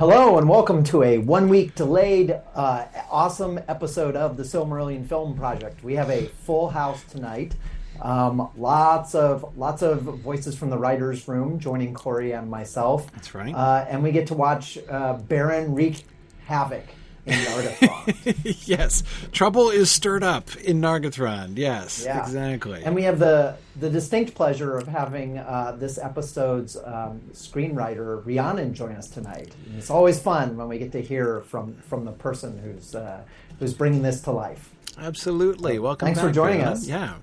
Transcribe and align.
Hello 0.00 0.38
and 0.38 0.48
welcome 0.48 0.82
to 0.84 1.02
a 1.02 1.18
one 1.18 1.50
week 1.50 1.74
delayed, 1.74 2.34
uh, 2.54 2.86
awesome 3.10 3.60
episode 3.68 4.16
of 4.16 4.38
the 4.38 4.44
Silmarillion 4.44 5.06
Film 5.06 5.36
Project. 5.36 5.84
We 5.84 5.94
have 5.96 6.08
a 6.08 6.24
full 6.24 6.70
house 6.70 7.04
tonight. 7.04 7.54
Um, 8.00 8.50
lots 8.56 9.14
of 9.14 9.58
lots 9.58 9.82
of 9.82 10.00
voices 10.00 10.56
from 10.56 10.70
the 10.70 10.78
writers' 10.78 11.28
room 11.28 11.58
joining 11.58 11.92
Corey 11.92 12.32
and 12.32 12.48
myself. 12.48 13.12
That's 13.12 13.34
right. 13.34 13.54
Uh, 13.54 13.84
and 13.90 14.02
we 14.02 14.10
get 14.10 14.26
to 14.28 14.34
watch 14.34 14.78
uh, 14.88 15.18
Beren 15.18 15.76
wreak 15.76 16.06
havoc 16.46 16.86
in 17.26 17.34
Nargothrond. 17.34 18.62
yes, 18.66 19.02
trouble 19.32 19.70
is 19.70 19.90
stirred 19.90 20.22
up 20.24 20.54
in 20.56 20.80
Nargothrond. 20.80 21.58
Yes, 21.58 22.02
Yeah. 22.04 22.22
exactly. 22.22 22.82
and 22.84 22.94
we 22.94 23.02
have 23.02 23.18
the 23.18 23.56
the 23.78 23.88
distinct 23.90 24.34
pleasure 24.34 24.76
of 24.76 24.86
having 24.88 25.38
uh, 25.38 25.76
this 25.78 25.98
episode's 25.98 26.76
um, 26.76 27.20
screenwriter 27.32 28.24
Rhiannon 28.26 28.74
join 28.74 28.96
us 28.96 29.08
tonight. 29.08 29.54
And 29.66 29.78
it's 29.78 29.90
always 29.90 30.18
fun 30.20 30.56
when 30.56 30.68
we 30.68 30.78
get 30.78 30.92
to 30.92 31.00
hear 31.02 31.40
from 31.42 31.74
from 31.74 32.04
the 32.04 32.12
person 32.12 32.58
who's 32.58 32.94
uh, 32.94 33.22
who's 33.58 33.74
bringing 33.74 34.02
this 34.02 34.20
to 34.22 34.32
life. 34.32 34.70
Absolutely. 34.98 35.78
Welcome. 35.78 36.06
Thanks 36.06 36.20
for 36.20 36.30
joining 36.32 36.58
Rhiannon. 36.60 36.72
us. 36.78 36.86
Yeah. 36.88 37.14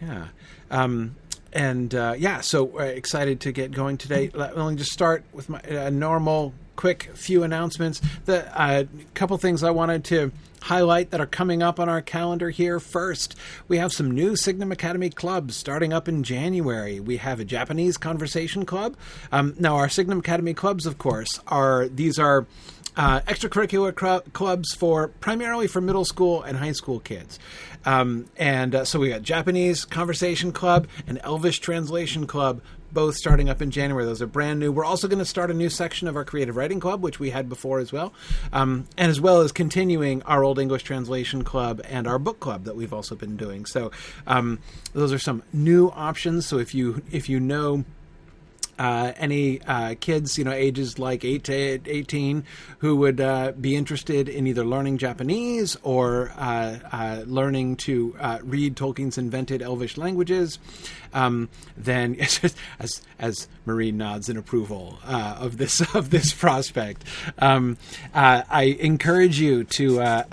Yeah. 0.00 0.26
Um, 0.70 1.16
and 1.52 1.94
uh, 1.94 2.14
yeah, 2.16 2.40
so 2.40 2.78
uh, 2.78 2.82
excited 2.84 3.40
to 3.40 3.52
get 3.52 3.72
going 3.72 3.98
today. 3.98 4.30
Let 4.32 4.56
me 4.56 4.74
just 4.76 4.92
start 4.92 5.24
with 5.32 5.48
my 5.48 5.60
uh, 5.60 5.90
normal, 5.90 6.54
quick 6.76 7.10
few 7.14 7.42
announcements. 7.42 8.00
The 8.24 8.60
uh, 8.60 8.84
couple 9.14 9.36
things 9.38 9.62
I 9.62 9.70
wanted 9.70 10.04
to 10.04 10.32
highlight 10.62 11.10
that 11.10 11.20
are 11.20 11.26
coming 11.26 11.62
up 11.62 11.80
on 11.80 11.88
our 11.88 12.00
calendar 12.00 12.50
here. 12.50 12.78
First, 12.80 13.36
we 13.68 13.78
have 13.78 13.92
some 13.92 14.10
new 14.10 14.36
Signum 14.36 14.72
Academy 14.72 15.10
clubs 15.10 15.56
starting 15.56 15.92
up 15.92 16.08
in 16.08 16.22
January. 16.22 17.00
We 17.00 17.16
have 17.18 17.40
a 17.40 17.44
Japanese 17.44 17.96
conversation 17.96 18.64
club. 18.64 18.96
Um, 19.30 19.54
now, 19.58 19.76
our 19.76 19.88
Signum 19.88 20.20
Academy 20.20 20.54
clubs, 20.54 20.86
of 20.86 20.98
course, 20.98 21.40
are 21.48 21.88
these 21.88 22.18
are 22.18 22.46
uh, 22.96 23.20
extracurricular 23.20 24.32
clubs 24.32 24.74
for 24.74 25.08
primarily 25.08 25.66
for 25.66 25.80
middle 25.80 26.04
school 26.04 26.42
and 26.42 26.58
high 26.58 26.72
school 26.72 27.00
kids. 27.00 27.38
Um, 27.84 28.26
and 28.36 28.74
uh, 28.74 28.84
so 28.84 28.98
we 28.98 29.08
got 29.08 29.22
Japanese 29.22 29.84
Conversation 29.84 30.52
Club 30.52 30.86
and 31.06 31.18
Elvish 31.24 31.58
Translation 31.58 32.26
Club. 32.26 32.60
Both 32.92 33.16
starting 33.16 33.48
up 33.48 33.62
in 33.62 33.70
January. 33.70 34.04
Those 34.04 34.20
are 34.22 34.26
brand 34.26 34.60
new. 34.60 34.70
We're 34.70 34.84
also 34.84 35.08
going 35.08 35.18
to 35.18 35.24
start 35.24 35.50
a 35.50 35.54
new 35.54 35.70
section 35.70 36.08
of 36.08 36.16
our 36.16 36.24
Creative 36.24 36.56
Writing 36.56 36.80
Club, 36.80 37.02
which 37.02 37.18
we 37.18 37.30
had 37.30 37.48
before 37.48 37.78
as 37.78 37.92
well, 37.92 38.12
um, 38.52 38.86
and 38.96 39.10
as 39.10 39.20
well 39.20 39.40
as 39.40 39.52
continuing 39.52 40.22
our 40.22 40.44
Old 40.44 40.58
English 40.58 40.82
Translation 40.82 41.42
Club 41.42 41.80
and 41.88 42.06
our 42.06 42.18
Book 42.18 42.40
Club 42.40 42.64
that 42.64 42.76
we've 42.76 42.92
also 42.92 43.14
been 43.14 43.36
doing. 43.36 43.64
So 43.66 43.90
um, 44.26 44.58
those 44.92 45.12
are 45.12 45.18
some 45.18 45.42
new 45.52 45.88
options. 45.88 46.46
So 46.46 46.58
if 46.58 46.74
you 46.74 47.02
if 47.10 47.28
you 47.28 47.40
know 47.40 47.84
uh, 48.82 49.12
any 49.16 49.62
uh, 49.62 49.94
kids, 50.00 50.36
you 50.36 50.42
know, 50.42 50.50
ages 50.50 50.98
like 50.98 51.24
8 51.24 51.44
to 51.44 51.52
18 51.86 52.42
who 52.78 52.96
would 52.96 53.20
uh, 53.20 53.52
be 53.52 53.76
interested 53.76 54.28
in 54.28 54.48
either 54.48 54.64
learning 54.64 54.98
Japanese 54.98 55.76
or 55.84 56.32
uh, 56.36 56.78
uh, 56.90 57.22
learning 57.24 57.76
to 57.76 58.16
read 58.42 58.74
Tolkien's 58.74 59.18
invented 59.18 59.62
Elvish 59.62 59.96
languages, 59.96 60.58
um, 61.14 61.48
then 61.76 62.16
as 62.80 63.02
as 63.20 63.46
Marie 63.66 63.92
nods 63.92 64.28
in 64.28 64.36
approval 64.36 64.98
of 65.04 65.58
this 65.58 65.80
of 65.94 66.10
this 66.10 66.32
prospect, 66.32 67.04
um, 67.38 67.78
I 68.12 68.76
encourage 68.80 69.38
you 69.38 69.62
to 69.62 70.24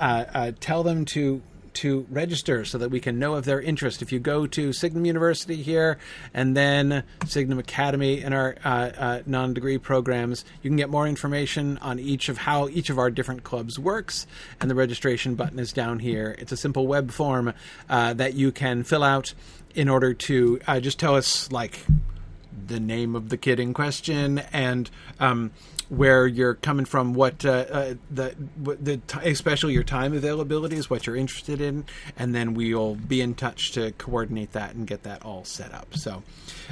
tell 0.60 0.82
them 0.82 1.06
to 1.06 1.44
to 1.80 2.06
register 2.10 2.66
so 2.66 2.78
that 2.78 2.90
we 2.90 3.00
can 3.00 3.20
know 3.20 3.36
of 3.36 3.46
their 3.46 3.62
interest. 3.62 4.02
If 4.02 4.12
you 4.12 4.20
go 4.20 4.46
to 4.48 4.74
Signum 4.74 5.06
University 5.06 5.62
here 5.62 5.98
and 6.34 6.56
then 6.56 7.04
Signum 7.26 7.58
Academy 7.58 8.22
in 8.22 8.34
our 8.34 8.56
uh, 8.66 8.70
uh, 8.98 9.22
non 9.26 9.54
degree 9.54 9.78
programs, 9.78 10.44
you 10.62 10.70
can 10.70 10.78
get 10.78 10.90
more 10.90 11.08
information 11.08 11.78
on 11.78 11.98
each 12.00 12.28
of 12.28 12.38
how 12.38 12.68
each 12.68 12.90
of 12.90 13.00
our 13.00 13.10
different 13.10 13.44
clubs 13.44 13.80
works. 13.80 14.28
And 14.60 14.70
the 14.70 14.76
registration 14.76 15.36
button 15.36 15.58
is 15.58 15.72
down 15.72 16.00
here. 16.00 16.36
It's 16.38 16.52
a 16.52 16.58
simple 16.58 16.86
web 16.86 17.12
form 17.12 17.54
uh, 17.90 18.14
that 18.14 18.34
you 18.34 18.52
can 18.52 18.84
fill 18.84 19.04
out 19.04 19.34
in 19.74 19.88
order 19.88 20.14
to 20.14 20.60
uh, 20.68 20.80
just 20.80 21.00
tell 21.00 21.16
us, 21.16 21.52
like, 21.52 21.86
the 22.68 22.80
name 22.80 23.16
of 23.16 23.30
the 23.30 23.38
kid 23.38 23.60
in 23.60 23.74
question 23.74 24.40
and 24.52 24.90
um, 25.20 25.52
where 25.90 26.28
you're 26.28 26.54
coming 26.54 26.86
from, 26.86 27.14
what 27.14 27.44
uh, 27.44 27.50
uh, 27.50 27.94
the, 28.12 28.36
the 28.58 28.98
t- 28.98 29.30
especially 29.30 29.74
your 29.74 29.84
time 29.84 30.14
availability 30.14 30.76
is, 30.76 30.90
what 30.90 31.08
you're 31.08 31.16
interested 31.16 31.60
in, 31.60 31.86
and 32.18 32.34
then 32.34 32.54
we'll 32.54 32.96
be 32.96 33.22
in 33.22 33.34
touch 33.34 33.72
to 33.72 33.92
coordinate 33.94 34.52
that 34.54 34.76
and 34.76 34.88
get 34.88 35.04
that 35.04 35.24
all 35.24 35.44
set 35.44 35.74
up. 35.74 35.96
So. 35.96 36.24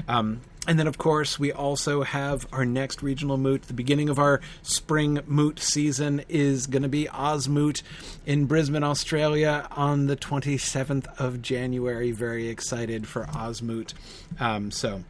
Um, 0.08 0.42
and 0.68 0.78
then, 0.78 0.88
of 0.88 0.98
course, 0.98 1.40
we 1.40 1.54
also 1.54 2.04
have 2.04 2.46
our 2.52 2.66
next 2.66 3.02
regional 3.02 3.38
moot. 3.38 3.64
The 3.64 3.74
beginning 3.74 4.10
of 4.10 4.20
our 4.20 4.42
spring 4.64 5.22
moot 5.26 5.62
season 5.62 6.24
is 6.28 6.68
going 6.68 6.84
to 6.84 6.90
be 6.90 7.08
Osmoot 7.08 7.82
in 8.26 8.48
Brisbane, 8.48 8.84
Australia 8.84 9.66
on 9.72 10.08
the 10.08 10.18
27th 10.18 11.08
of 11.22 11.42
January. 11.42 12.12
Very 12.12 12.50
excited 12.50 13.08
for 13.08 13.26
Osmoot. 13.28 13.94
Um, 14.42 14.70
so 14.70 15.04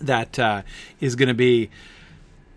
that 0.00 0.36
uh, 0.40 0.62
is 1.00 1.14
going 1.14 1.28
to 1.28 1.34
be 1.34 1.70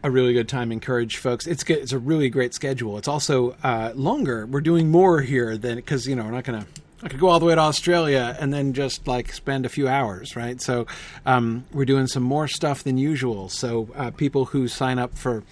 a 0.05 0.11
really 0.11 0.33
good 0.33 0.47
time. 0.47 0.71
Encourage 0.71 1.17
folks. 1.17 1.47
It's 1.47 1.63
good. 1.63 1.79
It's 1.79 1.91
a 1.91 1.97
really 1.97 2.29
great 2.29 2.53
schedule. 2.53 2.99
It's 2.99 3.07
also 3.07 3.55
uh, 3.63 3.91
longer. 3.95 4.45
We're 4.45 4.61
doing 4.61 4.91
more 4.91 5.19
here 5.19 5.57
than 5.57 5.77
because 5.77 6.07
you 6.07 6.15
know 6.15 6.23
we're 6.23 6.31
not 6.31 6.45
to. 6.45 6.65
I 7.01 7.09
could 7.09 7.19
go 7.19 7.27
all 7.27 7.39
the 7.39 7.45
way 7.47 7.55
to 7.55 7.61
Australia 7.61 8.37
and 8.39 8.53
then 8.53 8.73
just 8.73 9.07
like 9.07 9.33
spend 9.33 9.65
a 9.65 9.69
few 9.69 9.87
hours, 9.87 10.35
right? 10.35 10.61
So 10.61 10.85
um, 11.25 11.65
we're 11.73 11.85
doing 11.85 12.05
some 12.05 12.21
more 12.21 12.47
stuff 12.47 12.83
than 12.83 12.99
usual. 12.99 13.49
So 13.49 13.89
uh, 13.95 14.11
people 14.11 14.45
who 14.45 14.67
sign 14.67 14.99
up 14.99 15.17
for 15.17 15.43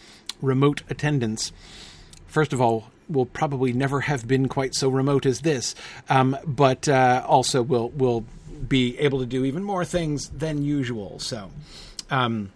remote 0.41 0.83
attendance, 0.87 1.51
first 2.27 2.53
of 2.53 2.61
all, 2.61 2.91
will 3.09 3.25
probably 3.25 3.73
never 3.73 4.01
have 4.01 4.27
been 4.27 4.47
quite 4.47 4.75
so 4.75 4.87
remote 4.87 5.25
as 5.25 5.41
this, 5.41 5.73
um, 6.09 6.37
but 6.45 6.87
uh, 6.87 7.23
also 7.27 7.63
will 7.63 7.89
will 7.89 8.23
be 8.67 8.99
able 8.99 9.19
to 9.19 9.25
do 9.25 9.45
even 9.45 9.63
more 9.63 9.83
things 9.83 10.29
than 10.29 10.61
usual. 10.61 11.17
So. 11.17 11.49
Um, 12.11 12.51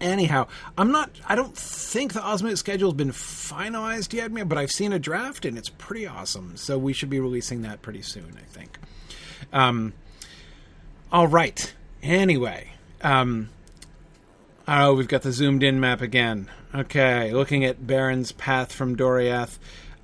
anyhow, 0.00 0.46
I'm 0.76 0.92
not. 0.92 1.10
I 1.26 1.34
don't 1.34 1.56
think 1.56 2.12
the 2.12 2.24
Osmoot 2.24 2.58
schedule 2.58 2.90
has 2.90 2.96
been 2.96 3.10
finalized 3.10 4.12
yet, 4.12 4.32
but 4.48 4.58
I've 4.58 4.72
seen 4.72 4.92
a 4.92 4.98
draft 4.98 5.44
and 5.44 5.56
it's 5.56 5.68
pretty 5.68 6.06
awesome. 6.06 6.56
So 6.56 6.78
we 6.78 6.92
should 6.92 7.10
be 7.10 7.20
releasing 7.20 7.62
that 7.62 7.82
pretty 7.82 8.02
soon, 8.02 8.36
I 8.36 8.44
think. 8.44 8.78
Um, 9.52 9.92
all 11.12 11.28
right. 11.28 11.72
Anyway, 12.02 12.70
um, 13.02 13.48
oh, 14.68 14.94
we've 14.94 15.08
got 15.08 15.22
the 15.22 15.32
zoomed 15.32 15.62
in 15.62 15.80
map 15.80 16.00
again. 16.00 16.50
Okay, 16.74 17.32
looking 17.32 17.64
at 17.64 17.86
Beren's 17.86 18.32
path 18.32 18.72
from 18.72 18.96
Doriath. 18.96 19.58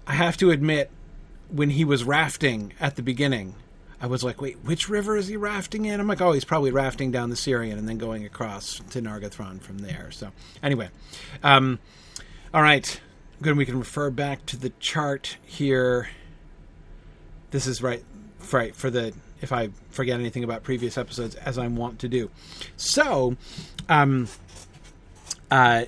I 0.06 0.12
have 0.12 0.36
to 0.38 0.50
admit, 0.50 0.90
when 1.50 1.70
he 1.70 1.84
was 1.84 2.04
rafting 2.04 2.72
at 2.78 2.96
the 2.96 3.02
beginning, 3.02 3.54
I 4.00 4.06
was 4.06 4.24
like, 4.24 4.40
wait, 4.40 4.56
which 4.64 4.88
river 4.88 5.16
is 5.16 5.28
he 5.28 5.36
rafting 5.36 5.84
in? 5.84 6.00
I'm 6.00 6.06
like, 6.06 6.22
oh, 6.22 6.32
he's 6.32 6.44
probably 6.44 6.70
rafting 6.70 7.10
down 7.10 7.28
the 7.28 7.36
Sirion 7.36 7.78
and 7.78 7.86
then 7.86 7.98
going 7.98 8.24
across 8.24 8.80
to 8.90 9.02
Nargothrond 9.02 9.60
from 9.60 9.78
there. 9.78 10.10
So, 10.10 10.30
anyway, 10.62 10.88
um, 11.42 11.78
all 12.54 12.62
right, 12.62 13.00
good. 13.42 13.56
We 13.56 13.66
can 13.66 13.78
refer 13.78 14.10
back 14.10 14.46
to 14.46 14.56
the 14.56 14.70
chart 14.80 15.36
here. 15.44 16.08
This 17.50 17.66
is 17.66 17.82
right, 17.82 18.02
right 18.52 18.74
for 18.74 18.90
the 18.90 19.12
if 19.42 19.52
I 19.52 19.70
forget 19.90 20.18
anything 20.18 20.44
about 20.44 20.62
previous 20.62 20.96
episodes, 20.98 21.34
as 21.34 21.58
I'm 21.58 21.76
wont 21.76 21.98
to 22.00 22.08
do. 22.08 22.30
So, 22.76 23.36
um, 23.88 24.28
uh, 25.50 25.84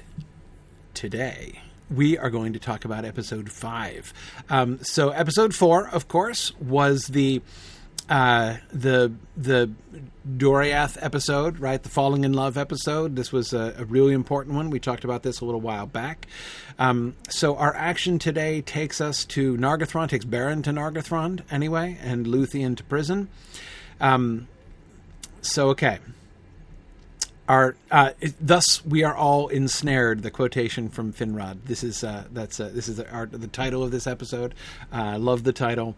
today 0.95 1.61
we 1.91 2.17
are 2.17 2.31
going 2.31 2.55
to 2.55 2.59
talk 2.59 2.85
about 2.85 3.05
episode 3.05 3.51
five. 3.51 4.13
Um, 4.49 4.83
so, 4.83 5.11
episode 5.11 5.55
four, 5.55 5.89
of 5.89 6.09
course, 6.09 6.53
was 6.59 7.09
the 7.09 7.43
uh, 8.09 8.57
the 8.73 9.13
the 9.37 9.71
Doriath 10.29 10.99
episode, 11.01 11.59
right? 11.59 11.83
The 11.83 11.89
falling 11.89 12.25
in 12.25 12.33
love 12.33 12.57
episode. 12.57 13.17
This 13.17 13.33
was 13.33 13.53
a, 13.53 13.75
a 13.79 13.85
really 13.85 14.13
important 14.13 14.55
one. 14.55 14.71
We 14.71 14.81
talked 14.81 15.05
about 15.05 15.23
this 15.23 15.41
a 15.41 15.45
little 15.45 15.61
while 15.61 15.87
back. 15.87 16.27
Um, 16.79 17.17
so 17.29 17.57
our 17.57 17.75
action 17.75 18.19
today 18.19 18.61
takes 18.61 19.01
us 19.01 19.25
to 19.27 19.57
Nargothrond, 19.57 20.09
takes 20.09 20.25
Beren 20.25 20.63
to 20.65 20.71
Nargothrond 20.71 21.43
anyway, 21.51 21.99
and 22.03 22.27
Luthien 22.27 22.77
to 22.77 22.85
prison. 22.85 23.29
Um, 24.01 24.49
so 25.41 25.69
okay. 25.71 25.99
Our, 27.49 27.75
uh, 27.91 28.11
it, 28.21 28.35
thus 28.41 28.85
we 28.87 29.03
are 29.03 29.15
all 29.15 29.49
ensnared. 29.49 30.23
The 30.23 30.31
quotation 30.31 30.89
from 30.89 31.13
Finrod. 31.13 31.65
This 31.65 31.83
is 31.83 32.05
uh, 32.05 32.25
that's 32.33 32.61
uh, 32.61 32.71
this 32.73 32.89
is 32.89 32.97
the, 32.97 33.11
our, 33.11 33.27
the 33.27 33.49
title 33.49 33.83
of 33.83 33.91
this 33.91 34.07
episode. 34.07 34.55
Uh, 34.93 35.19
love 35.19 35.43
the 35.43 35.53
title. 35.53 35.97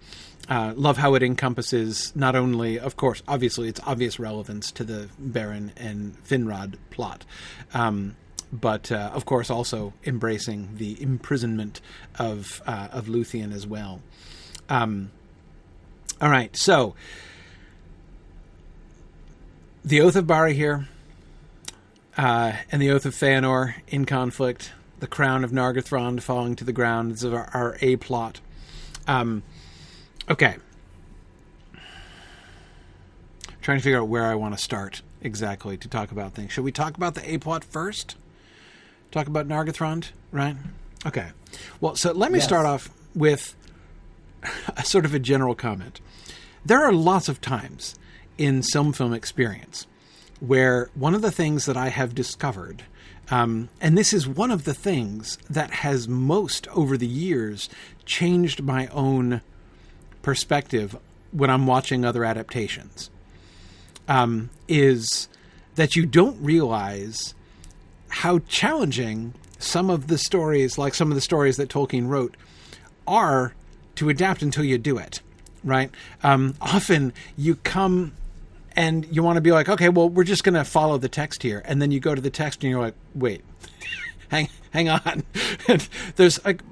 Uh, 0.48 0.74
love 0.76 0.98
how 0.98 1.14
it 1.14 1.22
encompasses 1.22 2.14
not 2.14 2.36
only, 2.36 2.78
of 2.78 2.96
course, 2.96 3.22
obviously 3.26 3.68
its 3.68 3.80
obvious 3.86 4.18
relevance 4.18 4.70
to 4.70 4.84
the 4.84 5.08
Beren 5.18 5.70
and 5.76 6.22
Finrod 6.24 6.74
plot, 6.90 7.24
um, 7.72 8.14
but 8.52 8.92
uh, 8.92 9.10
of 9.14 9.24
course 9.24 9.48
also 9.48 9.94
embracing 10.04 10.76
the 10.76 11.00
imprisonment 11.02 11.80
of 12.18 12.60
uh, 12.66 12.88
of 12.92 13.06
Luthien 13.06 13.54
as 13.54 13.66
well. 13.66 14.00
Um, 14.68 15.10
all 16.20 16.28
right, 16.30 16.54
so 16.54 16.94
the 19.82 20.00
Oath 20.02 20.16
of 20.16 20.26
Barahir. 20.26 20.86
uh, 22.16 22.52
and 22.70 22.80
the 22.80 22.90
Oath 22.90 23.06
of 23.06 23.14
Feanor 23.14 23.74
in 23.88 24.04
conflict, 24.04 24.72
the 25.00 25.06
crown 25.06 25.44
of 25.44 25.50
Nargothrond 25.50 26.22
falling 26.22 26.56
to 26.56 26.64
the 26.64 26.72
ground 26.72 27.12
is 27.12 27.24
our, 27.24 27.50
our 27.52 27.76
A 27.80 27.96
plot. 27.96 28.40
Um, 29.06 29.42
okay. 30.30 30.56
trying 33.60 33.78
to 33.78 33.82
figure 33.82 33.98
out 33.98 34.08
where 34.08 34.26
I 34.26 34.34
want 34.34 34.54
to 34.56 34.62
start 34.62 35.00
exactly 35.22 35.78
to 35.78 35.88
talk 35.88 36.10
about 36.12 36.34
things. 36.34 36.52
Should 36.52 36.64
we 36.64 36.72
talk 36.72 36.96
about 36.98 37.14
the 37.14 37.32
A 37.34 37.38
plot 37.38 37.64
first? 37.64 38.16
Talk 39.10 39.26
about 39.26 39.48
Nargothrond, 39.48 40.10
right? 40.32 40.54
Okay. 41.06 41.28
Well, 41.80 41.96
so 41.96 42.12
let 42.12 42.30
me 42.30 42.38
Yes. 42.38 42.46
start 42.46 42.66
off 42.66 42.90
with 43.14 43.54
a 44.76 44.84
sort 44.84 45.06
of 45.06 45.14
a 45.14 45.18
general 45.18 45.54
comment. 45.54 46.00
There 46.64 46.82
are 46.84 46.92
lots 46.92 47.28
of 47.30 47.40
times 47.40 47.94
in 48.36 48.62
some 48.62 48.92
film 48.92 49.14
experience 49.14 49.86
where 50.40 50.90
one 50.94 51.14
of 51.14 51.22
the 51.22 51.30
things 51.30 51.64
that 51.64 51.76
I 51.76 51.88
have 51.88 52.14
discovered, 52.14 52.82
um, 53.30 53.70
and 53.80 53.96
this 53.96 54.12
is 54.12 54.28
one 54.28 54.50
of 54.50 54.64
the 54.64 54.74
things 54.74 55.38
that 55.48 55.70
has 55.70 56.06
most 56.06 56.68
over 56.68 56.98
the 56.98 57.06
years 57.06 57.70
changed 58.04 58.62
my 58.62 58.88
own 58.88 59.40
perspective 60.24 60.96
when 61.30 61.50
I'm 61.50 61.66
watching 61.66 62.04
other 62.04 62.24
adaptations, 62.24 63.10
um, 64.08 64.50
is 64.66 65.28
that 65.76 65.94
you 65.94 66.06
don't 66.06 66.40
realize 66.40 67.34
how 68.08 68.40
challenging 68.40 69.34
some 69.58 69.90
of 69.90 70.08
the 70.08 70.18
stories, 70.18 70.78
like 70.78 70.94
some 70.94 71.10
of 71.10 71.14
the 71.14 71.20
stories 71.20 71.56
that 71.56 71.68
Tolkien 71.68 72.08
wrote, 72.08 72.36
are 73.06 73.54
to 73.96 74.08
adapt 74.08 74.42
until 74.42 74.64
you 74.64 74.78
do 74.78 74.98
it, 74.98 75.20
right? 75.62 75.90
Um, 76.22 76.54
often 76.60 77.12
you 77.36 77.56
come 77.56 78.12
and 78.76 79.06
you 79.14 79.22
want 79.22 79.36
to 79.36 79.40
be 79.40 79.52
like, 79.52 79.68
okay, 79.68 79.88
well, 79.88 80.08
we're 80.08 80.24
just 80.24 80.42
going 80.42 80.54
to 80.54 80.64
follow 80.64 80.98
the 80.98 81.08
text 81.08 81.42
here, 81.42 81.62
and 81.64 81.80
then 81.80 81.90
you 81.90 82.00
go 82.00 82.14
to 82.14 82.20
the 82.20 82.30
text 82.30 82.62
and 82.62 82.70
you're 82.70 82.80
like, 82.80 82.94
wait, 83.14 83.42
hang, 84.28 84.48
hang 84.70 84.88
on. 84.88 85.24
There's 86.16 86.44
like 86.44 86.62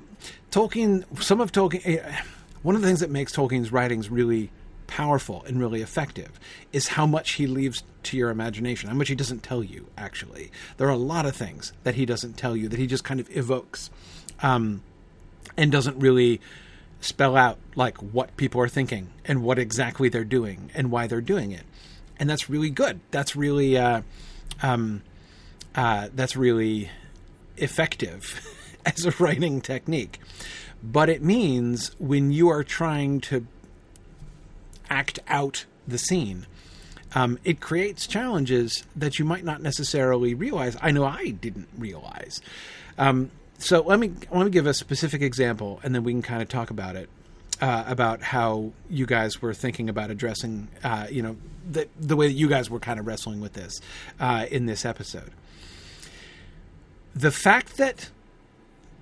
Tolkien. 0.51 1.05
Some 1.23 1.41
of 1.41 1.53
Tolkien. 1.53 2.23
One 2.63 2.75
of 2.75 2.83
the 2.83 2.87
things 2.87 3.01
that 3.01 3.11
makes 3.11 3.35
Tolkien's 3.35 3.73
writings 3.73 4.11
really 4.11 4.51
powerful 4.87 5.43
and 5.47 5.59
really 5.59 5.81
effective 5.81 6.39
is 6.73 6.89
how 6.89 7.07
much 7.07 7.33
he 7.33 7.47
leaves 7.47 7.83
to 8.05 8.17
your 8.17 8.31
imagination, 8.31 8.89
how 8.89 8.95
much 8.95 9.09
he 9.09 9.15
doesn't 9.15 9.43
tell 9.43 9.63
you. 9.63 9.87
Actually, 9.97 10.51
there 10.77 10.87
are 10.87 10.91
a 10.91 10.97
lot 10.97 11.27
of 11.27 11.35
things 11.35 11.73
that 11.85 11.95
he 11.95 12.05
doesn't 12.05 12.37
tell 12.37 12.57
you 12.57 12.69
that 12.69 12.79
he 12.79 12.87
just 12.87 13.05
kind 13.05 13.21
of 13.21 13.35
evokes. 13.37 13.91
Um, 14.43 14.83
and 15.57 15.71
doesn't 15.71 15.99
really 15.99 16.41
spell 17.01 17.37
out 17.37 17.59
like 17.75 17.99
what 17.99 18.37
people 18.37 18.61
are 18.61 18.69
thinking 18.69 19.11
and 19.25 19.43
what 19.43 19.59
exactly 19.59 20.09
they're 20.09 20.25
doing 20.25 20.71
and 20.75 20.91
why 20.91 21.07
they're 21.07 21.21
doing 21.21 21.51
it 21.51 21.65
and 22.19 22.31
that's 22.31 22.49
really 22.49 22.71
good 22.71 23.01
that's 23.11 23.35
really 23.35 23.77
uh, 23.77 24.03
um, 24.63 25.03
uh, 25.75 26.09
that's 26.15 26.37
really 26.37 26.89
effective 27.57 28.41
as 28.87 29.05
a 29.05 29.11
writing 29.19 29.61
technique 29.61 30.21
but 30.83 31.09
it 31.09 31.23
means 31.23 31.95
when 31.99 32.33
you 32.33 32.49
are 32.49 32.65
trying 32.65 33.21
to 33.21 33.47
act 34.91 35.19
out 35.29 35.65
the 35.87 35.99
scene 35.99 36.47
um, 37.15 37.39
it 37.45 37.61
creates 37.61 38.07
challenges 38.07 38.85
that 38.97 39.19
you 39.19 39.25
might 39.25 39.45
not 39.45 39.61
necessarily 39.61 40.35
realize. 40.35 40.77
I 40.81 40.91
know 40.93 41.05
I 41.05 41.31
didn't 41.31 41.69
realize. 41.77 42.41
Um, 42.99 43.31
so 43.59 43.81
let 43.83 43.99
me 43.99 44.13
let 44.31 44.45
me 44.45 44.51
give 44.51 44.67
a 44.67 44.75
specific 44.75 45.23
example, 45.23 45.81
and 45.83 45.95
then 45.95 46.05
we 46.05 46.13
can 46.13 46.23
kind 46.23 46.43
of 46.43 46.49
talk 46.49 46.71
about 46.71 46.97
it 46.97 47.09
uh, 47.61 47.85
about 47.87 48.23
how 48.23 48.73
you 48.89 49.07
guys 49.07 49.41
were 49.41 49.55
thinking 49.55 49.89
about 49.89 50.11
addressing, 50.11 50.69
uh, 50.83 51.07
you 51.11 51.23
know, 51.23 51.37
the 51.71 51.89
the 52.01 52.17
way 52.17 52.27
that 52.27 52.35
you 52.35 52.49
guys 52.49 52.71
were 52.71 52.81
kind 52.81 52.99
of 52.99 53.07
wrestling 53.07 53.41
with 53.41 53.53
this 53.53 53.81
uh, 54.19 54.47
in 54.51 54.67
this 54.67 54.85
episode. 54.85 55.31
The 57.15 57.31
fact 57.31 57.77
that 57.77 58.11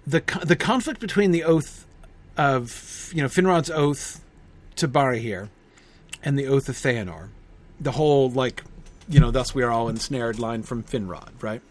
the 0.07 0.23
the 0.45 0.57
conflict 0.57 1.01
between 1.01 1.31
the 1.31 1.45
oath 1.45 1.87
of 2.37 3.11
you 3.15 3.23
know 3.23 3.29
Finrod's 3.29 3.71
oath 3.71 4.25
to 4.77 4.89
Barahir 4.89 5.49
and 6.23 6.39
the 6.39 6.47
oath 6.47 6.69
of 6.69 6.77
Feanor, 6.77 7.29
the 7.81 7.93
whole 7.93 8.31
like 8.31 8.63
you 9.09 9.21
know 9.21 9.31
thus 9.31 9.55
we 9.55 9.63
are 9.63 9.71
all 9.71 9.89
ensnared 9.89 10.39
line 10.39 10.63
from 10.63 10.83
Finrod, 10.83 11.43
right? 11.43 11.63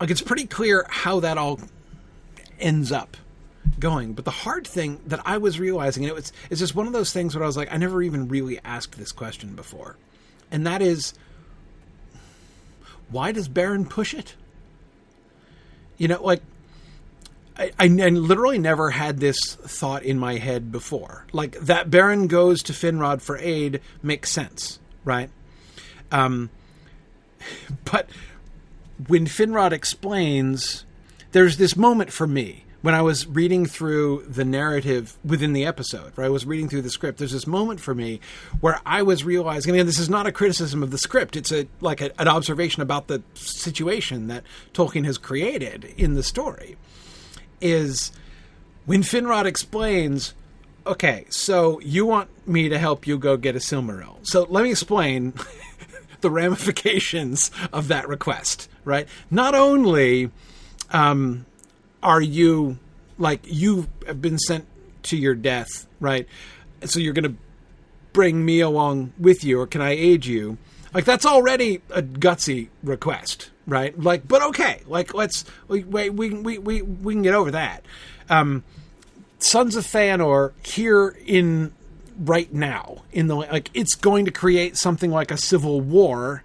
Like 0.00 0.10
it's 0.10 0.22
pretty 0.22 0.46
clear 0.46 0.86
how 0.88 1.20
that 1.20 1.38
all 1.38 1.60
ends 2.58 2.92
up 2.92 3.16
going. 3.78 4.12
But 4.12 4.24
the 4.24 4.30
hard 4.30 4.66
thing 4.66 5.00
that 5.06 5.20
I 5.24 5.38
was 5.38 5.58
realizing, 5.58 6.04
and 6.04 6.10
it 6.10 6.14
was 6.14 6.32
it's 6.50 6.60
just 6.60 6.74
one 6.74 6.86
of 6.86 6.92
those 6.92 7.12
things 7.12 7.34
where 7.34 7.44
I 7.44 7.46
was 7.46 7.56
like, 7.56 7.72
I 7.72 7.76
never 7.76 8.02
even 8.02 8.28
really 8.28 8.58
asked 8.64 8.98
this 8.98 9.12
question 9.12 9.54
before. 9.54 9.96
And 10.50 10.66
that 10.66 10.82
is 10.82 11.14
why 13.10 13.32
does 13.32 13.48
Beren 13.48 13.88
push 13.88 14.14
it? 14.14 14.34
You 15.96 16.08
know, 16.08 16.22
like 16.22 16.42
I, 17.58 17.72
I, 17.78 17.84
I 17.84 18.08
literally 18.08 18.58
never 18.58 18.90
had 18.90 19.18
this 19.18 19.38
thought 19.54 20.02
in 20.02 20.18
my 20.18 20.36
head 20.36 20.70
before. 20.70 21.26
Like 21.32 21.58
that 21.60 21.90
Beren 21.90 22.28
goes 22.28 22.62
to 22.64 22.72
Finrod 22.72 23.22
for 23.22 23.38
aid 23.38 23.80
makes 24.02 24.30
sense, 24.30 24.78
right? 25.04 25.30
Um, 26.12 26.50
but 27.84 28.08
when 29.08 29.26
Finrod 29.26 29.72
explains, 29.72 30.84
there's 31.32 31.56
this 31.56 31.76
moment 31.76 32.12
for 32.12 32.26
me 32.26 32.64
when 32.82 32.94
I 32.94 33.02
was 33.02 33.26
reading 33.26 33.66
through 33.66 34.24
the 34.28 34.44
narrative 34.44 35.18
within 35.24 35.52
the 35.52 35.66
episode, 35.66 36.12
right? 36.16 36.26
I 36.26 36.28
was 36.28 36.46
reading 36.46 36.68
through 36.68 36.82
the 36.82 36.90
script. 36.90 37.18
There's 37.18 37.32
this 37.32 37.46
moment 37.46 37.80
for 37.80 37.94
me 37.94 38.20
where 38.60 38.80
I 38.86 39.02
was 39.02 39.24
realizing, 39.24 39.76
and 39.76 39.88
this 39.88 39.98
is 39.98 40.08
not 40.08 40.26
a 40.26 40.32
criticism 40.32 40.82
of 40.82 40.90
the 40.90 40.98
script. 40.98 41.36
It's 41.36 41.50
a 41.50 41.66
like 41.80 42.00
a, 42.00 42.18
an 42.20 42.28
observation 42.28 42.82
about 42.82 43.08
the 43.08 43.22
situation 43.34 44.28
that 44.28 44.44
Tolkien 44.72 45.04
has 45.04 45.18
created 45.18 45.84
in 45.96 46.14
the 46.14 46.22
story. 46.22 46.76
Is 47.60 48.12
when 48.84 49.02
Finrod 49.02 49.46
explains, 49.46 50.34
okay, 50.86 51.26
so 51.30 51.80
you 51.80 52.06
want 52.06 52.28
me 52.46 52.68
to 52.68 52.78
help 52.78 53.06
you 53.06 53.18
go 53.18 53.36
get 53.36 53.56
a 53.56 53.58
Silmaril. 53.58 54.18
So 54.22 54.46
let 54.48 54.62
me 54.62 54.70
explain 54.70 55.34
the 56.20 56.30
ramifications 56.30 57.50
of 57.72 57.88
that 57.88 58.08
request, 58.08 58.68
right? 58.84 59.08
Not 59.30 59.54
only 59.54 60.30
um, 60.90 61.46
are 62.02 62.20
you 62.20 62.78
like 63.18 63.40
you 63.44 63.88
have 64.06 64.20
been 64.20 64.38
sent 64.38 64.66
to 65.04 65.16
your 65.16 65.34
death, 65.34 65.86
right? 66.00 66.26
So 66.84 67.00
you're 67.00 67.14
going 67.14 67.32
to 67.32 67.36
bring 68.12 68.44
me 68.44 68.60
along 68.60 69.12
with 69.18 69.44
you, 69.44 69.60
or 69.60 69.66
can 69.66 69.80
I 69.80 69.90
aid 69.90 70.26
you? 70.26 70.58
Like 70.94 71.04
that's 71.04 71.26
already 71.26 71.82
a 71.90 72.02
gutsy 72.02 72.68
request, 72.82 73.50
right? 73.66 73.98
Like, 73.98 74.26
but 74.26 74.42
okay, 74.42 74.82
like 74.86 75.14
let's 75.14 75.44
we 75.68 75.84
we 75.84 76.10
we 76.10 76.58
we 76.58 76.82
we, 76.82 77.14
can 77.14 77.22
get 77.22 77.34
over 77.34 77.50
that. 77.52 77.84
Um, 78.30 78.64
Sons 79.38 79.76
of 79.76 79.84
Feanor 79.84 80.52
here 80.64 81.16
in 81.26 81.72
right 82.18 82.52
now 82.52 83.02
in 83.12 83.26
the 83.26 83.36
like 83.36 83.70
it's 83.74 83.94
going 83.94 84.24
to 84.24 84.30
create 84.30 84.76
something 84.76 85.10
like 85.10 85.30
a 85.30 85.36
civil 85.36 85.80
war 85.80 86.42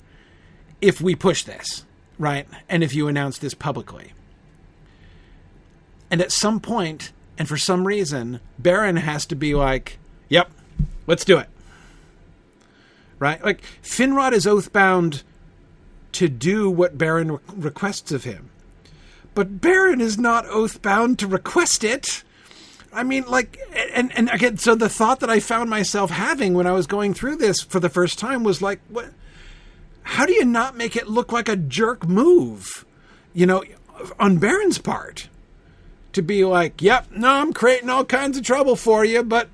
if 0.81 0.99
we 0.99 1.15
push 1.15 1.43
this, 1.43 1.85
right? 2.17 2.47
And 2.67 2.83
if 2.83 2.93
you 2.93 3.07
announce 3.07 3.37
this 3.37 3.53
publicly. 3.53 4.13
And 6.09 6.19
at 6.19 6.31
some 6.31 6.59
point, 6.59 7.13
and 7.37 7.47
for 7.47 7.55
some 7.55 7.87
reason, 7.87 8.41
Beren 8.61 8.97
has 8.99 9.25
to 9.27 9.35
be 9.35 9.55
like, 9.55 9.97
"Yep, 10.29 10.51
let's 11.07 11.23
do 11.23 11.37
it." 11.37 11.47
Right? 13.19 13.43
Like 13.43 13.61
Finrod 13.83 14.33
is 14.33 14.47
oathbound 14.47 15.23
to 16.13 16.27
do 16.27 16.69
what 16.69 16.97
Beren 16.97 17.31
re- 17.31 17.55
requests 17.55 18.11
of 18.11 18.23
him. 18.23 18.49
But 19.33 19.61
Beren 19.61 20.01
is 20.01 20.17
not 20.17 20.45
oath 20.47 20.81
bound 20.81 21.19
to 21.19 21.27
request 21.27 21.83
it. 21.83 22.23
I 22.93 23.03
mean, 23.03 23.23
like, 23.25 23.57
and 23.93 24.15
and 24.17 24.29
again, 24.29 24.57
so 24.57 24.75
the 24.75 24.89
thought 24.89 25.21
that 25.21 25.29
I 25.29 25.39
found 25.39 25.69
myself 25.69 26.11
having 26.11 26.53
when 26.53 26.67
I 26.67 26.73
was 26.73 26.87
going 26.87 27.13
through 27.13 27.37
this 27.37 27.61
for 27.61 27.79
the 27.79 27.89
first 27.89 28.19
time 28.19 28.43
was 28.43 28.61
like, 28.61 28.81
what? 28.89 29.11
How 30.03 30.25
do 30.25 30.33
you 30.33 30.43
not 30.43 30.75
make 30.75 30.95
it 30.95 31.07
look 31.07 31.31
like 31.31 31.47
a 31.47 31.55
jerk 31.55 32.07
move? 32.07 32.85
You 33.33 33.45
know, 33.45 33.63
on 34.19 34.39
Beren's 34.39 34.77
part, 34.77 35.29
to 36.13 36.21
be 36.21 36.43
like, 36.43 36.81
"Yep, 36.81 37.11
no, 37.11 37.29
I'm 37.29 37.53
creating 37.53 37.89
all 37.89 38.03
kinds 38.03 38.37
of 38.37 38.43
trouble 38.43 38.75
for 38.75 39.05
you, 39.05 39.23
but." 39.23 39.49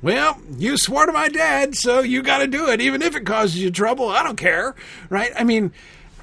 Well, 0.00 0.40
you 0.56 0.78
swore 0.78 1.06
to 1.06 1.12
my 1.12 1.28
dad, 1.28 1.74
so 1.74 1.98
you 1.98 2.22
got 2.22 2.38
to 2.38 2.46
do 2.46 2.68
it, 2.68 2.80
even 2.80 3.02
if 3.02 3.16
it 3.16 3.26
causes 3.26 3.60
you 3.60 3.72
trouble. 3.72 4.08
I 4.08 4.22
don't 4.22 4.36
care, 4.36 4.76
right? 5.08 5.32
I 5.36 5.42
mean, 5.42 5.72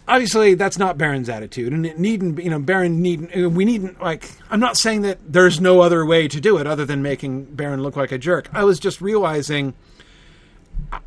obviously 0.07 0.55
that's 0.55 0.77
not 0.77 0.97
Beren's 0.97 1.29
attitude, 1.29 1.73
and 1.73 1.85
it 1.85 1.99
needn't. 1.99 2.43
You 2.43 2.49
know, 2.49 2.59
Beren 2.59 2.97
needn't. 2.97 3.35
Uh, 3.35 3.49
we 3.49 3.65
needn't. 3.65 4.01
Like, 4.01 4.29
I'm 4.49 4.59
not 4.59 4.77
saying 4.77 5.01
that 5.01 5.19
there's 5.31 5.59
no 5.59 5.81
other 5.81 6.05
way 6.05 6.27
to 6.27 6.39
do 6.39 6.57
it 6.57 6.67
other 6.67 6.85
than 6.85 7.01
making 7.01 7.47
Beren 7.47 7.81
look 7.81 7.95
like 7.95 8.11
a 8.11 8.17
jerk. 8.17 8.49
I 8.53 8.63
was 8.63 8.79
just 8.79 9.01
realizing. 9.01 9.73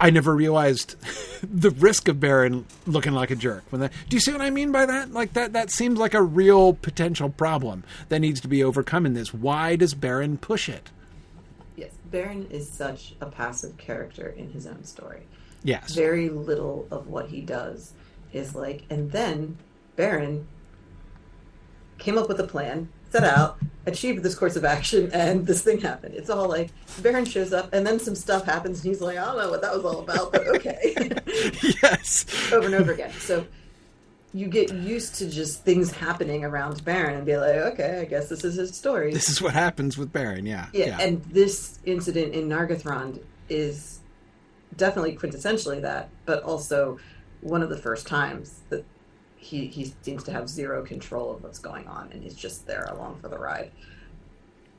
I 0.01 0.11
never 0.11 0.35
realized 0.35 0.97
the 1.43 1.71
risk 1.71 2.09
of 2.09 2.17
Beren 2.17 2.65
looking 2.87 3.13
like 3.13 3.31
a 3.31 3.37
jerk. 3.37 3.65
When 3.71 3.81
that, 3.83 3.93
do 4.09 4.17
you 4.17 4.21
see 4.21 4.33
what 4.33 4.41
I 4.41 4.51
mean 4.51 4.73
by 4.73 4.87
that? 4.87 5.13
Like 5.13 5.35
that. 5.35 5.53
That 5.53 5.71
seems 5.71 5.99
like 5.99 6.15
a 6.15 6.23
real 6.23 6.75
potential 6.75 7.31
problem 7.31 7.85
that 8.09 8.19
needs 8.21 8.41
to 8.41 8.49
be 8.49 8.65
overcome 8.65 9.07
in 9.07 9.15
this. 9.15 9.33
Why 9.33 9.77
does 9.77 9.95
Beren 9.95 10.41
push 10.41 10.69
it? 10.69 10.91
Yes, 11.77 11.93
Beren 12.11 12.51
is 12.51 12.69
such 12.69 13.15
a 13.21 13.27
passive 13.27 13.77
character 13.77 14.35
in 14.37 14.51
his 14.51 14.67
own 14.67 14.83
story. 14.85 15.23
Yes. 15.63 15.95
Very 15.95 16.29
little 16.29 16.89
of 16.91 17.09
what 17.09 17.29
he 17.29 17.41
does 17.41 17.93
is 18.33 18.55
like, 18.55 18.85
and 18.91 19.11
then 19.11 19.57
Beren 19.97 20.45
came 21.99 22.17
up 22.17 22.29
with 22.29 22.41
a 22.41 22.47
plan, 22.47 22.89
set 23.11 23.25
out, 23.25 23.59
achieved 23.87 24.23
this 24.23 24.35
course 24.35 24.57
of 24.57 24.65
action, 24.65 25.11
and 25.13 25.47
this 25.47 25.63
thing 25.63 25.81
happened. 25.81 26.15
It's 26.15 26.31
all 26.31 26.49
like 26.49 26.71
Beren 27.01 27.27
shows 27.27 27.53
up, 27.53 27.73
and 27.73 27.87
then 27.87 27.99
some 27.99 28.15
stuff 28.15 28.45
happens, 28.45 28.85
and 28.85 28.93
he's 28.93 29.01
like, 29.01 29.19
I 29.19 29.25
don't 29.25 29.39
know 29.39 29.51
what 29.51 29.63
that 29.63 29.75
was 29.75 29.85
all 29.85 30.01
about, 30.01 30.33
but 30.33 30.47
okay. 30.49 30.95
yes. 31.83 32.53
over 32.53 32.67
and 32.67 32.75
over 32.75 32.93
again. 32.93 33.13
So 33.13 33.47
you 34.35 34.47
get 34.47 34.73
used 34.73 35.15
to 35.17 35.29
just 35.29 35.65
things 35.65 35.91
happening 35.91 36.45
around 36.45 36.85
Beren 36.85 37.17
and 37.17 37.27
be 37.27 37.37
like, 37.37 37.57
okay, 37.57 38.01
I 38.01 38.05
guess 38.05 38.29
this 38.29 38.45
is 38.45 38.57
his 38.57 38.77
story. 38.77 39.13
This 39.13 39.29
is 39.29 39.41
what 39.41 39.55
happens 39.55 39.97
with 39.97 40.13
Beren, 40.13 40.47
yeah. 40.47 40.67
yeah, 40.73 40.99
and 41.01 41.23
this 41.25 41.79
incident 41.85 42.35
in 42.35 42.49
Nargothrond 42.49 43.21
is 43.49 44.01
definitely 44.77 45.17
quintessentially 45.17 45.81
that, 45.83 46.11
but 46.27 46.43
also 46.43 46.99
one 47.41 47.63
of 47.63 47.69
the 47.69 47.77
first 47.77 48.07
times 48.07 48.61
that 48.71 48.85
he 49.37 49.67
he 49.69 49.93
seems 50.03 50.25
to 50.25 50.33
have 50.33 50.49
zero 50.49 50.85
control 50.85 51.31
of 51.33 51.43
what's 51.43 51.59
going 51.59 51.87
on 51.87 52.11
and 52.13 52.23
he's 52.23 52.35
just 52.35 52.67
there 52.67 52.89
along 52.91 53.19
for 53.21 53.29
the 53.29 53.39
ride. 53.39 53.71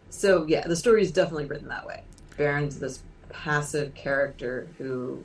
So 0.09 0.45
yeah, 0.47 0.67
the 0.67 0.75
story 0.75 1.01
is 1.01 1.11
definitely 1.11 1.45
written 1.45 1.67
that 1.69 1.85
way. 1.85 2.03
Beren's 2.37 2.79
this 2.79 3.03
passive 3.29 3.93
character 3.93 4.67
who 4.77 5.23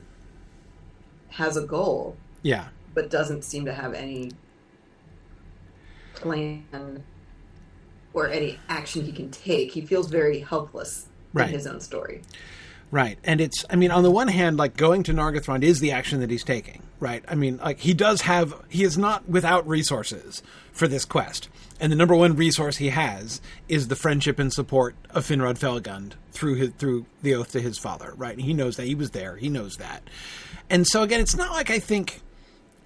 has 1.29 1.57
a 1.57 1.63
goal 1.65 2.15
yeah. 2.43 2.67
but 2.93 3.09
doesn't 3.09 3.43
seem 3.43 3.65
to 3.65 3.73
have 3.73 3.93
any 3.93 4.31
plan 6.13 7.03
or 8.13 8.29
any 8.29 8.59
action 8.69 9.03
he 9.03 9.11
can 9.11 9.29
take. 9.31 9.71
He 9.71 9.81
feels 9.81 10.09
very 10.09 10.39
helpless 10.39 11.07
Right. 11.33 11.49
in 11.49 11.53
his 11.53 11.67
own 11.67 11.81
story. 11.81 12.21
Right. 12.95 13.19
And 13.25 13.41
it's, 13.41 13.65
I 13.69 13.75
mean, 13.75 13.91
on 13.91 14.03
the 14.03 14.09
one 14.09 14.29
hand, 14.29 14.55
like 14.55 14.77
going 14.77 15.03
to 15.03 15.13
Nargothrond 15.13 15.63
is 15.63 15.81
the 15.81 15.91
action 15.91 16.21
that 16.21 16.29
he's 16.29 16.45
taking, 16.45 16.81
right? 17.01 17.25
I 17.27 17.35
mean, 17.35 17.57
like 17.57 17.81
he 17.81 17.93
does 17.93 18.21
have, 18.21 18.53
he 18.69 18.85
is 18.85 18.97
not 18.97 19.27
without 19.27 19.67
resources 19.67 20.41
for 20.71 20.87
this 20.87 21.03
quest. 21.03 21.49
And 21.77 21.91
the 21.91 21.97
number 21.97 22.15
one 22.15 22.37
resource 22.37 22.77
he 22.77 22.91
has 22.91 23.41
is 23.67 23.89
the 23.89 23.97
friendship 23.97 24.39
and 24.39 24.53
support 24.53 24.95
of 25.09 25.25
Finrod 25.25 25.59
Felagund 25.59 26.13
through 26.31 26.55
his, 26.55 26.69
through 26.77 27.05
the 27.21 27.35
oath 27.35 27.51
to 27.51 27.59
his 27.59 27.77
father, 27.77 28.13
right? 28.15 28.39
He 28.39 28.53
knows 28.53 28.77
that 28.77 28.87
he 28.87 28.95
was 28.95 29.11
there. 29.11 29.35
He 29.35 29.49
knows 29.49 29.75
that. 29.75 30.09
And 30.69 30.87
so 30.87 31.03
again, 31.03 31.19
it's 31.19 31.35
not 31.35 31.51
like 31.51 31.69
I 31.69 31.79
think 31.79 32.21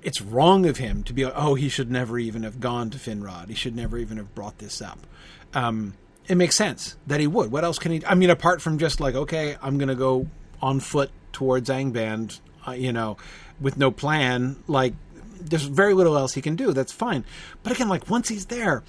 it's 0.02 0.22
wrong 0.22 0.66
of 0.66 0.78
him 0.78 1.04
to 1.04 1.14
be 1.14 1.24
like, 1.24 1.36
oh, 1.36 1.54
he 1.54 1.70
should 1.70 1.92
never 1.92 2.18
even 2.18 2.42
have 2.42 2.60
gone 2.60 2.90
to 2.90 2.98
Finrod. 2.98 3.50
He 3.50 3.54
should 3.54 3.76
never 3.76 4.00
even 4.00 4.18
have 4.18 4.34
brought 4.34 4.58
this 4.58 4.82
up. 4.82 5.06
Um, 5.54 5.94
it 6.30 6.36
makes 6.36 6.56
sense 6.56 6.96
that 7.08 7.20
he 7.20 7.28
would. 7.28 7.52
What 7.52 7.64
else 7.64 7.80
can 7.80 7.92
he? 7.92 8.06
I 8.06 8.14
mean, 8.14 8.30
apart 8.30 8.62
from 8.62 8.78
just 8.78 9.02
like, 9.02 9.16
okay, 9.16 9.58
I'm 9.62 9.78
going 9.80 9.90
to 9.90 9.96
go 9.96 10.28
on 10.62 10.80
foot 10.80 11.10
towards 11.34 11.70
Angband, 11.70 12.40
uh, 12.68 12.72
you 12.72 12.94
know, 12.94 13.18
with 13.60 13.78
no 13.78 13.90
plan. 13.90 14.58
Like, 14.68 14.94
there's 15.42 15.64
very 15.64 15.96
little 15.96 16.16
else 16.16 16.36
he 16.36 16.42
can 16.42 16.56
do. 16.56 16.72
That's 16.72 16.92
fine. 16.92 17.26
But 17.64 17.74
again, 17.74 17.90
like 17.90 18.10
once 18.10 18.30
he's 18.30 18.46
there, 18.46 18.84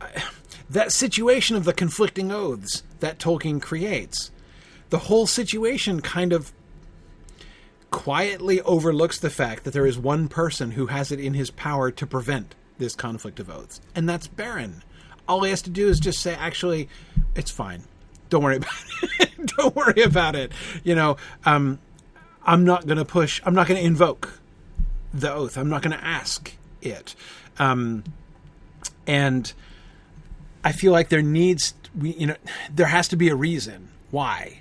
that 0.70 0.90
situation 0.90 1.54
of 1.54 1.64
the 1.64 1.74
conflicting 1.74 2.32
oaths 2.32 2.82
that 3.00 3.18
Tolkien 3.18 3.60
creates, 3.60 4.30
the 4.88 4.98
whole 4.98 5.26
situation 5.26 6.00
kind 6.00 6.32
of 6.32 6.52
quietly 7.90 8.62
overlooks 8.62 9.18
the 9.18 9.30
fact 9.30 9.64
that 9.64 9.72
there 9.72 9.86
is 9.86 9.98
one 9.98 10.28
person 10.28 10.72
who 10.72 10.86
has 10.86 11.12
it 11.12 11.20
in 11.20 11.34
his 11.34 11.50
power 11.50 11.90
to 11.90 12.06
prevent 12.06 12.54
this 12.78 12.94
conflict 12.94 13.40
of 13.40 13.50
oaths, 13.50 13.80
and 13.94 14.08
that's 14.08 14.28
Beren. 14.28 14.82
All 15.28 15.42
he 15.42 15.50
has 15.50 15.62
to 15.62 15.70
do 15.70 15.88
is 15.88 16.00
just 16.00 16.20
say, 16.20 16.34
"Actually, 16.34 16.88
it's 17.36 17.50
fine. 17.50 17.82
Don't 18.30 18.42
worry 18.42 18.56
about 18.62 18.72
it. 19.20 19.46
Don't 19.56 19.76
worry 19.76 20.02
about 20.02 20.34
it." 20.34 20.50
You 20.84 20.94
know, 20.94 21.16
um, 21.44 21.78
I'm 22.44 22.64
not 22.64 22.86
going 22.86 22.98
to 22.98 23.04
push. 23.04 23.40
I'm 23.44 23.54
not 23.54 23.66
going 23.68 23.78
to 23.80 23.86
invoke 23.86 24.40
the 25.12 25.32
oath. 25.32 25.56
I'm 25.58 25.68
not 25.68 25.82
going 25.82 25.96
to 25.96 26.04
ask 26.04 26.52
it. 26.82 27.14
Um, 27.58 28.04
and 29.06 29.52
I 30.64 30.72
feel 30.72 30.92
like 30.92 31.08
there 31.08 31.22
needs, 31.22 31.74
we, 31.98 32.10
you 32.14 32.26
know, 32.26 32.36
there 32.74 32.86
has 32.86 33.08
to 33.08 33.16
be 33.16 33.28
a 33.28 33.34
reason 33.36 33.88
why 34.10 34.60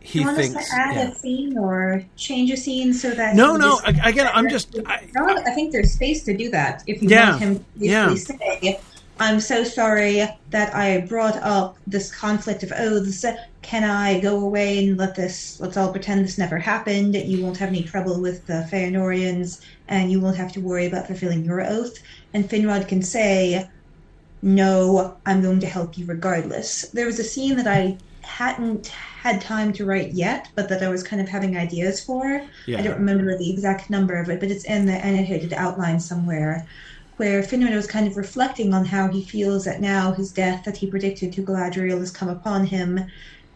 he 0.00 0.20
you 0.20 0.26
want 0.26 0.36
thinks. 0.36 0.56
us 0.56 0.68
to 0.68 0.74
add 0.76 0.94
yeah. 0.96 1.10
a 1.10 1.14
scene 1.14 1.56
or 1.58 2.04
change 2.16 2.50
a 2.50 2.56
scene 2.56 2.92
so 2.92 3.10
that 3.10 3.34
No, 3.34 3.56
no. 3.56 3.80
just- 3.86 4.06
Again, 4.06 4.28
I'm 4.32 4.48
just. 4.56 4.78
I, 4.86 5.08
No, 5.14 5.26
I 5.28 5.50
think 5.54 5.72
there's 5.72 5.92
space 5.92 6.22
to 6.24 6.36
do 6.36 6.50
that. 6.50 6.84
If 6.86 7.02
you 7.02 7.08
Yeah, 7.08 7.30
want 7.30 7.40
him 7.42 7.58
to 7.58 7.64
yeah. 7.76 8.14
say, 8.14 8.80
"I'm 9.18 9.40
so 9.40 9.62
sorry 9.64 10.28
that 10.50 10.74
I 10.74 11.02
brought 11.02 11.36
up 11.36 11.76
this 11.86 12.14
conflict 12.14 12.62
of 12.62 12.72
oaths. 12.76 13.24
Can 13.62 13.84
I 13.84 14.20
go 14.20 14.40
away 14.40 14.86
and 14.86 14.98
let 14.98 15.14
this? 15.14 15.58
Let's 15.60 15.76
all 15.76 15.92
pretend 15.92 16.24
this 16.24 16.36
never 16.36 16.58
happened. 16.58 17.14
You 17.14 17.42
won't 17.42 17.58
have 17.58 17.68
any 17.68 17.82
trouble 17.82 18.20
with 18.20 18.46
the 18.46 18.66
Feanorians, 18.70 19.60
and 19.88 20.10
you 20.10 20.20
won't 20.20 20.36
have 20.36 20.52
to 20.52 20.60
worry 20.60 20.86
about 20.86 21.06
fulfilling 21.06 21.44
your 21.44 21.62
oath." 21.62 21.94
And 22.32 22.48
Finrod 22.48 22.88
can 22.88 23.02
say, 23.02 23.68
"No, 24.42 25.16
I'm 25.24 25.42
going 25.42 25.60
to 25.60 25.66
help 25.66 25.96
you 25.96 26.06
regardless." 26.06 26.86
There 26.92 27.06
was 27.06 27.18
a 27.18 27.24
scene 27.24 27.56
that 27.56 27.66
I 27.66 27.96
hadn't 28.22 28.88
had 28.88 29.40
time 29.40 29.72
to 29.72 29.84
write 29.84 30.12
yet, 30.12 30.48
but 30.54 30.68
that 30.68 30.82
I 30.82 30.88
was 30.88 31.02
kind 31.02 31.22
of 31.22 31.28
having 31.28 31.56
ideas 31.56 32.00
for. 32.00 32.42
yeah. 32.66 32.78
I 32.78 32.82
don't 32.82 32.98
remember 32.98 33.38
the 33.38 33.50
exact 33.50 33.90
number 33.90 34.14
of 34.14 34.28
it, 34.28 34.40
but 34.40 34.50
it's 34.50 34.64
in 34.64 34.86
the 34.86 34.92
annotated 34.92 35.52
outline 35.52 36.00
somewhere, 36.00 36.66
where 37.16 37.42
Finrod 37.42 37.74
was 37.74 37.86
kind 37.86 38.06
of 38.06 38.16
reflecting 38.16 38.74
on 38.74 38.84
how 38.84 39.08
he 39.08 39.24
feels 39.24 39.64
that 39.64 39.80
now 39.80 40.12
his 40.12 40.32
death 40.32 40.64
that 40.64 40.76
he 40.76 40.90
predicted 40.90 41.32
to 41.32 41.42
Galadriel 41.42 42.00
has 42.00 42.10
come 42.10 42.28
upon 42.28 42.66
him, 42.66 43.00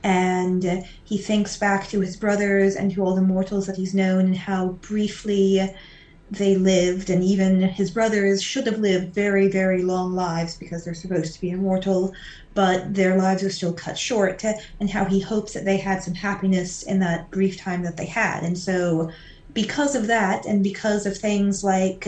and 0.05 0.85
he 1.05 1.19
thinks 1.19 1.57
back 1.57 1.89
to 1.89 2.01
his 2.01 2.17
brothers 2.17 2.77
and 2.77 2.93
to 2.93 3.03
all 3.03 3.15
the 3.15 3.21
mortals 3.21 3.67
that 3.67 3.77
he's 3.77 3.95
known 3.95 4.27
and 4.27 4.37
how 4.37 4.69
briefly 4.69 5.75
they 6.31 6.57
lived, 6.57 7.11
and 7.11 7.25
even 7.25 7.61
his 7.63 7.91
brothers 7.91 8.43
should 8.43 8.67
have 8.67 8.79
lived 8.79 9.15
very, 9.15 9.49
very 9.49 9.83
long 9.83 10.13
lives 10.13 10.57
because 10.57 10.85
they're 10.85 10.95
supposed 10.95 11.35
to 11.35 11.41
be 11.41 11.51
immortal, 11.51 12.13
but 12.55 12.95
their 12.95 13.17
lives 13.17 13.43
are 13.43 13.51
still 13.51 13.73
cut 13.73 13.99
short, 13.99 14.45
and 14.79 14.91
how 14.91 15.05
he 15.05 15.21
hopes 15.21 15.55
that 15.55 15.65
they 15.65 15.79
had 15.79 16.03
some 16.03 16.15
happiness 16.15 16.83
in 16.83 16.99
that 17.01 17.31
brief 17.31 17.57
time 17.57 17.83
that 17.83 17.97
they 17.97 18.07
had. 18.07 18.45
And 18.45 18.59
so, 18.59 19.11
because 19.55 19.95
of 19.95 20.07
that, 20.09 20.45
and 20.45 20.63
because 20.63 21.07
of 21.07 21.17
things 21.17 21.65
like 21.65 22.07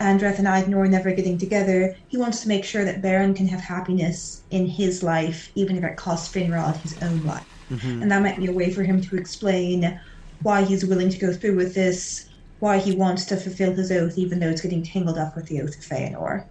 Andreth 0.00 0.38
and 0.38 0.46
Aegnor 0.46 0.88
never 0.88 1.12
getting 1.12 1.38
together, 1.38 1.96
he 2.08 2.16
wants 2.16 2.40
to 2.42 2.48
make 2.48 2.64
sure 2.64 2.84
that 2.84 3.02
Beren 3.02 3.34
can 3.34 3.48
have 3.48 3.60
happiness 3.60 4.42
in 4.50 4.66
his 4.66 5.02
life, 5.02 5.50
even 5.54 5.76
if 5.76 5.84
it 5.84 5.96
costs 5.96 6.32
Finrod 6.32 6.76
his 6.76 6.96
own 7.02 7.22
life. 7.24 7.46
Mhm. 7.70 8.02
And 8.02 8.10
that 8.10 8.22
might 8.22 8.36
be 8.36 8.46
a 8.46 8.52
way 8.52 8.70
for 8.70 8.82
him 8.82 9.00
to 9.02 9.16
explain 9.16 9.98
why 10.42 10.64
he's 10.64 10.84
willing 10.84 11.10
to 11.10 11.18
go 11.18 11.32
through 11.32 11.56
with 11.56 11.74
this, 11.74 12.26
why 12.60 12.78
he 12.78 12.92
wants 12.94 13.24
to 13.26 13.36
fulfill 13.36 13.72
his 13.74 13.90
oath, 13.90 14.16
even 14.16 14.40
though 14.40 14.48
it's 14.48 14.60
getting 14.60 14.82
tangled 14.82 15.18
up 15.18 15.34
with 15.36 15.46
the 15.46 15.60
oath 15.60 15.76
of 15.76 15.84
Feanor. 15.84 16.44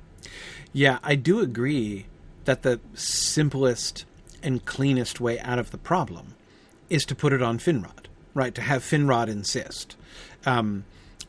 Yeah, 0.74 1.00
I 1.04 1.16
do 1.16 1.39
agree 1.39 2.06
that 2.46 2.63
the 2.63 2.80
simplest 2.94 4.06
and 4.44 4.63
cleanest 4.66 5.20
way 5.20 5.39
out 5.39 5.60
of 5.60 5.72
the 5.72 5.77
problem 5.77 6.36
is 6.89 7.06
to 7.06 7.16
put 7.16 7.34
it 7.34 7.42
on 7.42 7.58
Finrod, 7.58 8.06
right? 8.34 8.54
To 8.56 8.62
have 8.62 8.84
Finrod 8.84 9.27
insist, 9.27 9.96
um, 10.46 10.84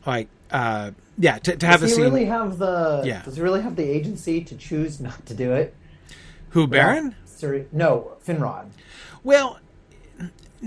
like, 0.05 0.27
uh, 0.51 0.91
yeah, 1.19 1.37
to, 1.39 1.55
to 1.57 1.65
have 1.67 1.81
does 1.81 1.91
a 1.91 1.95
he 1.95 2.01
scene. 2.01 2.11
really 2.11 2.25
have 2.25 2.57
the? 2.57 3.03
Yeah. 3.05 3.21
Does 3.23 3.35
he 3.35 3.41
really 3.41 3.61
have 3.61 3.75
the 3.75 3.83
agency 3.83 4.41
to 4.45 4.55
choose 4.55 4.99
not 4.99 5.25
to 5.27 5.33
do 5.33 5.51
it? 5.51 5.75
Who 6.51 6.67
Beren? 6.67 7.13
Seri- 7.25 7.67
no, 7.71 8.13
Finrod. 8.25 8.69
Well, 9.23 9.59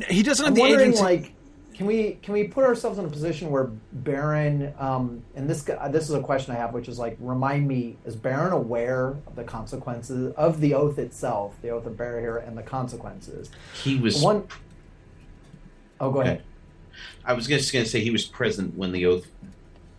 he 0.09 0.23
doesn't 0.23 0.45
have 0.45 0.53
I'm 0.53 0.55
the 0.55 0.63
agency. 0.83 1.03
like, 1.03 1.33
can 1.75 1.87
we 1.87 2.19
can 2.23 2.35
we 2.35 2.45
put 2.45 2.65
ourselves 2.65 2.99
in 2.99 3.05
a 3.07 3.09
position 3.09 3.51
where 3.51 3.71
Beren, 4.05 4.79
um, 4.81 5.23
and 5.35 5.49
this 5.49 5.65
g- 5.65 5.73
this 5.91 6.05
is 6.05 6.15
a 6.15 6.21
question 6.21 6.55
I 6.55 6.59
have, 6.59 6.73
which 6.75 6.87
is 6.87 6.99
like, 6.99 7.17
remind 7.19 7.67
me, 7.67 7.97
is 8.05 8.15
Beren 8.15 8.53
aware 8.53 9.09
of 9.27 9.35
the 9.35 9.45
consequences 9.45 10.33
of 10.35 10.61
the 10.61 10.75
oath 10.75 10.99
itself, 10.99 11.55
the 11.63 11.71
oath 11.71 11.87
of 11.87 11.95
Barahir, 11.95 12.47
and 12.47 12.57
the 12.57 12.63
consequences? 12.63 13.51
He 13.83 13.97
was. 13.97 14.23
One. 14.23 14.47
Oh, 16.01 16.11
go 16.11 16.21
ahead. 16.21 16.43
I 17.25 17.33
was 17.33 17.47
just 17.47 17.73
going 17.73 17.85
to 17.85 17.91
say 17.91 18.01
he 18.01 18.11
was 18.11 18.25
present 18.25 18.77
when 18.77 18.93
the 18.93 19.07
oath 19.07 19.27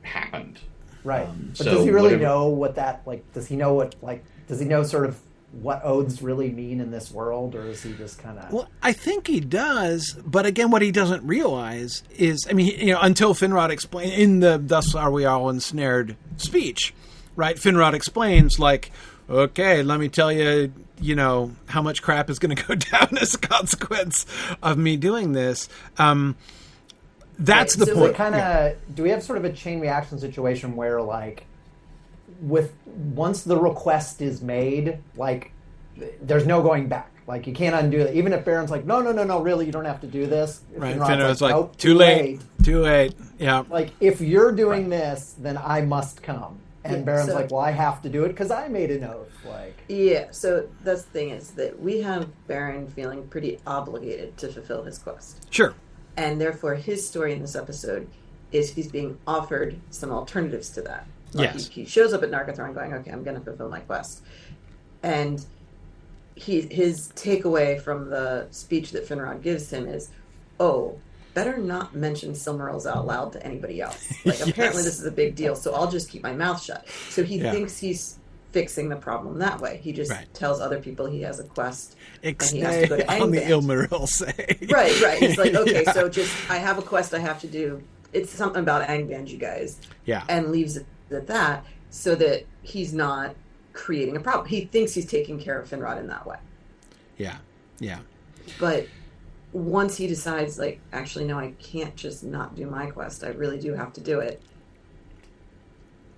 happened. 0.03 0.60
Right, 1.03 1.27
Um, 1.27 1.48
but 1.57 1.65
so 1.65 1.75
does 1.75 1.83
he 1.83 1.89
really 1.91 2.03
whatever- 2.13 2.24
know 2.24 2.48
what 2.48 2.75
that 2.75 3.01
like? 3.05 3.31
Does 3.33 3.48
he 3.48 3.55
know 3.57 3.74
what 3.74 3.95
like? 4.01 4.24
Does 4.48 4.60
he 4.60 4.65
know 4.65 4.83
sort 4.83 5.05
of 5.05 5.17
what 5.62 5.81
oaths 5.83 6.22
really 6.22 6.50
mean 6.50 6.79
in 6.79 6.91
this 6.91 7.12
world, 7.12 7.55
or 7.55 7.63
is 7.67 7.83
he 7.83 7.91
just 7.93 8.17
kind 8.19 8.39
of? 8.39 8.51
Well, 8.53 8.69
I 8.81 8.93
think 8.93 9.27
he 9.27 9.39
does, 9.39 10.15
but 10.25 10.45
again, 10.45 10.72
what 10.72 10.81
he 10.81 10.91
doesn't 10.91 11.24
realize 11.27 12.03
is, 12.17 12.48
I 12.50 12.53
mean, 12.53 12.67
you 12.79 12.93
know, 12.93 13.00
until 13.01 13.33
Finrod 13.36 13.69
explain 13.69 14.12
in 14.13 14.39
the 14.39 14.57
"Thus 14.63 14.95
are 14.95 15.12
we 15.12 15.25
all 15.25 15.50
ensnared" 15.50 16.15
speech, 16.38 16.93
right? 17.36 17.57
Finrod 17.57 17.93
explains 17.93 18.57
like, 18.57 18.89
"Okay, 19.29 19.83
let 19.83 20.00
me 20.00 20.07
tell 20.10 20.31
you, 20.31 20.72
you 21.01 21.15
know, 21.15 21.51
how 21.67 21.81
much 21.81 22.01
crap 22.01 22.29
is 22.29 22.39
going 22.39 22.55
to 22.55 22.63
go 22.63 22.75
down 22.91 23.17
as 23.19 23.33
a 23.36 23.39
consequence 23.39 24.25
of 24.63 24.77
me 24.77 24.95
doing 24.95 25.33
this." 25.33 25.67
Um, 25.98 26.36
that's 27.40 27.75
the 27.75 27.86
so 27.86 27.96
point. 27.96 28.16
kind 28.16 28.36
of 28.36 28.40
Yeah. 28.40 28.74
do 28.94 29.04
we 29.04 29.10
have 29.10 29.24
sort 29.24 29.38
of 29.38 29.46
a 29.46 29.52
chain 29.52 29.80
reaction 29.80 30.20
situation 30.20 30.75
where 30.75 31.02
like 31.02 31.46
with 32.42 32.74
once 32.86 33.44
the 33.44 33.58
request 33.58 34.22
is 34.22 34.42
made 34.42 34.98
like 35.16 35.52
there's 36.22 36.46
no 36.46 36.62
going 36.62 36.88
back 36.88 37.10
Like 37.28 37.48
you 37.48 37.54
can't 37.54 37.74
undo 37.75 38.00
it. 38.02 38.16
Even 38.16 38.34
if 38.34 38.44
Beren's 38.44 38.70
like, 38.70 38.84
no, 38.86 39.00
no, 39.02 39.13
no, 39.13 39.24
no, 39.24 39.42
really, 39.42 39.66
you 39.66 39.72
don't 39.72 39.86
have 39.86 40.02
to 40.02 40.08
do 40.08 40.25
this. 40.28 40.62
Right. 40.75 40.98
Finrod's 40.98 41.10
Finrod's 41.10 41.42
like, 41.42 41.52
"Nope, 41.56 41.78
too 41.78 41.94
late. 41.94 42.42
Too 42.63 42.80
late. 42.82 43.13
Yeah. 43.40 43.63
Like 43.70 43.92
if 44.02 44.20
you're 44.20 44.52
doing 44.52 44.90
this, 44.90 45.36
then 45.40 45.58
I 45.58 45.82
must 45.82 46.22
come. 46.22 46.60
And 46.84 46.98
Yeah, 46.98 47.02
Beren's 47.04 47.30
so- 47.30 47.36
like, 47.36 47.50
well, 47.50 47.62
I 47.62 47.72
have 47.72 48.02
to 48.02 48.10
do 48.10 48.25
it 48.25 48.30
because 48.30 48.52
I 48.52 48.68
made 48.68 48.92
an 48.92 49.06
oath. 49.06 49.30
Like, 49.48 49.78
Yeah, 49.88 50.25
so 50.32 50.68
that's 50.84 51.04
the 51.04 51.12
thing 51.12 51.30
is 51.30 51.52
that 51.52 51.80
we 51.80 52.02
have 52.02 52.28
Baron 52.48 52.88
feeling 52.88 53.25
pretty 53.28 53.58
obligated 53.66 54.36
to 54.40 54.50
fulfill 54.50 54.84
his 54.84 54.98
quest. 54.98 55.48
Sure. 55.50 55.74
And 56.17 56.39
therefore, 56.39 56.75
his 56.75 57.08
story 57.08 57.34
in 57.34 57.41
this 57.41 57.55
episode 57.55 58.08
is 58.51 58.72
he's 58.72 58.91
being 58.91 59.17
offered 59.25 59.79
some 59.89 60.12
alternatives 60.12 60.70
to 60.72 60.82
that. 60.84 61.08
Like 61.34 61.53
Yes. 61.53 61.67
He, 61.67 61.82
he 61.84 61.89
shows 61.89 62.13
up 62.13 62.22
at 62.24 62.29
Nargothrond 62.29 62.75
going, 62.75 62.93
okay, 62.93 63.12
I'm 63.12 63.24
going 63.24 63.36
to 63.38 63.43
fulfill 63.43 63.70
my 63.70 63.79
quest. 63.79 64.22
And 65.01 65.43
he, 66.36 66.62
his 66.62 67.10
takeaway 67.15 67.82
from 67.82 68.10
the 68.10 68.48
speech 68.51 68.91
that 68.91 69.08
Finrod 69.08 69.41
gives 69.41 69.72
him 69.72 69.88
is, 69.88 70.10
oh, 70.60 71.00
better 71.34 71.58
not 71.58 71.96
mention 71.96 72.34
Silmarils 72.34 72.86
out 72.86 73.08
loud 73.08 73.34
to 73.34 73.43
anybody 73.46 73.82
else. 73.82 74.13
Like, 74.25 74.39
apparently 74.41 74.84
this 74.84 75.00
is 75.00 75.05
a 75.05 75.12
big 75.12 75.36
deal, 75.36 75.55
so 75.55 75.74
I'll 75.74 75.89
just 75.89 76.10
keep 76.10 76.22
my 76.24 76.34
mouth 76.34 76.62
shut. 76.62 76.88
So 77.10 77.24
he 77.24 77.38
Yeah. 77.39 77.51
thinks 77.51 77.79
he's 77.79 78.20
fixing 78.53 78.88
the 78.88 78.95
problem 78.95 79.39
that 79.39 79.60
way. 79.60 79.79
He 79.83 79.91
just 79.91 80.10
Right. 80.12 80.31
tells 80.33 80.62
other 80.62 80.79
people 80.79 81.05
he 81.07 81.22
has 81.24 81.39
a 81.39 81.43
quest. 81.43 81.95
and 82.24 82.41
he 82.41 82.60
has 82.62 82.83
to 82.83 82.88
go 82.88 82.98
to 82.98 83.03
Angband. 83.03 83.22
on 83.22 83.31
the. 83.31 83.41
Ilmaril 83.41 84.07
say. 84.07 84.57
Right, 84.72 85.01
right. 85.01 85.17
He's 85.19 85.38
like, 85.38 85.53
okay, 85.63 85.83
Yeah. 85.83 85.91
so 85.93 86.07
just 86.07 86.31
I 86.50 86.57
have 86.57 86.77
a 86.77 86.81
quest 86.81 87.13
I 87.13 87.19
have 87.19 87.41
to 87.41 87.48
do. 87.48 87.83
It's 88.13 88.29
something 88.31 88.62
about 88.62 88.88
Angband, 88.88 89.27
you 89.29 89.38
guys, 89.38 89.79
Yeah. 90.05 90.24
and 90.29 90.51
leaves 90.51 90.77
it 90.77 90.86
at 91.12 91.27
that, 91.27 91.65
so 91.89 92.15
that 92.15 92.45
he's 92.62 92.93
not 92.93 93.36
creating 93.74 94.15
a 94.15 94.19
problem. 94.19 94.48
He 94.48 94.65
thinks 94.65 94.93
he's 94.93 95.07
taking 95.07 95.39
care 95.39 95.60
of 95.60 95.67
Finrod 95.69 96.00
in 96.00 96.07
that 96.07 96.25
way, 96.27 96.38
Yeah. 97.17 97.38
Yeah. 97.79 98.00
but 98.60 98.86
once 99.51 99.98
he 99.98 100.05
decides, 100.07 100.57
like, 100.60 100.79
actually, 100.91 101.25
no, 101.25 101.38
I 101.39 101.53
can't 101.60 101.95
just 101.95 102.24
not 102.24 102.55
do 102.55 102.67
my 102.67 102.86
quest. 102.91 103.24
I 103.24 103.29
really 103.29 103.60
do 103.60 103.74
have 103.74 103.93
to 103.93 104.01
do 104.01 104.19
it. 104.19 104.41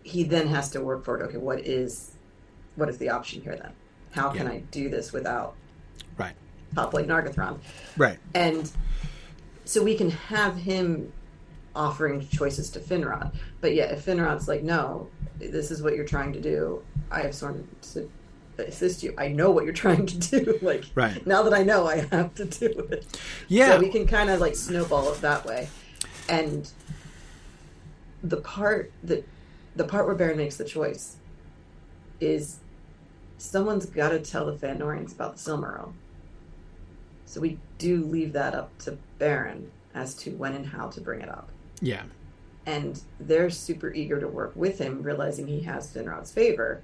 He 0.03 0.23
then 0.23 0.47
has 0.47 0.69
to 0.71 0.81
work 0.81 1.03
for 1.03 1.19
it. 1.19 1.23
Okay, 1.25 1.37
what 1.37 1.59
is, 1.61 2.11
what 2.75 2.89
is 2.89 2.97
the 2.97 3.09
option 3.09 3.41
here 3.41 3.55
then? 3.55 3.71
How 4.11 4.29
can 4.29 4.45
Yeah. 4.47 4.53
I 4.53 4.59
do 4.71 4.89
this 4.89 5.11
without 5.13 5.55
Right. 6.17 6.35
toppling 6.75 7.07
Nargothrond? 7.07 7.59
Right. 7.97 8.19
and 8.33 8.69
so 9.67 9.83
we 9.83 9.95
can 9.95 10.11
have 10.11 10.55
him 10.57 11.11
offering 11.75 12.25
choices 12.27 12.69
to 12.69 12.79
Finrod. 12.79 13.33
But 13.61 13.73
yet, 13.73 13.91
if 13.91 14.05
Finrod's 14.05 14.47
like, 14.47 14.61
"No, 14.63 15.07
this 15.39 15.71
is 15.71 15.81
what 15.81 15.95
you're 15.95 16.05
trying 16.05 16.31
to 16.33 16.39
do. 16.39 16.83
I 17.11 17.21
have 17.21 17.33
sworn 17.35 17.67
to 17.93 18.09
assist 18.59 19.01
you. 19.03 19.13
I 19.17 19.27
know 19.29 19.49
what 19.51 19.65
you're 19.65 19.73
trying 19.85 20.05
to 20.05 20.17
do. 20.17 20.59
like, 20.61 20.85
Right. 20.95 21.25
now 21.27 21.41
that 21.43 21.53
I 21.53 21.63
know, 21.63 21.87
I 21.87 22.07
have 22.11 22.33
to 22.35 22.45
do 22.45 22.67
it." 22.91 23.05
Yeah. 23.47 23.71
So 23.73 23.79
we 23.79 23.89
can 23.89 24.05
kind 24.07 24.29
of 24.29 24.39
like 24.39 24.55
snowball 24.55 25.11
it 25.11 25.19
that 25.21 25.45
way. 25.45 25.67
And 26.29 26.69
the 28.23 28.37
part 28.37 28.91
that 29.03 29.27
the 29.75 29.83
part 29.83 30.05
where 30.05 30.15
Beren 30.15 30.37
makes 30.37 30.55
the 30.57 30.63
choice 30.63 31.17
is 32.21 32.57
someone's 33.37 33.85
got 33.85 34.09
to 34.09 34.19
tell 34.19 34.45
the 34.45 34.53
Feanorians 34.53 35.13
about 35.13 35.37
the 35.37 35.51
Silmaril. 35.51 35.93
So 37.25 37.41
we 37.41 37.59
do 37.77 38.05
leave 38.05 38.33
that 38.33 38.53
up 38.53 38.77
to 38.79 38.97
Beren 39.19 39.67
as 39.93 40.13
to 40.15 40.31
when 40.31 40.53
and 40.53 40.65
how 40.65 40.87
to 40.89 41.01
bring 41.01 41.21
it 41.21 41.29
up. 41.29 41.49
yeah. 41.81 42.03
And 42.67 42.99
they're 43.19 43.51
super 43.51 43.93
eager 43.93 44.19
to 44.19 44.27
work 44.27 44.53
with 44.55 44.79
him, 44.79 45.03
realizing 45.03 45.45
he 45.45 45.61
has 45.61 45.93
Finrod's 45.93 46.31
favor. 46.31 46.81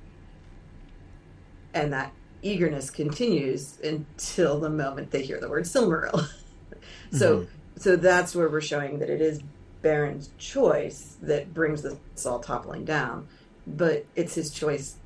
And 1.73 1.91
that 1.91 2.13
eagerness 2.43 2.91
continues 2.91 3.79
until 3.83 4.59
the 4.59 4.69
moment 4.69 5.09
they 5.09 5.23
hear 5.23 5.39
the 5.39 5.49
word 5.49 5.63
Silmaril. 5.63 6.27
so 7.11 7.37
mm-hmm. 7.37 7.45
so 7.77 7.95
that's 7.95 8.35
where 8.35 8.47
we're 8.47 8.61
showing 8.61 8.99
that 8.99 9.09
it 9.09 9.21
is 9.21 9.41
Beren's 9.81 10.29
choice 10.37 11.17
that 11.23 11.51
brings 11.53 11.81
this 11.81 12.25
all 12.25 12.39
toppling 12.39 12.85
down. 12.85 13.27
But 13.65 14.05
it's 14.15 14.35
his 14.35 14.51
choice, 14.51 14.97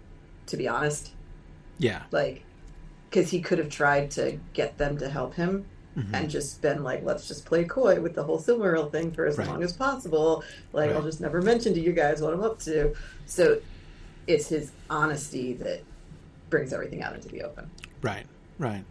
to 0.47 0.57
be 0.57 0.67
honest. 0.67 1.11
Yeah. 1.77 2.03
Like, 2.11 2.43
because 3.09 3.29
he 3.31 3.41
could 3.41 3.59
have 3.59 3.69
tried 3.69 4.11
to 4.11 4.37
get 4.53 4.77
them 4.77 4.97
to 4.97 5.09
help 5.09 5.35
him 5.35 5.65
Mhm. 5.97 6.13
and 6.13 6.29
just 6.29 6.61
been 6.61 6.83
like, 6.83 7.03
let's 7.05 7.27
just 7.27 7.45
play 7.45 7.63
coy 7.63 8.01
with 8.01 8.15
the 8.15 8.23
whole 8.23 8.39
Silmaril 8.39 8.91
thing 8.91 9.11
for 9.11 9.25
as 9.25 9.37
Right. 9.37 9.47
long 9.47 9.63
as 9.63 9.71
possible. 9.73 10.43
Like, 10.73 10.91
I'll 10.91 11.01
just 11.03 11.21
never 11.21 11.41
mention 11.41 11.73
to 11.73 11.79
you 11.79 11.93
guys 11.93 12.21
what 12.21 12.33
I'm 12.33 12.43
up 12.43 12.59
to. 12.63 12.93
So 13.25 13.59
it's 14.27 14.47
his 14.49 14.71
honesty 14.89 15.53
that 15.53 15.83
brings 16.49 16.73
everything 16.73 17.01
out 17.01 17.13
into 17.15 17.29
the 17.29 17.43
open. 17.43 17.69
Right, 18.01 18.25
right. 18.59 18.83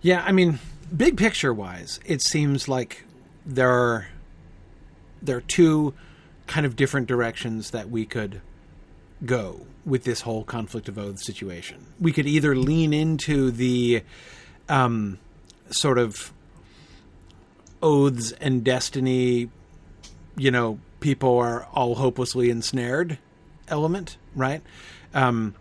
Yeah, 0.00 0.22
I 0.26 0.32
mean, 0.32 0.58
big 0.96 1.16
picture 1.18 1.52
wise, 1.52 2.00
it 2.06 2.22
seems 2.22 2.68
like 2.68 3.04
there 3.44 3.70
are 3.70 4.06
there 5.20 5.38
are 5.38 5.42
two 5.42 5.94
kind 6.46 6.66
of 6.66 6.76
different 6.76 7.06
directions 7.06 7.70
that 7.70 7.88
we 7.90 8.04
could 8.04 8.42
go 9.24 9.66
with 9.86 10.04
this 10.04 10.22
whole 10.22 10.44
conflict 10.44 10.88
of 10.88 10.98
oaths 10.98 11.24
situation. 11.24 11.86
We 12.00 12.12
could 12.12 12.26
either 12.26 12.56
lean 12.56 12.92
into 12.92 13.50
the 13.50 14.02
um, 14.68 15.18
sort 15.70 15.98
of 15.98 16.32
oaths 17.82 18.32
and 18.40 18.64
destiny, 18.64 19.50
you 20.36 20.50
know, 20.50 20.78
people 21.00 21.36
are 21.38 21.66
all 21.74 21.96
hopelessly 21.96 22.50
ensnared 22.50 23.18
element, 23.68 24.16
right? 24.34 24.62
Um, 25.12 25.54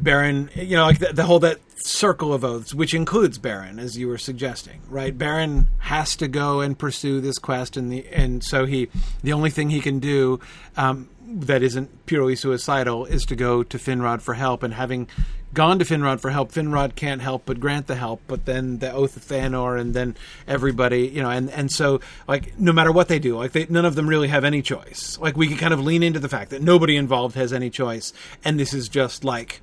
Beren, 0.00 0.54
you 0.56 0.76
know, 0.76 0.86
like 0.86 0.98
the, 0.98 1.12
the 1.12 1.24
whole 1.24 1.40
that 1.40 1.58
circle 1.84 2.32
of 2.32 2.44
oaths, 2.44 2.72
which 2.72 2.94
includes 2.94 3.38
Beren, 3.38 3.80
as 3.80 3.96
you 3.96 4.08
were 4.08 4.18
suggesting, 4.18 4.80
right? 4.88 5.16
Beren 5.16 5.66
has 5.78 6.16
to 6.16 6.28
go 6.28 6.60
and 6.60 6.78
pursue 6.78 7.20
this 7.20 7.38
quest, 7.38 7.76
and 7.76 7.92
the 7.92 8.06
and 8.08 8.42
so 8.42 8.64
he, 8.64 8.88
the 9.22 9.32
only 9.32 9.50
thing 9.50 9.70
he 9.70 9.80
can 9.80 9.98
do 9.98 10.40
um, 10.76 11.08
that 11.26 11.62
isn't 11.62 12.06
purely 12.06 12.36
suicidal 12.36 13.04
is 13.06 13.24
to 13.26 13.36
go 13.36 13.62
to 13.62 13.78
Finrod 13.78 14.22
for 14.22 14.34
help, 14.34 14.62
and 14.62 14.74
having 14.74 15.08
gone 15.54 15.78
to 15.78 15.84
Finrod 15.84 16.20
for 16.20 16.30
help, 16.30 16.52
Finrod 16.52 16.94
can't 16.94 17.20
help 17.20 17.42
but 17.46 17.60
grant 17.60 17.86
the 17.86 17.94
help, 17.94 18.22
but 18.26 18.44
then 18.44 18.78
the 18.78 18.92
oath 18.92 19.16
of 19.16 19.22
Feanor, 19.22 19.78
and 19.78 19.94
then 19.94 20.16
everybody, 20.46 21.08
you 21.08 21.22
know, 21.22 21.30
and 21.30 21.50
and 21.50 21.70
so 21.70 22.00
like 22.26 22.58
no 22.58 22.72
matter 22.72 22.92
what 22.92 23.08
they 23.08 23.18
do, 23.18 23.36
like 23.36 23.52
they, 23.52 23.66
none 23.66 23.84
of 23.84 23.94
them 23.94 24.08
really 24.08 24.28
have 24.28 24.44
any 24.44 24.62
choice. 24.62 25.18
Like 25.20 25.36
we 25.36 25.48
can 25.48 25.56
kind 25.56 25.74
of 25.74 25.80
lean 25.80 26.02
into 26.02 26.20
the 26.20 26.28
fact 26.28 26.50
that 26.50 26.62
nobody 26.62 26.96
involved 26.96 27.36
has 27.36 27.52
any 27.52 27.70
choice, 27.70 28.12
and 28.44 28.58
this 28.58 28.74
is 28.74 28.88
just 28.88 29.24
like 29.24 29.60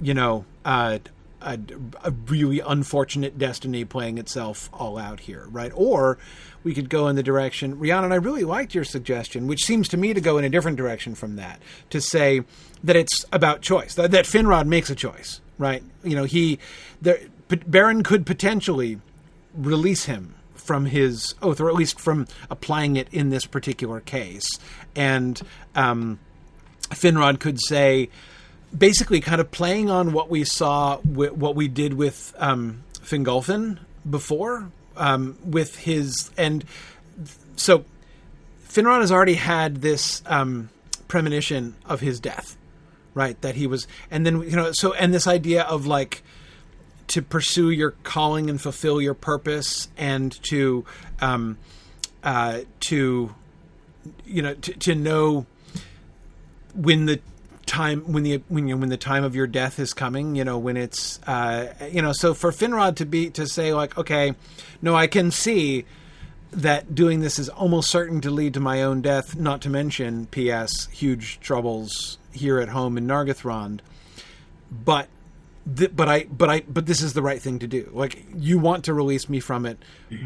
you 0.00 0.14
know, 0.14 0.44
uh, 0.64 0.98
a, 1.40 1.58
a 2.04 2.10
really 2.10 2.60
unfortunate 2.60 3.38
destiny 3.38 3.84
playing 3.84 4.18
itself 4.18 4.68
all 4.72 4.98
out 4.98 5.20
here, 5.20 5.46
right? 5.50 5.72
Or 5.74 6.18
we 6.62 6.74
could 6.74 6.90
go 6.90 7.08
in 7.08 7.16
the 7.16 7.22
direction, 7.22 7.78
Rhiannon, 7.78 8.04
and 8.04 8.12
I 8.12 8.16
really 8.16 8.44
liked 8.44 8.74
your 8.74 8.84
suggestion, 8.84 9.46
which 9.46 9.64
seems 9.64 9.88
to 9.88 9.96
me 9.96 10.12
to 10.14 10.20
go 10.20 10.38
in 10.38 10.44
a 10.44 10.48
different 10.48 10.76
direction 10.76 11.14
from 11.14 11.36
that, 11.36 11.60
to 11.90 12.00
say 12.00 12.42
that 12.84 12.96
it's 12.96 13.24
about 13.32 13.62
choice, 13.62 13.94
that, 13.94 14.10
that 14.10 14.24
Finrod 14.24 14.66
makes 14.66 14.90
a 14.90 14.94
choice, 14.94 15.40
right? 15.58 15.82
You 16.04 16.16
know, 16.16 16.24
he, 16.24 16.58
there, 17.00 17.20
Beren 17.48 18.04
could 18.04 18.26
potentially 18.26 19.00
release 19.54 20.04
him 20.04 20.34
from 20.54 20.86
his 20.86 21.34
oath, 21.42 21.60
or 21.60 21.68
at 21.68 21.74
least 21.74 21.98
from 21.98 22.26
applying 22.50 22.96
it 22.96 23.08
in 23.12 23.30
this 23.30 23.46
particular 23.46 24.00
case, 24.00 24.48
and 24.94 25.40
um, 25.74 26.18
Finrod 26.90 27.40
could 27.40 27.58
say, 27.60 28.10
basically 28.76 29.20
kind 29.20 29.40
of 29.40 29.50
playing 29.50 29.90
on 29.90 30.12
what 30.12 30.30
we 30.30 30.44
saw, 30.44 30.98
what 30.98 31.54
we 31.54 31.68
did 31.68 31.94
with 31.94 32.34
um, 32.38 32.84
Fingolfin 32.94 33.78
before, 34.08 34.70
um, 34.96 35.38
with 35.44 35.76
his 35.76 36.30
and 36.36 36.64
so 37.56 37.84
Finrod 38.68 39.00
has 39.00 39.12
already 39.12 39.34
had 39.34 39.76
this 39.76 40.22
um, 40.26 40.70
premonition 41.08 41.74
of 41.86 42.00
his 42.00 42.20
death, 42.20 42.56
right? 43.14 43.40
That 43.42 43.56
he 43.56 43.66
was, 43.66 43.86
and 44.10 44.24
then 44.24 44.40
you 44.42 44.56
know, 44.56 44.72
so 44.72 44.92
and 44.92 45.12
this 45.12 45.26
idea 45.26 45.62
of 45.62 45.86
like 45.86 46.22
to 47.08 47.20
pursue 47.20 47.70
your 47.70 47.90
calling 48.04 48.48
and 48.48 48.60
fulfill 48.60 49.00
your 49.00 49.14
purpose, 49.14 49.88
and 49.96 50.32
to 50.44 50.84
um, 51.20 51.58
uh, 52.22 52.60
to 52.80 53.34
you 54.24 54.42
know 54.42 54.54
to, 54.54 54.72
to 54.74 54.94
know 54.94 55.46
when 56.74 57.06
the 57.06 57.20
time 57.70 58.00
when 58.12 58.24
the 58.24 58.42
when 58.48 58.66
you 58.66 58.76
when 58.76 58.88
the 58.88 58.96
time 58.96 59.22
of 59.22 59.36
your 59.36 59.46
death 59.46 59.78
is 59.78 59.94
coming 59.94 60.34
you 60.34 60.42
know 60.42 60.58
when 60.58 60.76
it's 60.76 61.20
uh 61.28 61.72
you 61.88 62.02
know 62.02 62.12
so 62.12 62.34
for 62.34 62.50
Finrod 62.50 62.96
to 62.96 63.06
be 63.06 63.30
to 63.30 63.46
say 63.46 63.72
like 63.72 63.96
okay 63.96 64.34
no 64.82 64.96
I 64.96 65.06
can 65.06 65.30
see 65.30 65.84
that 66.50 66.96
doing 66.96 67.20
this 67.20 67.38
is 67.38 67.48
almost 67.48 67.88
certain 67.88 68.20
to 68.22 68.30
lead 68.30 68.54
to 68.54 68.60
my 68.60 68.82
own 68.82 69.02
death 69.02 69.36
not 69.36 69.60
to 69.62 69.70
mention 69.70 70.26
ps 70.26 70.88
huge 70.88 71.38
troubles 71.38 72.18
here 72.32 72.58
at 72.58 72.68
home 72.68 72.98
in 72.98 73.06
Nargothrond. 73.06 73.80
But 74.70 75.08
th- 75.76 75.94
but 75.94 76.08
I, 76.08 76.24
but 76.24 76.50
I, 76.50 76.60
but 76.60 76.86
this 76.86 77.02
is 77.02 77.12
the 77.12 77.22
right 77.22 77.40
thing 77.40 77.58
to 77.60 77.66
do. 77.66 77.90
Like 77.92 78.24
you 78.34 78.58
want 78.58 78.84
to 78.84 78.94
release 78.94 79.28
me 79.28 79.40
from 79.40 79.66
it, 79.66 79.78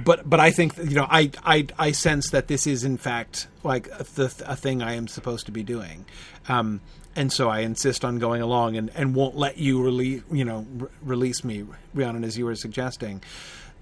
but 0.04 0.28
but 0.28 0.40
I 0.40 0.50
think 0.50 0.76
you 0.78 0.94
know 0.94 1.06
I 1.08 1.30
I 1.44 1.66
I 1.78 1.92
sense 1.92 2.30
that 2.30 2.48
this 2.48 2.66
is 2.66 2.84
in 2.84 2.96
fact 2.96 3.48
like 3.62 3.88
the, 4.14 4.32
a 4.46 4.56
thing 4.56 4.82
I 4.82 4.94
am 4.94 5.08
supposed 5.08 5.46
to 5.46 5.52
be 5.52 5.62
doing, 5.62 6.04
um, 6.48 6.80
and 7.16 7.32
so 7.32 7.48
I 7.48 7.60
insist 7.60 8.04
on 8.04 8.18
going 8.18 8.42
along 8.42 8.76
and, 8.76 8.90
and 8.94 9.14
won't 9.14 9.36
let 9.36 9.58
you 9.58 9.82
release 9.82 10.22
you 10.30 10.44
know 10.44 10.66
re- 10.76 10.88
release 11.02 11.44
me, 11.44 11.64
Rhiannon, 11.92 12.24
as 12.24 12.38
you 12.38 12.44
were 12.44 12.56
suggesting. 12.56 13.22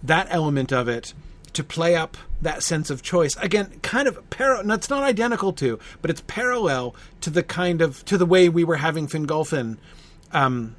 That 0.03 0.27
element 0.31 0.73
of 0.73 0.89
it 0.89 1.15
to 1.53 1.63
play 1.63 1.95
up 1.95 2.17
that 2.41 2.63
sense 2.63 2.89
of 2.89 3.03
choice 3.03 3.37
again 3.37 3.79
kind 3.83 4.09
of 4.09 4.31
parallel 4.31 4.71
it's 4.73 4.89
not 4.89 5.03
identical 5.03 5.53
to 5.53 5.79
but 6.01 6.11
it's 6.11 6.23
parallel 6.27 6.95
to 7.21 7.29
the 7.29 7.43
kind 7.43 7.83
of 7.83 8.03
to 8.07 8.17
the 8.17 8.25
way 8.25 8.49
we 8.49 8.65
were 8.65 8.77
having 8.77 9.07
Fingolfin 9.07 9.77
um, 10.33 10.75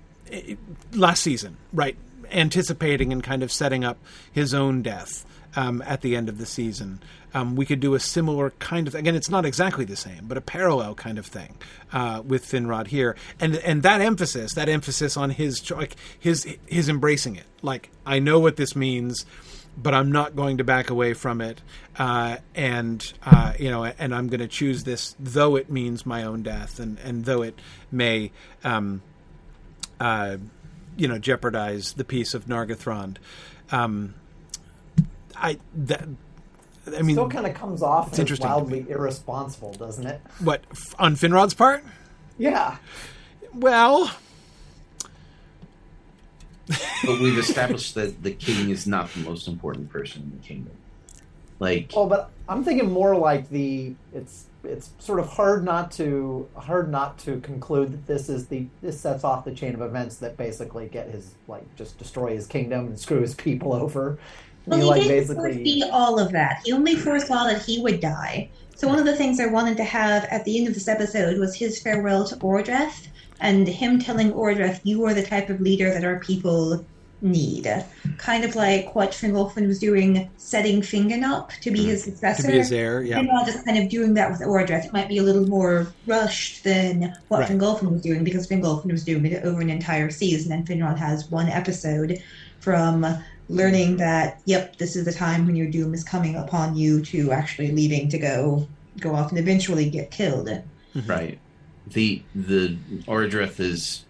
last 0.94 1.22
season 1.22 1.58
right 1.72 1.98
anticipating 2.32 3.12
and 3.12 3.24
kind 3.24 3.44
of 3.44 3.52
setting 3.52 3.84
up 3.84 3.98
his 4.32 4.54
own 4.54 4.82
death 4.82 5.26
um, 5.56 5.84
at 5.86 6.02
the 6.02 6.16
end 6.16 6.30
of 6.30 6.40
the 6.40 6.46
season. 6.46 7.00
Um, 7.36 7.56
we 7.56 7.66
could 7.66 7.80
do 7.80 7.94
a 7.96 8.00
similar 8.00 8.52
kind 8.52 8.88
of 8.88 8.96
again 8.96 9.16
it's 9.16 9.30
not 9.30 9.46
exactly 9.46 9.86
the 9.86 9.96
same 9.96 10.28
but 10.28 10.38
a 10.38 10.42
parallel 10.42 10.94
kind 10.94 11.18
of 11.18 11.26
thing 11.26 11.58
uh, 11.92 12.22
with 12.26 12.46
Finrod 12.46 12.88
here. 12.88 13.16
And 13.40 13.56
and 13.58 13.84
that 13.84 14.02
emphasis 14.02 14.54
that 14.54 14.70
emphasis 14.70 15.18
on 15.18 15.32
his 15.32 15.70
like 15.72 15.96
his 16.20 16.48
his 16.68 16.90
embracing 16.90 17.36
it. 17.36 17.46
Like 17.62 17.90
I 18.06 18.20
know 18.20 18.40
what 18.40 18.56
this 18.56 18.76
means 18.76 19.26
but 19.76 19.94
I'm 19.94 20.12
not 20.12 20.36
going 20.36 20.58
to 20.58 20.64
back 20.64 20.90
away 20.90 21.14
from 21.14 21.42
it, 21.42 21.62
uh, 21.98 22.38
and 22.54 23.14
uh, 23.24 23.54
you 23.60 23.70
know, 23.70 23.86
and 23.86 24.14
I'm 24.14 24.28
going 24.28 24.40
to 24.40 24.48
choose 24.48 24.84
this, 24.84 25.16
though 25.20 25.56
it 25.56 25.70
means 25.70 26.06
my 26.06 26.24
own 26.24 26.44
death, 26.44 26.80
and 26.80 27.00
and 27.00 27.26
though 27.26 27.42
it 27.42 27.60
may, 27.92 28.32
um, 28.64 29.02
uh, 30.00 30.38
you 30.98 31.08
know, 31.08 31.18
jeopardize 31.18 31.94
the 31.94 32.04
peace 32.04 32.34
of 32.34 32.46
Nargothrond. 32.46 33.18
Um, 33.72 34.14
I 35.36 35.58
that. 35.76 36.08
I 36.86 37.02
mean, 37.02 37.16
still 37.16 37.30
kind 37.30 37.48
of 37.48 37.54
comes 37.54 37.82
off 37.82 38.12
as 38.12 38.20
interesting 38.20 38.46
to 38.48 38.54
wildly 38.54 38.86
irresponsible, 38.90 39.74
doesn't 39.74 40.06
it? 40.06 40.20
what 40.40 40.64
f- 40.72 40.94
on 41.00 41.16
Finrod's 41.16 41.54
part? 41.54 41.84
Yeah. 42.38 42.76
Well, 43.54 44.12
but 46.68 47.20
we've 47.22 47.38
established 47.40 47.96
that 47.96 48.22
the 48.24 48.32
king 48.32 48.70
is 48.70 48.86
not 48.88 49.10
the 49.14 49.22
most 49.22 49.48
important 49.48 49.90
person 49.90 50.24
in 50.24 50.32
the 50.32 50.46
kingdom. 50.46 50.74
Like, 51.60 51.92
Oh, 51.96 52.08
but 52.08 52.32
I'm 52.50 52.64
thinking 52.64 52.92
more 52.92 53.16
like 53.16 53.50
the 53.50 53.94
it's 54.14 54.46
it's 54.64 54.92
sort 55.00 55.20
of 55.20 55.28
hard 55.28 55.64
not 55.64 55.92
to 55.92 56.48
hard 56.56 56.90
not 56.90 57.18
to 57.20 57.40
conclude 57.42 57.92
that 57.92 58.08
this 58.08 58.30
is 58.30 58.48
the 58.48 58.66
this 58.82 59.00
sets 59.00 59.24
off 59.24 59.46
the 59.46 59.54
chain 59.54 59.76
of 59.76 59.82
events 59.82 60.18
that 60.18 60.38
basically 60.38 60.88
get 60.88 61.10
his 61.10 61.36
like 61.48 61.64
just 61.76 61.98
destroy 61.98 62.34
his 62.34 62.48
kingdom 62.48 62.88
and 62.88 63.00
screw 63.00 63.22
his 63.22 63.36
people 63.36 63.74
over. 63.74 64.18
Well, 64.66 64.80
You, 64.80 64.86
he 64.86 64.90
like 64.90 65.02
didn't 65.02 65.18
basically 65.18 65.54
foresee 65.56 65.84
all 65.92 66.20
of 66.20 66.32
that. 66.32 66.62
He 66.64 66.72
only 66.72 66.96
foresaw 66.96 67.46
that 67.46 67.62
he 67.62 67.82
would 67.82 68.00
die. 68.00 68.50
So 68.76 68.88
one 68.88 69.00
of 69.00 69.06
the 69.06 69.16
things 69.16 69.40
I 69.40 69.48
wanted 69.48 69.78
to 69.78 69.84
have 69.84 70.24
at 70.26 70.46
the 70.46 70.58
end 70.58 70.68
of 70.68 70.74
this 70.74 70.88
episode 70.88 71.38
was 71.38 71.56
his 71.56 71.82
farewell 71.82 72.26
to 72.26 72.36
Orodreth 72.38 73.08
and 73.42 73.68
him 73.68 74.00
telling 74.00 74.32
Orodreth, 74.32 74.80
"You 74.84 75.04
are 75.06 75.14
the 75.14 75.24
type 75.24 75.50
of 75.50 75.60
leader 75.60 75.94
that 75.94 76.06
our 76.06 76.20
people 76.20 76.86
need." 77.24 77.68
Kind 78.18 78.44
of 78.44 78.56
like 78.56 78.94
what 78.96 79.12
Fingolfin 79.12 79.68
was 79.68 79.80
doing, 79.80 80.30
setting 80.38 80.82
Fingon 80.82 81.22
mm-hmm. 81.22 81.32
up 81.32 81.52
to 81.62 81.72
be 81.72 81.86
his 81.86 82.04
successor. 82.04 82.44
to 82.44 82.48
successor. 82.48 82.52
be 82.52 82.58
his 82.58 82.72
heir, 82.72 83.02
yeah, 83.02 83.20
And 83.20 83.28
not 83.28 83.46
just 83.46 83.66
kind 83.66 83.78
of 83.78 83.90
doing 83.90 84.14
that 84.16 84.30
with 84.30 84.42
Orodreth. 84.42 84.86
It 84.86 84.94
might 84.94 85.08
be 85.08 85.18
a 85.18 85.24
little 85.24 85.48
more 85.48 85.88
rushed 86.06 86.64
than 86.64 87.16
what 87.30 87.42
Right. 87.42 87.50
Fingolfin 87.50 87.92
was 87.92 88.02
doing 88.02 88.24
because 88.24 88.48
Fingolfin 88.48 88.92
was 88.92 89.04
doing 89.04 89.26
it 89.26 89.44
over 89.44 89.62
an 89.62 89.70
entire 89.70 90.10
season, 90.10 90.52
and 90.52 90.68
Finrod 90.68 90.98
has 90.98 91.32
one 91.32 91.48
episode 91.48 92.22
from 92.60 93.06
learning 93.50 93.98
that, 93.98 94.42
yep, 94.46 94.78
this 94.78 94.96
is 94.96 95.06
the 95.06 95.12
time 95.12 95.46
when 95.46 95.56
your 95.56 95.68
doom 95.68 95.94
is 95.94 96.04
coming 96.04 96.36
upon 96.36 96.76
you 96.76 97.02
to 97.06 97.32
actually 97.32 97.72
leaving 97.72 98.10
to 98.10 98.18
go 98.18 98.68
go 99.00 99.16
off 99.16 99.32
and 99.32 99.40
eventually 99.40 99.90
get 99.90 100.12
killed. 100.12 100.48
Mm-hmm. 100.48 101.10
right? 101.10 101.40
The 101.88 102.22
the 102.36 102.78
Orodreth 103.08 103.60
is 103.60 104.06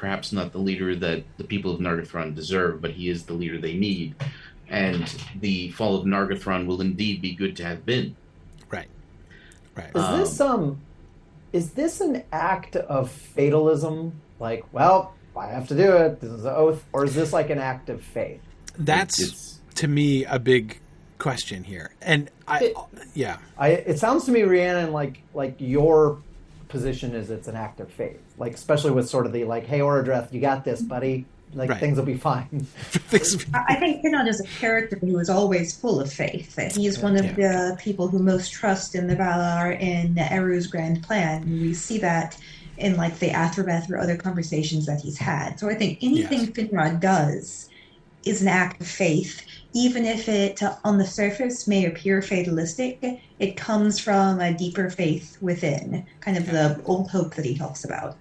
perhaps 0.00 0.32
not 0.32 0.50
the 0.50 0.58
leader 0.58 0.96
that 0.96 1.22
the 1.36 1.44
people 1.44 1.74
of 1.74 1.78
Nargothrond 1.78 2.34
deserve, 2.34 2.80
but 2.80 2.90
he 2.90 3.10
is 3.10 3.26
the 3.26 3.34
leader 3.34 3.58
they 3.60 3.74
need. 3.74 4.14
And 4.70 5.04
the 5.40 5.70
fall 5.72 5.94
of 5.94 6.06
Nargothrond 6.06 6.64
will 6.66 6.80
indeed 6.80 7.20
be 7.20 7.34
good 7.34 7.54
to 7.56 7.64
have 7.64 7.84
been. 7.84 8.16
right, 8.70 8.88
right. 9.76 9.90
Is 9.94 10.18
this 10.30 10.40
um 10.40 10.80
is 11.52 11.72
this 11.72 12.00
an 12.00 12.22
act 12.32 12.76
of 12.76 13.10
fatalism? 13.10 14.12
Like, 14.38 14.64
well, 14.72 15.12
I 15.36 15.48
have 15.48 15.68
to 15.68 15.76
do 15.76 15.92
it. 15.96 16.20
This 16.20 16.30
is 16.30 16.44
an 16.46 16.54
oath, 16.54 16.82
or 16.92 17.04
is 17.04 17.14
this 17.14 17.32
like 17.34 17.50
an 17.50 17.58
act 17.58 17.90
of 17.90 18.00
faith? 18.00 18.40
That's 18.78 19.20
It's- 19.20 19.60
to 19.76 19.88
me 19.88 20.24
a 20.24 20.38
big 20.38 20.80
question 21.18 21.64
here, 21.64 21.90
and 22.00 22.30
I, 22.48 22.58
It- 22.64 22.76
yeah, 23.14 23.36
I 23.58 23.68
it 23.70 23.98
sounds 23.98 24.24
to 24.24 24.32
me, 24.32 24.42
Rhiannon, 24.44 24.92
like 24.92 25.20
like 25.34 25.56
your 25.58 26.18
position 26.70 27.14
is 27.14 27.30
it's 27.30 27.48
an 27.48 27.56
act 27.56 27.80
of 27.80 27.90
faith. 27.90 28.20
Like 28.38 28.54
especially 28.54 28.92
with 28.92 29.08
sort 29.08 29.26
of 29.26 29.32
the 29.32 29.44
like, 29.44 29.66
hey 29.66 29.80
Orodreth, 29.80 30.32
you 30.32 30.40
got 30.40 30.64
this, 30.64 30.80
buddy. 30.80 31.26
Like 31.52 31.68
Right. 31.70 31.80
things 31.80 31.98
will 31.98 32.04
be 32.04 32.14
fine. 32.16 32.64
I 33.12 33.64
I 33.70 33.74
think 33.74 34.04
Finrod 34.04 34.28
is 34.28 34.40
a 34.40 34.46
character 34.60 34.96
who 34.96 35.18
is 35.18 35.28
always 35.28 35.76
full 35.76 36.00
of 36.00 36.12
faith. 36.12 36.54
That 36.54 36.76
he 36.76 36.86
is 36.86 37.00
one 37.00 37.16
of 37.16 37.34
the 37.34 37.76
people 37.80 38.06
who 38.06 38.20
most 38.20 38.52
trust 38.52 38.94
in 38.94 39.08
the 39.08 39.16
Valar 39.16 39.78
in 39.80 40.14
Eru's 40.14 40.68
grand 40.68 41.02
plan. 41.02 41.42
And 41.42 41.60
we 41.60 41.74
see 41.74 41.98
that 41.98 42.38
in 42.78 42.96
like 42.96 43.18
the 43.18 43.30
Athrabeth 43.30 43.90
or 43.90 43.98
other 43.98 44.16
conversations 44.16 44.86
that 44.86 45.00
he's 45.00 45.18
had. 45.18 45.58
So 45.58 45.68
I 45.68 45.74
think 45.74 45.98
anything 46.02 46.38
Yes. 46.40 46.50
Finrod 46.50 47.00
does 47.00 47.68
is 48.24 48.42
an 48.42 48.48
act 48.48 48.80
of 48.80 48.86
faith, 48.86 49.42
even 49.72 50.04
if 50.04 50.28
it 50.28 50.62
uh, 50.62 50.76
on 50.84 50.98
the 50.98 51.06
surface 51.06 51.66
may 51.68 51.86
appear 51.86 52.22
fatalistic. 52.22 52.98
It 53.38 53.56
comes 53.56 53.98
from 53.98 54.40
a 54.40 54.52
deeper 54.52 54.90
faith 54.90 55.38
within, 55.40 56.04
kind 56.20 56.36
of 56.36 56.46
the 56.46 56.80
old 56.84 57.10
hope 57.10 57.34
that 57.36 57.44
he 57.44 57.56
talks 57.56 57.84
about, 57.84 58.16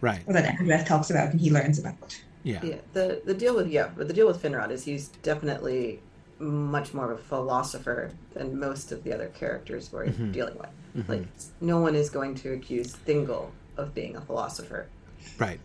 right, 0.00 0.20
or 0.26 0.34
that 0.34 0.44
Athrabeth 0.56 0.86
talks 0.86 1.10
about 1.10 1.30
and 1.30 1.40
he 1.40 1.50
learns 1.50 1.78
about. 1.78 2.20
yeah, 2.42 2.60
Yeah, 2.62 2.76
the 2.92 3.22
the 3.24 3.34
deal 3.34 3.54
with 3.56 3.68
yeah, 3.68 3.88
but 3.96 4.08
the 4.08 4.14
deal 4.14 4.26
with 4.26 4.42
Finrod 4.42 4.70
is 4.70 4.84
he's 4.84 5.08
definitely 5.22 6.00
much 6.38 6.92
more 6.94 7.12
of 7.12 7.18
a 7.18 7.22
philosopher 7.22 8.10
than 8.34 8.58
most 8.58 8.92
of 8.92 9.04
the 9.04 9.12
other 9.12 9.28
characters 9.28 9.90
we're 9.92 10.06
Mhm. 10.06 10.32
dealing 10.32 10.56
with. 10.58 10.70
Mhm. 10.96 11.08
Like, 11.08 11.26
no 11.60 11.80
one 11.80 11.94
is 11.94 12.08
going 12.10 12.34
to 12.36 12.52
accuse 12.54 12.96
Thingol 13.06 13.50
of 13.76 13.94
being 13.94 14.16
a 14.16 14.20
philosopher. 14.22 14.86
right, 15.38 15.60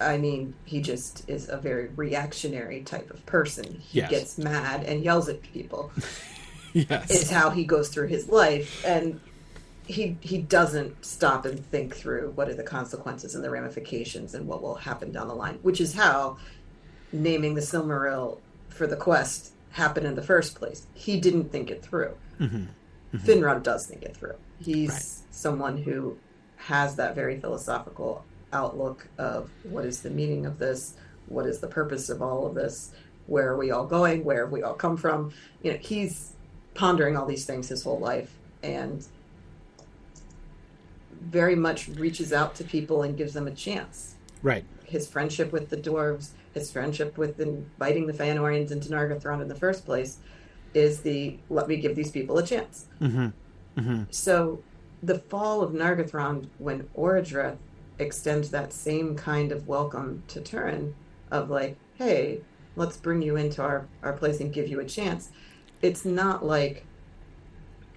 I 0.00 0.16
mean, 0.18 0.54
he 0.64 0.80
just 0.80 1.28
is 1.28 1.48
a 1.48 1.56
very 1.56 1.88
reactionary 1.96 2.80
type 2.82 3.10
of 3.10 3.24
person. 3.26 3.80
He 3.80 3.98
Yes. 4.00 4.10
gets 4.10 4.38
mad 4.38 4.84
and 4.84 5.02
yells 5.04 5.28
at 5.28 5.42
people. 5.42 5.92
yes, 6.72 7.10
is 7.10 7.30
how 7.30 7.50
he 7.50 7.64
goes 7.64 7.88
through 7.88 8.06
his 8.08 8.28
life 8.28 8.84
and 8.86 9.20
he 9.86 10.16
he 10.20 10.38
doesn't 10.38 11.04
stop 11.04 11.44
and 11.44 11.64
think 11.66 11.96
through 11.96 12.30
what 12.36 12.48
are 12.48 12.54
the 12.54 12.62
consequences 12.62 13.34
and 13.34 13.42
the 13.42 13.50
ramifications 13.50 14.34
and 14.34 14.46
what 14.46 14.62
will 14.62 14.76
happen 14.76 15.10
down 15.10 15.26
the 15.26 15.34
line 15.34 15.58
which 15.62 15.80
is 15.80 15.94
how 15.94 16.36
naming 17.12 17.54
the 17.54 17.60
Silmaril 17.60 18.38
for 18.68 18.86
the 18.86 18.94
quest 18.94 19.50
happened 19.72 20.06
in 20.06 20.14
the 20.14 20.22
first 20.22 20.54
place 20.54 20.86
he 20.94 21.18
didn't 21.18 21.50
think 21.50 21.72
it 21.72 21.82
through 21.82 22.14
Mhm. 22.38 22.68
Finrod 23.16 23.64
does 23.64 23.86
think 23.86 24.04
it 24.04 24.16
through 24.16 24.36
he's 24.60 24.90
Right. 24.90 25.04
someone 25.32 25.76
who 25.78 26.16
has 26.56 26.94
that 26.94 27.16
very 27.16 27.40
philosophical 27.40 28.24
outlook 28.52 29.08
of 29.18 29.50
what 29.62 29.84
is 29.84 30.02
the 30.02 30.10
meaning 30.10 30.46
of 30.46 30.58
this 30.58 30.94
what 31.28 31.46
is 31.46 31.60
the 31.60 31.68
purpose 31.68 32.08
of 32.08 32.20
all 32.22 32.46
of 32.46 32.54
this 32.54 32.92
where 33.26 33.48
are 33.50 33.56
we 33.56 33.70
all 33.70 33.86
going 33.86 34.24
where 34.24 34.44
have 34.44 34.52
we 34.52 34.62
all 34.62 34.74
come 34.74 34.96
from 34.96 35.32
you 35.62 35.72
know 35.72 35.78
he's 35.78 36.32
pondering 36.74 37.16
all 37.16 37.26
these 37.26 37.44
things 37.44 37.68
his 37.68 37.82
whole 37.82 37.98
life 37.98 38.36
and 38.62 39.06
very 41.20 41.54
much 41.54 41.88
reaches 41.88 42.32
out 42.32 42.54
to 42.56 42.64
people 42.64 43.02
and 43.02 43.16
gives 43.16 43.34
them 43.34 43.46
a 43.46 43.50
chance. 43.50 44.14
right, 44.42 44.64
His 44.84 45.08
friendship 45.08 45.52
with 45.52 45.68
the 45.68 45.76
dwarves, 45.76 46.30
his 46.54 46.72
friendship 46.72 47.16
with 47.16 47.38
inviting 47.40 48.06
the 48.06 48.12
Feanorians 48.12 48.72
into 48.72 48.88
Nargothrond 48.88 49.42
in 49.42 49.48
the 49.48 49.54
first 49.54 49.84
place, 49.84 50.18
is 50.74 51.00
the 51.00 51.36
let 51.48 51.68
me 51.68 51.76
give 51.76 51.94
these 51.94 52.10
people 52.10 52.38
a 52.38 52.46
chance. 52.46 52.86
hmm 52.98 53.28
hmm 53.76 54.02
So 54.10 54.62
the 55.02 55.18
fall 55.18 55.62
of 55.62 55.72
Nargothrond, 55.72 56.48
when 56.58 56.88
Orodreth 56.96 57.58
extends 58.00 58.50
that 58.50 58.72
same 58.72 59.16
kind 59.16 59.52
of 59.52 59.68
welcome 59.68 60.22
to 60.28 60.40
Turin, 60.40 60.94
of 61.30 61.50
like, 61.50 61.76
hey, 61.94 62.40
let's 62.76 62.96
bring 62.96 63.22
you 63.22 63.36
into 63.36 63.62
our, 63.62 63.86
our 64.02 64.12
place 64.12 64.40
and 64.40 64.52
give 64.52 64.68
you 64.68 64.80
a 64.80 64.84
chance, 64.84 65.30
it's 65.82 66.04
not 66.04 66.44
like 66.44 66.84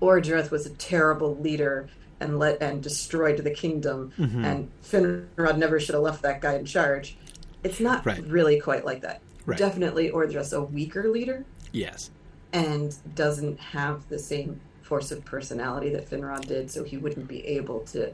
Orodreth 0.02 0.52
was 0.52 0.66
a 0.66 0.72
terrible 0.72 1.36
leader 1.38 1.90
and 2.20 2.40
let 2.40 2.62
and 2.62 2.82
destroyed 2.82 3.38
the 3.38 3.52
kingdom 3.52 4.12
hmm 4.16 4.46
and 4.46 4.70
Finrod 4.84 5.58
never 5.58 5.80
should 5.80 5.96
have 5.96 6.04
left 6.04 6.22
that 6.24 6.42
guy 6.42 6.56
in 6.56 6.66
charge. 6.66 7.18
It's 7.64 7.80
not 7.80 8.06
Right. 8.06 8.24
really 8.28 8.60
quite 8.60 8.86
like 8.86 9.02
that. 9.02 9.22
Right. 9.46 9.58
Definitely 9.58 10.10
Orodreth's 10.12 10.54
a 10.54 10.62
weaker 10.62 11.10
leader 11.10 11.46
yes, 11.72 12.12
and 12.54 12.96
doesn't 13.16 13.60
have 13.60 14.08
the 14.10 14.20
same 14.20 14.60
force 14.82 15.12
of 15.12 15.26
personality 15.26 15.90
that 15.92 16.10
Finrod 16.10 16.46
did, 16.46 16.70
so 16.70 16.84
he 16.84 16.98
wouldn't 16.98 17.28
be 17.28 17.46
able 17.48 17.80
to 17.82 18.14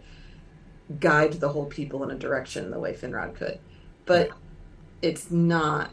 guide 0.99 1.33
the 1.33 1.49
whole 1.49 1.65
people 1.65 2.03
in 2.03 2.11
a 2.11 2.15
direction 2.15 2.71
the 2.71 2.79
way 2.79 2.93
Finrod 2.93 3.35
could. 3.35 3.59
But 4.05 4.31
it's 5.01 5.29
not 5.29 5.91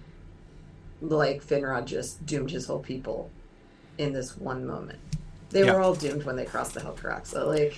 like 1.03 1.45
Finrod 1.45 1.85
just 1.85 2.25
doomed 2.25 2.51
his 2.51 2.67
whole 2.67 2.79
people 2.79 3.31
in 3.99 4.13
this 4.13 4.37
one 4.37 4.67
moment. 4.67 4.99
They 5.51 5.65
Yeah. 5.65 5.75
were 5.75 5.81
all 5.81 5.95
doomed 5.95 6.25
when 6.25 6.37
they 6.37 6.45
crossed 6.45 6.75
the 6.75 6.81
Helcaraxë. 6.81 7.27
So 7.27 7.49
like 7.49 7.75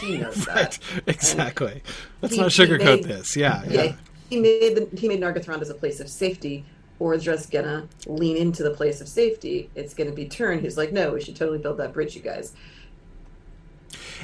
he 0.00 0.18
knows 0.18 0.46
right, 0.48 0.54
that. 0.54 0.78
exactly. 1.06 1.82
Let's 2.22 2.34
he- 2.34 2.40
not 2.40 2.50
sugarcoat 2.50 2.84
made- 2.84 3.04
this. 3.04 3.36
Yeah, 3.36 3.62
Yeah, 3.68 3.82
yeah, 3.84 3.92
he 4.28 4.40
made 4.40 4.74
the, 4.76 4.96
he 4.98 5.08
made 5.08 5.20
Nargothrond 5.20 5.60
as 5.62 5.70
a 5.70 5.74
place 5.74 6.00
of 6.00 6.08
safety. 6.08 6.64
or 6.98 7.14
just 7.18 7.50
gonna 7.50 7.86
lean 8.06 8.38
into 8.38 8.62
the 8.62 8.70
place 8.70 9.02
of 9.02 9.08
safety. 9.08 9.68
It's 9.74 9.92
gonna 9.92 10.12
be 10.12 10.24
Turin 10.24 10.60
who's 10.60 10.78
like, 10.78 10.92
no, 10.94 11.12
we 11.12 11.20
should 11.20 11.36
totally 11.36 11.58
build 11.58 11.76
that 11.76 11.92
bridge, 11.92 12.16
you 12.16 12.22
guys. 12.22 12.54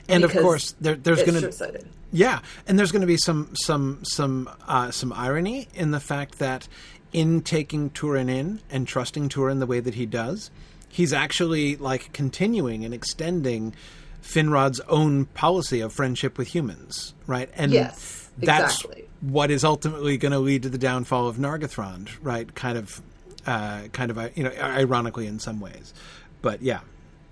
And 0.09 0.25
of 0.25 0.33
course 0.33 0.75
there, 0.81 0.97
there's 0.97 1.23
going 1.23 1.41
to. 1.41 1.85
Yeah, 2.15 2.41
and 2.67 2.79
there's 2.79 2.93
going 2.93 3.01
to 3.01 3.07
be 3.07 3.17
some 3.17 3.55
some 3.55 4.01
some 4.05 4.51
uh, 4.69 4.91
some 4.91 5.13
irony 5.13 5.69
in 5.75 5.91
the 5.93 6.01
fact 6.01 6.39
that 6.39 6.69
in 7.13 7.41
taking 7.43 7.91
Turin 7.91 8.29
in 8.29 8.61
and 8.71 8.87
trusting 8.87 9.29
Turin 9.29 9.59
the 9.61 9.67
way 9.67 9.81
that 9.81 9.95
he 9.95 10.07
does, 10.07 10.51
he's 10.89 11.13
actually 11.13 11.77
like 11.77 12.13
continuing 12.13 12.85
and 12.85 12.93
extending 12.95 13.75
Finrod's 14.23 14.81
own 14.89 15.25
policy 15.27 15.81
of 15.81 15.93
friendship 15.93 16.39
with 16.39 16.49
humans, 16.49 17.15
right? 17.27 17.51
And 17.55 17.73
Yes, 17.73 18.31
that's 18.39 18.77
exactly. 18.77 19.05
what 19.21 19.51
is 19.51 19.65
ultimately 19.65 20.17
going 20.17 20.33
to 20.33 20.39
lead 20.39 20.63
to 20.63 20.69
the 20.69 20.79
downfall 20.79 21.29
of 21.29 21.37
Nargothrond, 21.37 22.09
right? 22.23 22.55
Kind 22.55 22.79
of, 22.79 23.03
uh, 23.47 23.83
kind 23.93 24.11
of, 24.11 24.19
uh, 24.19 24.29
you 24.35 24.45
know, 24.45 24.53
ironically 24.61 25.27
in 25.27 25.39
some 25.39 25.61
ways, 25.61 25.93
but 26.41 26.63
yeah, 26.63 26.81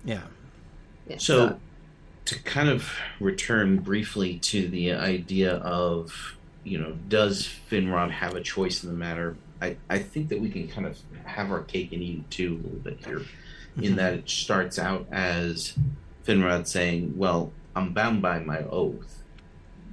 yeah, 0.03 0.21
Yeah, 1.07 1.17
So, 1.17 1.59
to 2.25 2.41
kind 2.43 2.69
of 2.69 2.93
return 3.19 3.77
briefly 3.77 4.37
to 4.39 4.67
the 4.67 4.93
idea 4.93 5.55
of, 5.55 6.35
you 6.63 6.77
know, 6.77 6.97
does 7.07 7.49
Finrod 7.69 8.11
have 8.11 8.35
a 8.35 8.41
choice 8.41 8.83
in 8.83 8.89
the 8.89 8.95
matter? 8.95 9.35
I, 9.61 9.77
I 9.89 9.99
think 9.99 10.29
that 10.29 10.39
we 10.39 10.49
can 10.49 10.67
kind 10.67 10.87
of 10.87 10.97
have 11.23 11.51
our 11.51 11.61
cake 11.61 11.91
and 11.91 12.01
eat 12.01 12.19
it 12.19 12.31
too 12.31 12.53
a 12.53 12.63
little 12.63 12.79
bit 12.79 13.05
here, 13.05 13.21
in 13.77 13.83
mm-hmm. 13.83 13.95
that 13.95 14.13
it 14.13 14.29
starts 14.29 14.79
out 14.79 15.07
as 15.11 15.77
Finrod 16.25 16.67
saying, 16.67 17.17
Well, 17.17 17.51
I'm 17.75 17.93
bound 17.93 18.21
by 18.21 18.39
my 18.39 18.59
oath. 18.59 19.23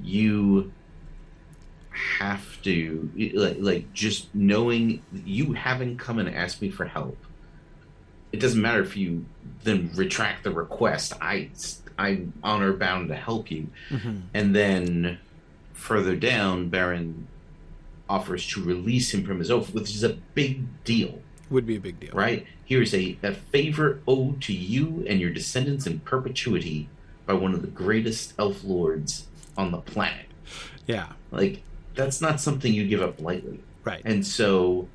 You 0.02 0.72
have 1.90 2.62
to, 2.62 3.10
like, 3.34 3.56
like 3.58 3.92
just 3.92 4.32
knowing 4.34 5.02
you 5.24 5.54
haven't 5.54 5.98
come 5.98 6.18
and 6.18 6.28
asked 6.28 6.62
me 6.62 6.70
for 6.70 6.84
help 6.84 7.18
it 8.32 8.40
doesn't 8.40 8.60
matter 8.60 8.82
if 8.82 8.96
you 8.96 9.24
then 9.64 9.90
retract 9.94 10.44
the 10.44 10.50
request. 10.50 11.14
I 11.20 11.50
I'm 11.98 12.32
honor 12.42 12.72
bound 12.72 13.08
to 13.08 13.16
help 13.16 13.50
you. 13.50 13.68
Mm-hmm. 13.90 14.18
And 14.32 14.54
then 14.54 15.18
further 15.74 16.16
down, 16.16 16.70
Beren 16.70 17.24
offers 18.08 18.46
to 18.48 18.62
release 18.62 19.12
him 19.12 19.24
from 19.26 19.38
his 19.38 19.50
oath, 19.50 19.74
which 19.74 19.90
is 19.94 20.02
a 20.04 20.10
big 20.34 20.82
deal, 20.84 21.20
would 21.50 21.66
be 21.66 21.76
a 21.76 21.80
big 21.80 22.00
deal, 22.00 22.12
right? 22.14 22.46
Here 22.64 22.80
is 22.80 22.94
a, 22.94 23.18
a 23.22 23.34
favor 23.34 24.00
owed 24.06 24.40
to 24.42 24.52
you 24.52 25.04
and 25.08 25.20
your 25.20 25.30
descendants 25.30 25.86
in 25.86 26.00
perpetuity 26.00 26.88
by 27.26 27.34
one 27.34 27.52
of 27.52 27.60
the 27.60 27.68
greatest 27.68 28.32
elf 28.38 28.64
lords 28.64 29.26
on 29.56 29.70
the 29.70 29.78
planet. 29.78 30.26
Yeah, 30.86 31.12
Like 31.30 31.62
that's 31.94 32.20
not 32.20 32.40
something 32.40 32.72
you 32.72 32.86
give 32.86 33.02
up 33.02 33.20
lightly. 33.20 33.60
right. 33.84 34.00
And 34.04 34.24
so 34.26 34.88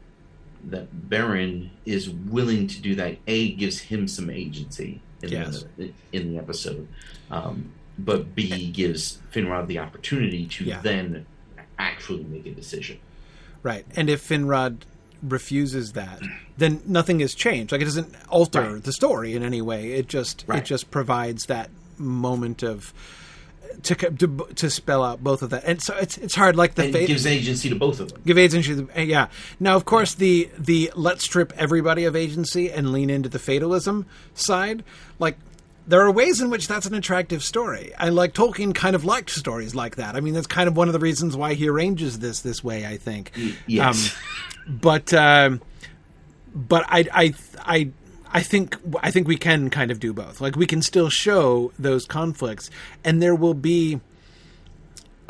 that 0.65 1.09
Baron 1.09 1.69
is 1.85 2.09
willing 2.09 2.67
to 2.67 2.81
do 2.81 2.95
that. 2.95 3.17
A 3.27 3.51
gives 3.53 3.79
him 3.81 4.07
some 4.07 4.29
agency 4.29 5.01
in, 5.23 5.31
Yes. 5.31 5.65
the, 5.77 5.91
in 6.11 6.31
the 6.33 6.37
episode, 6.37 6.87
um, 7.31 7.71
but 7.97 8.35
B 8.35 8.69
gives 8.71 9.19
Finrod 9.33 9.67
the 9.67 9.79
opportunity 9.79 10.45
to 10.47 10.63
Yeah. 10.65 10.81
then 10.81 11.25
actually 11.79 12.23
make 12.23 12.45
a 12.45 12.51
decision. 12.51 12.99
Right. 13.61 13.85
And 13.95 14.09
if 14.09 14.27
Finrod 14.27 14.79
refuses 15.21 15.93
that, 15.93 16.21
then 16.57 16.81
nothing 16.85 17.19
has 17.21 17.33
changed. 17.33 17.71
Like 17.71 17.81
it 17.81 17.85
doesn't 17.85 18.13
alter 18.29 18.73
Right. 18.73 18.83
the 18.83 18.91
story 18.93 19.33
in 19.35 19.43
any 19.43 19.61
way. 19.61 19.93
It 19.93 20.07
just 20.07 20.43
it 20.49 20.65
just 20.65 20.91
provides 20.91 21.45
that 21.45 21.69
moment 21.97 22.61
of 22.63 22.93
to 23.81 23.95
to, 23.95 24.47
to 24.55 24.69
spell 24.69 25.03
out 25.03 25.23
both 25.23 25.41
of 25.41 25.49
that. 25.49 25.63
And 25.65 25.81
so 25.81 25.95
it's 25.95 26.17
it's 26.17 26.35
hard 26.35 26.55
like 26.55 26.75
the 26.75 26.83
and 26.83 26.93
fate 26.93 27.07
gives 27.07 27.25
agency 27.25 27.69
to 27.69 27.75
both 27.75 27.99
of 27.99 28.13
them. 28.13 28.21
give 28.25 28.37
agency 28.37 28.75
to- 28.75 29.03
yeah 29.03 29.27
now 29.59 29.75
of 29.75 29.85
course 29.85 30.13
the 30.13 30.49
the 30.57 30.91
let's 30.95 31.23
strip 31.25 31.51
everybody 31.57 32.05
of 32.05 32.15
agency 32.15 32.71
and 32.71 32.91
lean 32.91 33.09
into 33.09 33.27
the 33.29 33.39
fatalism 33.39 34.05
side 34.35 34.83
like 35.19 35.37
there 35.85 36.01
are 36.01 36.11
ways 36.11 36.39
in 36.39 36.49
which 36.49 36.67
that's 36.67 36.85
an 36.85 36.93
attractive 36.93 37.43
story 37.43 37.91
i 37.97 38.07
like 38.09 38.33
tolkien 38.33 38.73
kind 38.73 38.95
of 38.95 39.03
liked 39.03 39.29
stories 39.29 39.75
like 39.75 39.97
that 39.97 40.15
i 40.15 40.21
mean 40.21 40.33
that's 40.33 40.47
kind 40.47 40.69
of 40.69 40.77
one 40.77 40.87
of 40.87 40.93
the 40.93 40.99
reasons 40.99 41.35
why 41.35 41.53
he 41.55 41.67
arranges 41.67 42.19
this 42.19 42.39
this 42.41 42.63
way 42.63 42.85
i 42.85 42.95
think 42.95 43.31
Yes. 43.67 44.15
but 44.65 45.13
um, 45.13 45.61
but 46.55 46.85
I, 46.87 47.05
I 47.13 47.33
I 47.65 47.89
I 48.33 48.41
think 48.41 48.75
I 49.01 49.11
think 49.11 49.27
we 49.27 49.37
can 49.37 49.69
kind 49.69 49.91
of 49.91 49.99
do 49.99 50.11
both. 50.11 50.41
Like 50.41 50.55
we 50.55 50.65
can 50.65 50.81
still 50.81 51.09
show 51.09 51.71
those 51.77 52.05
conflicts, 52.05 52.71
and 53.03 53.21
there 53.21 53.35
will 53.35 53.53
be 53.53 54.01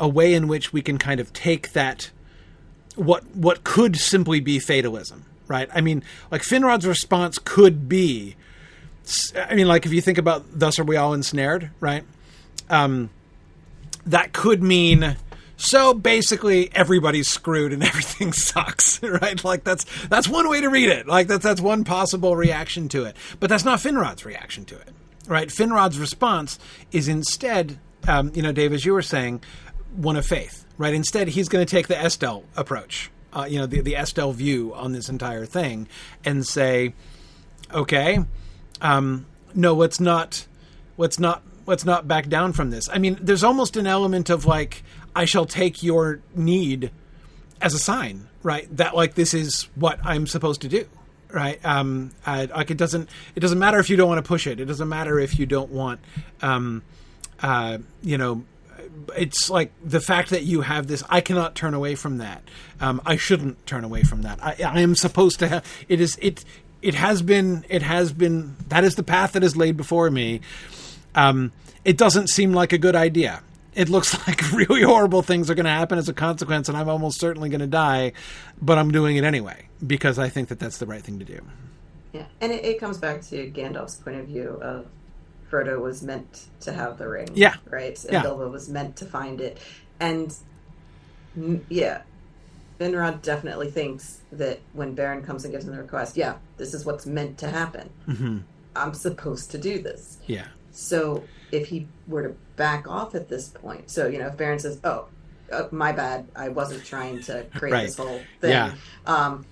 a 0.00 0.08
way 0.08 0.34
in 0.34 0.48
which 0.48 0.72
we 0.72 0.82
can 0.82 0.98
kind 0.98 1.20
of 1.20 1.32
take 1.32 1.72
that 1.72 2.10
what 2.96 3.24
what 3.36 3.62
could 3.62 3.96
simply 3.96 4.40
be 4.40 4.58
fatalism, 4.58 5.24
right? 5.48 5.68
I 5.74 5.82
mean, 5.82 6.02
like 6.30 6.42
Finrod's 6.42 6.86
response 6.86 7.38
could 7.38 7.88
be, 7.88 8.36
I 9.36 9.54
mean, 9.54 9.68
like 9.68 9.84
if 9.84 9.92
you 9.92 10.00
think 10.00 10.16
about 10.16 10.44
"Thus 10.58 10.78
are 10.78 10.84
we 10.84 10.96
all 10.96 11.12
ensnared," 11.12 11.70
right? 11.80 12.04
Um, 12.70 13.10
that 14.06 14.32
could 14.32 14.62
mean 14.62 15.16
so 15.64 15.94
basically 15.94 16.74
everybody's 16.74 17.28
screwed 17.28 17.72
and 17.72 17.82
everything 17.90 18.32
sucks 18.32 19.02
right? 19.02 19.42
Like 19.44 19.64
that's 19.64 19.84
that's 20.06 20.28
one 20.28 20.48
way 20.48 20.60
to 20.60 20.68
read 20.68 20.88
it. 20.88 21.06
Like 21.06 21.26
that's 21.26 21.42
that's 21.42 21.60
one 21.60 21.84
possible 21.84 22.36
reaction 22.36 22.88
to 22.90 23.04
it. 23.04 23.16
But 23.40 23.50
that's 23.50 23.64
not 23.64 23.78
finrod's 23.80 24.24
reaction 24.24 24.64
to 24.66 24.76
it 24.76 24.94
right? 25.26 25.48
Finrod's 25.48 25.98
response 25.98 26.58
is 26.92 27.08
instead 27.08 27.78
um, 28.06 28.30
you 28.34 28.42
know 28.42 28.52
dave 28.52 28.72
as 28.72 28.84
you 28.84 28.92
were 28.92 29.02
saying 29.02 29.42
one 29.96 30.16
of 30.16 30.26
faith 30.26 30.64
right? 30.76 30.94
Instead 30.94 31.28
he's 31.28 31.48
going 31.48 31.64
to 31.64 31.70
take 31.70 31.88
the 31.88 31.98
estel 31.98 32.44
approach 32.56 33.10
uh, 33.32 33.46
you 33.48 33.58
know 33.58 33.66
the, 33.66 33.80
the 33.80 33.96
estel 33.96 34.32
view 34.32 34.74
on 34.74 34.92
this 34.92 35.08
entire 35.08 35.46
thing 35.46 35.88
and 36.24 36.46
say 36.46 36.94
okay 37.72 38.18
um, 38.80 39.26
no 39.54 39.74
let's 39.74 40.00
not 40.00 40.46
let's 40.96 41.18
not 41.18 41.42
let's 41.66 41.84
not 41.84 42.06
back 42.06 42.28
down 42.28 42.52
from 42.52 42.70
this. 42.70 42.88
I 42.88 42.98
mean 42.98 43.18
there's 43.20 43.44
almost 43.44 43.76
an 43.76 43.86
element 43.86 44.30
of 44.30 44.44
like 44.46 44.82
i 45.14 45.24
shall 45.24 45.46
take 45.46 45.82
your 45.82 46.20
need 46.34 46.90
as 47.60 47.74
a 47.74 47.78
sign 47.78 48.28
right? 48.44 48.68
That 48.76 48.94
like 48.94 49.14
this 49.14 49.34
is 49.34 49.68
what 49.74 49.98
i'm 50.04 50.28
supposed 50.28 50.60
to 50.60 50.68
do 50.68 50.86
right? 51.32 51.58
Um 51.64 52.12
I, 52.24 52.44
like 52.44 52.70
it 52.70 52.76
doesn't 52.76 53.10
it 53.34 53.40
doesn't 53.40 53.58
matter 53.58 53.80
if 53.80 53.90
you 53.90 53.96
don't 53.96 54.08
want 54.08 54.24
to 54.24 54.28
push 54.28 54.46
it. 54.46 54.60
It 54.60 54.66
doesn't 54.66 54.88
matter 54.88 55.18
if 55.18 55.36
you 55.36 55.46
don't 55.46 55.70
want 55.70 56.00
um 56.42 56.82
uh 57.42 57.78
you 58.02 58.16
know 58.16 58.44
it's 59.16 59.50
like 59.50 59.72
the 59.82 60.00
fact 60.00 60.30
that 60.30 60.44
you 60.44 60.60
have 60.60 60.86
this 60.86 61.02
i 61.08 61.20
cannot 61.20 61.56
turn 61.56 61.74
away 61.74 61.96
from 61.96 62.18
that. 62.18 62.42
Um 62.80 63.00
i 63.04 63.16
shouldn't 63.16 63.66
turn 63.66 63.82
away 63.82 64.04
from 64.04 64.22
that. 64.22 64.38
I, 64.42 64.56
I 64.64 64.80
am 64.80 64.94
supposed 64.94 65.40
to 65.40 65.48
have 65.48 65.64
it 65.88 66.00
is 66.00 66.16
it 66.22 66.44
it 66.82 66.94
has 66.94 67.22
been 67.22 67.64
it 67.68 67.82
has 67.82 68.12
been 68.12 68.54
that 68.68 68.84
is 68.84 68.94
the 68.94 69.02
path 69.02 69.32
that 69.32 69.42
is 69.42 69.56
laid 69.56 69.76
before 69.76 70.10
me. 70.10 70.40
Um 71.16 71.50
it 71.84 71.98
doesn't 71.98 72.28
seem 72.28 72.52
like 72.52 72.72
a 72.72 72.78
good 72.78 72.94
idea 72.94 73.42
it 73.74 73.88
looks 73.88 74.14
like 74.28 74.40
really 74.52 74.82
horrible 74.82 75.22
things 75.22 75.50
are 75.50 75.54
going 75.54 75.64
to 75.64 75.70
happen 75.70 75.98
as 75.98 76.08
a 76.08 76.14
consequence 76.14 76.68
and 76.68 76.76
i'm 76.78 76.88
almost 76.88 77.18
certainly 77.20 77.48
going 77.48 77.60
to 77.60 77.66
die 77.66 78.12
but 78.60 78.78
i'm 78.78 78.90
doing 78.90 79.16
it 79.16 79.24
anyway 79.24 79.66
because 79.86 80.18
i 80.18 80.28
think 80.28 80.48
that 80.48 80.58
that's 80.58 80.78
the 80.78 80.86
right 80.86 81.02
thing 81.02 81.18
to 81.18 81.24
do 81.24 81.40
Yeah, 82.12 82.26
and 82.40 82.52
it, 82.52 82.64
it 82.64 82.78
comes 82.80 82.98
back 82.98 83.22
to 83.30 83.50
Gandalf's 83.50 83.96
point 83.96 84.16
of 84.20 84.26
view 84.26 84.58
of 84.62 84.86
Frodo 85.50 85.80
was 85.80 86.02
meant 86.02 86.46
to 86.60 86.72
have 86.72 86.96
the 86.98 87.08
ring, 87.08 87.28
Yeah. 87.34 87.54
right, 87.68 87.98
and 88.04 88.12
Yeah. 88.12 88.22
Bilbo 88.22 88.48
was 88.50 88.68
meant 88.68 88.96
to 88.96 89.04
find 89.06 89.40
it, 89.40 89.58
and 90.00 90.34
mm, 91.38 91.60
yeah, 91.68 92.02
Finrod 92.80 93.22
definitely 93.22 93.70
thinks 93.70 94.20
that 94.32 94.60
when 94.72 94.96
Beren 94.96 95.24
comes 95.24 95.44
and 95.44 95.52
gives 95.52 95.64
him 95.66 95.72
the 95.72 95.82
request, 95.82 96.16
yeah, 96.16 96.34
this 96.56 96.74
is 96.74 96.84
what's 96.84 97.06
meant 97.06 97.38
to 97.38 97.48
happen. 97.50 97.90
hmm 98.06 98.38
I'm 98.76 98.94
supposed 98.94 99.50
to 99.52 99.58
do 99.58 99.80
this. 99.82 100.18
yeah 100.26 100.46
So 100.74 101.22
if 101.52 101.68
he 101.68 101.86
were 102.08 102.22
to 102.28 102.34
back 102.56 102.86
off 102.88 103.14
at 103.14 103.28
this 103.28 103.48
point, 103.48 103.88
so 103.90 104.06
you 104.08 104.18
know, 104.18 104.26
if 104.26 104.36
Beren 104.36 104.60
says, 104.60 104.80
"Oh, 104.84 105.06
uh, 105.52 105.68
my 105.70 105.92
bad, 105.92 106.26
I 106.34 106.48
wasn't 106.48 106.84
trying 106.84 107.20
to 107.22 107.44
create 107.54 107.72
Right. 107.72 107.86
this 107.86 107.96
whole 107.96 108.20
thing," 108.40 108.50
Yeah. 108.50 108.74
um, 109.06 109.46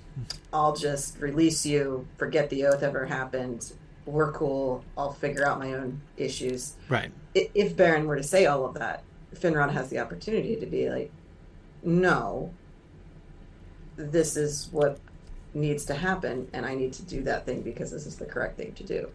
I'll 0.53 0.75
just 0.75 1.19
release 1.21 1.65
you. 1.65 2.07
Forget 2.19 2.51
the 2.51 2.67
oath 2.67 2.83
ever 2.83 3.07
happened. 3.07 3.73
We're 4.05 4.33
cool. 4.33 4.85
I'll 4.99 5.13
figure 5.13 5.47
out 5.47 5.61
my 5.61 5.73
own 5.75 6.01
issues. 6.17 6.75
right 6.89 7.13
If 7.35 7.77
Beren 7.77 8.07
were 8.07 8.17
to 8.17 8.23
say 8.25 8.47
all 8.47 8.67
of 8.67 8.75
that, 8.75 9.05
Finrod 9.35 9.71
has 9.71 9.89
the 9.91 10.01
opportunity 10.01 10.57
to 10.57 10.67
be 10.67 10.91
like, 10.91 11.11
"No, 11.85 12.53
this 13.97 14.37
is 14.37 14.69
what 14.73 14.99
needs 15.55 15.85
to 15.85 15.95
happen, 15.95 16.49
and 16.53 16.67
I 16.67 16.75
need 16.75 16.93
to 16.95 17.03
do 17.03 17.23
that 17.23 17.47
thing 17.47 17.63
because 17.63 17.91
this 17.93 18.07
is 18.07 18.17
the 18.17 18.27
correct 18.27 18.57
thing 18.57 18.73
to 18.73 18.83
do." 18.85 19.09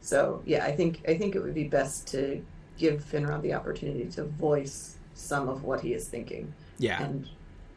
So 0.00 0.42
yeah, 0.46 0.64
I 0.64 0.72
think 0.72 1.02
I 1.06 1.14
think 1.14 1.34
it 1.34 1.42
would 1.42 1.54
be 1.54 1.64
best 1.64 2.06
to 2.08 2.42
give 2.78 3.04
Finrod 3.04 3.42
the 3.42 3.54
opportunity 3.54 4.06
to 4.06 4.24
voice 4.24 4.96
some 5.14 5.48
of 5.48 5.64
what 5.64 5.82
he 5.82 5.92
is 5.92 6.08
thinking 6.08 6.50
yeah 6.78 7.02
and 7.02 7.28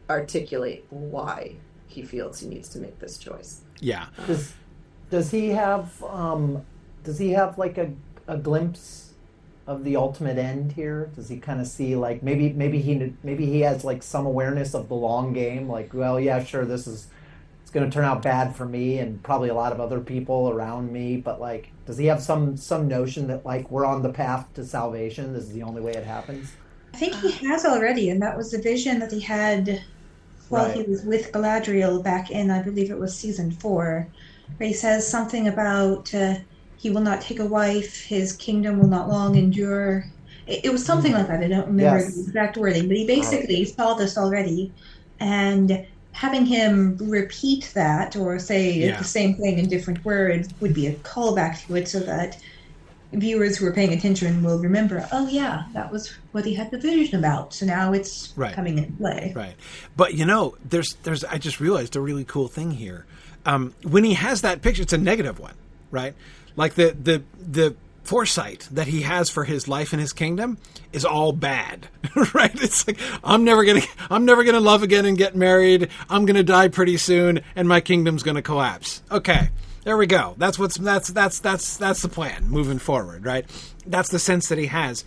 articulate 0.09 0.85
why 0.89 1.55
he 1.87 2.01
feels 2.01 2.39
he 2.39 2.47
needs 2.47 2.69
to 2.69 2.79
make 2.79 2.99
this 2.99 3.17
choice. 3.17 3.61
Yeah. 3.79 4.07
Does 4.27 4.53
does 5.09 5.31
he 5.31 5.49
have 5.49 6.03
um, 6.03 6.65
does 7.03 7.19
he 7.19 7.31
have 7.31 7.57
like 7.57 7.77
a, 7.77 7.91
a 8.27 8.37
glimpse 8.37 9.13
of 9.67 9.83
the 9.83 9.95
ultimate 9.95 10.37
end 10.37 10.73
here? 10.73 11.11
Does 11.15 11.29
he 11.29 11.37
kind 11.37 11.61
of 11.61 11.67
see 11.67 11.95
like 11.95 12.23
maybe 12.23 12.51
maybe 12.51 12.81
he 12.81 13.13
maybe 13.23 13.45
he 13.45 13.61
has 13.61 13.83
like 13.83 14.03
some 14.03 14.25
awareness 14.25 14.73
of 14.73 14.89
the 14.89 14.95
long 14.95 15.33
game? 15.33 15.69
Like, 15.69 15.93
well, 15.93 16.19
yeah, 16.19 16.43
sure, 16.43 16.65
this 16.65 16.87
is 16.87 17.07
it's 17.07 17.12
going 17.73 17.89
to 17.89 17.93
turn 17.93 18.05
out 18.05 18.23
bad 18.23 18.55
for 18.55 18.65
me 18.67 18.99
and 18.99 19.23
probably 19.23 19.49
a 19.49 19.53
lot 19.55 19.73
of 19.73 19.79
other 19.81 20.01
people 20.01 20.49
around 20.49 20.91
me. 20.91 21.17
But 21.17 21.39
like, 21.41 21.73
does 21.85 21.97
he 21.97 22.05
have 22.07 22.21
some 22.21 22.57
some 22.57 22.87
notion 22.87 23.27
that 23.27 23.45
like 23.45 23.69
we're 23.71 23.85
on 23.85 24.01
the 24.03 24.13
path 24.13 24.53
to 24.55 24.65
salvation? 24.65 25.33
This 25.33 25.43
is 25.45 25.53
the 25.53 25.63
only 25.63 25.81
way 25.81 25.95
it 25.95 26.05
happens. 26.05 26.57
I 26.93 26.97
think 26.99 27.15
he 27.15 27.31
has 27.47 27.65
already, 27.65 28.09
and 28.09 28.21
that 28.21 28.37
was 28.37 28.51
the 28.51 28.61
vision 28.61 28.99
that 28.99 29.11
he 29.11 29.21
had 29.21 29.79
while 30.49 30.69
Right. 30.69 30.73
he 30.73 30.83
was 30.83 31.03
with 31.05 31.31
Galadriel 31.33 32.03
back 32.03 32.31
in, 32.31 32.51
I 32.51 32.63
believe 32.63 32.91
it 32.91 32.99
was 32.99 33.19
season 33.19 33.51
four, 33.51 34.11
where 34.57 34.67
he 34.69 34.73
says 34.73 35.09
something 35.09 35.47
about 35.47 36.13
uh, 36.13 36.35
he 36.75 36.89
will 36.91 37.01
not 37.01 37.21
take 37.21 37.39
a 37.39 37.45
wife, 37.47 38.05
his 38.07 38.35
kingdom 38.37 38.79
will 38.79 38.89
not 38.89 39.09
long 39.09 39.35
endure. 39.35 40.05
It, 40.47 40.65
it 40.65 40.71
was 40.71 40.85
something 40.85 41.13
like 41.13 41.27
that. 41.27 41.43
I 41.43 41.47
don't 41.49 41.67
remember 41.67 41.97
Yes. 41.97 42.13
the 42.13 42.21
exact 42.21 42.57
wording, 42.57 42.87
but 42.87 42.97
he 42.97 43.07
basically 43.07 43.65
saw 43.65 43.95
this 43.95 44.17
already, 44.17 44.75
and 45.19 45.87
having 46.13 46.45
him 46.45 46.97
repeat 46.99 47.71
that 47.73 48.15
or 48.15 48.39
say 48.39 48.71
Yeah. 48.73 48.97
the 48.97 49.03
same 49.03 49.35
thing 49.35 49.57
in 49.59 49.67
different 49.67 50.03
words 50.05 50.47
would 50.61 50.73
be 50.73 50.87
a 50.87 50.93
callback 50.93 51.65
to 51.67 51.75
it, 51.75 51.87
so 51.87 51.99
that 51.99 52.37
viewers 53.11 53.57
who 53.57 53.67
are 53.67 53.73
paying 53.73 53.93
attention 53.93 54.41
will 54.43 54.59
remember, 54.59 55.07
oh 55.11 55.27
yeah, 55.27 55.63
that 55.73 55.91
was 55.91 56.11
what 56.31 56.45
he 56.45 56.53
had 56.55 56.71
the 56.71 56.79
vision 56.79 57.19
about. 57.19 57.53
So 57.53 57.65
now 57.65 57.93
it's 57.93 58.33
Right. 58.35 58.53
coming 58.55 58.77
into 58.79 58.91
play. 58.93 59.33
Right. 59.35 59.55
But 59.95 60.15
you 60.15 60.25
know, 60.25 60.55
there's 60.67 60.95
there's 61.03 61.23
I 61.23 61.37
just 61.37 61.59
realized 61.59 61.95
a 61.95 62.01
really 62.01 62.25
cool 62.25 62.47
thing 62.47 62.71
here. 62.71 63.05
Um, 63.45 63.73
when 63.83 64.03
he 64.03 64.13
has 64.13 64.41
that 64.41 64.61
picture, 64.61 64.81
it's 64.83 64.93
a 64.93 64.97
negative 64.97 65.39
one, 65.39 65.53
right? 65.91 66.15
Like 66.55 66.75
the 66.75 66.95
the 66.99 67.23
the 67.39 67.75
foresight 68.03 68.67
that 68.71 68.87
he 68.87 69.01
has 69.01 69.29
for 69.29 69.45
his 69.45 69.67
life 69.67 69.93
and 69.93 69.99
his 70.01 70.13
kingdom 70.13 70.57
is 70.91 71.05
all 71.05 71.31
bad, 71.31 71.87
right? 72.33 72.53
It's 72.61 72.85
like 72.87 72.99
I'm 73.23 73.43
never 73.43 73.63
gonna 73.63 73.81
I'm 74.09 74.25
never 74.25 74.43
gonna 74.43 74.59
love 74.59 74.83
again 74.83 75.05
and 75.05 75.17
get 75.17 75.35
married. 75.35 75.89
I'm 76.09 76.25
gonna 76.25 76.43
die 76.43 76.67
pretty 76.67 76.97
soon, 76.97 77.41
and 77.55 77.67
my 77.67 77.81
kingdom's 77.81 78.23
gonna 78.23 78.41
collapse. 78.41 79.01
Okay. 79.11 79.49
There 79.85 79.97
we 79.97 80.07
go. 80.07 80.35
That's 80.37 80.57
what's 80.57 80.77
that's 80.77 81.09
that's 81.09 81.39
that's 81.39 81.75
that's 81.77 82.01
the 82.01 82.09
plan 82.09 82.49
moving 82.49 82.79
forward, 82.79 83.25
right? 83.25 83.45
That's 83.85 84.09
the 84.09 84.19
sense 84.19 84.47
that 84.49 84.57
he 84.57 84.67
has. 84.67 85.03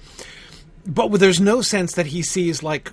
But 0.86 1.08
there's 1.18 1.40
no 1.40 1.62
sense 1.62 1.94
that 1.94 2.06
he 2.06 2.22
sees 2.22 2.62
like 2.62 2.92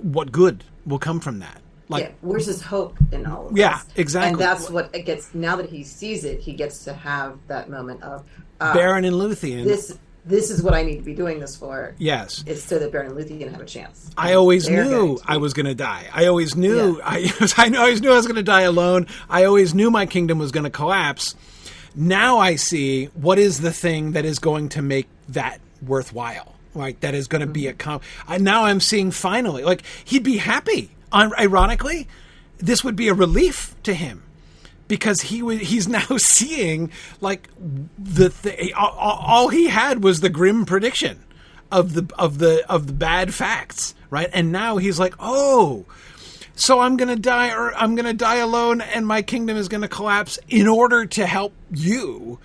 what 0.00 0.30
good 0.32 0.64
will 0.86 0.98
come 1.00 1.20
from 1.20 1.40
that. 1.40 1.60
Like, 1.88 2.04
yeah, 2.04 2.10
where's 2.22 2.46
his 2.46 2.62
hope 2.62 2.96
in 3.10 3.26
all 3.26 3.48
of 3.48 3.56
Yeah, 3.58 3.80
this? 3.88 3.92
exactly. 3.96 4.30
And 4.30 4.38
that's 4.40 4.70
what 4.70 4.94
it 4.94 5.02
gets. 5.02 5.34
Now 5.34 5.56
that 5.56 5.68
he 5.68 5.82
sees 5.82 6.24
it, 6.24 6.40
he 6.40 6.52
gets 6.54 6.84
to 6.84 6.92
have 6.94 7.36
that 7.48 7.68
moment 7.68 8.02
of 8.02 8.24
uh, 8.62 8.74
Beren 8.74 9.06
and 9.06 9.16
Luthien. 9.16 9.64
This 9.64 9.98
this 10.24 10.50
is 10.50 10.62
what 10.62 10.72
I 10.72 10.82
need 10.84 10.98
to 10.98 11.02
be 11.02 11.14
doing 11.14 11.40
this 11.40 11.56
for. 11.56 11.94
yes. 11.98 12.44
It's 12.46 12.62
so 12.62 12.78
that 12.78 12.92
Beren 12.92 13.06
and 13.06 13.16
Luthien 13.16 13.50
have 13.50 13.60
a 13.60 13.64
chance. 13.64 14.08
I 14.16 14.34
always 14.34 14.66
They're 14.66 14.84
knew 14.84 15.18
I 15.26 15.38
was 15.38 15.52
going 15.52 15.66
to 15.66 15.74
die. 15.74 16.08
I 16.12 16.26
always 16.26 16.54
knew 16.54 16.98
Yeah. 16.98 17.04
I, 17.04 17.32
I 17.58 17.76
always 17.76 18.00
knew 18.00 18.12
I 18.12 18.16
was 18.16 18.26
going 18.26 18.36
to 18.36 18.42
die 18.42 18.62
alone. 18.62 19.08
I 19.28 19.44
always 19.44 19.74
knew 19.74 19.90
my 19.90 20.06
kingdom 20.06 20.38
was 20.38 20.52
going 20.52 20.64
to 20.64 20.70
collapse. 20.70 21.34
Now 21.96 22.38
I 22.38 22.54
see 22.54 23.06
what 23.06 23.38
is 23.38 23.60
the 23.60 23.72
thing 23.72 24.12
that 24.12 24.24
is 24.24 24.38
going 24.38 24.68
to 24.70 24.82
make 24.82 25.08
that 25.30 25.58
worthwhile. 25.84 26.54
Like 26.74 27.00
that 27.00 27.14
is 27.14 27.26
going 27.26 27.40
to 27.40 27.52
be 27.52 27.66
a 27.66 27.72
com- 27.72 28.00
I, 28.28 28.38
now 28.38 28.64
I'm 28.64 28.80
seeing 28.80 29.10
finally 29.10 29.64
like 29.64 29.82
he'd 30.04 30.22
be 30.22 30.38
happy. 30.38 30.92
Ironically, 31.12 32.08
this 32.58 32.82
would 32.82 32.96
be 32.96 33.08
a 33.08 33.14
relief 33.14 33.74
to 33.82 33.92
him 33.92 34.22
because 34.88 35.20
he 35.22 35.42
was 35.42 35.60
he's 35.60 35.88
now 35.98 36.04
seeing 36.16 36.90
like 37.20 37.48
the 37.98 38.28
th- 38.30 38.72
all, 38.74 38.90
all 38.90 39.48
he 39.48 39.68
had 39.68 40.02
was 40.02 40.20
the 40.20 40.28
grim 40.28 40.64
prediction 40.64 41.18
of 41.70 41.94
the 41.94 42.12
of 42.18 42.38
the 42.38 42.64
of 42.70 42.86
the 42.86 42.92
bad 42.92 43.32
facts 43.34 43.94
right? 44.10 44.28
And 44.32 44.52
now 44.52 44.76
he's 44.76 44.98
like 44.98 45.14
oh 45.18 45.84
so 46.54 46.80
i'm 46.80 46.98
gonna 46.98 47.16
die 47.16 47.50
or 47.50 47.72
i'm 47.74 47.94
gonna 47.94 48.12
die 48.12 48.36
alone 48.36 48.82
and 48.82 49.06
my 49.06 49.22
kingdom 49.22 49.56
is 49.56 49.68
gonna 49.68 49.88
collapse 49.88 50.38
in 50.50 50.68
order 50.68 51.06
to 51.06 51.24
help 51.24 51.54
you 51.70 52.38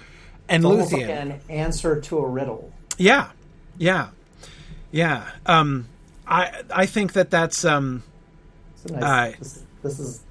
and 0.47 0.65
Almost 0.65 0.93
like 0.93 1.01
luthien 1.03 1.21
an 1.33 1.41
answer 1.49 1.99
to 1.99 2.17
a 2.19 2.27
riddle. 2.27 2.71
yeah. 2.97 3.31
Yeah. 3.77 4.07
Yeah. 4.91 5.29
Um 5.45 5.87
i 6.25 6.61
i 6.73 6.85
think 6.85 7.13
that 7.13 7.29
that's 7.29 7.65
um 7.65 8.01
It's 8.75 8.85
a 8.91 8.93
nice, 8.97 9.03
Uh, 9.03 9.37
this, 9.39 9.63
this 9.83 9.99
is 9.99 10.21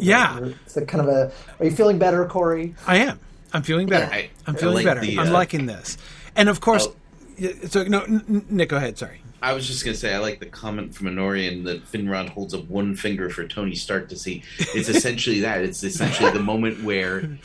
Yeah. 0.00 0.40
It's 0.66 0.76
a 0.76 0.84
kind 0.86 1.06
of 1.06 1.08
a. 1.08 1.32
Are 1.58 1.64
you 1.64 1.70
feeling 1.70 1.98
better, 1.98 2.24
Corey? 2.26 2.74
I 2.86 2.98
am. 2.98 3.18
I'm 3.52 3.62
feeling 3.62 3.86
better. 3.86 4.06
Yeah, 4.06 4.14
I- 4.16 4.30
I'm 4.46 4.56
feeling 4.56 4.74
like 4.76 4.84
better. 4.84 5.00
the, 5.00 5.18
I'm 5.18 5.28
uh, 5.28 5.32
liking 5.32 5.66
this. 5.66 5.96
And 6.36 6.48
of 6.48 6.60
course, 6.60 6.88
Oh. 6.88 7.50
so 7.68 7.84
no, 7.84 8.00
N- 8.02 8.24
N- 8.28 8.46
Nick, 8.50 8.68
go 8.70 8.76
ahead. 8.76 8.98
Sorry. 8.98 9.20
I 9.42 9.52
was 9.52 9.66
just 9.66 9.84
gonna 9.84 9.96
say 9.96 10.14
I 10.14 10.18
like 10.18 10.40
the 10.40 10.46
comment 10.46 10.94
from 10.94 11.06
Honorian 11.06 11.64
that 11.64 11.84
Finrod 11.92 12.30
holds 12.30 12.54
up 12.54 12.66
one 12.68 12.96
finger 12.96 13.28
for 13.30 13.46
Tony 13.46 13.74
Stark 13.74 14.08
to 14.08 14.16
see. 14.16 14.42
It's 14.74 14.88
essentially 14.88 15.40
that. 15.40 15.62
It's 15.62 15.84
essentially 15.84 16.30
the 16.30 16.40
moment 16.40 16.82
where 16.82 17.38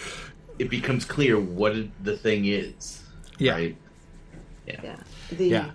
it 0.57 0.69
becomes 0.69 1.03
clear 1.05 1.39
what 1.39 1.75
the 2.03 2.15
thing 2.17 2.45
is. 2.45 3.03
Yeah. 3.37 3.53
Right? 3.53 3.77
Yeah. 4.67 4.95
The 5.31 5.45
Yeah. 5.47 5.71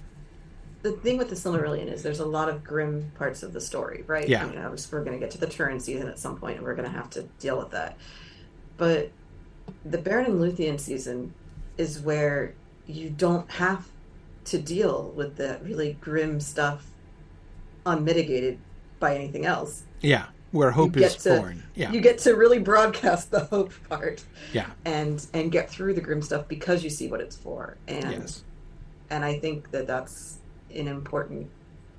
The 0.85 0.93
thing 0.93 1.17
with 1.17 1.31
the 1.31 1.35
Silmarillion 1.35 1.91
is 1.91 2.03
there's 2.03 2.21
a 2.21 2.27
lot 2.27 2.51
of 2.51 2.63
grim 2.63 3.11
parts 3.17 3.43
of 3.43 3.55
the 3.55 3.61
story, 3.61 4.05
right? 4.07 4.29
Yeah. 4.29 4.47
You 4.47 4.55
know, 4.55 4.77
we're 4.93 5.03
going 5.03 5.19
to 5.19 5.19
get 5.19 5.31
to 5.31 5.39
the 5.39 5.47
Turin 5.47 5.81
season 5.81 6.09
at 6.09 6.19
some 6.19 6.37
point, 6.37 6.59
and 6.59 6.67
we're 6.67 6.75
going 6.75 6.91
to 6.91 6.95
have 6.95 7.09
to 7.11 7.23
deal 7.41 7.57
with 7.57 7.71
that. 7.71 7.97
But 8.77 9.11
the 9.83 9.97
Beren 9.97 10.27
and 10.27 10.41
Luthien 10.41 10.79
season 10.79 11.33
is 11.79 12.01
where 12.01 12.53
you 12.87 13.09
don't 13.09 13.51
have 13.53 13.89
to 14.45 14.59
deal 14.59 15.11
with 15.17 15.37
the 15.37 15.59
really 15.63 15.95
grim 16.03 16.39
stuff 16.39 16.85
unmitigated 17.87 18.59
by 19.01 19.15
anything 19.15 19.47
else. 19.47 19.85
Yeah, 20.03 20.27
where 20.51 20.71
hope 20.71 20.99
is 20.99 21.17
to, 21.17 21.39
born. 21.39 21.63
Yeah, 21.75 21.93
You 21.93 22.03
get 22.03 22.19
to 22.19 22.35
really 22.35 22.59
broadcast 22.59 23.31
the 23.31 23.41
hope 23.45 23.73
part 23.89 24.23
yeah, 24.53 24.67
and 24.85 25.27
and 25.33 25.51
get 25.51 25.71
through 25.71 25.95
the 25.95 26.03
grim 26.03 26.21
stuff 26.21 26.47
because 26.47 26.85
you 26.85 26.91
see 26.91 27.09
what 27.09 27.23
it's 27.23 27.37
for. 27.37 27.79
And 27.89 28.11
yes, 28.11 28.45
and 29.09 29.25
I 29.25 29.39
think 29.39 29.71
that 29.71 29.87
that's 29.87 30.39
an 30.75 30.89
important 30.89 31.49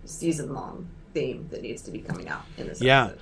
season 0.05 0.53
long 0.53 0.87
theme 1.13 1.47
that 1.51 1.61
needs 1.61 1.81
to 1.83 1.91
be 1.91 1.99
coming 1.99 2.27
out 2.27 2.43
in 2.57 2.67
this 2.67 2.81
Yeah. 2.81 3.05
episode. 3.05 3.19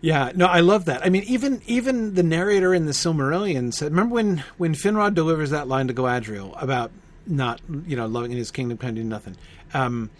yeah. 0.00 0.32
No, 0.34 0.46
I 0.46 0.60
love 0.60 0.84
that. 0.86 1.04
I 1.04 1.08
mean, 1.10 1.24
even 1.24 1.60
even 1.66 2.14
the 2.14 2.22
narrator 2.22 2.72
in 2.74 2.86
the 2.86 2.92
Silmarillion 2.92 3.72
said, 3.74 3.90
remember 3.92 4.14
when 4.14 4.44
when 4.56 4.74
Finrod 4.74 5.14
delivers 5.14 5.50
that 5.50 5.68
line 5.68 5.88
to 5.88 5.94
Galadriel 5.94 6.60
about 6.62 6.90
not 7.26 7.60
you 7.86 7.96
know 7.96 8.06
loving 8.06 8.30
in 8.32 8.38
his 8.38 8.50
kingdom 8.50 8.78
can 8.78 8.94
do 8.94 9.02
nothing. 9.04 9.36
Um, 9.72 10.10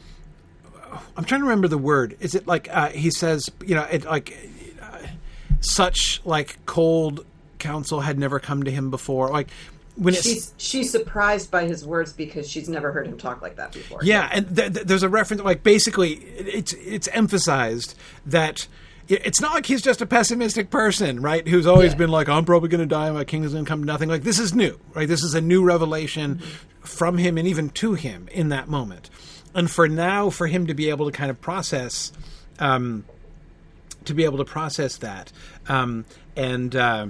I'm 1.16 1.24
trying 1.24 1.40
to 1.40 1.46
remember 1.46 1.68
the 1.68 1.78
word. 1.78 2.16
Is 2.20 2.34
it 2.34 2.46
like 2.46 2.68
uh, 2.70 2.88
he 2.90 3.10
says, 3.10 3.48
you 3.64 3.74
know, 3.74 3.82
it 3.82 4.04
like 4.04 4.36
uh, 4.80 4.98
such 5.60 6.20
like 6.24 6.58
cold 6.66 7.24
counsel 7.58 8.00
had 8.00 8.18
never 8.18 8.38
come 8.38 8.62
to 8.64 8.70
him 8.70 8.90
before. 8.90 9.30
Like 9.30 9.48
when 9.96 10.14
She's 10.14 10.52
she's 10.56 10.90
surprised 10.90 11.50
by 11.50 11.66
his 11.66 11.86
words 11.86 12.12
because 12.12 12.48
she's 12.48 12.68
never 12.68 12.90
heard 12.92 13.06
him 13.06 13.16
talk 13.16 13.42
like 13.42 13.56
that 13.56 13.72
before. 13.72 14.00
Yeah, 14.02 14.28
and 14.32 14.56
th- 14.56 14.72
th- 14.74 14.86
there's 14.86 15.02
a 15.04 15.08
reference 15.08 15.42
like 15.42 15.62
basically 15.62 16.14
it's 16.14 16.72
it's 16.74 17.08
emphasized 17.08 17.94
that 18.26 18.66
it's 19.06 19.40
not 19.40 19.52
like 19.52 19.66
he's 19.66 19.82
just 19.82 20.00
a 20.00 20.06
pessimistic 20.06 20.70
person, 20.70 21.20
right? 21.20 21.46
Who's 21.46 21.66
always 21.66 21.92
Yeah. 21.92 21.98
been 21.98 22.10
like, 22.10 22.28
I'm 22.28 22.44
probably 22.46 22.70
going 22.70 22.80
to 22.80 22.86
die, 22.86 23.10
my 23.10 23.24
kingdom's 23.24 23.52
going 23.52 23.66
to 23.66 23.68
come 23.68 23.80
to 23.80 23.86
nothing. 23.86 24.08
Like 24.08 24.22
this 24.22 24.38
is 24.38 24.54
new, 24.54 24.80
right? 24.94 25.06
This 25.06 25.22
is 25.22 25.34
a 25.34 25.40
new 25.42 25.62
revelation 25.62 26.40
from 26.80 27.18
him 27.18 27.36
and 27.38 27.46
even 27.46 27.68
to 27.70 27.94
him 27.94 28.28
in 28.32 28.48
that 28.48 28.66
moment. 28.66 29.10
And 29.54 29.70
for 29.70 29.88
now, 29.88 30.30
for 30.30 30.46
him 30.46 30.66
to 30.66 30.74
be 30.74 30.88
able 30.88 31.04
to 31.06 31.12
kind 31.12 31.30
of 31.30 31.40
process, 31.40 32.12
um, 32.58 33.04
to 34.06 34.14
be 34.14 34.24
able 34.24 34.38
to 34.38 34.44
process 34.44 34.96
that, 34.96 35.30
um, 35.68 36.04
and 36.34 36.74
uh, 36.74 37.06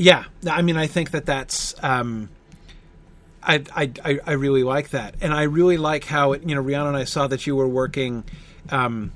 yeah, 0.00 0.24
I 0.48 0.62
mean, 0.62 0.76
I 0.76 0.86
think 0.86 1.10
that 1.12 1.26
that's. 1.26 1.74
Um, 1.82 2.28
I, 3.42 3.62
I, 3.74 4.20
I- 4.26 4.32
really 4.32 4.64
like 4.64 4.90
that, 4.90 5.14
and 5.20 5.32
I 5.32 5.44
really 5.44 5.76
like 5.78 6.04
how 6.04 6.32
it, 6.32 6.42
you 6.46 6.54
know 6.54 6.60
Rhiannon 6.60 6.88
and 6.88 6.96
I 6.96 7.04
saw 7.04 7.26
that 7.26 7.46
you 7.46 7.56
were 7.56 7.66
working 7.68 8.24
um, 8.70 9.12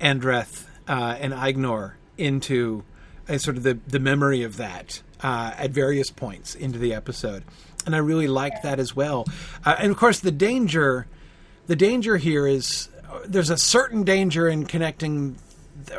Andreth 0.00 0.64
uh, 0.88 1.16
and 1.18 1.32
Aegnor 1.32 1.94
into 2.16 2.84
uh, 3.28 3.38
sort 3.38 3.56
of 3.56 3.62
the 3.64 3.74
the 3.88 3.98
memory 3.98 4.42
of 4.44 4.56
that 4.58 5.02
uh, 5.20 5.52
at 5.56 5.70
various 5.72 6.10
points 6.10 6.54
into 6.54 6.78
the 6.78 6.94
episode, 6.94 7.42
and 7.86 7.94
I 7.94 7.98
really 7.98 8.28
liked 8.28 8.62
that 8.62 8.78
as 8.78 8.94
well. 8.94 9.26
Uh, 9.64 9.74
and 9.78 9.90
of 9.90 9.96
course, 9.96 10.20
the 10.20 10.30
danger 10.32 11.06
the 11.66 11.76
danger 11.76 12.16
here 12.18 12.46
is 12.46 12.88
uh, 13.10 13.18
there's 13.26 13.50
a 13.50 13.58
certain 13.58 14.04
danger 14.04 14.46
in 14.48 14.64
connecting 14.64 15.36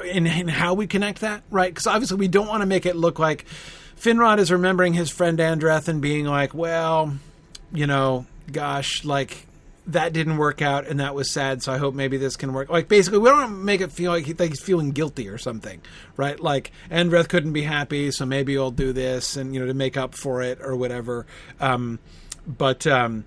in, 0.06 0.26
in 0.26 0.48
how 0.48 0.74
we 0.74 0.88
connect 0.88 1.20
that, 1.20 1.44
right? 1.52 1.70
Because 1.74 1.86
obviously 1.88 2.16
we 2.18 2.30
don't 2.30 2.48
want 2.48 2.62
to 2.62 2.66
make 2.66 2.86
it 2.86 2.96
look 2.96 3.20
like 3.20 3.46
Finrod 4.00 4.40
is 4.40 4.52
remembering 4.52 4.94
his 4.94 5.10
friend 5.10 5.40
Andreth 5.40 5.88
and 5.88 6.02
being 6.02 6.26
like, 6.26 6.54
well, 6.54 7.18
you 7.72 7.88
know, 7.88 8.26
gosh, 8.52 9.04
like 9.04 9.48
that 9.88 10.12
didn't 10.12 10.38
work 10.38 10.62
out 10.62 10.86
and 10.86 11.00
that 11.00 11.16
was 11.16 11.32
sad 11.32 11.64
so 11.64 11.72
i 11.72 11.78
hope 11.78 11.96
maybe 11.96 12.18
this 12.18 12.36
can 12.36 12.52
work. 12.52 12.70
Like 12.70 12.90
basically 12.90 13.20
we 13.20 13.30
don't 13.30 13.64
make 13.64 13.80
it 13.80 13.92
feel 13.92 14.12
like, 14.12 14.26
he, 14.26 14.34
like 14.34 14.50
he's 14.50 14.62
feeling 14.62 14.92
guilty 14.92 15.30
or 15.30 15.38
something 15.38 15.82
right? 16.18 16.38
Like 16.40 16.72
andreth 16.92 17.30
couldn't 17.30 17.54
be 17.54 17.62
happy 17.64 18.12
so 18.12 18.26
maybe 18.26 18.58
i'll 18.58 18.70
do 18.70 18.92
this 18.92 19.38
and 19.38 19.54
you 19.54 19.62
know 19.62 19.66
to 19.68 19.74
make 19.74 19.96
up 19.96 20.14
for 20.14 20.42
it 20.42 20.60
or 20.62 20.76
whatever. 20.76 21.26
Um, 21.62 22.00
but 22.46 22.86
um, 22.86 23.26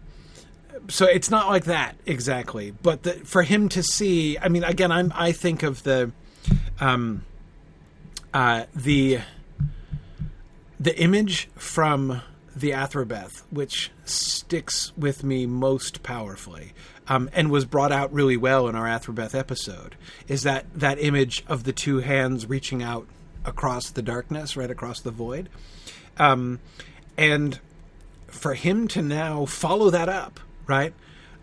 so 0.88 1.06
it's 1.06 1.30
not 1.30 1.48
like 1.48 1.64
that 1.64 1.96
exactly. 2.06 2.70
But 2.70 3.02
the, 3.04 3.12
for 3.12 3.42
him 3.42 3.70
to 3.70 3.82
see 3.82 4.38
i 4.38 4.48
mean 4.48 4.64
again 4.64 4.92
i'm 4.92 5.12
i 5.16 5.32
think 5.32 5.62
of 5.62 5.82
the 5.82 6.12
um 6.78 7.24
uh 8.34 8.64
the 8.74 9.20
the 10.80 10.98
image 10.98 11.50
from 11.54 12.22
the 12.56 12.70
Athrabeth, 12.70 13.42
which 13.50 13.90
sticks 14.04 14.92
with 14.96 15.22
me 15.22 15.46
most 15.46 16.02
powerfully, 16.02 16.72
um, 17.06 17.28
and 17.32 17.50
was 17.50 17.66
brought 17.66 17.92
out 17.92 18.12
really 18.12 18.36
well 18.36 18.66
in 18.66 18.74
our 18.74 18.86
Athrabeth 18.86 19.34
episode, 19.38 19.94
is 20.26 20.42
that 20.42 20.66
that 20.74 20.98
image 20.98 21.44
of 21.46 21.64
the 21.64 21.72
two 21.72 21.98
hands 21.98 22.48
reaching 22.48 22.82
out 22.82 23.06
across 23.44 23.90
the 23.90 24.02
darkness, 24.02 24.56
right 24.56 24.70
across 24.70 25.00
the 25.00 25.10
void, 25.10 25.48
um, 26.16 26.58
and 27.16 27.60
for 28.28 28.54
him 28.54 28.88
to 28.88 29.02
now 29.02 29.44
follow 29.44 29.90
that 29.90 30.08
up, 30.08 30.40
right? 30.66 30.94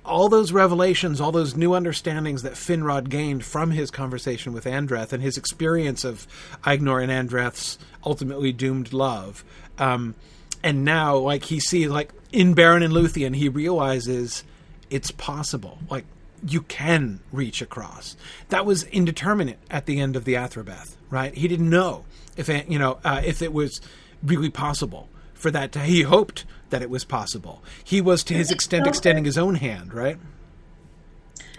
All 0.04 0.30
those 0.30 0.54
revelations, 0.54 1.20
all 1.20 1.34
those 1.34 1.56
new 1.56 1.72
understandings 1.72 2.44
that 2.44 2.54
Finrod 2.54 3.10
gained 3.10 3.44
from 3.44 3.72
his 3.72 3.92
conversation 3.92 4.54
with 4.54 4.64
Andreth 4.64 5.12
and 5.12 5.22
his 5.22 5.38
experience 5.38 6.06
of 6.06 6.28
Aegnor 6.64 7.04
and 7.04 7.30
Andreth's 7.30 7.78
ultimately 8.08 8.54
doomed 8.54 8.94
love. 8.94 9.44
Um, 9.78 10.16
and 10.64 10.86
now, 10.86 11.18
like, 11.18 11.44
he 11.44 11.60
sees, 11.60 11.90
like, 11.90 12.12
in 12.32 12.56
Beren 12.56 12.84
and 12.84 12.94
Luthien, 12.94 13.36
he 13.36 13.50
realizes 13.50 14.44
it's 14.90 15.12
possible. 15.12 15.80
Like, 15.90 16.06
you 16.46 16.62
can 16.62 17.20
reach 17.32 17.62
across. 17.62 18.16
That 18.50 18.66
was 18.66 18.84
indeterminate 18.84 19.60
at 19.70 19.86
the 19.86 20.00
end 20.00 20.16
of 20.16 20.24
the 20.24 20.36
Athrabeth, 20.36 20.96
right? 21.10 21.34
He 21.34 21.48
didn't 21.48 21.70
know 21.70 22.06
if, 22.38 22.48
you 22.48 22.80
know, 22.80 23.00
uh, 23.04 23.22
if 23.26 23.42
it 23.42 23.52
was 23.52 23.82
really 24.24 24.50
possible 24.50 25.10
for 25.34 25.52
that 25.52 25.72
to, 25.74 25.80
he 25.80 26.04
hoped 26.04 26.46
that 26.70 26.82
it 26.82 26.90
was 26.90 27.04
possible. 27.04 27.64
He 27.84 28.02
was, 28.02 28.24
to 28.26 28.34
his 28.34 28.52
extent, 28.52 28.88
extending 28.88 29.26
his 29.26 29.38
own 29.38 29.56
hand, 29.56 29.94
right? 29.94 30.18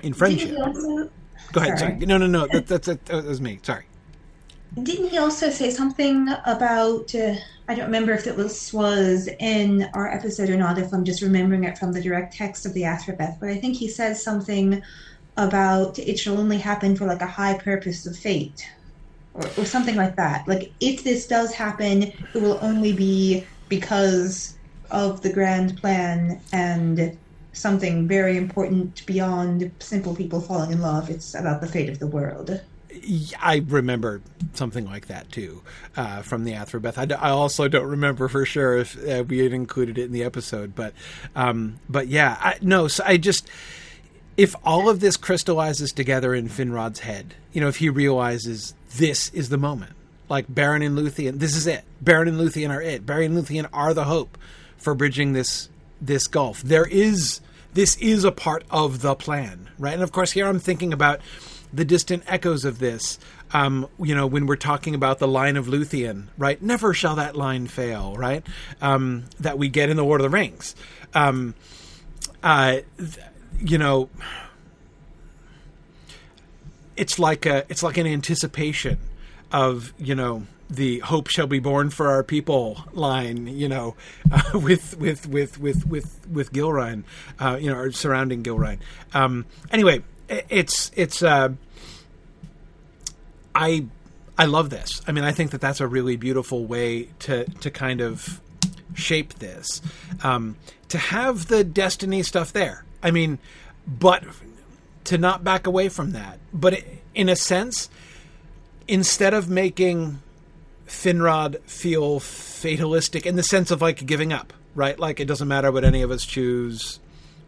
In 0.02 0.12
friendship. 0.14 0.56
Go 1.52 1.60
ahead. 1.60 1.78
Sorry. 1.78 1.92
Sorry. 1.92 2.06
No, 2.06 2.18
no, 2.18 2.26
no. 2.26 2.46
That, 2.46 2.66
that's 2.66 2.86
that, 2.86 3.04
that 3.06 3.24
was 3.24 3.40
me. 3.40 3.58
Sorry. 3.62 3.84
Didn't 4.74 5.08
he 5.08 5.18
also 5.18 5.50
say 5.50 5.70
something 5.70 6.28
about? 6.46 7.14
Uh, 7.14 7.34
I 7.68 7.74
don't 7.74 7.86
remember 7.86 8.12
if 8.12 8.26
it 8.26 8.36
was 8.36 8.72
was 8.72 9.28
in 9.40 9.88
our 9.94 10.08
episode 10.08 10.50
or 10.50 10.56
not. 10.56 10.78
If 10.78 10.92
I'm 10.92 11.04
just 11.04 11.22
remembering 11.22 11.64
it 11.64 11.78
from 11.78 11.92
the 11.92 12.02
direct 12.02 12.34
text 12.34 12.64
of 12.66 12.74
the 12.74 12.82
Athrabeth, 12.82 13.40
but 13.40 13.48
I 13.48 13.58
think 13.58 13.76
he 13.76 13.88
says 13.88 14.22
something 14.22 14.82
about 15.36 15.98
it 15.98 16.18
shall 16.18 16.38
only 16.38 16.58
happen 16.58 16.96
for 16.96 17.06
like 17.06 17.22
a 17.22 17.26
high 17.26 17.58
purpose 17.58 18.06
of 18.06 18.16
fate, 18.16 18.68
or, 19.34 19.44
or 19.56 19.64
something 19.64 19.96
like 19.96 20.16
that. 20.16 20.46
Like 20.46 20.72
if 20.80 21.04
this 21.04 21.26
does 21.26 21.54
happen, 21.54 22.02
it 22.02 22.42
will 22.42 22.58
only 22.62 22.92
be 22.92 23.46
because 23.68 24.58
of 24.90 25.22
the 25.22 25.32
grand 25.32 25.76
plan 25.78 26.40
and 26.52 27.18
something 27.52 28.06
very 28.06 28.36
important 28.36 29.04
beyond 29.06 29.72
simple 29.80 30.14
people 30.14 30.40
falling 30.40 30.72
in 30.72 30.80
love. 30.80 31.10
It's 31.10 31.34
about 31.34 31.60
the 31.60 31.68
fate 31.68 31.88
of 31.88 31.98
the 31.98 32.06
world. 32.06 32.60
I 33.40 33.64
remember 33.66 34.22
something 34.54 34.84
like 34.86 35.06
that 35.06 35.30
too 35.30 35.62
uh, 35.96 36.22
from 36.22 36.44
the 36.44 36.52
Athrabeth. 36.52 36.98
I, 36.98 37.04
d- 37.04 37.14
I 37.14 37.30
also 37.30 37.68
don't 37.68 37.86
remember 37.86 38.28
for 38.28 38.44
sure 38.44 38.76
if 38.76 38.96
uh, 39.08 39.24
we 39.26 39.38
had 39.38 39.52
included 39.52 39.98
it 39.98 40.04
in 40.04 40.12
the 40.12 40.24
episode, 40.24 40.74
but 40.74 40.92
um, 41.34 41.80
but 41.88 42.08
yeah, 42.08 42.36
I, 42.40 42.56
no. 42.60 42.88
So 42.88 43.04
I 43.06 43.16
just 43.16 43.48
if 44.36 44.54
all 44.64 44.88
of 44.88 45.00
this 45.00 45.16
crystallizes 45.16 45.92
together 45.92 46.34
in 46.34 46.48
Finrod's 46.48 47.00
head, 47.00 47.34
you 47.52 47.60
know, 47.60 47.68
if 47.68 47.76
he 47.76 47.88
realizes 47.88 48.74
this 48.96 49.28
is 49.30 49.48
the 49.48 49.58
moment, 49.58 49.92
like 50.28 50.46
Beren 50.46 50.84
and 50.86 50.96
Luthien, 50.96 51.40
this 51.40 51.56
is 51.56 51.66
it. 51.66 51.84
Beren 52.02 52.28
and 52.28 52.38
Luthien 52.38 52.70
are 52.70 52.80
it. 52.80 53.04
Beren 53.04 53.26
and 53.26 53.36
Luthien 53.36 53.68
are 53.72 53.92
the 53.92 54.04
hope 54.04 54.38
for 54.76 54.94
bridging 54.94 55.32
this 55.32 55.68
this 56.00 56.26
gulf. 56.28 56.62
There 56.62 56.86
is 56.86 57.40
this 57.74 57.96
is 57.96 58.24
a 58.24 58.32
part 58.32 58.64
of 58.70 59.02
the 59.02 59.14
plan, 59.14 59.68
right? 59.78 59.94
And 59.94 60.02
of 60.02 60.12
course, 60.12 60.32
here 60.32 60.46
I'm 60.46 60.60
thinking 60.60 60.92
about 60.92 61.20
the 61.72 61.84
distant 61.84 62.22
echoes 62.26 62.64
of 62.64 62.78
this. 62.78 63.18
Um, 63.52 63.88
you 63.98 64.14
know, 64.14 64.26
when 64.26 64.46
we're 64.46 64.56
talking 64.56 64.94
about 64.94 65.18
the 65.18 65.28
line 65.28 65.56
of 65.56 65.66
Luthien, 65.66 66.26
right? 66.36 66.60
Never 66.60 66.92
shall 66.92 67.16
that 67.16 67.36
line 67.36 67.66
fail, 67.66 68.16
right? 68.16 68.46
Um, 68.82 69.24
that 69.40 69.58
we 69.58 69.68
get 69.68 69.88
in 69.88 69.96
the 69.96 70.04
Lord 70.04 70.20
of 70.20 70.24
the 70.24 70.36
Rings. 70.36 70.74
Um, 71.14 71.54
uh, 72.42 72.80
th- 72.98 73.18
you 73.60 73.78
know, 73.78 74.10
it's 76.96 77.18
like 77.18 77.46
a, 77.46 77.64
it's 77.68 77.82
like 77.82 77.96
an 77.96 78.06
anticipation 78.06 78.98
of 79.52 79.92
you 79.98 80.14
know 80.14 80.46
the 80.68 80.98
hope 81.00 81.28
shall 81.28 81.46
be 81.46 81.58
born 81.58 81.88
for 81.88 82.08
our 82.08 82.22
people 82.22 82.84
line 82.92 83.46
you 83.46 83.68
know 83.68 83.96
uh, 84.30 84.42
with 84.58 84.98
with 84.98 85.26
with 85.26 85.58
with 85.58 85.86
with 85.86 86.26
with 86.28 86.52
Gilraen 86.52 87.04
uh, 87.38 87.56
you 87.60 87.70
know 87.70 87.78
or 87.78 87.92
surrounding 87.92 88.42
Gilraen 88.42 88.78
um, 89.14 89.46
anyway 89.70 90.02
it's 90.28 90.90
it's 90.94 91.22
uh, 91.22 91.50
I 93.54 93.86
I 94.36 94.44
love 94.44 94.70
this. 94.70 95.00
I 95.06 95.12
mean 95.12 95.24
I 95.24 95.32
think 95.32 95.50
that 95.52 95.60
that's 95.60 95.80
a 95.80 95.86
really 95.86 96.16
beautiful 96.16 96.64
way 96.64 97.10
to 97.20 97.44
to 97.44 97.70
kind 97.70 98.00
of 98.00 98.40
shape 98.94 99.34
this. 99.34 99.80
Um, 100.22 100.56
to 100.88 100.98
have 100.98 101.48
the 101.48 101.64
destiny 101.64 102.22
stuff 102.22 102.52
there. 102.52 102.84
I 103.02 103.10
mean 103.10 103.38
but 103.86 104.24
to 105.04 105.16
not 105.16 105.42
back 105.42 105.66
away 105.66 105.88
from 105.88 106.12
that. 106.12 106.38
But 106.52 106.74
i 106.74 106.84
in 107.14 107.28
a 107.28 107.34
sense 107.34 107.90
instead 108.86 109.34
of 109.34 109.48
making 109.48 110.22
Finrod 110.86 111.60
feel 111.62 112.20
fatalistic 112.20 113.26
in 113.26 113.36
the 113.36 113.42
sense 113.42 113.70
of 113.70 113.82
like 113.82 114.06
giving 114.06 114.32
up, 114.32 114.52
right? 114.74 114.98
Like 114.98 115.20
it 115.20 115.26
doesn't 115.26 115.48
matter 115.48 115.70
what 115.72 115.84
any 115.84 116.02
of 116.02 116.10
us 116.10 116.24
choose, 116.24 117.00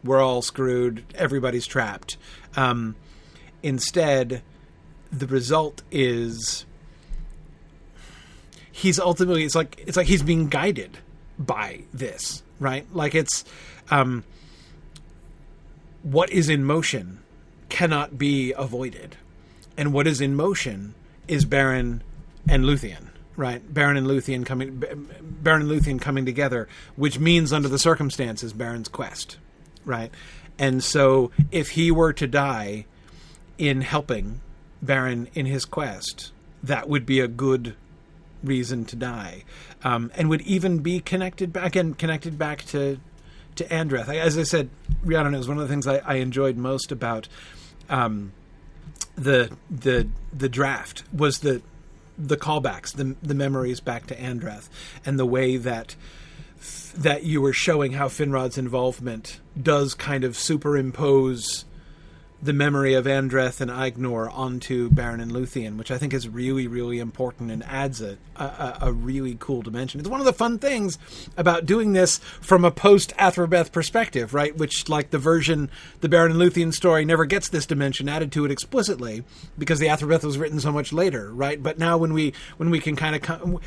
we're 0.05 0.21
all 0.21 0.43
screwed, 0.43 1.05
everybody's 1.15 1.67
trapped. 1.67 2.17
Um, 2.57 2.97
instead, 3.63 4.43
the 5.13 5.27
result 5.27 5.83
is 5.91 6.65
he's 8.73 8.99
ultimately 8.99 9.45
it's 9.45 9.55
like 9.55 9.83
it's 9.87 9.97
like 9.97 10.07
he's 10.07 10.23
being 10.23 10.49
guided 10.49 10.99
by 11.39 11.81
this, 11.93 12.43
right? 12.59 12.87
Like 12.95 13.15
it's 13.15 13.45
um, 13.91 14.25
what 16.03 16.31
is 16.31 16.49
in 16.49 16.65
motion 16.65 17.21
cannot 17.69 18.19
be 18.19 18.53
avoided, 18.53 19.17
and 19.77 19.93
what 19.93 20.07
is 20.07 20.21
in 20.21 20.35
motion 20.35 20.95
is 21.29 21.45
Beren 21.45 22.01
and 22.49 22.65
Luthien, 22.65 23.09
right? 23.37 23.63
Beren 23.73 23.97
and 23.97 24.07
Luthien 24.07 24.45
coming, 24.45 24.81
Beren 24.81 25.61
and 25.61 25.71
Luthien 25.71 26.01
coming 26.01 26.25
together, 26.25 26.69
which 26.97 27.19
means 27.19 27.53
under 27.53 27.69
the 27.69 27.79
circumstances, 27.79 28.53
Beren's 28.53 28.89
quest, 28.89 29.39
right? 29.91 30.11
And 30.59 30.83
so, 30.83 31.31
if 31.51 31.71
he 31.71 31.91
were 31.91 32.13
to 32.15 32.27
die 32.27 32.87
in 33.59 33.83
helping 33.83 34.41
Beren 34.85 35.29
in 35.35 35.45
his 35.47 35.65
quest, 35.67 36.33
that 36.63 36.89
would 36.89 37.05
be 37.05 37.21
a 37.21 37.29
good 37.29 37.75
reason 38.43 38.85
to 38.87 38.97
die, 38.97 39.45
um, 39.85 40.11
and 40.15 40.31
would 40.31 40.41
even 40.43 40.79
be 40.79 41.01
connected 41.01 41.53
back 41.53 41.77
and 41.77 41.99
connected 41.99 42.39
back 42.39 42.65
to 42.67 42.99
to 43.57 43.65
Andreth. 43.65 44.09
I- 44.09 44.17
As 44.19 44.39
I 44.39 44.45
said, 44.45 44.71
Rhiannon, 45.05 45.33
was 45.37 45.49
one 45.49 45.59
of 45.59 45.63
the 45.67 45.69
things 45.73 45.87
I, 45.87 45.99
I 45.99 46.15
enjoyed 46.17 46.57
most 46.57 46.93
about. 46.93 47.29
Um, 47.91 48.33
the 49.17 49.51
the 49.71 50.09
the 50.33 50.49
draft 50.49 51.03
was 51.13 51.41
the 51.41 51.61
the 52.17 52.37
callbacks, 52.37 52.93
the 52.95 53.17
the 53.23 53.35
memories 53.35 53.81
back 53.81 54.07
to 54.07 54.15
Andreth, 54.17 54.69
and 55.05 55.19
the 55.19 55.27
way 55.27 55.57
that 55.57 55.97
that 56.97 57.25
you 57.25 57.41
were 57.41 57.53
showing 57.53 57.93
how 57.93 58.09
Finrod's 58.09 58.59
involvement 58.59 59.41
does 59.61 59.95
kind 59.95 60.25
of 60.25 60.37
superimpose 60.37 61.65
the 62.43 62.53
memory 62.55 62.95
of 62.95 63.05
Andreth 63.05 63.61
and 63.61 63.71
Aegnor 63.71 64.33
onto 64.33 64.89
Beren 64.91 65.21
and 65.21 65.31
Luthien, 65.31 65.77
which 65.77 65.91
I 65.91 65.99
think 65.99 66.15
is 66.15 66.27
really, 66.27 66.67
really 66.67 66.99
important 66.99 67.51
and 67.51 67.63
adds 67.65 68.01
a, 68.01 68.17
a, 68.37 68.79
a 68.83 68.93
really 68.93 69.37
cool 69.39 69.61
dimension. 69.61 70.01
It's 70.01 70.09
one 70.09 70.21
of 70.21 70.27
the 70.27 70.33
fun 70.33 70.59
things 70.59 70.99
about 71.37 71.67
doing 71.67 71.93
this 71.93 72.19
from 72.41 72.65
a 72.65 72.71
post 72.71 73.15
Athrabeth 73.19 73.73
perspective, 73.73 74.33
right? 74.33 74.57
Which, 74.57 74.89
like 74.89 75.11
the 75.11 75.19
version, 75.19 75.71
the 76.01 76.09
Beren 76.09 76.31
and 76.31 76.37
Luthien 76.37 76.73
story 76.73 77.05
never 77.05 77.27
gets 77.27 77.51
this 77.51 77.67
dimension 77.67 78.09
added 78.09 78.33
to 78.33 78.47
it 78.47 78.51
explicitly 78.51 79.23
because 79.59 79.79
the 79.79 79.89
Athrabeth 79.89 80.25
was 80.25 80.39
written 80.39 80.61
so 80.61 80.73
much 80.73 80.95
later, 80.95 81.31
right? 81.33 81.63
But 81.63 81.79
now 81.79 81.99
when 81.99 82.15
we 82.15 82.33
when 82.57 82.71
we 82.71 82.81
can 82.81 82.97
kind 82.97 83.17
of 83.17 83.61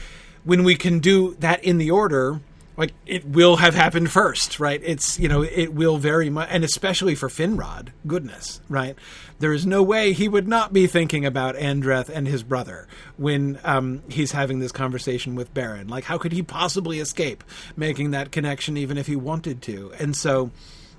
when 0.44 0.64
we 0.64 0.76
can 0.76 1.00
do 1.00 1.36
that 1.40 1.64
in 1.64 1.78
the 1.78 1.92
order 1.92 2.42
like 2.76 2.94
it 3.06 3.26
will 3.26 3.58
have 3.58 3.76
happened 3.76 4.12
first, 4.12 4.60
right? 4.60 4.82
It's 4.84 5.20
you 5.20 5.28
know 5.28 5.44
it 5.44 5.74
will 5.74 5.98
very 5.98 6.30
much, 6.30 6.50
and 6.52 6.64
especially 6.64 7.16
for 7.16 7.30
Finrod, 7.30 7.90
goodness, 8.08 8.62
right? 8.68 8.96
There 9.40 9.54
is 9.54 9.66
no 9.66 9.84
way 9.84 10.14
he 10.14 10.28
would 10.28 10.48
not 10.48 10.74
be 10.74 10.88
thinking 10.88 11.26
about 11.26 11.56
Andreth 11.56 12.10
and 12.10 12.28
his 12.28 12.44
brother 12.44 12.88
when 13.18 13.60
um, 13.64 14.02
he's 14.10 14.32
having 14.32 14.60
this 14.60 14.72
conversation 14.72 15.36
with 15.36 15.54
Beren. 15.54 15.90
Like, 15.90 16.06
how 16.06 16.18
could 16.18 16.32
he 16.32 16.42
possibly 16.42 17.00
escape 17.00 17.44
making 17.76 18.12
that 18.12 18.32
connection, 18.32 18.78
even 18.78 18.98
if 18.98 19.06
he 19.06 19.16
wanted 19.16 19.62
to? 19.64 19.92
And 20.00 20.16
so, 20.16 20.52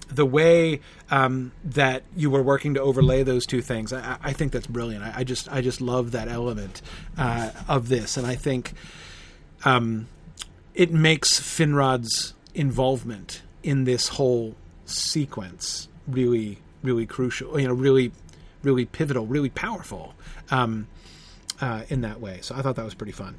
the 0.09 0.27
way 0.27 0.81
um, 1.11 1.53
that 1.65 2.03
you 2.15 2.31
were 2.31 2.43
working 2.43 2.75
to 2.75 2.83
overlay 2.83 3.23
those 3.23 3.47
two 3.47 3.63
things, 3.63 3.93
I, 3.93 4.19
I 4.23 4.33
think 4.33 4.53
that's 4.53 4.67
brilliant. 4.67 5.03
I, 5.03 5.13
I, 5.17 5.25
just 5.25 5.51
I 5.51 5.61
just 5.61 5.81
love 5.81 6.13
that 6.13 6.29
element 6.29 6.83
uh, 7.19 7.51
of 7.67 7.89
this, 7.89 8.17
and 8.17 8.27
I 8.27 8.37
think 8.37 8.75
um, 9.65 10.07
it 10.75 10.93
makes 10.93 11.41
Finrod's 11.41 12.35
involvement 12.55 13.43
in 13.63 13.85
this 13.85 14.09
whole 14.09 14.55
sequence 14.85 15.89
really 16.07 16.59
really 16.83 17.07
crucial. 17.07 17.59
You 17.59 17.69
know, 17.69 17.75
really 17.75 18.13
really 18.63 18.85
pivotal, 18.85 19.27
really 19.27 19.51
powerful 19.51 20.15
um, 20.51 20.87
uh, 21.61 21.83
in 21.89 22.01
that 22.03 22.21
way. 22.21 22.39
So 22.43 22.55
I 22.55 22.63
thought 22.63 22.77
that 22.77 22.85
was 22.85 22.95
pretty 22.95 23.13
fun. 23.13 23.37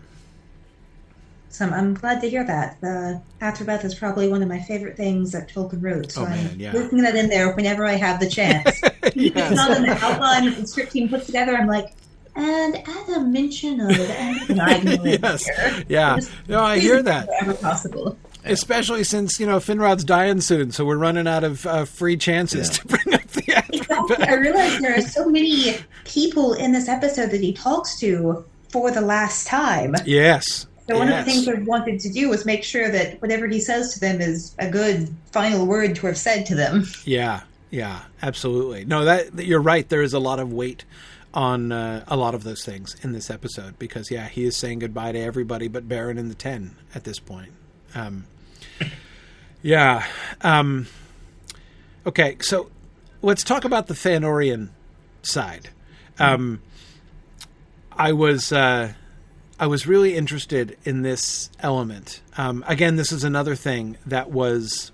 So 1.49 1.65
I'm 1.65 1.93
glad 1.93 2.19
to 2.21 2.29
hear 2.29 2.43
that. 2.43 2.79
The 2.81 3.21
Athrabeth 3.41 3.85
is 3.85 3.95
probably 3.95 4.27
one 4.27 4.41
of 4.43 4.49
my 4.49 4.59
favorite 4.59 4.97
things 4.97 5.31
that 5.31 5.47
Tolkien 5.49 5.81
wrote. 5.81 6.11
So 6.11 6.23
Oh, 6.23 6.25
man, 6.25 6.49
I'm 6.51 6.59
yeah. 6.59 6.73
working 6.73 7.01
that 7.03 7.15
in 7.15 7.29
there 7.29 7.53
whenever 7.55 7.85
I 7.85 7.93
have 7.93 8.19
the 8.19 8.29
chance. 8.29 8.81
It's 9.17 9.51
not 9.55 9.71
in 9.77 9.83
the 9.83 9.91
outline 10.03 10.45
that 10.45 10.57
the 10.57 10.67
script 10.67 10.91
team 10.91 11.07
put 11.07 11.25
together. 11.25 11.55
I'm 11.55 11.67
like, 11.67 11.93
and 12.35 12.75
add 12.75 13.09
a 13.09 13.19
mention 13.21 13.79
of 13.79 13.91
and 13.91 14.89
it 14.89 15.21
yes, 15.23 15.45
here. 15.45 15.83
yeah. 15.87 16.19
No, 16.47 16.61
I 16.61 16.79
hear 16.79 17.01
that. 17.01 17.27
Wherever 17.27 17.53
possible. 17.55 18.17
Especially 18.43 19.03
since 19.03 19.39
you 19.39 19.45
know 19.47 19.57
Finrod's 19.57 20.03
dying 20.03 20.41
soon, 20.41 20.71
so 20.71 20.85
we're 20.85 20.97
running 20.97 21.27
out 21.27 21.43
of 21.43 21.65
uh, 21.65 21.85
free 21.85 22.17
chances 22.17 22.67
Yeah. 22.69 22.73
to 22.75 22.87
bring 22.87 23.13
up 23.15 23.27
the 23.29 23.65
Exactly. 23.73 24.25
I 24.27 24.33
realize 24.35 24.79
there 24.81 24.95
are 24.97 25.01
so 25.01 25.27
many 25.29 25.77
people 26.05 26.53
in 26.53 26.71
this 26.71 26.87
episode 26.87 27.31
that 27.31 27.41
he 27.41 27.53
talks 27.53 27.99
to 27.99 28.45
for 28.69 28.91
the 28.91 29.01
last 29.01 29.47
time. 29.47 29.95
Yes. 30.05 30.67
So 30.87 30.97
one 30.99 31.07
yes. 31.07 31.19
of 31.21 31.25
the 31.25 31.31
things 31.31 31.47
I 31.47 31.61
wanted 31.63 31.99
to 32.01 32.09
do 32.11 32.29
was 32.29 32.45
make 32.45 32.63
sure 32.63 32.91
that 32.91 33.19
whatever 33.21 33.47
he 33.47 33.59
says 33.59 33.93
to 33.95 33.99
them 33.99 34.21
is 34.21 34.53
a 34.59 34.69
good 34.69 35.09
final 35.31 35.65
word 35.65 35.95
to 35.95 36.07
have 36.07 36.17
said 36.17 36.45
to 36.47 36.55
them. 36.55 36.85
Yeah, 37.05 37.41
yeah, 37.71 38.01
absolutely. 38.21 38.85
No, 38.85 39.05
that, 39.05 39.35
that- 39.35 39.45
you're 39.45 39.61
right. 39.61 39.87
There 39.89 40.03
is 40.03 40.13
a 40.13 40.19
lot 40.19 40.39
of 40.39 40.53
weight 40.53 40.85
on 41.35 41.71
uh, 41.71 42.03
a 42.07 42.15
lot 42.15 42.33
of 42.33 42.43
those 42.43 42.63
things 42.63 42.95
in 43.03 43.11
this 43.11 43.29
episode 43.29 43.77
because 43.77 44.09
yeah, 44.09 44.27
he 44.27 44.45
is 44.45 44.55
saying 44.55 44.79
goodbye 44.79 45.11
to 45.11 45.19
everybody 45.19 45.67
but 45.67 45.87
Beren 45.87 46.17
and 46.17 46.31
the 46.31 46.35
Ten 46.35 46.75
at 46.95 47.03
this 47.03 47.19
point. 47.19 47.51
Um, 47.93 48.25
yeah. 49.61 50.05
Um, 50.41 50.87
okay, 52.05 52.37
so 52.39 52.71
let's 53.21 53.43
talk 53.43 53.65
about 53.65 53.87
the 53.87 53.93
Feanorian 53.93 54.69
side. 55.21 55.69
Um, 56.17 56.61
I 57.91 58.13
was. 58.13 58.51
Uh, 58.51 58.93
I 59.57 59.67
was 59.67 59.87
really 59.87 60.17
interested 60.17 60.77
in 60.83 61.01
this 61.01 61.49
element. 61.61 62.21
Um, 62.37 62.65
again, 62.67 62.97
this 62.97 63.13
is 63.13 63.23
another 63.23 63.55
thing 63.55 63.97
that 64.05 64.29
was 64.29 64.91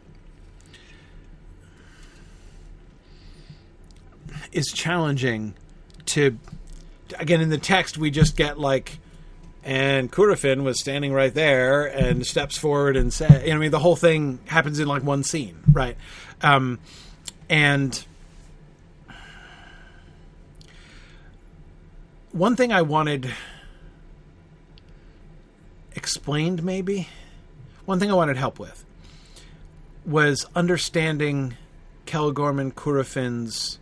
is 4.51 4.67
challenging 4.67 5.55
to 6.07 6.37
again 7.19 7.41
in 7.41 7.49
the 7.49 7.57
text 7.57 7.97
we 7.97 8.09
just 8.09 8.35
get 8.35 8.59
like 8.59 8.99
and 9.63 10.11
Curufin 10.11 10.63
was 10.63 10.79
standing 10.79 11.13
right 11.13 11.33
there 11.33 11.85
and 11.85 12.25
steps 12.25 12.57
forward 12.57 12.97
and 12.97 13.13
say 13.13 13.43
you 13.45 13.51
know 13.51 13.57
I 13.57 13.59
mean 13.59 13.71
the 13.71 13.79
whole 13.79 13.95
thing 13.95 14.39
happens 14.45 14.79
in 14.79 14.87
like 14.87 15.03
one 15.03 15.23
scene 15.23 15.57
right? 15.71 15.97
Um, 16.41 16.79
and 17.49 18.03
one 22.31 22.55
thing 22.55 22.71
I 22.71 22.81
wanted 22.81 23.31
explained 25.93 26.63
maybe 26.63 27.09
one 27.85 27.99
thing 27.99 28.09
I 28.09 28.13
wanted 28.15 28.37
help 28.37 28.57
with 28.57 28.85
was 30.05 30.45
understanding 30.55 31.55
Celegorm 32.11 32.59
and 32.59 32.75
Curufin's 32.75 33.79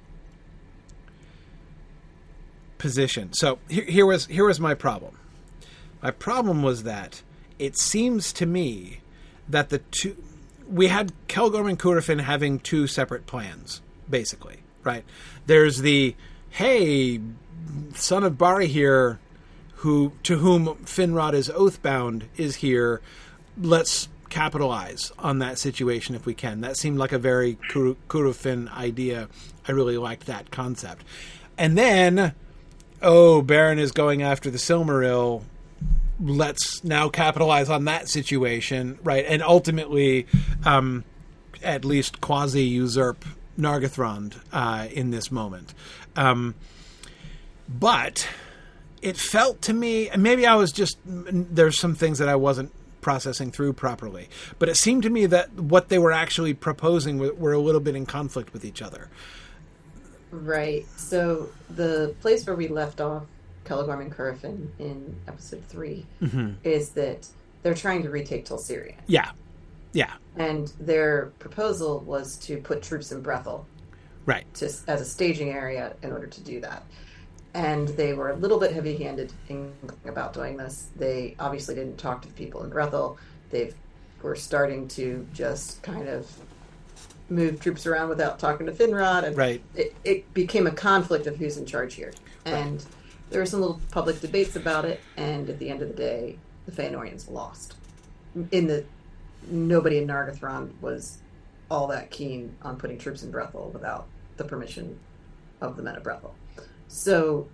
position. 2.80 3.34
So 3.34 3.60
here, 3.70 3.86
here 3.86 4.06
was 4.08 4.26
here 4.26 4.46
was 4.46 4.60
my 4.60 4.74
problem. 4.74 5.20
My 6.02 6.10
problem 6.10 6.64
was 6.64 6.84
that 6.84 7.22
it 7.60 7.78
seems 7.78 8.34
to 8.34 8.48
me 8.48 9.02
that 9.48 9.70
the 9.70 9.80
two 9.92 10.16
we 10.68 10.88
had 10.88 11.14
Celegorm 11.28 11.70
and 11.70 11.80
Curufin 11.80 12.22
having 12.22 12.60
two 12.60 12.88
separate 12.88 13.28
plans, 13.28 13.82
basically, 14.10 14.58
right? 14.84 15.04
There's 15.46 15.80
the 15.80 16.16
hey, 16.50 17.22
son 17.94 18.24
of 18.24 18.34
Barahir, 18.34 19.20
who 19.76 20.14
to 20.24 20.38
whom 20.38 20.68
Finrod 20.86 21.34
is 21.34 21.50
oathbound 21.50 22.24
is 22.38 22.56
here. 22.56 23.02
Let's 23.58 24.10
capitalize 24.30 25.12
on 25.20 25.40
that 25.40 25.58
situation 25.58 26.16
if 26.16 26.26
we 26.26 26.34
can. 26.34 26.62
That 26.62 26.78
seemed 26.78 26.98
like 26.98 27.12
a 27.12 27.20
very 27.20 27.58
Kuru, 27.70 27.96
Curufin 28.08 28.72
idea. 28.72 29.28
I 29.68 29.72
really 29.72 29.98
liked 29.98 30.28
that 30.28 30.52
concept. 30.52 31.04
And 31.58 31.78
then, 31.78 32.34
oh, 33.02 33.42
Beren 33.42 33.80
is 33.80 33.92
going 33.92 34.22
after 34.22 34.50
the 34.50 34.58
Silmaril. 34.58 35.44
Let's 36.20 36.84
now 36.84 37.10
capitalize 37.10 37.70
on 37.70 37.86
that 37.86 38.10
situation, 38.10 39.00
right? 39.04 39.26
And 39.28 39.42
ultimately, 39.42 40.28
um, 40.66 41.04
at 41.64 41.86
least 41.86 42.22
quasi 42.22 42.64
usurp 42.64 43.26
Nargothrond 43.58 44.40
uh, 44.52 44.88
in 44.92 45.12
this 45.12 45.32
moment. 45.32 45.74
Um, 46.16 46.56
but 47.68 48.28
it 49.02 49.18
felt 49.18 49.62
to 49.64 49.74
me, 49.74 50.10
and 50.10 50.24
maybe 50.24 50.46
I 50.46 50.56
was 50.56 50.72
just, 50.72 50.98
there's 51.06 51.80
some 51.80 51.96
things 51.96 52.20
that 52.20 52.30
I 52.30 52.36
wasn't 52.36 52.72
processing 53.02 53.52
through 53.52 53.74
properly, 53.74 54.30
but 54.58 54.70
it 54.70 54.76
seemed 54.76 55.04
to 55.04 55.10
me 55.10 55.26
that 55.28 55.54
what 55.54 55.90
they 55.90 56.00
were 56.00 56.12
actually 56.12 56.54
proposing 56.54 57.18
were, 57.18 57.34
were 57.34 57.54
a 57.54 57.60
little 57.60 57.82
bit 57.82 57.96
in 57.96 58.06
conflict 58.06 58.52
with 58.54 58.66
each 58.66 58.82
other. 58.82 59.10
Right. 60.32 60.86
So 60.98 61.50
the 61.70 62.16
place 62.22 62.46
where 62.46 62.56
we 62.56 62.68
left 62.68 63.02
off, 63.02 63.24
Celegorm 63.66 64.02
and 64.02 64.12
Curufin 64.12 64.68
in 64.80 65.16
episode 65.28 65.64
3 65.66 66.06
mm-hmm. 66.22 66.52
is 66.64 66.90
that 66.92 67.28
they're 67.62 67.76
trying 67.76 68.02
to 68.04 68.10
retake 68.10 68.46
Tol 68.46 68.58
Sirion. 68.58 68.96
Yeah. 69.06 69.32
Yeah. 69.94 70.14
And 70.38 70.72
their 70.80 71.32
proposal 71.40 72.00
was 72.00 72.38
to 72.38 72.58
put 72.58 72.82
troops 72.82 73.12
in 73.12 73.22
Brethil 73.24 73.66
Right. 74.26 74.52
to, 74.56 74.66
as 74.66 75.02
a 75.02 75.06
staging 75.06 75.50
area 75.50 75.96
in 76.04 76.12
order 76.12 76.28
to 76.28 76.42
do 76.42 76.62
that. 76.62 76.84
And 77.54 77.88
they 77.90 78.14
were 78.14 78.30
a 78.30 78.36
little 78.36 78.60
bit 78.60 78.72
heavy 78.72 78.96
handed 78.98 79.34
about 80.06 80.34
doing 80.34 80.56
this. 80.58 80.90
They 80.96 81.36
obviously 81.40 81.74
didn't 81.74 81.98
talk 81.98 82.22
to 82.22 82.28
the 82.28 82.34
people 82.36 82.64
in 82.64 82.70
Brethil. 82.70 83.18
They 83.50 83.74
were 84.22 84.36
starting 84.36 84.88
to 84.90 85.28
just 85.34 85.82
kind 85.82 86.08
of 86.08 86.32
move 87.30 87.60
troops 87.60 87.86
around 87.86 88.10
without 88.10 88.40
talking 88.40 88.66
to 88.66 88.72
Finrod. 88.72 89.24
And 89.24 89.38
Right. 89.38 89.62
it, 89.76 89.96
it 90.04 90.34
became 90.34 90.68
a 90.68 90.72
conflict 90.72 91.28
of 91.28 91.38
who's 91.38 91.58
in 91.58 91.66
charge 91.66 91.94
here. 91.94 92.14
And 92.46 92.84
there 93.30 93.40
were 93.40 93.46
some 93.46 93.62
little 93.62 93.80
public 93.92 94.20
debates 94.22 94.56
about 94.56 94.86
it. 94.86 95.00
And 95.18 95.50
at 95.50 95.60
the 95.60 95.70
end 95.70 95.82
of 95.82 95.90
the 95.90 95.94
day, 95.94 96.38
the 96.66 96.72
Feanorians 96.72 97.30
lost. 97.30 97.76
In 98.52 98.68
the 98.68 98.84
nobody 99.50 99.98
in 100.00 100.08
Nargothrond 100.08 100.72
was 100.82 101.20
all 101.72 101.88
that 101.88 102.10
keen 102.12 102.56
on 102.62 102.78
putting 102.78 102.98
troops 102.98 103.24
in 103.24 103.32
Brethil 103.32 103.72
without 103.74 104.08
the 104.38 104.44
permission 104.44 105.00
of 105.62 105.78
the 105.78 105.84
men 105.84 105.96
of 105.96 106.04
Brethil. 106.04 106.32
So 106.88 107.48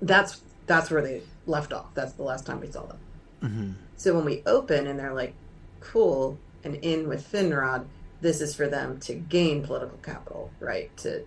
that's 0.00 0.40
that's 0.66 0.90
where 0.90 1.02
they 1.02 1.22
left 1.46 1.72
off. 1.72 1.86
That's 1.94 2.12
the 2.12 2.22
last 2.22 2.44
time 2.44 2.60
we 2.60 2.70
saw 2.70 2.84
them. 2.86 2.98
hmm 3.40 3.70
So 3.96 4.14
when 4.14 4.24
we 4.24 4.42
open 4.46 4.86
and 4.86 4.98
they're 4.98 5.14
like, 5.14 5.34
cool, 5.80 6.38
and 6.64 6.74
in 6.76 7.08
with 7.08 7.30
Finrod, 7.30 7.86
this 8.20 8.40
is 8.40 8.54
for 8.54 8.68
them 8.68 8.98
to 9.00 9.14
gain 9.14 9.62
political 9.62 9.98
capital, 9.98 10.50
right? 10.60 10.94
To 10.98 11.24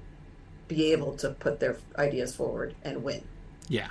be 0.67 0.91
able 0.91 1.15
to 1.17 1.31
put 1.31 1.59
their 1.59 1.77
ideas 1.97 2.35
forward 2.35 2.75
and 2.83 3.03
win. 3.03 3.23
Yeah. 3.67 3.89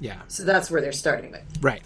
Yeah. 0.00 0.22
So 0.28 0.44
that's 0.44 0.70
where 0.70 0.80
they're 0.80 0.92
starting 0.92 1.30
with. 1.30 1.42
Right. 1.60 1.82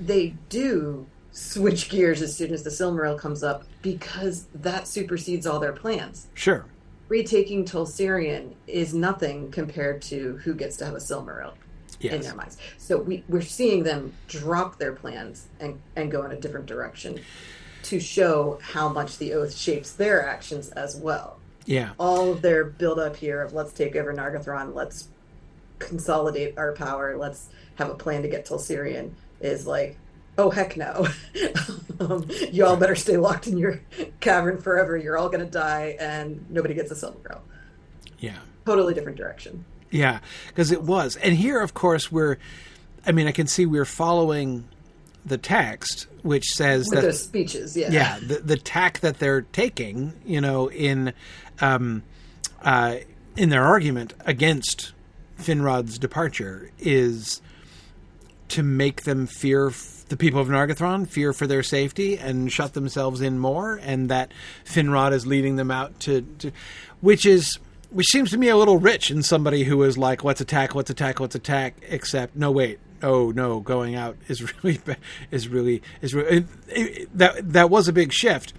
They 0.00 0.34
do 0.48 1.06
switch 1.32 1.88
gears 1.88 2.22
as 2.22 2.36
soon 2.36 2.52
as 2.52 2.62
the 2.62 2.70
Silmaril 2.70 3.18
comes 3.18 3.42
up 3.42 3.64
because 3.82 4.46
that 4.54 4.86
supersedes 4.86 5.46
all 5.46 5.58
their 5.60 5.72
plans. 5.72 6.28
Sure. 6.34 6.64
Retaking 7.08 7.64
Tol 7.64 7.86
Sirion 7.86 8.54
is 8.66 8.94
nothing 8.94 9.50
compared 9.50 10.00
to 10.02 10.38
who 10.38 10.54
gets 10.54 10.76
to 10.78 10.84
have 10.86 10.94
a 10.94 10.98
Silmaril 10.98 11.52
in 12.00 12.20
their 12.20 12.34
minds. 12.34 12.56
So 12.78 12.98
we, 12.98 13.24
we're 13.28 13.42
seeing 13.42 13.82
them 13.82 14.12
drop 14.28 14.78
their 14.78 14.92
plans 14.92 15.46
and, 15.60 15.80
and 15.96 16.10
go 16.10 16.22
in 16.24 16.32
a 16.32 16.40
different 16.40 16.66
direction 16.66 17.20
to 17.84 18.00
show 18.00 18.58
how 18.62 18.88
much 18.88 19.18
the 19.18 19.32
oath 19.34 19.54
shapes 19.54 19.92
their 19.92 20.26
actions 20.26 20.70
as 20.70 20.96
well. 20.96 21.38
Yeah. 21.66 21.92
All 21.98 22.32
of 22.32 22.42
their 22.42 22.64
build 22.64 22.98
up 22.98 23.16
here 23.16 23.42
of 23.42 23.52
let's 23.52 23.72
take 23.72 23.96
over 23.96 24.12
Nargothrond, 24.12 24.74
let's 24.74 25.08
consolidate 25.78 26.56
our 26.58 26.72
power, 26.72 27.16
let's 27.16 27.48
have 27.76 27.90
a 27.90 27.94
plan 27.94 28.22
to 28.22 28.28
get 28.28 28.44
Tol 28.44 28.58
Sirion 28.58 29.12
is 29.40 29.66
like, 29.66 29.96
oh 30.38 30.50
heck 30.50 30.76
no. 30.76 31.06
um, 32.00 32.28
you 32.52 32.64
all 32.64 32.76
better 32.76 32.94
stay 32.94 33.16
locked 33.16 33.46
in 33.46 33.58
your 33.58 33.80
cavern 34.20 34.58
forever. 34.58 34.96
You're 34.96 35.16
all 35.16 35.28
gonna 35.28 35.44
die 35.44 35.96
and 35.98 36.44
nobody 36.50 36.74
gets 36.74 36.90
a 36.90 36.96
silver 36.96 37.18
Silmaril. 37.18 37.40
Yeah. 38.18 38.38
Totally 38.64 38.94
different 38.94 39.18
direction. 39.18 39.64
Yeah, 39.90 40.20
because 40.48 40.72
it 40.72 40.82
was. 40.82 41.16
And 41.16 41.34
here, 41.36 41.60
of 41.60 41.74
course, 41.74 42.10
we're, 42.10 42.38
I 43.06 43.12
mean, 43.12 43.28
I 43.28 43.32
can 43.32 43.46
see 43.46 43.64
we're 43.64 43.84
following 43.84 44.66
the 45.24 45.38
text, 45.38 46.06
which 46.22 46.44
says 46.46 46.86
With 46.86 46.96
that 46.96 47.02
their 47.02 47.12
speeches, 47.12 47.76
yeah. 47.76 47.90
yeah, 47.90 48.18
the 48.20 48.36
the 48.36 48.56
tack 48.56 49.00
that 49.00 49.18
they're 49.18 49.42
taking, 49.42 50.12
you 50.24 50.40
know, 50.40 50.70
in 50.70 51.12
um, 51.60 52.02
uh, 52.62 52.96
in 53.36 53.48
their 53.48 53.64
argument 53.64 54.14
against 54.26 54.92
Finrod's 55.38 55.98
departure 55.98 56.70
is 56.78 57.40
to 58.48 58.62
make 58.62 59.02
them 59.02 59.26
fear 59.26 59.68
f- 59.68 60.04
the 60.08 60.16
people 60.16 60.40
of 60.40 60.48
Nargothrond, 60.48 61.08
fear 61.08 61.32
for 61.32 61.46
their 61.46 61.62
safety, 61.62 62.18
and 62.18 62.52
shut 62.52 62.74
themselves 62.74 63.20
in 63.20 63.38
more, 63.38 63.80
and 63.82 64.08
that 64.10 64.32
Finrod 64.64 65.12
is 65.12 65.26
leading 65.26 65.56
them 65.56 65.70
out 65.70 65.98
to, 66.00 66.22
to 66.38 66.52
which 67.00 67.24
is 67.24 67.58
which 67.90 68.06
seems 68.10 68.30
to 68.30 68.38
me 68.38 68.48
a 68.48 68.56
little 68.56 68.78
rich 68.78 69.10
in 69.10 69.22
somebody 69.22 69.62
who 69.62 69.82
is 69.84 69.96
like, 69.96 70.24
let's 70.24 70.40
attack, 70.40 70.74
let's 70.74 70.90
attack, 70.90 71.20
let's 71.20 71.36
attack. 71.36 71.76
Except, 71.88 72.34
no, 72.34 72.50
wait, 72.50 72.80
oh 73.04 73.30
no, 73.30 73.60
going 73.60 73.94
out 73.94 74.16
is 74.28 74.42
really 74.64 74.80
is 75.30 75.48
really 75.48 75.82
is 76.00 76.14
really 76.14 76.38
it, 76.38 76.46
it, 76.68 77.18
that 77.18 77.52
that 77.52 77.70
was 77.70 77.86
a 77.88 77.92
big 77.92 78.12
shift, 78.12 78.52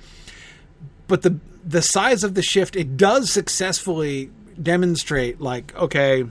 but 1.07 1.21
the 1.23 1.39
the 1.63 1.81
size 1.81 2.23
of 2.23 2.35
the 2.35 2.43
shift 2.43 2.75
it 2.75 2.95
does 2.95 3.31
successfully 3.31 4.29
demonstrate 4.61 5.41
like 5.41 5.75
okay, 5.75 6.25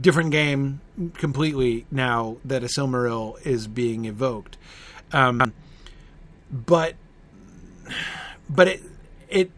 different 0.00 0.30
game 0.30 0.80
completely 1.14 1.86
now 1.90 2.36
that 2.44 2.62
a 2.62 2.66
Silmaril 2.66 3.44
is 3.44 3.66
being 3.66 4.04
evoked, 4.04 4.56
um, 5.12 5.52
but 6.50 6.94
but 8.48 8.68
it 8.68 8.82
it 9.28 9.50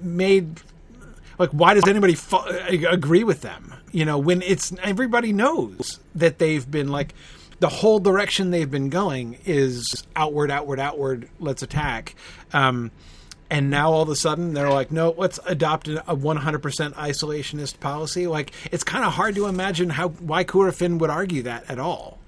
made 0.00 0.60
like 1.38 1.50
why 1.50 1.74
does 1.74 1.88
anybody 1.88 2.14
fo- 2.14 2.44
agree 2.44 3.24
with 3.24 3.40
them 3.40 3.74
you 3.94 4.04
know 4.04 4.18
when 4.18 4.42
it's 4.42 4.72
everybody 4.82 5.32
knows 5.32 6.00
that 6.16 6.38
they've 6.38 6.68
been 6.68 6.88
like 6.88 7.14
the 7.60 7.68
whole 7.68 8.00
direction 8.00 8.50
they've 8.50 8.70
been 8.70 8.90
going 8.90 9.38
is 9.46 10.04
outward 10.16 10.50
outward 10.50 10.80
outward 10.80 11.28
let's 11.38 11.62
attack. 11.62 12.16
Um, 12.52 12.90
and 13.48 13.70
now 13.70 13.92
all 13.92 14.02
of 14.02 14.08
a 14.08 14.16
sudden 14.16 14.52
they're 14.52 14.70
like 14.70 14.90
no 14.90 15.14
let's 15.16 15.38
adopt 15.46 15.86
a 15.86 16.02
100% 16.02 16.94
isolationist 16.94 17.78
policy. 17.78 18.26
Like 18.26 18.50
it's 18.72 18.82
kind 18.82 19.04
of 19.04 19.12
hard 19.12 19.36
to 19.36 19.46
imagine 19.46 19.90
how 19.90 20.08
why 20.08 20.42
Curufin 20.42 20.98
would 20.98 21.10
argue 21.10 21.42
that 21.42 21.70
at 21.70 21.78
all 21.78 22.18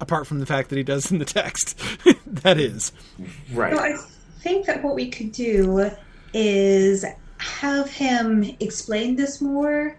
apart 0.00 0.26
from 0.26 0.40
the 0.40 0.46
fact 0.46 0.70
that 0.70 0.76
he 0.76 0.82
does 0.82 1.12
in 1.12 1.18
the 1.18 1.24
text. 1.24 1.78
That 2.26 2.58
is. 2.58 2.90
Right. 3.52 3.76
So 3.76 3.80
I 3.80 3.94
think 4.40 4.66
that 4.66 4.82
what 4.82 4.96
we 4.96 5.10
could 5.10 5.30
do 5.30 5.90
is 6.32 7.04
have 7.36 7.88
him 7.88 8.56
explain 8.58 9.14
this 9.14 9.40
more 9.40 9.96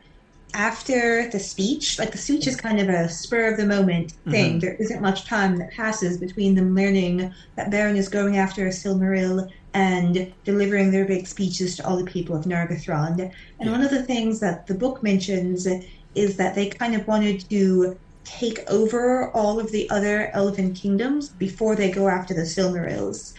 after 0.53 1.29
the 1.29 1.39
speech. 1.39 1.99
Like 1.99 2.11
the 2.11 2.17
speech 2.17 2.47
is 2.47 2.55
kind 2.55 2.79
of 2.79 2.89
a 2.89 3.09
spur 3.09 3.51
of 3.51 3.57
the 3.57 3.65
moment 3.65 4.13
mm-hmm. 4.13 4.31
thing. 4.31 4.59
There 4.59 4.75
isn't 4.75 5.01
much 5.01 5.25
time 5.25 5.57
that 5.57 5.71
passes 5.71 6.17
between 6.17 6.55
them 6.55 6.75
learning 6.75 7.33
that 7.55 7.71
Beren 7.71 7.95
is 7.95 8.09
going 8.09 8.37
after 8.37 8.67
a 8.67 8.69
Silmaril 8.69 9.49
and 9.73 10.31
delivering 10.43 10.91
their 10.91 11.05
big 11.05 11.27
speeches 11.27 11.75
to 11.77 11.87
all 11.87 11.97
the 11.97 12.05
people 12.05 12.35
of 12.35 12.45
Nargothrond. 12.45 13.31
And 13.59 13.71
one 13.71 13.81
of 13.81 13.89
the 13.89 14.03
things 14.03 14.39
that 14.39 14.67
the 14.67 14.75
book 14.75 15.01
mentions 15.01 15.67
is 16.15 16.37
that 16.37 16.53
they 16.53 16.69
kind 16.69 16.93
of 16.95 17.07
wanted 17.07 17.49
to 17.49 17.97
take 18.23 18.59
over 18.69 19.29
all 19.31 19.59
of 19.59 19.71
the 19.71 19.89
other 19.89 20.29
elven 20.33 20.73
kingdoms 20.73 21.29
before 21.29 21.75
they 21.75 21.91
go 21.91 22.07
after 22.07 22.33
the 22.33 22.41
Silmarils. 22.41 23.33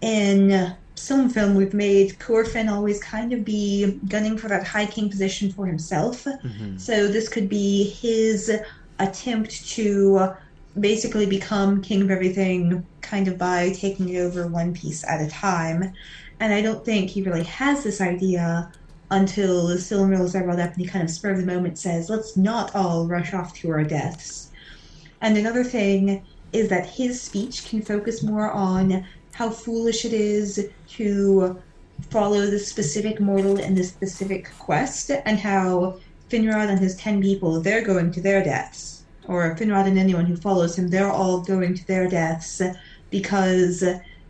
In 0.00 0.74
some 0.94 1.28
film, 1.28 1.54
we've 1.54 1.74
made 1.74 2.18
Curufin 2.18 2.70
always 2.70 3.02
kind 3.02 3.32
of 3.32 3.44
be 3.44 4.00
gunning 4.08 4.38
for 4.38 4.48
that 4.48 4.66
High 4.66 4.86
King 4.86 5.10
position 5.10 5.50
for 5.50 5.66
himself. 5.66 6.24
Mm-hmm. 6.24 6.78
So 6.78 7.08
this 7.08 7.28
could 7.28 7.48
be 7.48 7.90
his 7.90 8.52
attempt 8.98 9.68
to 9.70 10.34
basically 10.78 11.26
become 11.26 11.82
king 11.82 12.02
of 12.02 12.10
everything, 12.10 12.84
kind 13.00 13.28
of 13.28 13.38
by 13.38 13.72
taking 13.72 14.08
it 14.08 14.18
over 14.18 14.46
one 14.46 14.72
piece 14.74 15.04
at 15.04 15.20
a 15.20 15.28
time. 15.28 15.92
And 16.40 16.52
I 16.52 16.62
don't 16.62 16.84
think 16.84 17.10
he 17.10 17.22
really 17.22 17.44
has 17.44 17.84
this 17.84 18.00
idea 18.00 18.72
until 19.10 19.68
the 19.68 19.76
Silmarils 19.76 20.34
are 20.34 20.44
brought 20.44 20.58
up 20.58 20.72
and 20.72 20.80
he 20.80 20.86
kind 20.86 21.04
of 21.04 21.10
spur 21.10 21.30
of 21.30 21.38
the 21.38 21.46
moment 21.46 21.78
says, 21.78 22.10
let's 22.10 22.36
not 22.36 22.74
all 22.74 23.06
rush 23.06 23.32
off 23.34 23.54
to 23.54 23.70
our 23.70 23.84
deaths. 23.84 24.50
And 25.20 25.36
another 25.36 25.62
thing 25.64 26.24
is 26.52 26.68
that 26.68 26.86
his 26.86 27.20
speech 27.20 27.66
can 27.66 27.82
focus 27.82 28.22
more 28.22 28.50
on 28.50 29.04
how 29.32 29.50
foolish 29.50 30.04
it 30.04 30.12
is 30.12 30.68
to 30.96 31.60
follow 32.10 32.46
the 32.46 32.58
specific 32.58 33.20
mortal 33.20 33.58
in 33.58 33.74
the 33.74 33.84
specific 33.84 34.50
quest 34.58 35.10
and 35.10 35.38
how 35.38 35.98
Finrod 36.28 36.68
and 36.68 36.78
his 36.78 36.96
ten 36.96 37.20
people, 37.22 37.60
they're 37.60 37.84
going 37.84 38.10
to 38.12 38.20
their 38.20 38.42
deaths. 38.42 39.04
Or 39.26 39.54
Finrod 39.56 39.86
and 39.86 39.98
anyone 39.98 40.26
who 40.26 40.36
follows 40.36 40.78
him, 40.78 40.88
they're 40.88 41.10
all 41.10 41.40
going 41.40 41.74
to 41.74 41.86
their 41.86 42.08
deaths 42.08 42.60
because 43.10 43.84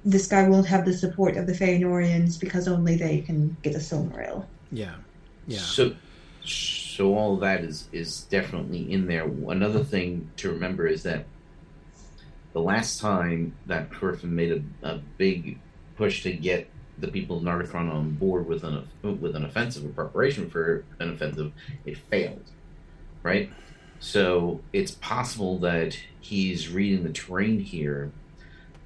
this 0.05 0.27
guy 0.27 0.47
won't 0.49 0.67
have 0.67 0.85
the 0.85 0.93
support 0.93 1.37
of 1.37 1.47
the 1.47 1.53
Feanorians 1.53 2.39
because 2.39 2.69
only 2.69 2.97
they 2.97 3.21
can 3.23 3.57
get 3.63 3.75
a 3.75 3.79
Silmaril. 3.79 4.45
yeah 4.71 4.95
yeah 5.47 5.59
So, 5.59 5.95
so 6.45 7.15
all 7.17 7.37
that 7.39 7.65
is 7.65 7.89
is 7.93 8.25
definitely 8.25 8.93
in 8.93 9.07
there. 9.07 9.25
Another 9.49 9.83
thing 9.83 10.31
to 10.37 10.53
remember 10.53 10.87
is 10.87 11.03
that 11.05 11.25
the 12.53 12.61
last 12.61 13.01
time 13.01 13.55
that 13.67 13.91
Curufin 13.91 14.31
made 14.31 14.53
a, 14.83 14.89
a 14.89 15.01
big 15.19 15.59
push 15.97 16.23
to 16.23 16.33
get 16.33 16.69
the 16.99 17.09
people 17.09 17.39
of 17.39 17.43
Nargothrond 17.43 17.93
on 17.93 18.13
board 18.13 18.47
with 18.47 18.65
an 18.65 18.87
with 19.03 19.35
an 19.35 19.45
offensive 19.45 19.85
or 19.85 19.89
preparation 19.89 20.49
for 20.49 20.85
an 21.01 21.11
offensive, 21.11 21.53
it 21.85 21.99
failed. 21.99 22.45
Right. 23.23 23.51
So 24.01 24.61
it's 24.73 24.93
possible 24.93 25.59
that 25.61 25.99
he's 26.21 26.69
reading 26.69 27.05
the 27.05 27.13
terrain 27.13 27.59
here, 27.59 28.13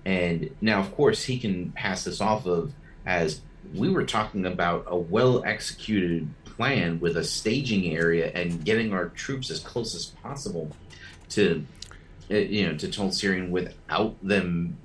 and 0.05 0.51
now, 0.61 0.81
of 0.81 0.95
course, 0.95 1.25
he 1.25 1.39
can 1.39 1.73
pass 1.73 2.05
this 2.05 2.21
off 2.21 2.47
of 2.47 2.73
as 3.05 3.41
we 3.75 3.89
were 3.91 4.05
talking 4.05 4.47
about 4.47 4.85
a 4.87 4.97
well 4.97 5.43
executed 5.45 6.29
plan 6.45 6.99
with 7.01 7.17
a 7.17 7.25
staging 7.25 7.97
area 7.97 8.31
and 8.35 8.65
getting 8.65 8.93
our 8.93 9.09
troops 9.11 9.51
as 9.51 9.61
close 9.61 9.95
as 9.95 10.07
possible 10.07 10.71
to 11.29 11.65
uh, 12.31 12.37
you 12.37 12.67
know 12.67 12.77
to 12.77 12.91
Tol 12.91 13.11
Sirion 13.11 13.51
without 13.51 14.17
them 14.23 14.77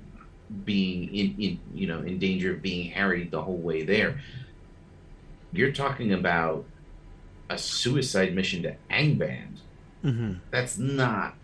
being 0.64 1.08
in, 1.14 1.40
in 1.40 1.60
you 1.72 1.86
know 1.86 2.00
in 2.02 2.18
danger 2.18 2.54
of 2.54 2.62
being 2.62 2.90
harried 2.90 3.30
the 3.30 3.42
whole 3.42 3.58
way 3.60 3.82
there. 3.84 4.20
You're 5.52 5.72
talking 5.72 6.12
about 6.12 6.66
a 7.48 7.56
suicide 7.58 8.34
mission 8.34 8.62
to 8.64 8.76
Angband. 8.90 9.60
hmm 10.02 10.34
That's 10.50 10.78
not 10.78 11.36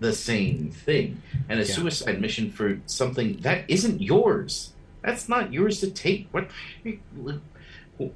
the 0.00 0.12
same 0.12 0.70
thing. 0.70 1.22
And 1.48 1.60
a 1.60 1.64
Yeah. 1.64 1.74
suicide 1.74 2.20
mission 2.20 2.50
for 2.50 2.80
something 2.86 3.38
that 3.42 3.68
isn't 3.68 4.00
yours. 4.00 4.74
That's 5.02 5.28
not 5.28 5.52
yours 5.52 5.80
to 5.80 5.90
take. 5.90 6.28
What, 6.32 6.50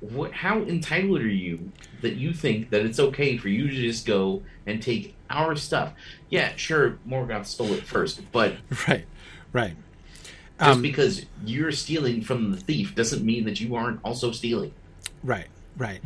what? 0.01 0.33
How 0.33 0.63
entitled 0.63 1.21
are 1.21 1.27
you 1.29 1.73
that 2.03 2.15
you 2.15 2.33
think 2.33 2.71
that 2.71 2.85
it's 2.87 3.01
okay 3.01 3.37
for 3.37 3.49
you 3.49 3.69
to 3.69 3.75
just 3.75 4.07
go 4.07 4.45
and 4.67 4.81
take 4.83 5.17
our 5.31 5.57
stuff? 5.57 5.95
Yeah, 6.31 6.53
sure, 6.57 7.01
Morgoth 7.07 7.47
stole 7.47 7.73
it 7.73 7.85
first, 7.87 8.21
but 8.33 8.55
right 8.89 9.07
right 9.53 9.77
just 10.63 10.77
Um, 10.77 10.83
because 10.83 11.25
you're 11.45 11.73
stealing 11.73 12.23
from 12.23 12.53
the 12.53 12.57
thief 12.57 12.95
doesn't 12.95 13.25
mean 13.25 13.45
that 13.45 13.61
you 13.61 13.75
aren't 13.75 14.01
also 14.05 14.31
stealing. 14.33 14.73
Right, 15.23 15.49
right, 15.77 16.01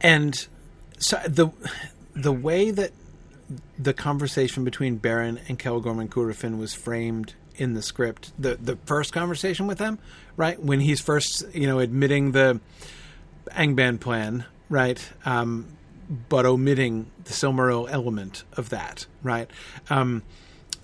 and 0.00 0.46
so 0.98 1.20
the 1.26 1.48
the 2.14 2.32
way 2.32 2.70
that 2.70 2.92
the 3.78 3.92
conversation 3.92 4.64
between 4.64 4.98
Beren 4.98 5.38
and 5.48 5.58
Celegorm 5.58 6.00
and 6.00 6.10
Curufin 6.10 6.58
was 6.58 6.72
framed 6.74 7.34
in 7.56 7.74
the 7.74 7.82
script, 7.82 8.32
the 8.38 8.56
the 8.56 8.76
first 8.86 9.12
conversation 9.12 9.66
with 9.66 9.78
them, 9.78 9.98
right 10.36 10.60
when 10.60 10.80
he's 10.80 11.00
first 11.00 11.44
you 11.52 11.66
know 11.66 11.78
admitting 11.78 12.32
the 12.32 12.60
Angband 13.50 14.00
plan, 14.00 14.44
right, 14.68 15.00
um, 15.24 15.66
but 16.28 16.46
omitting 16.46 17.10
the 17.24 17.32
Silmaril 17.32 17.88
element 17.90 18.44
of 18.56 18.70
that, 18.70 19.06
right. 19.22 19.50
Um, 19.88 20.22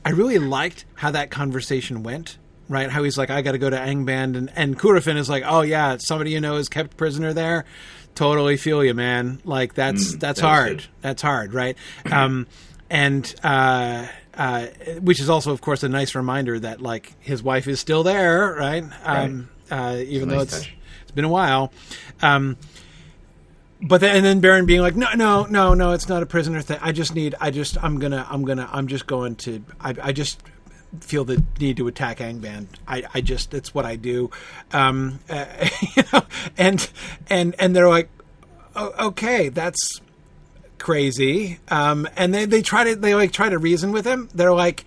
I 0.04 0.10
really 0.10 0.38
liked 0.38 0.84
how 0.94 1.10
that 1.10 1.30
conversation 1.30 2.02
went. 2.02 2.38
Right, 2.68 2.90
how 2.90 3.04
he's 3.04 3.16
like, 3.16 3.30
I 3.30 3.42
got 3.42 3.52
to 3.52 3.58
go 3.58 3.70
to 3.70 3.76
Angband, 3.76 4.36
and 4.36 4.52
and 4.56 4.76
Curufin 4.78 5.16
is 5.16 5.28
like, 5.28 5.44
oh 5.46 5.60
yeah, 5.60 5.98
somebody 5.98 6.32
you 6.32 6.40
know 6.40 6.56
is 6.56 6.68
kept 6.68 6.96
prisoner 6.96 7.32
there. 7.32 7.64
Totally 8.16 8.56
feel 8.56 8.82
you, 8.82 8.92
man. 8.94 9.40
Like 9.44 9.74
that's 9.74 10.16
Mm, 10.16 10.20
that's 10.20 10.40
that 10.40 10.46
hard. 10.46 10.84
That's 11.00 11.22
hard, 11.22 11.54
right? 11.54 11.76
Um, 12.10 12.46
and 12.90 13.32
uh, 13.44 14.06
uh, 14.34 14.66
which 15.00 15.20
is 15.20 15.30
also, 15.30 15.52
of 15.52 15.60
course, 15.60 15.82
a 15.84 15.88
nice 15.88 16.14
reminder 16.16 16.58
that 16.58 16.80
like 16.80 17.12
his 17.20 17.42
wife 17.42 17.68
is 17.68 17.78
still 17.78 18.02
there, 18.02 18.54
right? 18.58 18.84
Um, 19.04 19.48
Uh, 19.70 19.96
even 20.06 20.28
a 20.28 20.32
though 20.32 20.38
nice 20.38 20.44
it's 20.52 20.58
touch. 20.64 20.74
it's 21.02 21.10
been 21.12 21.24
a 21.24 21.28
while. 21.28 21.72
Um, 22.22 22.56
but 23.82 24.00
then, 24.00 24.16
and 24.16 24.24
then 24.24 24.40
Beren 24.40 24.66
being 24.66 24.80
like, 24.80 24.96
no, 24.96 25.08
no, 25.14 25.44
no, 25.44 25.74
no, 25.74 25.92
it's 25.92 26.08
not 26.08 26.22
a 26.22 26.26
prisoner 26.26 26.62
thing. 26.62 26.78
I 26.80 26.92
just 26.92 27.14
need, 27.14 27.34
I 27.40 27.50
just, 27.50 27.76
I'm 27.84 27.98
gonna, 27.98 28.26
I'm 28.30 28.44
gonna, 28.44 28.68
I'm 28.72 28.86
just 28.88 29.06
going 29.06 29.36
to, 29.36 29.62
I, 29.80 29.94
I 30.02 30.12
just 30.12 30.42
feel 31.00 31.24
the 31.24 31.42
need 31.60 31.76
to 31.78 31.88
attack 31.88 32.18
Angband. 32.18 32.66
I, 32.86 33.04
I 33.14 33.20
just, 33.20 33.54
it's 33.54 33.74
what 33.74 33.84
I 33.84 33.96
do. 33.96 34.30
Um, 34.72 35.20
uh, 35.28 35.46
you 35.96 36.02
know, 36.12 36.22
and, 36.56 36.88
and, 37.28 37.54
and 37.58 37.74
they're 37.74 37.88
like, 37.88 38.08
"O- 38.74 39.08
okay, 39.08 39.48
that's 39.48 40.00
crazy. 40.78 41.58
Um, 41.68 42.08
and 42.16 42.32
they, 42.34 42.44
they 42.44 42.62
try 42.62 42.84
to, 42.84 42.96
they 42.96 43.14
like 43.14 43.32
try 43.32 43.48
to 43.48 43.58
reason 43.58 43.92
with 43.92 44.06
him. 44.06 44.28
They're 44.34 44.54
like, 44.54 44.84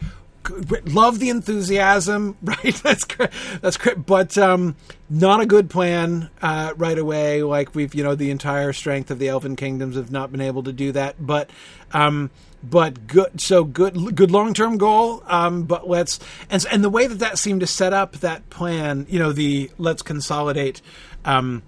love 0.86 1.20
the 1.20 1.30
enthusiasm, 1.30 2.38
right? 2.44 2.76
That's 2.84 3.04
great. 3.04 3.30
That's 3.62 3.78
great, 3.78 4.06
but 4.06 4.38
um, 4.38 4.76
not 5.10 5.42
a 5.42 5.46
good 5.46 5.70
plan 5.70 6.30
uh, 6.42 6.74
right 6.78 6.98
away. 6.98 7.44
Like 7.44 7.76
we've, 7.76 7.94
you 7.94 8.04
know, 8.04 8.16
the 8.16 8.32
entire 8.32 8.74
strength 8.74 9.12
of 9.12 9.20
the 9.20 9.30
Elven 9.30 9.56
kingdoms 9.56 9.96
have 9.96 10.12
not 10.12 10.32
been 10.32 10.42
able 10.42 10.64
to 10.64 10.74
do 10.74 10.92
that. 10.94 11.16
But, 11.20 11.50
um, 11.92 12.32
but 12.64 13.08
good. 13.08 13.40
So 13.42 13.64
good, 13.64 14.16
good 14.16 14.32
long 14.32 14.54
term 14.54 14.78
goal. 14.78 15.24
Um, 15.28 15.64
but 15.64 15.88
let's 15.88 16.20
and 16.50 16.66
and 16.72 16.84
the 16.84 16.90
way 16.90 17.08
that 17.08 17.20
that 17.20 17.38
seemed 17.38 17.62
to 17.62 17.68
set 17.68 17.94
up 17.94 18.18
that 18.18 18.50
plan, 18.50 19.06
you 19.10 19.20
know, 19.20 19.32
the 19.32 19.72
let's 19.78 20.02
consolidate 20.02 20.82
um, 21.26 21.64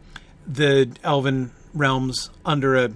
the 0.47 0.89
Elven 1.03 1.51
realms 1.73 2.29
under 2.45 2.75
a 2.75 2.91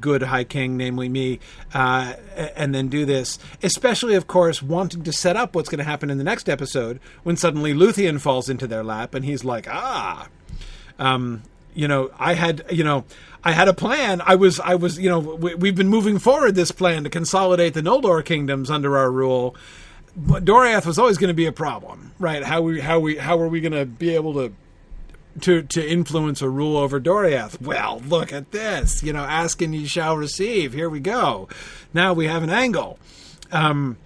good 0.00 0.22
High 0.22 0.44
King, 0.44 0.76
namely 0.76 1.08
me, 1.08 1.40
uh, 1.72 2.14
and 2.56 2.74
then 2.74 2.88
do 2.88 3.04
this. 3.04 3.38
Especially, 3.62 4.14
of 4.14 4.26
course, 4.26 4.62
wanting 4.62 5.02
to 5.04 5.12
set 5.12 5.36
up 5.36 5.54
what's 5.54 5.68
going 5.68 5.78
to 5.78 5.84
happen 5.84 6.10
in 6.10 6.18
the 6.18 6.24
next 6.24 6.48
episode 6.48 7.00
when 7.22 7.36
suddenly 7.36 7.74
Luthien 7.74 8.20
falls 8.20 8.48
into 8.48 8.66
their 8.66 8.82
lap 8.82 9.14
and 9.14 9.24
he's 9.24 9.44
like, 9.44 9.68
ah, 9.68 10.28
um, 10.98 11.42
you 11.74 11.88
know, 11.88 12.10
I 12.18 12.34
had, 12.34 12.64
you 12.70 12.84
know, 12.84 13.04
I 13.42 13.52
had 13.52 13.68
a 13.68 13.74
plan. 13.74 14.22
I 14.24 14.36
was, 14.36 14.60
I 14.60 14.74
was, 14.74 14.98
you 14.98 15.10
know, 15.10 15.18
we, 15.18 15.68
have 15.68 15.76
been 15.76 15.88
moving 15.88 16.18
forward 16.18 16.54
this 16.54 16.70
plan 16.70 17.04
to 17.04 17.10
consolidate 17.10 17.74
the 17.74 17.82
Noldor 17.82 18.24
kingdoms 18.24 18.70
under 18.70 18.96
our 18.96 19.10
rule. 19.10 19.54
But 20.16 20.44
Doriath 20.44 20.86
was 20.86 20.98
always 20.98 21.18
going 21.18 21.28
to 21.28 21.34
be 21.34 21.46
a 21.46 21.52
problem, 21.52 22.12
right? 22.18 22.44
How 22.44 22.62
we, 22.62 22.80
how 22.80 23.00
we, 23.00 23.16
how 23.16 23.38
are 23.40 23.48
we 23.48 23.60
going 23.60 23.72
to 23.72 23.84
be 23.84 24.14
able 24.14 24.34
to 24.34 24.54
to 25.40 25.62
to 25.62 25.84
influence 25.84 26.42
or 26.42 26.50
rule 26.50 26.76
over 26.76 27.00
Doriath. 27.00 27.60
Well, 27.60 28.00
look 28.06 28.32
at 28.32 28.52
this. 28.52 29.02
You 29.02 29.12
know, 29.12 29.24
ask 29.24 29.60
and 29.62 29.74
you 29.74 29.86
shall 29.86 30.16
receive. 30.16 30.72
Here 30.72 30.88
we 30.88 31.00
go. 31.00 31.48
Now 31.92 32.12
we 32.12 32.26
have 32.26 32.42
an 32.42 32.50
angle. 32.50 32.98
Um, 33.50 33.96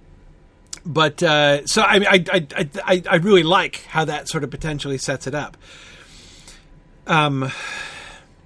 but 0.84 1.22
uh, 1.22 1.66
so 1.66 1.82
I, 1.82 1.96
I, 1.96 2.24
I 2.32 2.68
I 2.84 3.02
I 3.10 3.16
really 3.16 3.42
like 3.42 3.84
how 3.88 4.04
that 4.06 4.28
sort 4.28 4.44
of 4.44 4.50
potentially 4.50 4.98
sets 4.98 5.26
it 5.26 5.34
up. 5.34 5.56
Um, 7.08 7.50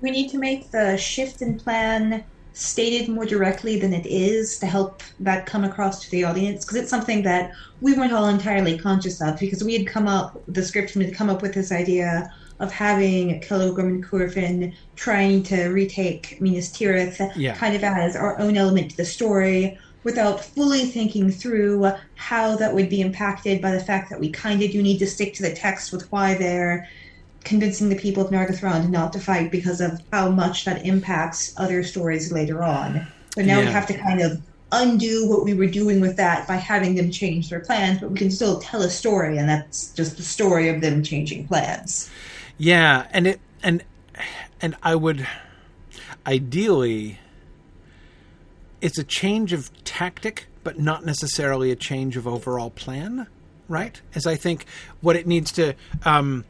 we 0.01 0.11
need 0.11 0.31
to 0.31 0.39
make 0.39 0.71
the 0.71 0.97
shift 0.97 1.43
in 1.43 1.59
plan 1.59 2.25
stated 2.55 3.09
more 3.09 3.25
directly 3.25 3.79
than 3.79 3.95
it 3.95 4.07
is 4.07 4.59
to 4.59 4.67
help 4.67 5.03
that 5.21 5.47
come 5.47 5.65
across 5.65 6.05
to 6.05 6.11
the 6.11 6.23
audience 6.25 6.65
because 6.65 6.77
it's 6.77 6.91
something 6.91 7.23
that 7.23 7.51
we 7.81 7.95
weren't 7.95 8.13
all 8.13 8.29
entirely 8.29 8.79
conscious 8.79 9.23
of 9.23 9.39
because 9.39 9.65
we 9.65 9.73
had 9.73 9.87
come 9.87 10.07
up 10.07 10.41
the 10.49 10.63
script 10.63 10.93
had 10.93 11.15
come 11.15 11.31
up 11.31 11.41
with 11.41 11.55
this 11.55 11.73
idea 11.73 12.31
of 12.61 12.71
having 12.71 13.41
Celegorm 13.41 13.89
and 13.89 14.05
Curufin 14.05 14.75
trying 14.97 15.43
to 15.45 15.69
retake 15.69 16.41
Minas 16.41 16.71
Tirith 16.71 17.33
yeah. 17.37 17.55
kind 17.55 17.75
of 17.75 17.83
as 17.83 18.15
our 18.15 18.39
own 18.39 18.57
element 18.57 18.91
to 18.91 18.97
the 18.99 19.05
story 19.05 19.79
without 20.05 20.45
fully 20.45 20.85
thinking 20.85 21.31
through 21.31 21.91
how 22.17 22.57
that 22.57 22.75
would 22.75 22.91
be 22.91 23.01
impacted 23.01 23.63
by 23.63 23.71
the 23.71 23.81
fact 23.81 24.11
that 24.11 24.21
we 24.21 24.31
kind 24.31 24.63
of 24.63 24.71
do 24.71 24.83
need 24.83 24.99
to 24.99 25.07
stick 25.07 25.33
to 25.35 25.43
the 25.43 25.55
text 25.55 25.91
with 25.93 26.11
why 26.13 26.35
they're 26.35 26.87
convincing 27.45 27.89
the 27.89 27.97
people 27.97 28.25
of 28.25 28.31
Nargothrond 28.31 28.91
not 28.91 29.13
to 29.15 29.21
fight 29.21 29.51
because 29.51 29.81
of 29.81 30.01
how 30.13 30.31
much 30.31 30.65
that 30.65 30.87
impacts 30.87 31.55
other 31.57 31.83
stories 31.83 32.33
later 32.33 32.63
on. 32.63 33.07
But 33.35 33.47
now 33.47 33.59
yeah. 33.59 33.67
we 33.67 33.73
have 33.73 33.87
to 33.87 33.99
kind 33.99 34.21
of 34.21 34.41
undo 34.73 35.29
what 35.29 35.45
we 35.45 35.55
were 35.55 35.67
doing 35.67 36.01
with 36.01 36.17
that 36.17 36.49
by 36.49 36.57
having 36.57 36.95
them 36.95 37.11
change 37.11 37.51
their 37.51 37.61
plans, 37.61 38.01
but 38.01 38.11
we 38.11 38.19
can 38.19 38.31
still 38.31 38.59
tell 38.61 38.83
a 38.83 38.91
story, 38.91 39.39
and 39.39 39.49
that's 39.49 39.93
just 39.93 40.17
the 40.17 40.23
story 40.23 40.69
of 40.69 40.81
them 40.81 41.03
changing 41.03 41.47
plans. 41.47 42.11
Yeah, 42.59 43.07
and 43.11 43.27
it 43.27 43.41
and 43.63 43.85
and 44.61 44.77
I 44.83 44.95
would 44.95 45.27
ideally 46.27 47.19
it's 48.81 48.99
a 48.99 49.05
change 49.05 49.53
of 49.53 49.71
tactic, 49.85 50.47
but 50.65 50.79
not 50.79 51.05
necessarily 51.05 51.71
a 51.71 51.77
change 51.77 52.17
of 52.17 52.27
overall 52.27 52.71
plan, 52.71 53.29
right? 53.69 54.01
As 54.15 54.27
I 54.27 54.35
think 54.35 54.67
what 55.01 55.15
it 55.15 55.27
needs 55.27 55.53
to 55.53 55.75
um, 56.05 56.45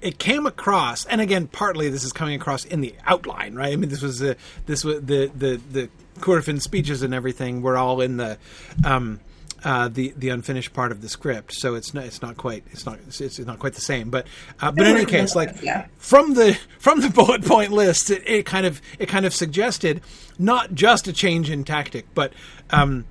it 0.00 0.18
came 0.18 0.46
across, 0.46 1.04
and 1.06 1.20
again, 1.20 1.46
partly 1.46 1.88
this 1.88 2.04
is 2.04 2.12
coming 2.12 2.34
across 2.34 2.64
in 2.64 2.80
the 2.80 2.94
outline, 3.06 3.54
right? 3.54 3.72
I 3.72 3.76
mean, 3.76 3.90
this 3.90 4.02
was 4.02 4.18
the 4.18 4.36
this 4.66 4.84
was 4.84 5.02
the 5.02 5.30
the 5.34 5.60
the 5.70 5.88
Curufin 6.20 6.60
speeches 6.60 7.02
and 7.02 7.14
everything 7.14 7.62
were 7.62 7.76
all 7.76 8.00
in 8.00 8.16
the 8.16 8.38
um, 8.84 9.20
uh, 9.64 9.88
the 9.88 10.14
the 10.16 10.28
unfinished 10.28 10.72
part 10.72 10.92
of 10.92 11.00
the 11.00 11.08
script, 11.08 11.52
so 11.52 11.74
it's 11.74 11.92
not 11.92 12.04
it's 12.04 12.22
not 12.22 12.36
quite 12.36 12.64
it's 12.70 12.86
not 12.86 12.98
it's, 13.06 13.20
it's 13.20 13.38
not 13.40 13.58
quite 13.58 13.74
the 13.74 13.80
same. 13.80 14.10
But 14.10 14.26
uh, 14.60 14.70
but 14.70 14.86
in 14.86 14.96
any 14.96 15.04
case, 15.04 15.34
like 15.34 15.62
yeah. 15.62 15.86
from 15.96 16.34
the 16.34 16.58
from 16.78 17.00
the 17.00 17.10
bullet 17.10 17.44
point 17.44 17.72
list, 17.72 18.10
it, 18.10 18.22
it, 18.26 18.46
kind 18.46 18.66
of 18.66 18.80
it 18.98 19.06
kind 19.06 19.26
of 19.26 19.34
suggested 19.34 20.00
not 20.38 20.74
just 20.74 21.08
a 21.08 21.12
change 21.12 21.50
in 21.50 21.64
tactic, 21.64 22.06
but 22.14 22.32
um, 22.70 23.04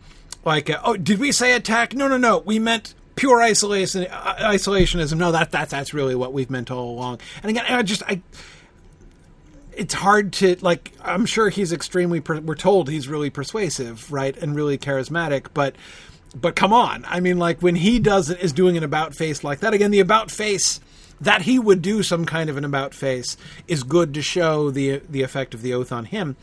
like 0.46 0.70
uh, 0.70 0.80
oh, 0.84 0.96
did 0.96 1.20
we 1.20 1.32
say 1.32 1.54
attack? 1.54 1.94
No, 1.94 2.08
no, 2.08 2.18
no, 2.18 2.40
we 2.40 2.60
meant 2.60 2.94
pure 3.18 3.42
isolation 3.42 4.08
uh, 4.10 4.36
isolationism. 4.40 5.18
No, 5.18 5.34
that 5.34 5.52
that 5.52 5.70
that's 5.70 5.94
really 5.94 6.16
what 6.16 6.32
we've 6.32 6.50
meant 6.50 6.72
all 6.72 6.90
along. 6.92 7.20
And 7.44 7.50
again, 7.50 7.66
I 7.68 7.82
just 7.82 8.04
I 8.04 8.22
it's 9.74 9.94
hard 9.94 10.34
to 10.34 10.56
like 10.62 10.92
i'm 11.04 11.24
sure 11.28 11.50
he's 11.50 11.72
extremely 11.72 12.20
per- 12.20 12.40
we're 12.40 12.56
told 12.56 12.90
he's 12.90 13.08
really 13.08 13.30
persuasive 13.30 14.12
right 14.12 14.36
and 14.38 14.56
really 14.56 14.76
charismatic 14.76 15.50
but 15.54 15.76
but 16.36 16.56
come 16.56 16.74
on. 16.74 17.06
I 17.08 17.20
mean, 17.20 17.38
like 17.38 17.62
when 17.62 17.76
he 17.76 18.00
does 18.00 18.30
it, 18.30 18.40
is 18.40 18.54
doing 18.54 18.78
an 18.78 18.84
about 18.84 19.16
face 19.16 19.44
like 19.44 19.60
that. 19.60 19.74
Again, 19.74 19.92
the 19.92 20.00
about 20.00 20.32
face 20.32 20.80
that 21.20 21.44
he 21.44 21.58
would 21.58 21.82
do 21.82 22.04
some 22.04 22.26
kind 22.26 22.50
of 22.50 22.58
an 22.58 22.66
about 22.66 22.94
face 22.94 23.38
is 23.68 23.84
good 23.84 24.14
to 24.14 24.22
show 24.22 24.70
the 24.70 25.02
the 25.10 25.24
effect 25.24 25.54
of 25.54 25.62
the 25.62 25.74
oath 25.74 25.92
on 25.92 26.06
him. 26.06 26.36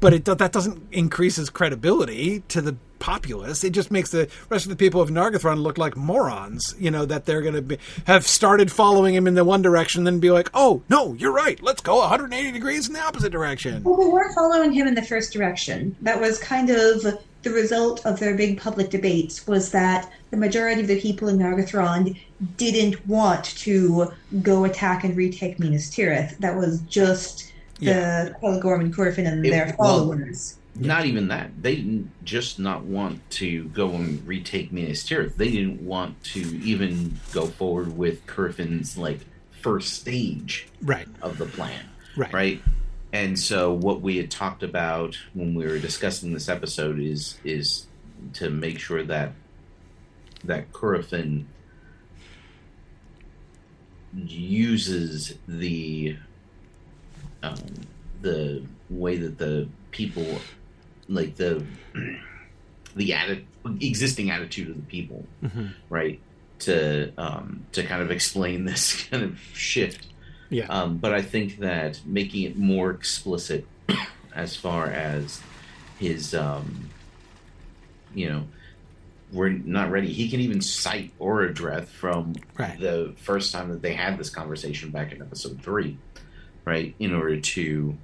But 0.00 0.12
it 0.12 0.24
that 0.24 0.52
doesn't 0.52 0.88
increase 0.90 1.36
his 1.36 1.50
credibility 1.50 2.40
to 2.48 2.60
the 2.60 2.76
populace. 2.98 3.62
It 3.62 3.70
just 3.70 3.90
makes 3.90 4.10
the 4.10 4.28
rest 4.48 4.64
of 4.64 4.70
the 4.70 4.76
people 4.76 5.00
of 5.00 5.10
Nargothrond 5.10 5.62
look 5.62 5.78
like 5.78 5.96
morons. 5.96 6.74
You 6.78 6.90
know 6.90 7.04
that 7.04 7.26
they're 7.26 7.42
going 7.42 7.68
to 7.68 7.78
have 8.06 8.26
started 8.26 8.72
following 8.72 9.14
him 9.14 9.26
in 9.26 9.34
the 9.34 9.44
one 9.44 9.62
direction, 9.62 10.04
then 10.04 10.18
be 10.18 10.30
like, 10.30 10.50
"Oh 10.52 10.82
no, 10.88 11.14
you're 11.14 11.32
right. 11.32 11.62
Let's 11.62 11.80
go 11.80 12.00
180 12.00 12.52
degrees 12.52 12.88
in 12.88 12.94
the 12.94 13.00
opposite 13.00 13.30
direction." 13.30 13.84
Well, 13.84 13.96
they 13.96 14.08
weren't 14.08 14.34
following 14.34 14.72
him 14.72 14.86
in 14.86 14.94
the 14.94 15.02
first 15.02 15.32
direction. 15.32 15.96
That 16.02 16.20
was 16.20 16.38
kind 16.38 16.70
of 16.70 17.04
the 17.42 17.50
result 17.50 18.04
of 18.04 18.18
their 18.18 18.34
big 18.34 18.60
public 18.60 18.90
debates 18.90 19.46
was 19.46 19.70
that 19.70 20.10
the 20.30 20.36
majority 20.36 20.80
of 20.80 20.88
the 20.88 21.00
people 21.00 21.28
in 21.28 21.38
Nargothrond 21.38 22.18
didn't 22.56 23.06
want 23.06 23.44
to 23.44 24.12
go 24.42 24.64
attack 24.64 25.04
and 25.04 25.16
retake 25.16 25.58
Minas 25.58 25.90
Tirith. 25.90 26.36
That 26.38 26.56
was 26.56 26.80
just 26.82 27.47
yeah. 27.78 28.24
the 28.24 28.30
Celegorm 28.42 28.80
and 28.80 28.94
Curufin 28.94 29.26
and 29.26 29.44
it, 29.44 29.50
their 29.50 29.72
followers. 29.74 30.56
Well, 30.76 30.86
not 30.86 31.06
even 31.06 31.28
that. 31.28 31.62
They 31.62 31.76
didn't 31.76 32.10
just 32.24 32.58
not 32.58 32.84
want 32.84 33.28
to 33.30 33.64
go 33.64 33.90
and 33.90 34.26
retake 34.26 34.72
Minas 34.72 35.04
Tirith. 35.04 35.36
They 35.36 35.50
didn't 35.50 35.84
want 35.84 36.22
to 36.24 36.40
even 36.40 37.18
go 37.32 37.46
forward 37.46 37.96
with 37.96 38.26
Curufin's 38.26 38.96
like 38.96 39.20
first 39.60 39.94
stage 39.94 40.68
right. 40.82 41.08
of 41.20 41.38
the 41.38 41.46
plan. 41.46 41.84
Right. 42.16 42.32
Right 42.32 42.62
and 43.12 43.38
so 43.38 43.72
what 43.72 44.00
we 44.00 44.16
had 44.18 44.30
talked 44.30 44.62
about 44.62 45.16
when 45.32 45.54
we 45.54 45.66
were 45.66 45.78
discussing 45.78 46.32
this 46.34 46.48
episode 46.48 46.98
is 46.98 47.38
is 47.42 47.86
to 48.34 48.50
make 48.50 48.78
sure 48.78 49.02
that 49.04 49.32
that 50.44 50.72
Curufin 50.72 51.46
uses 54.14 55.34
the 55.46 56.16
um, 57.42 57.56
the 58.22 58.62
way 58.90 59.16
that 59.16 59.38
the 59.38 59.68
people 59.90 60.26
like 61.08 61.36
the 61.36 61.64
the 62.96 63.10
atti- 63.10 63.44
existing 63.80 64.30
attitude 64.30 64.68
of 64.68 64.76
the 64.76 64.82
people 64.82 65.24
mm-hmm. 65.42 65.66
right 65.88 66.20
to 66.58 67.12
um, 67.16 67.64
to 67.72 67.82
kind 67.84 68.02
of 68.02 68.10
explain 68.10 68.64
this 68.66 69.04
kind 69.04 69.22
of 69.22 69.38
shift 69.54 70.08
yeah. 70.50 70.66
Um, 70.68 70.98
but 70.98 71.12
I 71.12 71.22
think 71.22 71.58
that 71.58 72.00
making 72.04 72.42
it 72.42 72.56
more 72.56 72.90
explicit 72.90 73.66
as 74.34 74.56
far 74.56 74.86
as 74.86 75.42
his, 75.98 76.34
um, 76.34 76.90
you 78.14 78.28
know, 78.28 78.44
we're 79.30 79.50
not 79.50 79.90
ready. 79.90 80.10
He 80.10 80.30
can 80.30 80.40
even 80.40 80.62
cite 80.62 81.12
Orodreth 81.18 81.86
from 81.86 82.34
right. 82.56 82.80
the 82.80 83.12
first 83.18 83.52
time 83.52 83.68
that 83.70 83.82
they 83.82 83.92
had 83.92 84.16
this 84.16 84.30
conversation 84.30 84.90
back 84.90 85.12
in 85.12 85.20
episode 85.20 85.60
three, 85.62 85.98
right? 86.68 86.94
In 86.98 87.14
order 87.14 87.40
to 87.40 87.96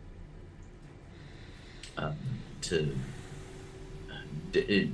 um, 1.98 2.16
to 2.62 2.96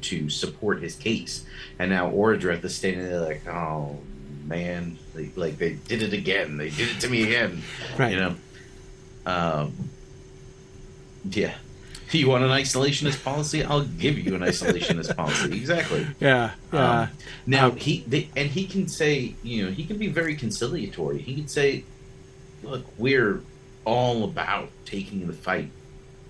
to 0.01 0.31
support 0.31 0.83
his 0.83 0.97
case, 0.97 1.47
and 1.79 1.91
now 1.91 2.11
Orodreth 2.11 2.65
is 2.65 2.75
standing 2.75 3.05
there 3.05 3.21
like, 3.21 3.47
oh 3.47 3.99
man, 4.45 4.99
they, 5.15 5.31
like 5.37 5.59
they 5.59 5.75
did 5.75 6.03
it 6.03 6.13
again. 6.13 6.57
They 6.57 6.71
did 6.71 6.97
it 6.97 7.01
to 7.01 7.09
me 7.09 7.23
again. 7.23 7.63
Right. 7.97 8.13
You 8.13 8.21
know. 8.21 8.37
Um. 9.27 9.73
Yeah. 11.31 11.55
You 12.13 12.29
want 12.29 12.43
an 12.43 12.51
isolationist 12.51 13.23
policy? 13.23 13.63
I'll 13.63 13.85
give 13.85 14.19
you 14.19 14.35
an 14.35 14.41
isolationist 14.41 15.15
policy. 15.17 15.53
Exactly. 15.61 16.05
Yeah. 16.19 16.51
Yeah. 16.73 17.03
Um, 17.03 17.09
now 17.47 17.69
um, 17.69 17.77
he 17.77 18.03
they, 18.09 18.29
and 18.35 18.51
he 18.51 18.67
can 18.67 18.89
say, 18.89 19.35
you 19.45 19.65
know, 19.65 19.71
he 19.71 19.85
can 19.85 19.97
be 19.97 20.09
very 20.09 20.35
conciliatory. 20.35 21.19
He 21.19 21.37
can 21.37 21.47
say, 21.47 21.85
"Look, 22.65 22.85
we're 22.99 23.43
all 23.85 24.25
about 24.25 24.69
taking 24.85 25.27
the 25.27 25.33
fight 25.33 25.71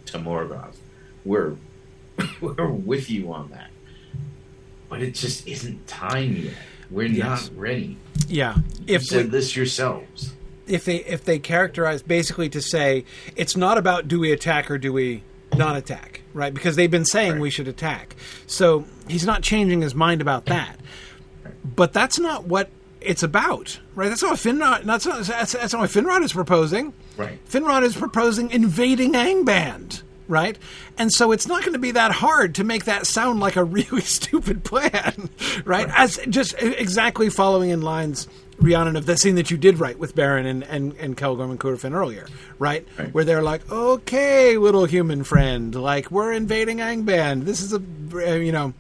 to 0.07 0.19
Morgoth. 0.19 0.77
We're 1.25 1.55
we're 2.41 2.71
with 2.71 3.11
you 3.11 3.33
on 3.33 3.51
that." 3.51 3.71
but 4.89 5.01
it 5.01 5.15
just 5.15 5.47
isn't 5.47 5.87
time 5.87 6.35
yet. 6.37 6.55
We're 6.91 7.07
Yes. 7.07 7.49
not 7.49 7.57
ready. 7.59 7.97
Yeah. 8.27 8.57
You 8.57 8.63
If 8.97 9.05
said 9.05 9.27
we- 9.27 9.31
this 9.31 9.55
yourselves. 9.55 10.33
if 10.67 10.85
they 10.85 10.97
if 11.05 11.25
they 11.25 11.39
characterize 11.39 12.03
basically 12.03 12.49
to 12.49 12.61
say 12.61 13.05
it's 13.37 13.57
not 13.57 13.79
about 13.79 14.09
do 14.09 14.19
we 14.19 14.33
attack 14.33 14.69
or 14.71 14.79
do 14.79 14.93
we 14.93 15.23
not 15.57 15.77
attack, 15.77 16.23
right? 16.35 16.53
Because 16.53 16.75
they've 16.75 16.91
been 16.91 17.05
saying 17.05 17.33
Right. 17.33 17.41
we 17.41 17.51
should 17.51 17.69
attack. 17.69 18.17
So 18.49 18.85
he's 19.07 19.25
not 19.25 19.43
changing 19.43 19.81
his 19.83 19.95
mind 19.95 20.21
about 20.21 20.47
that. 20.47 20.77
But 21.77 21.93
that's 21.93 22.19
not 22.19 22.47
what 22.49 22.69
it's 23.01 23.23
about, 23.23 23.79
right? 23.95 24.09
That's 24.09 24.23
not 24.23 24.33
what 24.33 24.41
Finrod. 24.41 24.85
That's 24.85 25.07
not, 25.07 25.25
that's, 25.25 25.53
that's 25.53 25.73
not 25.73 25.81
what 25.81 25.91
Finrod 25.91 26.23
is 26.23 26.33
proposing. 26.33 26.93
Right. 27.17 27.39
Finrod 27.49 27.83
is 27.83 27.97
proposing 27.97 28.51
invading 28.51 29.13
Angband, 29.15 30.03
right? 30.29 30.59
And 30.99 31.13
so 31.13 31.33
it's 31.33 31.47
not 31.47 31.61
going 31.63 31.73
to 31.73 31.79
be 31.79 31.93
that 31.93 32.13
hard 32.13 32.57
to 32.57 32.65
make 32.65 32.85
that 32.85 33.07
sound 33.07 33.41
like 33.41 33.57
a 33.57 33.65
really 33.79 34.03
stupid 34.03 34.65
plan, 34.65 35.31
right? 35.65 35.89
As 35.91 36.19
just 36.29 36.55
exactly 36.59 37.31
following 37.31 37.71
in 37.71 37.83
lines, 37.83 38.29
Rhiannon, 38.59 38.97
of 38.97 39.07
the 39.07 39.17
scene 39.17 39.37
that 39.37 39.51
you 39.51 39.57
did 39.57 39.79
write 39.79 39.99
with 39.99 40.15
Beren 40.15 40.47
and, 40.47 40.63
and, 40.65 40.95
and 40.99 41.17
Celegorm 41.17 41.51
and 41.51 41.59
Curufin 41.59 41.95
earlier, 41.95 42.27
right? 42.59 42.87
Right. 42.99 43.15
Where 43.15 43.25
they're 43.25 43.43
like, 43.43 43.71
okay, 43.73 44.59
little 44.59 44.85
human 44.85 45.25
friend, 45.25 45.75
like, 45.75 46.11
we're 46.11 46.33
invading 46.33 46.79
Angband. 46.79 47.45
This 47.45 47.63
is 47.63 47.73
a, 47.73 47.83
uh, 48.13 48.35
you 48.35 48.53
know, 48.53 48.75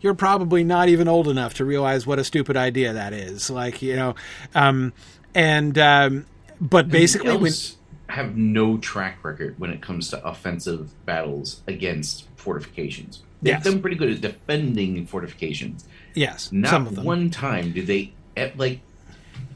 you're 0.00 0.14
probably 0.14 0.64
not 0.64 0.88
even 0.88 1.08
old 1.08 1.28
enough 1.28 1.54
to 1.54 1.64
realize 1.64 2.06
what 2.06 2.18
a 2.18 2.24
stupid 2.24 2.56
idea 2.56 2.92
that 2.92 3.12
is. 3.12 3.50
Like, 3.50 3.82
you 3.82 3.96
know, 3.96 4.14
um, 4.54 4.92
and, 5.34 5.76
um, 5.78 6.26
but 6.60 6.88
basically, 6.88 7.28
when, 7.36 7.46
elves 7.46 7.76
have 8.08 8.36
no 8.36 8.78
track 8.78 9.22
record 9.24 9.58
when 9.58 9.70
it 9.70 9.80
comes 9.82 10.08
to 10.10 10.24
offensive 10.26 10.90
battles 11.04 11.62
against 11.68 12.26
fortifications. 12.36 13.22
They've 13.42 13.54
Yes. 13.54 13.64
done 13.64 13.80
pretty 13.80 13.96
good 13.96 14.10
at 14.10 14.20
defending 14.20 15.06
fortifications. 15.06 15.84
yes, 16.14 16.50
Not 16.50 16.70
some 16.70 16.86
of 16.86 16.94
them. 16.96 17.04
one 17.04 17.30
time 17.30 17.72
did 17.72 17.86
they 17.86 18.12
like, 18.56 18.80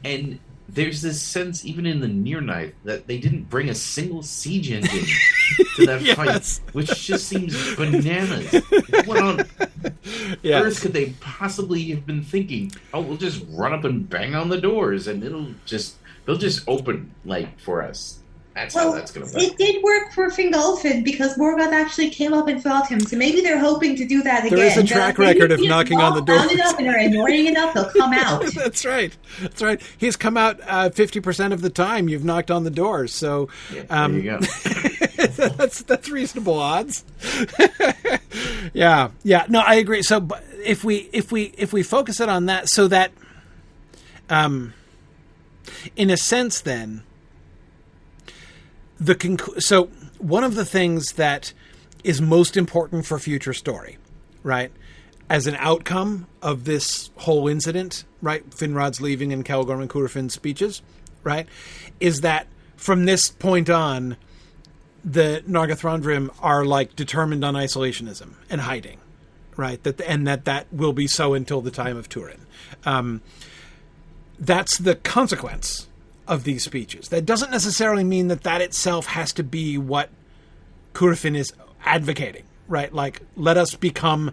and 0.03 0.39
there's 0.73 1.01
this 1.01 1.21
sense 1.21 1.65
even 1.65 1.85
in 1.85 1.99
the 1.99 2.07
Nirnaeth 2.07 2.73
that 2.83 3.05
they 3.07 3.17
didn't 3.17 3.49
bring 3.49 3.69
a 3.69 3.75
single 3.75 4.23
siege 4.23 4.71
engine 4.71 5.05
to 5.75 5.85
that 5.85 6.01
Yes. 6.01 6.15
fight, 6.59 6.73
which 6.73 7.05
just 7.05 7.27
seems 7.27 7.75
bananas. 7.77 8.51
what 9.05 9.17
on 9.17 9.45
Yes. 10.41 10.63
earth 10.63 10.81
could 10.81 10.93
they 10.93 11.11
possibly 11.19 11.83
have 11.91 12.05
been 12.05 12.23
thinking? 12.23 12.71
Oh, 12.93 13.01
we'll 13.01 13.17
just 13.17 13.45
run 13.49 13.73
up 13.73 13.83
and 13.83 14.09
bang 14.09 14.33
on 14.35 14.49
the 14.49 14.59
doors, 14.59 15.07
and 15.07 15.23
it'll 15.23 15.47
just 15.65 15.95
they'll 16.25 16.37
just 16.37 16.67
open 16.67 17.13
like 17.25 17.59
for 17.59 17.81
us. 17.83 18.19
That's 18.55 18.75
how 18.75 18.85
Well, 18.89 18.93
that's 18.93 19.11
gonna 19.11 19.25
work. 19.25 19.35
it 19.37 19.57
did 19.57 19.81
work 19.83 20.13
for 20.13 20.29
Fingolfin 20.29 21.03
because 21.03 21.35
Morgoth 21.37 21.71
actually 21.71 22.11
came 22.11 22.33
up 22.33 22.47
and 22.47 22.61
fought 22.61 22.87
him. 22.87 22.99
So 22.99 23.17
maybe 23.17 23.41
they're 23.41 23.57
hoping 23.59 23.95
to 23.95 24.05
do 24.05 24.21
that 24.23 24.45
again. 24.45 24.59
is 24.59 24.77
a 24.77 24.83
track 24.83 25.17
maybe 25.17 25.39
record 25.39 25.51
of 25.51 25.59
knocking 25.63 25.99
on 25.99 26.13
the 26.13 26.21
door. 26.21 26.35
round 26.35 26.49
doors. 26.49 26.59
enough 26.61 26.77
and 26.79 26.87
are 26.87 26.97
annoying 26.97 27.47
enough, 27.47 27.73
they'll 27.73 27.89
come 27.89 28.13
out. 28.13 28.43
That's 28.53 28.85
right. 28.85 29.15
That's 29.41 29.61
right. 29.61 29.81
He's 29.97 30.15
come 30.15 30.37
out 30.37 30.59
uh, 30.67 30.89
fifty 30.91 31.19
percent 31.19 31.51
of 31.53 31.61
the 31.61 31.71
time. 31.71 32.07
You've 32.07 32.23
knocked 32.25 32.51
on 32.51 32.63
the 32.63 32.69
door. 32.69 33.07
so 33.07 33.49
Yeah, 33.73 33.83
um, 33.89 34.21
there 34.21 34.21
you 34.21 34.39
go. 34.39 34.45
that's 35.57 35.81
that's 35.83 36.09
reasonable 36.09 36.59
odds. 36.59 37.03
yeah, 38.73 39.09
yeah. 39.23 39.45
No, 39.49 39.61
I 39.61 39.75
agree. 39.75 40.03
So, 40.03 40.19
but 40.19 40.43
if 40.63 40.83
we 40.83 41.09
if 41.11 41.31
we 41.31 41.53
if 41.57 41.73
we 41.73 41.81
focus 41.83 42.19
it 42.19 42.29
on 42.29 42.45
that, 42.45 42.69
so 42.69 42.87
that, 42.87 43.11
um, 44.29 44.73
in 45.95 46.09
a 46.09 46.17
sense, 46.17 46.61
then 46.61 47.03
the 49.03 49.15
conclu- 49.15 49.61
so 49.61 49.85
one 50.17 50.43
of 50.43 50.55
the 50.55 50.65
things 50.65 51.13
that 51.13 51.53
is 52.03 52.21
most 52.21 52.55
important 52.55 53.05
for 53.05 53.19
future 53.19 53.53
story, 53.53 53.97
right? 54.43 54.71
As 55.29 55.47
an 55.47 55.55
outcome 55.55 56.27
of 56.41 56.65
this 56.65 57.09
whole 57.17 57.47
incident, 57.47 58.05
right? 58.21 58.47
Finrod's 58.49 59.01
leaving 59.01 59.33
and 59.33 59.43
Celegorm 59.43 59.81
and 59.81 59.89
Curufin's 59.89 60.33
speeches, 60.33 60.81
right? 61.23 61.47
Is 61.99 62.21
that 62.21 62.47
from 62.75 63.05
this 63.05 63.29
point 63.29 63.69
on, 63.69 64.17
the 65.03 65.43
Nargothrondrim 65.47 66.33
are 66.39 66.63
like 66.65 66.95
determined 66.95 67.43
on 67.43 67.55
isolationism 67.55 68.33
and 68.49 68.61
hiding, 68.61 68.99
right? 69.57 69.83
That 69.83 69.99
and 70.01 70.25
that 70.27 70.45
that 70.45 70.71
will 70.71 70.93
be 70.93 71.07
so 71.07 71.33
until 71.33 71.61
the 71.61 71.71
time 71.71 71.97
of 71.97 72.07
Turin. 72.07 72.45
Um, 72.85 73.21
that's 74.39 74.77
the 74.77 74.95
consequence 74.95 75.87
of 76.27 76.43
these 76.43 76.63
speeches. 76.63 77.09
That 77.09 77.25
doesn't 77.25 77.51
necessarily 77.51 78.03
mean 78.03 78.27
that 78.27 78.43
that 78.43 78.61
itself 78.61 79.07
has 79.07 79.33
to 79.33 79.43
be 79.43 79.77
what 79.77 80.09
Curufin 80.93 81.35
is 81.35 81.53
advocating, 81.85 82.43
right? 82.67 82.93
Like, 82.93 83.21
let 83.35 83.57
us 83.57 83.75
become, 83.75 84.31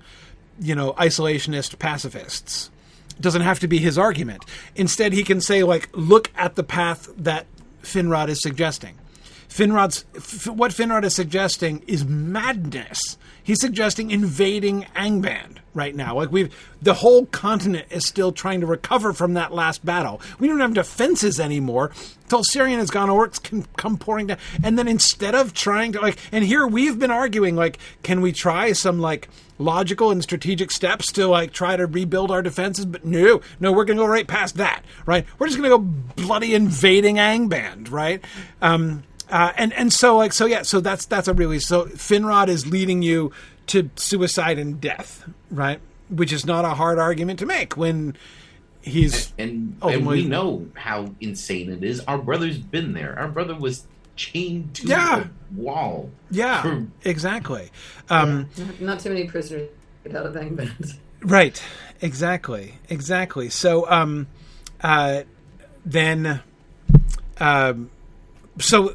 you 0.61 0.75
know, 0.75 0.93
isolationist 0.95 1.79
pacifists. 1.79 2.71
It 3.11 3.23
doesn't 3.23 3.43
have 3.43 3.61
to 3.61 3.69
be 3.69 3.79
his 3.79 3.99
argument. 3.99 4.45
Instead, 4.77 5.13
he 5.13 5.25
can 5.25 5.41
say, 5.41 5.63
like, 5.63 5.89
look 5.93 6.31
at 6.37 6.55
the 6.55 6.63
path 6.63 7.09
that 7.17 7.47
Finrod 7.83 8.29
is 8.29 8.41
suggesting. 8.41 8.97
Finrod's 9.49 10.05
f- 10.15 10.47
what 10.47 10.71
Finrod 10.71 11.05
is 11.05 11.15
suggesting 11.15 11.83
is 11.87 12.05
madness. 12.05 13.19
He's 13.43 13.61
suggesting 13.61 14.11
invading 14.11 14.87
Angband 14.97 15.59
right 15.75 15.95
now. 15.95 16.17
Like 16.17 16.33
we've 16.33 16.55
the 16.83 16.95
whole 16.95 17.27
continent 17.27 17.87
is 17.91 18.07
still 18.07 18.33
trying 18.33 18.61
to 18.61 18.67
recover 18.67 19.13
from 19.13 19.35
that 19.35 19.53
last 19.53 19.85
battle. 19.85 20.21
We 20.39 20.49
don't 20.49 20.61
have 20.61 20.75
defenses 20.75 21.39
anymore. 21.39 21.93
Tol 22.29 22.43
Sirion 22.43 22.79
has 22.79 22.91
gone, 22.91 23.09
orcs 23.09 23.43
can 23.43 23.67
come 23.77 23.97
pouring 23.99 24.29
down, 24.29 24.39
and 24.63 24.79
then 24.79 24.89
instead 24.89 25.35
of 25.35 25.53
trying 25.53 25.93
to 25.93 26.01
like, 26.01 26.19
and 26.33 26.45
here 26.45 26.67
we've 26.67 26.99
been 26.99 27.11
arguing 27.11 27.57
like, 27.57 27.79
can 28.03 28.21
we 28.21 28.33
try 28.33 28.73
some 28.73 29.01
like 29.01 29.29
logical 29.59 30.11
and 30.11 30.23
strategic 30.23 30.71
steps 30.71 31.13
to 31.13 31.27
like 31.27 31.53
try 31.53 31.77
to 31.77 31.87
rebuild 31.87 32.31
our 32.31 32.43
defenses? 32.43 32.87
But 32.87 33.05
no, 33.05 33.41
no, 33.59 33.73
we're 33.73 33.85
to 33.99 34.03
go 34.05 34.07
right 34.07 34.27
past 34.27 34.57
that. 34.57 34.85
Right, 35.07 35.27
we're 35.39 35.49
just 35.49 35.59
to 35.71 35.77
go 35.77 35.79
bloody 35.79 36.55
invading 36.55 37.17
Angband. 37.17 37.91
Right. 37.91 38.25
Um, 38.63 39.03
uh, 39.31 39.53
and 39.57 39.73
and 39.75 39.93
so 39.93 40.17
like 40.17 40.33
so 40.33 40.47
yeah 40.47 40.63
so 40.63 40.81
that's 40.81 41.07
that's 41.07 41.29
a 41.29 41.35
really 41.35 41.59
so 41.59 41.87
Finrod 41.87 42.49
is 42.49 42.67
leading 42.67 43.03
you 43.03 43.33
to 43.69 43.89
suicide 43.97 44.59
and 44.59 44.81
death 44.81 45.29
right 45.51 45.81
which 46.09 46.33
is 46.33 46.45
not 46.45 46.65
a 46.65 46.71
hard 46.71 46.99
argument 46.99 47.39
to 47.39 47.47
make 47.47 47.77
when 47.77 48.17
he's 48.83 49.33
and 49.39 49.51
and 49.51 49.77
Ultimately- 49.83 50.23
we 50.23 50.29
know 50.29 50.67
how 50.75 51.15
insane 51.21 51.71
it 51.71 51.85
is. 51.85 52.01
Our 52.09 52.19
brother's 52.19 52.59
been 52.59 52.95
there. 52.95 53.17
Our 53.19 53.29
brother 53.29 53.55
was 53.55 53.87
chained 54.17 54.75
to 54.75 54.87
Yeah. 54.89 55.25
a 55.25 55.29
wall. 55.55 56.11
yeah 56.31 56.63
for- 56.63 56.87
exactly 57.05 57.71
um, 58.11 58.49
Not- 58.59 58.81
Not 58.81 59.01
too 59.01 59.11
many 59.11 59.27
prisoners 59.29 59.69
get 60.05 60.17
out 60.17 60.27
of 60.27 60.35
Angband. 60.35 60.95
right 61.23 61.63
exactly 62.01 62.75
exactly 62.89 63.51
so 63.51 63.89
um 63.91 64.27
uh 64.83 65.23
then 65.85 66.41
um 67.39 67.91
so 68.59 68.95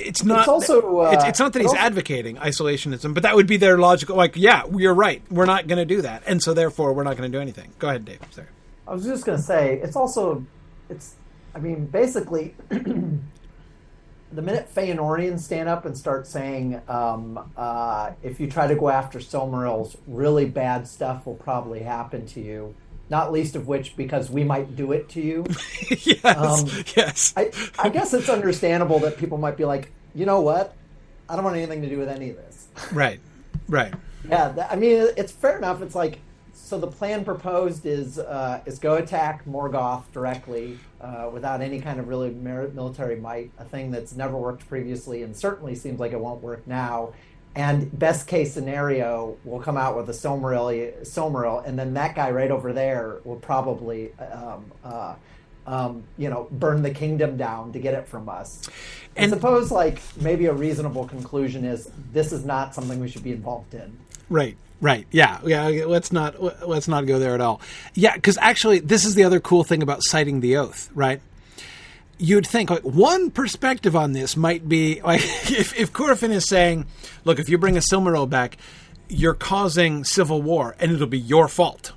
it's 0.00 0.24
not 0.24 0.40
It's 0.40 0.48
also, 0.48 1.00
uh, 1.00 1.10
it's, 1.12 1.24
it's 1.24 1.38
not 1.38 1.52
that 1.52 1.60
he's 1.60 1.68
also- 1.68 1.80
advocating 1.80 2.36
isolationism 2.36 3.14
but 3.14 3.22
that 3.22 3.36
would 3.36 3.46
be 3.46 3.56
their 3.56 3.78
logical 3.78 4.16
like 4.16 4.36
yeah 4.36 4.62
you're 4.74 4.94
right. 4.94 5.22
We're 5.30 5.46
not 5.46 5.66
going 5.66 5.78
to 5.78 5.84
do 5.84 6.02
that. 6.02 6.22
And 6.26 6.42
so 6.42 6.54
therefore 6.54 6.92
we're 6.92 7.04
not 7.04 7.16
going 7.16 7.30
to 7.30 7.36
do 7.36 7.40
anything. 7.40 7.72
Go 7.78 7.88
ahead 7.88 8.04
dave. 8.04 8.20
Sorry. 8.30 8.48
I 8.88 8.92
was 8.94 9.04
just 9.04 9.24
going 9.24 9.38
to 9.38 9.44
say, 9.44 9.78
it's 9.82 9.94
also, 9.94 10.44
it's, 10.88 11.14
I 11.54 11.58
mean, 11.60 11.86
basically, 11.86 12.54
the 12.70 14.42
minute 14.42 14.68
Feanorians 14.74 15.40
stand 15.40 15.68
up 15.68 15.84
and 15.84 15.96
start 15.96 16.26
saying, 16.26 16.80
um, 16.88 17.50
uh, 17.56 18.12
if 18.22 18.40
you 18.40 18.50
try 18.50 18.66
to 18.66 18.74
go 18.74 18.88
after 18.88 19.18
Silmarils, 19.18 19.96
really 20.06 20.44
bad 20.44 20.86
stuff 20.88 21.26
will 21.26 21.34
probably 21.34 21.80
happen 21.80 22.26
to 22.26 22.40
you. 22.40 22.74
Not 23.10 23.32
least 23.32 23.56
of 23.56 23.66
which 23.66 23.96
because 23.96 24.30
we 24.30 24.44
might 24.44 24.76
do 24.76 24.92
it 24.92 25.08
to 25.10 25.20
you. 25.20 25.44
yes 25.90 26.24
Um, 26.24 26.68
yes 26.96 27.34
I, 27.36 27.50
I 27.78 27.88
guess 27.88 28.14
it's 28.14 28.28
understandable 28.28 29.00
that 29.00 29.18
people 29.18 29.36
might 29.36 29.56
be 29.56 29.64
like, 29.64 29.90
you 30.14 30.24
know 30.24 30.40
what? 30.40 30.74
I 31.28 31.34
don't 31.34 31.44
want 31.44 31.56
anything 31.56 31.82
to 31.82 31.88
do 31.88 31.98
with 31.98 32.08
any 32.08 32.30
of 32.30 32.36
this. 32.36 32.68
right 32.92 33.20
right 33.68 33.92
Yeah, 34.28 34.48
that, 34.48 34.72
I 34.72 34.76
mean, 34.76 35.08
it's 35.16 35.32
fair 35.32 35.58
enough. 35.58 35.82
It's 35.82 35.94
like, 35.94 36.20
so 36.52 36.78
the 36.78 36.86
plan 36.86 37.24
proposed 37.24 37.84
is 37.84 38.18
uh, 38.18 38.60
is 38.64 38.78
go 38.78 38.94
attack 38.94 39.44
Morgoth 39.44 40.04
directly 40.12 40.78
uh, 41.00 41.28
without 41.32 41.60
any 41.62 41.80
kind 41.80 41.98
of 41.98 42.06
really 42.06 42.30
military 42.30 43.16
might, 43.16 43.50
a 43.58 43.64
thing 43.64 43.90
that's 43.90 44.14
never 44.14 44.36
worked 44.36 44.68
previously 44.68 45.24
and 45.24 45.36
certainly 45.36 45.74
seems 45.74 45.98
like 45.98 46.12
it 46.12 46.20
won't 46.20 46.42
work 46.42 46.64
now. 46.68 47.12
And 47.56 47.98
best 47.98 48.28
case 48.28 48.54
scenario, 48.54 49.36
we'll 49.44 49.60
come 49.60 49.76
out 49.76 49.96
with 49.96 50.08
a 50.08 50.12
Silmaril, 50.12 51.02
Silmaril, 51.02 51.66
and 51.66 51.78
then 51.78 51.94
that 51.94 52.14
guy 52.14 52.30
right 52.30 52.50
over 52.50 52.72
there 52.72 53.18
will 53.24 53.36
probably, 53.36 54.12
um, 54.18 54.70
uh, 54.84 55.14
um, 55.66 56.04
you 56.16 56.30
know, 56.30 56.46
burn 56.52 56.82
the 56.82 56.90
kingdom 56.90 57.36
down 57.36 57.72
to 57.72 57.80
get 57.80 57.94
it 57.94 58.06
from 58.06 58.28
us. 58.28 58.68
I 59.16 59.22
And- 59.22 59.32
suppose, 59.32 59.72
like, 59.72 60.00
maybe 60.20 60.46
a 60.46 60.52
reasonable 60.52 61.06
conclusion 61.06 61.64
is 61.64 61.90
this 62.12 62.32
is 62.32 62.44
not 62.44 62.74
something 62.74 63.00
we 63.00 63.08
should 63.08 63.24
be 63.24 63.32
involved 63.32 63.74
in. 63.74 63.96
Right. 64.28 64.56
Right. 64.80 65.06
Yeah. 65.10 65.40
Yeah. 65.44 65.66
Let's 65.86 66.10
not 66.10 66.66
let's 66.66 66.88
not 66.88 67.04
go 67.04 67.18
there 67.18 67.34
at 67.34 67.40
all. 67.42 67.60
Yeah, 67.94 68.14
because 68.14 68.38
actually, 68.40 68.78
this 68.78 69.04
is 69.04 69.14
the 69.14 69.24
other 69.24 69.38
cool 69.38 69.62
thing 69.62 69.82
about 69.82 70.02
citing 70.04 70.40
the 70.40 70.56
oath. 70.56 70.88
Right. 70.94 71.20
You'd 72.20 72.46
think 72.46 72.70
like 72.70 72.82
one 72.82 73.30
perspective 73.30 73.96
on 73.96 74.12
this 74.12 74.36
might 74.36 74.68
be 74.68 75.00
like 75.02 75.20
if 75.50 75.78
if 75.78 75.92
Curufin 75.92 76.30
is 76.30 76.48
saying, 76.48 76.86
"Look, 77.24 77.38
if 77.38 77.48
you 77.48 77.58
bring 77.58 77.76
a 77.76 77.80
Silmaril 77.80 78.28
back, 78.28 78.58
you're 79.08 79.34
causing 79.34 80.04
civil 80.04 80.42
war, 80.42 80.76
and 80.78 80.92
it'll 80.92 81.06
be 81.06 81.18
your 81.18 81.48
fault." 81.48 81.92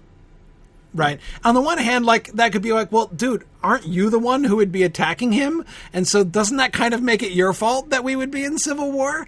right? 0.93 1.19
On 1.43 1.55
the 1.55 1.61
one 1.61 1.78
hand, 1.78 2.05
like 2.05 2.32
that 2.34 2.51
could 2.51 2.61
be 2.61 2.74
like, 2.74 2.91
well, 2.91 3.07
dude, 3.07 3.45
aren't 3.63 3.88
you 3.88 4.09
the 4.09 4.19
one 4.19 4.43
who 4.43 4.57
would 4.57 4.71
be 4.71 4.84
attacking 4.84 5.32
him? 5.32 5.65
And 5.91 6.07
so 6.07 6.24
doesn't 6.24 6.57
that 6.57 6.74
kind 6.74 6.93
of 6.93 7.01
make 7.01 7.24
it 7.24 7.32
your 7.32 7.53
fault 7.53 7.89
that 7.89 8.03
we 8.03 8.15
would 8.15 8.32
be 8.32 8.43
in 8.43 8.57
civil 8.57 8.91
war? 8.91 9.28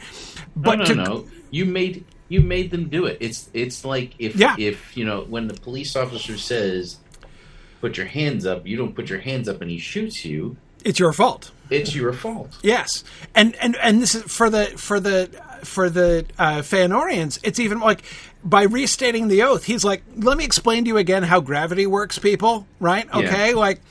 But 0.56 0.80
no, 0.80 0.84
no, 0.84 0.86
to, 0.86 0.96
no. 0.96 1.28
You 1.52 1.66
made 1.66 2.06
you 2.28 2.42
made 2.42 2.72
them 2.72 2.90
do 2.90 3.06
it. 3.06 3.18
It's 3.20 3.50
it's 3.54 3.86
like 3.86 4.14
if 4.20 4.36
yeah. 4.36 4.56
if 4.58 4.96
you 4.98 5.06
know 5.06 5.22
when 5.22 5.48
the 5.48 5.54
police 5.54 5.96
officer 5.96 6.38
says 6.38 6.98
put 7.82 7.98
your 7.98 8.08
hands 8.08 8.46
up, 8.46 8.66
you 8.66 8.78
don't 8.78 8.96
put 8.96 9.10
your 9.10 9.20
hands 9.20 9.48
up 9.48 9.62
and 9.62 9.70
he 9.70 9.78
shoots 9.78 10.26
you. 10.26 10.58
It's 10.86 11.00
your 11.00 11.12
fault. 11.12 11.52
It's 11.70 11.96
your 11.96 12.14
fault. 12.14 12.58
Yes, 12.62 13.04
and 13.34 13.56
and 13.56 13.76
and 13.78 14.02
this 14.02 14.14
is 14.16 14.24
for 14.24 14.50
the 14.50 14.68
for 14.78 15.00
the 15.00 15.30
for 15.64 15.90
the 15.90 16.26
uh, 16.38 16.58
Feanorians. 16.58 17.40
It's 17.44 17.60
even 17.60 17.80
like 17.80 18.04
by 18.44 18.64
restating 18.64 19.28
the 19.28 19.42
oath, 19.42 19.64
he's 19.64 19.84
like, 19.84 20.04
"Let 20.16 20.38
me 20.38 20.46
explain 20.46 20.86
to 20.86 20.90
you 20.90 20.98
again 20.98 21.24
how 21.24 21.42
gravity 21.42 21.88
works, 21.88 22.20
people." 22.20 22.68
Right? 22.80 23.12
Okay, 23.14 23.50
yeah. 23.50 23.56
like 23.56 23.82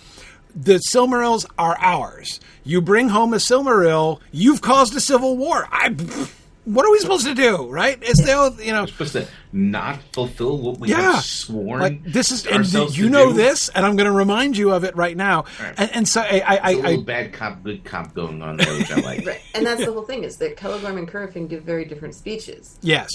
the 0.54 0.80
Silmarils 0.92 1.46
are 1.58 1.76
ours. 1.80 2.38
You 2.62 2.80
bring 2.80 3.08
home 3.08 3.34
a 3.34 3.38
Silmaril, 3.38 4.20
you've 4.30 4.60
caused 4.60 4.94
a 4.94 5.00
civil 5.00 5.36
war. 5.36 5.68
I 5.72 5.88
what 6.64 6.86
are 6.86 6.90
we 6.90 6.98
supposed 6.98 7.26
to 7.26 7.34
do? 7.34 7.68
Right? 7.68 8.02
Is 8.02 8.18
there, 8.18 8.50
you 8.62 8.72
know, 8.72 8.82
We're 8.82 8.86
supposed 8.88 9.12
to 9.12 9.28
not 9.52 10.00
fulfill 10.12 10.58
what 10.58 10.78
we 10.78 10.88
yeah, 10.88 11.12
have 11.12 11.24
sworn? 11.24 11.80
Like 11.80 12.04
this 12.04 12.30
is, 12.30 12.46
and 12.46 12.96
you 12.96 13.10
know 13.10 13.28
do? 13.28 13.34
this, 13.34 13.68
and 13.68 13.84
I'm 13.84 13.96
going 13.96 14.06
to 14.06 14.12
remind 14.12 14.56
you 14.56 14.72
of 14.72 14.84
it 14.84 14.96
right 14.96 15.16
now. 15.16 15.44
Right. 15.60 15.74
And, 15.76 15.90
and, 15.92 16.08
so 16.08 16.22
I, 16.22 16.42
I, 16.46 16.56
I, 16.56 16.70
a 16.70 16.76
little 16.76 17.00
I, 17.00 17.04
bad 17.04 17.32
cop, 17.32 17.62
good 17.62 17.84
cop 17.84 18.14
going 18.14 18.42
on 18.42 18.56
there, 18.56 18.72
which 18.76 18.90
I 18.90 19.00
like. 19.00 19.26
right. 19.26 19.40
And 19.54 19.66
that's 19.66 19.84
the 19.84 19.92
whole 19.92 20.02
thing 20.02 20.24
is 20.24 20.36
that 20.38 20.56
Celegorm 20.56 20.98
and 20.98 21.08
Curufin 21.08 21.48
give 21.48 21.62
very 21.62 21.84
different 21.84 22.14
speeches. 22.14 22.78
Yes. 22.82 23.10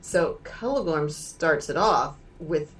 So 0.00 0.40
Celegorm 0.44 1.10
starts 1.10 1.68
it 1.70 1.76
off 1.76 2.16
with 2.38 2.72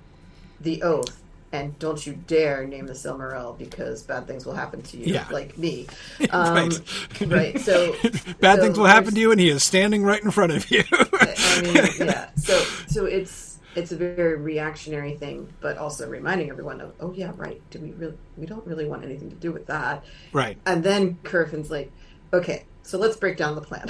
the 0.60 0.82
oath 0.82 1.21
and 1.52 1.78
don't 1.78 2.04
you 2.06 2.14
dare 2.14 2.66
name 2.66 2.86
the 2.86 2.94
Silmaril 2.94 3.56
because 3.58 4.02
bad 4.02 4.26
things 4.26 4.46
will 4.46 4.54
happen 4.54 4.80
to 4.82 4.96
you, 4.96 5.12
yeah. 5.14 5.26
like 5.30 5.56
me. 5.58 5.86
Um, 6.30 6.54
right. 6.54 7.20
right. 7.26 7.60
So 7.60 7.92
bad 8.40 8.56
so 8.56 8.62
things 8.62 8.78
will 8.78 8.86
happen 8.86 9.12
to 9.12 9.20
you, 9.20 9.32
and 9.32 9.40
he 9.40 9.50
is 9.50 9.62
standing 9.62 10.02
right 10.02 10.22
in 10.22 10.30
front 10.30 10.52
of 10.52 10.70
you. 10.70 10.82
I 10.90 11.60
mean, 11.62 11.74
yeah. 12.08 12.30
So 12.36 12.58
so 12.86 13.04
it's 13.04 13.58
it's 13.74 13.92
a 13.92 13.96
very 13.96 14.36
reactionary 14.36 15.14
thing, 15.16 15.52
but 15.60 15.76
also 15.76 16.08
reminding 16.08 16.48
everyone 16.48 16.80
of, 16.80 16.94
oh 17.00 17.12
yeah, 17.12 17.32
right. 17.36 17.60
Do 17.70 17.80
we 17.80 17.90
really? 17.92 18.16
We 18.36 18.46
don't 18.46 18.66
really 18.66 18.86
want 18.86 19.04
anything 19.04 19.30
to 19.30 19.36
do 19.36 19.52
with 19.52 19.66
that. 19.66 20.04
Right. 20.32 20.56
And 20.64 20.82
then 20.82 21.18
Curufin's 21.24 21.70
like, 21.70 21.92
okay, 22.32 22.64
so 22.82 22.98
let's 22.98 23.16
break 23.16 23.36
down 23.36 23.54
the 23.56 23.62
plan. 23.62 23.88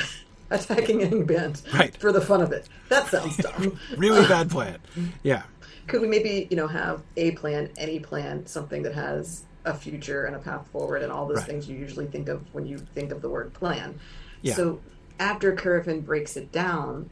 Attacking 0.50 1.00
Angband 1.00 1.72
right. 1.72 1.96
for 1.96 2.12
the 2.12 2.20
fun 2.20 2.40
of 2.40 2.50
it. 2.52 2.68
That 2.88 3.06
sounds 3.06 3.36
dumb. 3.36 3.78
really 3.96 4.26
bad 4.26 4.50
plan. 4.50 4.78
Yeah 5.22 5.44
could 5.87 6.01
we 6.01 6.09
maybe 6.09 6.47
you 6.51 6.57
know 6.57 6.66
have 6.66 7.03
a 7.16 7.33
plan 7.33 7.70
any 7.76 7.99
plan 7.99 8.47
something 8.47 8.83
that 8.83 8.95
has 8.95 9.45
a 9.64 9.74
future 9.74 10.24
and 10.24 10.35
a 10.35 10.39
path 10.39 10.66
forward 10.68 11.03
and 11.03 11.12
all 11.12 11.26
those 11.26 11.39
right. 11.39 11.47
things 11.47 11.68
you 11.68 11.76
usually 11.76 12.07
think 12.07 12.28
of 12.28 12.43
when 12.53 12.66
you 12.66 12.78
think 12.78 13.12
of 13.12 13.22
the 13.22 13.28
word 13.28 13.53
plan 13.53 13.99
yeah. 14.43 14.55
so 14.55 14.80
after 15.20 15.55
Curufin 15.55 16.05
breaks 16.05 16.37
it 16.37 16.51
down 16.51 17.09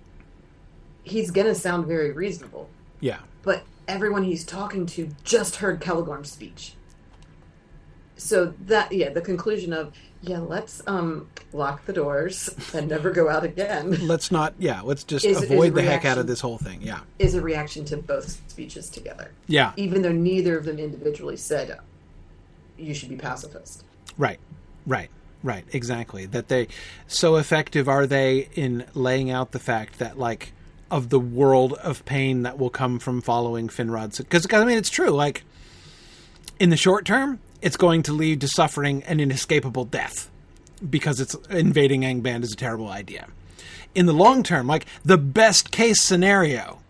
he's 1.02 1.30
gonna 1.30 1.54
sound 1.54 1.86
very 1.86 2.12
reasonable 2.12 2.68
yeah 3.00 3.18
but 3.42 3.62
everyone 3.88 4.24
he's 4.24 4.44
talking 4.44 4.86
to 4.86 5.08
just 5.24 5.56
heard 5.56 5.80
Celegorm's 5.80 6.30
speech 6.30 6.74
so 8.16 8.54
that 8.66 8.92
yeah 8.92 9.10
the 9.10 9.20
conclusion 9.20 9.72
of 9.72 9.94
yeah 10.22 10.38
let's 10.38 10.82
um 10.86 11.28
lock 11.52 11.84
the 11.86 11.92
doors 11.92 12.50
and 12.74 12.88
never 12.88 13.10
go 13.10 13.28
out 13.28 13.44
again. 13.44 13.90
Let's 14.06 14.30
not 14.30 14.54
yeah 14.58 14.80
let's 14.82 15.04
just 15.04 15.24
is, 15.24 15.42
avoid 15.42 15.68
is 15.68 15.74
the 15.74 15.82
heck 15.82 16.04
out 16.04 16.18
of 16.18 16.26
this 16.26 16.40
whole 16.40 16.58
thing 16.58 16.80
yeah. 16.82 17.00
is 17.18 17.34
a 17.34 17.40
reaction 17.40 17.84
to 17.86 17.96
both 17.96 18.40
speeches 18.48 18.88
together. 18.88 19.32
Yeah. 19.46 19.72
Even 19.76 20.02
though 20.02 20.12
neither 20.12 20.56
of 20.56 20.64
them 20.64 20.78
individually 20.78 21.36
said 21.36 21.78
you 22.76 22.94
should 22.94 23.08
be 23.08 23.16
pacifist. 23.16 23.84
Right 24.18 24.38
right 24.86 25.10
right 25.42 25.64
exactly. 25.72 26.26
That 26.26 26.48
they 26.48 26.68
so 27.06 27.36
effective 27.36 27.88
are 27.88 28.06
they 28.06 28.48
in 28.54 28.84
laying 28.94 29.30
out 29.30 29.52
the 29.52 29.58
fact 29.58 29.98
that 29.98 30.18
like 30.18 30.52
of 30.90 31.08
the 31.08 31.20
world 31.20 31.74
of 31.74 32.04
pain 32.04 32.42
that 32.42 32.58
will 32.58 32.70
come 32.70 32.98
from 32.98 33.20
following 33.20 33.68
Finrod's 33.68 34.18
because 34.18 34.46
I 34.52 34.64
mean 34.64 34.76
it's 34.76 34.90
true 34.90 35.10
like 35.10 35.44
in 36.58 36.70
the 36.70 36.76
short 36.76 37.04
term 37.04 37.38
it's 37.62 37.76
going 37.76 38.02
to 38.04 38.12
lead 38.12 38.40
to 38.40 38.48
suffering 38.48 39.02
and 39.04 39.20
inescapable 39.20 39.84
death 39.84 40.30
because 40.88 41.20
it's 41.20 41.34
invading 41.50 42.02
Angband 42.02 42.42
is 42.42 42.52
a 42.52 42.56
terrible 42.56 42.88
idea. 42.88 43.28
In 43.94 44.06
the 44.06 44.12
long 44.12 44.42
term, 44.42 44.66
like 44.66 44.86
the 45.04 45.18
best 45.18 45.70
case 45.70 46.00
scenario 46.02 46.80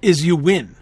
is 0.00 0.24
you 0.24 0.36
win. 0.36 0.76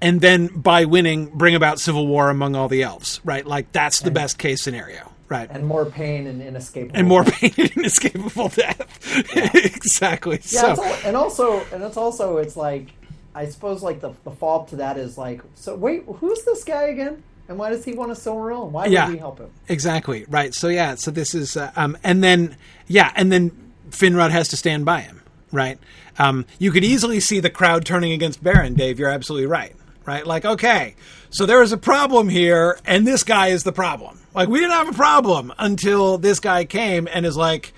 And 0.00 0.20
then 0.20 0.48
by 0.48 0.84
winning, 0.84 1.26
bring 1.26 1.54
about 1.54 1.80
civil 1.80 2.06
war 2.06 2.28
among 2.28 2.54
all 2.54 2.68
the 2.68 2.82
elves, 2.82 3.20
right? 3.24 3.46
Like 3.46 3.72
that's 3.72 4.00
the 4.00 4.06
and, 4.06 4.14
best 4.14 4.38
case 4.38 4.62
scenario, 4.62 5.10
right? 5.28 5.48
And 5.50 5.66
more 5.66 5.86
pain 5.86 6.26
and 6.26 6.42
inescapable. 6.42 6.96
And 6.96 7.08
more 7.08 7.24
pain 7.24 7.52
and 7.56 7.70
inescapable 7.70 8.48
death. 8.50 9.26
Yeah. 9.34 9.50
exactly. 9.54 10.36
Yeah, 10.42 10.74
so. 10.74 10.82
all, 10.82 10.96
and 11.04 11.16
also, 11.16 11.64
and 11.72 11.82
it's 11.82 11.96
also, 11.96 12.36
it's 12.36 12.56
like, 12.56 12.88
I 13.34 13.46
suppose, 13.46 13.82
like 13.82 14.00
the 14.00 14.12
the 14.24 14.30
up 14.46 14.68
to 14.68 14.76
that 14.76 14.98
is 14.98 15.16
like, 15.16 15.40
so 15.54 15.74
wait, 15.74 16.04
who's 16.04 16.44
this 16.44 16.62
guy 16.62 16.84
again? 16.84 17.22
And 17.48 17.58
why 17.58 17.70
does 17.70 17.84
he 17.84 17.92
want 17.94 18.10
a 18.10 18.14
Silmaril? 18.14 18.70
Why 18.70 18.86
yeah, 18.86 19.06
would 19.06 19.14
we 19.14 19.18
help 19.18 19.38
him? 19.38 19.50
Exactly. 19.68 20.24
Right. 20.28 20.54
So 20.54 20.68
yeah. 20.68 20.96
So 20.96 21.10
this 21.10 21.34
is, 21.34 21.56
uh, 21.56 21.70
um, 21.76 21.96
and 22.02 22.22
then 22.22 22.56
yeah, 22.88 23.12
and 23.14 23.30
then 23.30 23.52
Finrod 23.90 24.30
has 24.30 24.48
to 24.48 24.56
stand 24.56 24.84
by 24.84 25.00
him. 25.00 25.22
Right. 25.52 25.78
Um, 26.18 26.44
you 26.58 26.72
could 26.72 26.84
easily 26.84 27.20
see 27.20 27.40
the 27.40 27.50
crowd 27.50 27.84
turning 27.84 28.12
against 28.12 28.42
Beren. 28.42 28.76
Dave, 28.76 28.98
you're 28.98 29.10
absolutely 29.10 29.46
right. 29.46 29.74
Right. 30.04 30.26
Like, 30.26 30.44
okay, 30.44 30.94
so 31.30 31.46
there 31.46 31.62
is 31.62 31.72
a 31.72 31.76
problem 31.76 32.28
here, 32.28 32.78
and 32.86 33.06
this 33.06 33.24
guy 33.24 33.48
is 33.48 33.64
the 33.64 33.72
problem. 33.72 34.20
Like, 34.34 34.48
we 34.48 34.60
didn't 34.60 34.72
have 34.72 34.88
a 34.88 34.92
problem 34.92 35.52
until 35.58 36.16
this 36.16 36.38
guy 36.38 36.64
came 36.64 37.08
and 37.12 37.26
is 37.26 37.36
like, 37.36 37.72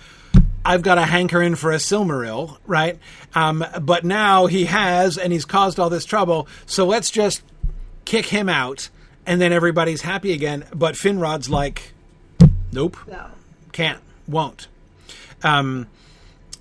I've 0.64 0.82
got 0.82 0.98
a 0.98 1.06
hankering 1.06 1.54
for 1.54 1.72
a 1.72 1.76
Silmaril, 1.76 2.58
right? 2.66 2.98
Um, 3.34 3.64
but 3.80 4.04
now 4.04 4.46
he 4.46 4.66
has, 4.66 5.16
and 5.16 5.32
he's 5.32 5.46
caused 5.46 5.80
all 5.80 5.88
this 5.88 6.04
trouble. 6.04 6.46
So 6.66 6.84
let's 6.84 7.10
just 7.10 7.42
kick 8.04 8.26
him 8.26 8.48
out 8.50 8.90
and 9.28 9.42
then 9.42 9.52
everybody's 9.52 10.00
happy 10.00 10.32
again. 10.32 10.64
But 10.74 10.94
Finrod's 10.94 11.50
like, 11.50 11.92
nope, 12.72 12.96
no. 13.06 13.26
can't, 13.72 14.00
won't. 14.26 14.66
Um, 15.44 15.86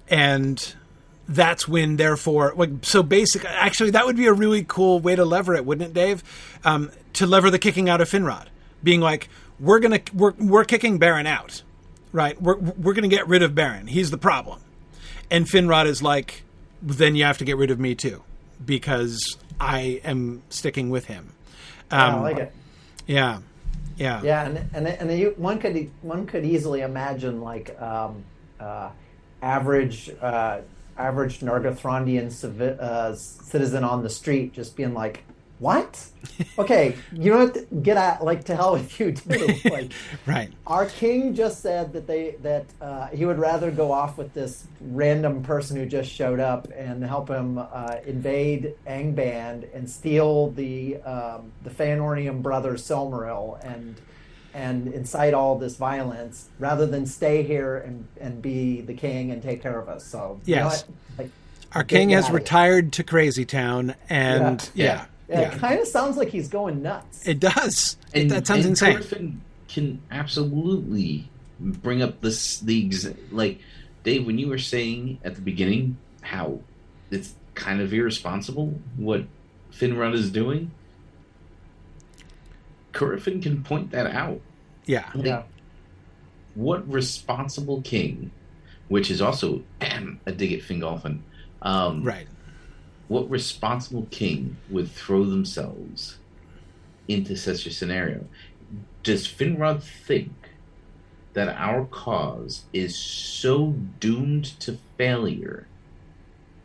and 0.09 0.75
that's 1.29 1.65
when, 1.65 1.95
therefore, 1.95 2.53
like, 2.57 2.69
so 2.81 3.01
basically, 3.01 3.49
actually, 3.49 3.91
that 3.91 4.05
would 4.05 4.17
be 4.17 4.27
a 4.27 4.33
really 4.33 4.65
cool 4.67 4.99
way 4.99 5.15
to 5.15 5.23
lever 5.23 5.55
it, 5.55 5.65
wouldn't 5.65 5.89
it, 5.89 5.93
Dave? 5.93 6.23
Um, 6.65 6.91
to 7.13 7.25
lever 7.25 7.49
the 7.49 7.57
kicking 7.57 7.89
out 7.89 8.01
of 8.01 8.09
Finrod, 8.09 8.47
being 8.83 8.99
like, 8.99 9.29
we're 9.61 9.79
gonna, 9.79 10.01
we're, 10.13 10.33
we're 10.33 10.65
kicking 10.65 10.99
Beren 10.99 11.25
out, 11.25 11.63
right? 12.11 12.39
We're, 12.39 12.57
we're 12.57 12.93
gonna 12.93 13.07
get 13.07 13.29
rid 13.29 13.43
of 13.43 13.53
Beren. 13.53 13.87
He's 13.87 14.11
the 14.11 14.17
problem. 14.17 14.59
And 15.31 15.45
Finrod 15.45 15.85
is 15.85 16.03
like, 16.03 16.43
then 16.81 17.15
you 17.15 17.23
have 17.23 17.37
to 17.37 17.45
get 17.45 17.55
rid 17.55 17.71
of 17.71 17.79
me 17.79 17.95
too, 17.95 18.23
because 18.63 19.37
I 19.57 20.01
am 20.03 20.43
sticking 20.49 20.89
with 20.89 21.05
him. 21.05 21.31
Um, 21.89 22.15
I 22.15 22.19
like 22.19 22.37
it. 22.37 22.53
Yeah, 23.07 23.39
yeah, 23.95 24.21
yeah, 24.21 24.45
and 24.45 24.69
and 24.73 24.87
and 24.87 25.37
one 25.37 25.59
could 25.59 25.89
one 26.01 26.25
could 26.25 26.45
easily 26.45 26.81
imagine 26.81 27.41
like 27.41 27.79
um, 27.81 28.23
uh, 28.59 28.89
average 29.41 30.11
uh, 30.21 30.59
average 30.97 31.39
Nargothrondian 31.39 32.27
civi- 32.27 32.79
uh, 32.79 33.15
citizen 33.15 33.83
on 33.83 34.03
the 34.03 34.09
street 34.09 34.53
just 34.53 34.75
being 34.75 34.93
like, 34.93 35.23
what? 35.59 36.05
Okay, 36.59 36.95
you 37.13 37.31
know 37.31 37.45
what? 37.45 37.83
Get 37.83 37.97
out! 37.97 38.23
Like 38.23 38.43
to 38.45 38.55
hell 38.55 38.73
with 38.73 38.99
you 38.99 39.11
too. 39.11 39.55
Like, 39.69 39.91
right. 40.25 40.51
Our 40.67 40.85
king 40.85 41.33
just 41.33 41.61
said 41.61 41.93
that 41.93 42.05
they 42.05 42.35
that 42.41 42.65
uh, 42.79 43.07
he 43.07 43.25
would 43.25 43.39
rather 43.39 43.71
go 43.71 43.91
off 43.91 44.17
with 44.17 44.33
this 44.33 44.67
random 44.81 45.41
person 45.41 45.77
who 45.77 45.85
just 45.85 46.11
showed 46.11 46.39
up 46.39 46.67
and 46.75 47.03
help 47.03 47.29
him 47.29 47.57
uh, 47.57 47.97
invade 48.05 48.75
Angband 48.87 49.67
and 49.73 49.89
steal 49.89 50.51
the 50.51 50.97
um, 50.97 51.51
the 51.63 51.69
Feanorian 51.69 52.41
brothers 52.41 52.83
Silmaril 52.83 53.59
and 53.63 53.99
and 54.53 54.87
incite 54.93 55.33
all 55.33 55.57
this 55.57 55.75
violence 55.75 56.49
rather 56.59 56.85
than 56.87 57.05
stay 57.05 57.43
here 57.43 57.77
and, 57.77 58.07
and 58.19 58.41
be 58.41 58.81
the 58.81 58.93
king 58.93 59.31
and 59.31 59.41
take 59.41 59.61
care 59.61 59.79
of 59.79 59.87
us. 59.87 60.03
So 60.05 60.39
yes. 60.45 60.85
You 60.87 60.93
know 60.93 61.23
like, 61.23 61.31
our 61.73 61.83
king 61.83 62.09
has 62.09 62.29
retired 62.29 62.93
to 62.93 63.03
Crazy 63.03 63.45
Town, 63.45 63.95
and 64.09 64.69
yeah. 64.73 64.85
yeah. 64.85 64.93
Yeah, 64.93 65.05
yeah. 65.27 65.53
it 65.53 65.59
kind 65.59 65.79
of 65.79 65.87
sounds 65.87 66.17
like 66.17 66.29
he's 66.29 66.47
going 66.47 66.81
nuts. 66.81 67.27
It 67.27 67.39
does. 67.39 67.97
And, 68.13 68.23
it, 68.23 68.29
that 68.29 68.47
sounds 68.47 68.65
and 68.65 68.71
insane. 68.71 68.95
Griffin 68.95 69.41
can 69.67 70.01
absolutely 70.11 71.29
bring 71.59 72.01
up 72.01 72.21
this 72.21 72.59
the 72.59 72.89
like 73.31 73.59
Dave 74.03 74.25
when 74.25 74.37
you 74.37 74.47
were 74.47 74.57
saying 74.57 75.19
at 75.23 75.35
the 75.35 75.41
beginning 75.41 75.97
how 76.21 76.59
it's 77.11 77.33
kind 77.55 77.81
of 77.81 77.93
irresponsible 77.93 78.79
what 78.95 79.25
Finrod 79.71 80.13
is 80.13 80.31
doing. 80.31 80.71
Curufin 82.93 83.41
can 83.41 83.63
point 83.63 83.91
that 83.91 84.07
out. 84.07 84.41
Yeah. 84.85 85.09
Like, 85.13 85.25
yeah. 85.25 85.43
What 86.55 86.91
responsible 86.91 87.81
king, 87.81 88.31
which 88.87 89.11
is 89.11 89.21
also 89.21 89.61
a 89.81 90.31
dig 90.31 90.53
at 90.53 90.61
Fingolfin, 90.61 91.19
um, 91.61 92.03
right? 92.03 92.27
What 93.07 93.29
responsible 93.29 94.07
king 94.11 94.57
would 94.69 94.91
throw 94.91 95.23
themselves 95.23 96.17
into 97.07 97.35
such 97.35 97.65
a 97.65 97.71
scenario. 97.71 98.25
Does 99.03 99.27
Finrod 99.27 99.81
think 99.81 100.31
that 101.33 101.49
our 101.49 101.85
cause 101.85 102.65
is 102.73 102.97
so 102.97 103.75
doomed 103.99 104.45
to 104.59 104.77
failure 104.97 105.67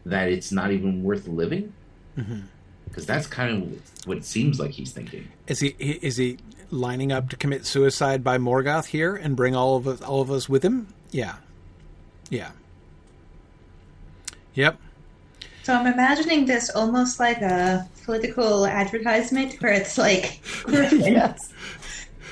that 0.04 0.28
it's 0.28 0.50
not 0.50 0.72
even 0.72 1.04
worth 1.04 1.28
living? 1.28 1.72
Mm-hmm. 2.18 2.40
Because 2.86 3.06
that's 3.06 3.26
kind 3.26 3.62
of 3.62 4.06
what 4.06 4.16
it 4.16 4.24
seems 4.24 4.58
like 4.58 4.72
he's 4.72 4.92
thinking. 4.92 5.28
Is 5.46 5.60
he 5.60 5.68
is 5.78 6.16
he 6.16 6.38
lining 6.70 7.12
up 7.12 7.28
to 7.30 7.36
commit 7.36 7.64
suicide 7.64 8.24
by 8.24 8.38
Morgoth 8.38 8.86
here 8.86 9.14
and 9.14 9.36
bring 9.36 9.54
all 9.54 9.76
of 9.76 9.86
us 9.86 10.02
all 10.02 10.20
of 10.20 10.30
us 10.30 10.48
with 10.48 10.64
him? 10.64 10.88
Yeah, 11.10 11.36
yeah, 12.28 12.50
yep. 14.54 14.78
So 15.62 15.72
I'm 15.74 15.86
imagining 15.86 16.46
this 16.46 16.70
almost 16.70 17.20
like 17.20 17.40
a 17.40 17.88
political 18.04 18.66
advertisement 18.66 19.54
where 19.60 19.72
it's 19.72 19.96
like 19.96 20.40
yes. 20.68 21.52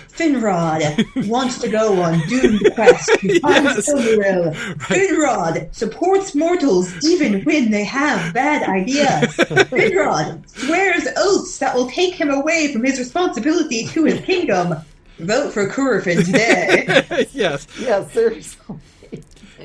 Finrod 0.08 1.28
wants 1.28 1.58
to 1.60 1.68
go 1.68 2.02
on 2.02 2.18
doomed 2.28 2.60
quest 2.74 3.06
to 3.20 3.40
find 3.40 3.64
Yes. 3.64 3.88
Silmaril. 3.88 4.52
Finrod 4.80 5.74
supports 5.74 6.34
mortals 6.34 6.92
even 7.06 7.42
when 7.44 7.70
they 7.70 7.84
have 7.84 8.34
bad 8.34 8.68
ideas. 8.68 9.34
Finrod 9.70 10.46
swears 10.48 11.06
oaths 11.16 11.58
that 11.58 11.74
will 11.74 11.88
take 11.88 12.14
him 12.14 12.28
away 12.30 12.72
from 12.72 12.84
his 12.84 12.98
responsibility 12.98 13.86
to 13.86 14.04
his 14.04 14.20
kingdom. 14.22 14.74
Vote 15.20 15.52
for 15.52 15.68
Curufin 15.68 16.24
today. 16.24 17.26
yes. 17.32 17.66
Yeah, 17.78 18.06
seriously. 18.08 18.76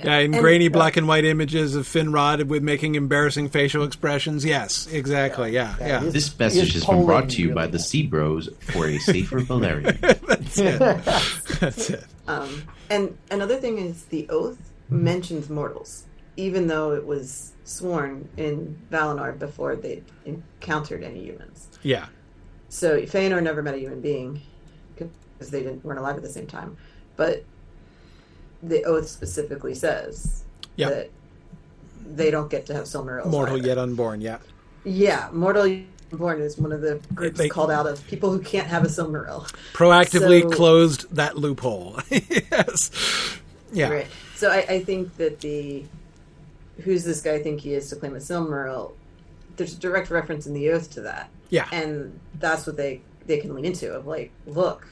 Yeah, 0.03 0.17
in 0.19 0.33
And- 0.33 0.41
grainy 0.43 0.67
black 0.67 0.97
and 0.97 1.07
white 1.07 1.25
images 1.25 1.75
of 1.75 1.85
Finrod 1.87 2.47
with 2.47 2.63
making 2.63 2.95
embarrassing 2.95 3.49
facial 3.49 3.83
expressions. 3.83 4.43
Yes, 4.45 4.87
exactly. 4.91 5.51
Yeah, 5.51 5.75
Yeah, 5.79 5.87
yeah. 5.87 5.99
he's- 6.01 6.13
This 6.13 6.39
message 6.39 6.73
has 6.73 6.85
been 6.85 7.05
brought 7.05 7.29
to 7.31 7.41
you 7.41 7.53
by 7.53 7.67
the 7.67 7.79
Sea 7.79 8.05
Bros 8.07 8.49
for 8.59 8.87
a 8.87 8.97
safer 8.97 9.39
Valerian. 9.41 9.97
That's 10.01 10.57
it. 10.59 10.79
That's 11.59 11.89
it. 11.89 12.03
Um, 12.27 12.63
and 12.89 13.17
another 13.31 13.57
thing 13.57 13.77
is 13.77 14.05
the 14.05 14.27
oath 14.29 14.57
mentions 14.89 15.49
mortals, 15.49 16.05
even 16.37 16.67
though 16.67 16.93
it 16.93 17.05
was 17.05 17.53
sworn 17.63 18.27
in 18.37 18.77
Valinor 18.91 19.37
before 19.37 19.75
they 19.75 20.03
encountered 20.25 21.03
any 21.03 21.23
humans. 21.23 21.67
Yeah, 21.81 22.05
So 22.69 23.01
Feanor 23.01 23.41
never 23.41 23.61
met 23.63 23.73
a 23.75 23.79
human 23.79 24.01
being 24.01 24.41
because 24.97 25.49
they 25.51 25.61
didn't 25.63 25.83
weren't 25.85 25.99
alive 25.99 26.15
at 26.15 26.21
the 26.23 26.29
same 26.29 26.47
time. 26.47 26.77
But 27.15 27.43
the 28.64 28.84
oath 28.86 29.08
specifically 29.08 29.76
says 29.76 30.43
Yeah. 30.76 30.89
that 30.89 31.10
they 32.16 32.32
don't 32.32 32.49
get 32.49 32.66
to 32.68 32.74
have 32.74 32.86
Silmarils. 32.86 33.26
mortal 33.28 33.58
either. 33.58 33.68
yet 33.68 33.78
unborn. 33.78 34.22
Yeah, 34.22 34.38
Yeah, 34.84 35.30
mortal 35.34 35.66
yet 35.68 35.86
born 36.12 36.39
is 36.39 36.58
one 36.58 36.72
of 36.72 36.82
the 36.82 36.99
groups 37.14 37.38
They- 37.38 37.49
called 37.49 37.72
out 37.72 37.88
of 37.88 38.06
people 38.08 38.32
who 38.32 38.39
can't 38.39 38.68
have 38.68 38.84
a 38.84 38.88
Silmaril. 38.88 39.49
proactively 39.74 40.43
So- 40.43 40.49
closed 40.49 41.06
that 41.16 41.38
loophole. 41.38 41.99
yes. 42.10 42.91
Yeah. 43.74 43.89
Right. 43.89 44.08
So 44.36 44.49
I, 44.51 44.58
I 44.70 44.84
think 44.84 45.18
that 45.18 45.39
the 45.41 45.84
who's 46.84 47.03
this 47.03 47.22
guy 47.22 47.39
think 47.41 47.62
he 47.62 47.74
is 47.74 47.89
to 47.89 47.95
claim 47.95 48.16
a 48.16 48.20
Silmaril? 48.20 48.91
There's 49.58 49.74
a 49.74 49.80
direct 49.80 50.10
reference 50.10 50.45
in 50.45 50.53
the 50.53 50.70
oath 50.72 50.91
to 50.91 51.01
that, 51.01 51.30
Yeah. 51.49 51.68
and 51.72 52.18
that's 52.39 52.68
what 52.68 52.76
they 52.78 53.01
they 53.26 53.38
can 53.38 53.56
lean 53.56 53.66
into 53.66 53.93
of 53.93 54.06
like, 54.06 54.32
look, 54.45 54.88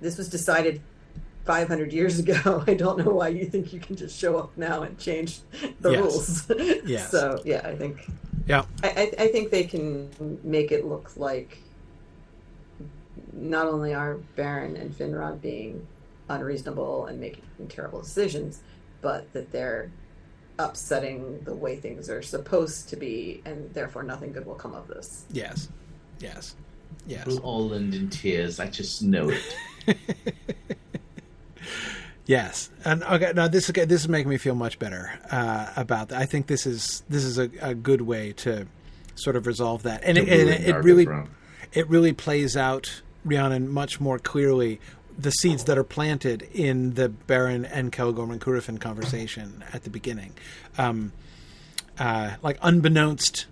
this 0.00 0.16
was 0.18 0.28
decided 0.28 0.80
500 1.46 1.92
years 1.92 2.18
ago. 2.18 2.64
I 2.66 2.74
don't 2.74 2.98
know 2.98 3.12
why 3.12 3.28
you 3.28 3.46
think 3.46 3.72
you 3.72 3.80
can 3.80 3.96
just 3.96 4.18
show 4.18 4.36
up 4.36 4.56
now 4.56 4.82
and 4.82 4.98
change 4.98 5.38
the 5.80 5.90
Yes. 5.92 6.00
rules. 6.00 6.50
Yes. 6.84 7.10
So 7.10 7.40
yeah, 7.44 7.62
I 7.64 7.74
think 7.76 8.08
Yeah. 8.46 8.64
I, 8.82 8.88
I, 9.18 9.24
I 9.24 9.28
think 9.28 9.50
they 9.50 9.64
can 9.64 10.10
make 10.42 10.72
it 10.72 10.84
look 10.84 11.16
like 11.16 11.58
not 13.32 13.66
only 13.66 13.94
are 13.94 14.18
Beren 14.36 14.80
and 14.80 14.90
Finrod 14.96 15.40
being 15.40 15.86
unreasonable 16.28 17.06
and 17.06 17.20
making 17.20 17.42
terrible 17.68 18.00
decisions, 18.02 18.60
but 19.00 19.32
that 19.32 19.52
they're 19.52 19.90
upsetting 20.58 21.38
the 21.44 21.54
way 21.54 21.76
things 21.76 22.08
are 22.08 22.22
supposed 22.22 22.88
to 22.88 22.96
be, 22.96 23.42
and 23.44 23.72
therefore 23.74 24.02
nothing 24.02 24.32
good 24.32 24.46
will 24.46 24.54
come 24.54 24.74
of 24.74 24.88
this. 24.88 25.24
Yes. 25.30 25.68
Yes. 26.18 26.56
Yes. 27.06 27.26
We'll 27.26 27.38
all 27.40 27.74
end 27.74 27.94
in 27.94 28.08
tears. 28.08 28.58
I 28.58 28.66
just 28.68 29.02
know 29.02 29.30
it. 29.30 29.96
Yes, 32.26 32.70
and 32.84 33.04
okay, 33.04 33.32
now 33.34 33.46
this 33.46 33.70
okay, 33.70 33.84
this 33.84 34.02
is 34.02 34.08
making 34.08 34.28
me 34.28 34.36
feel 34.36 34.56
much 34.56 34.78
better 34.78 35.18
uh, 35.30 35.72
about 35.76 36.08
that. 36.08 36.20
I 36.20 36.26
think 36.26 36.48
this 36.48 36.66
is 36.66 37.04
this 37.08 37.24
is 37.24 37.38
a, 37.38 37.48
a 37.60 37.74
good 37.74 38.00
way 38.00 38.32
to 38.38 38.66
sort 39.14 39.36
of 39.36 39.46
resolve 39.46 39.84
that, 39.84 40.02
and 40.02 40.18
it, 40.18 40.28
and 40.28 40.50
it, 40.50 40.68
it 40.68 40.76
really 40.76 41.06
it 41.72 41.88
really 41.88 42.12
plays 42.12 42.56
out 42.56 43.02
Rhiannon 43.24 43.68
much 43.68 44.00
more 44.00 44.18
clearly 44.18 44.80
the 45.18 45.30
seeds 45.30 45.64
that 45.64 45.78
are 45.78 45.84
planted 45.84 46.42
in 46.52 46.94
the 46.94 47.08
Beren 47.08 47.68
and 47.70 47.92
Celegorm 47.92 48.30
and 48.30 48.40
Curufin 48.40 48.78
conversation 48.80 49.64
at 49.72 49.84
the 49.84 49.90
beginning, 49.90 50.34
um, 50.76 51.12
uh, 51.98 52.34
like 52.42 52.58
unbeknownst 52.60 53.46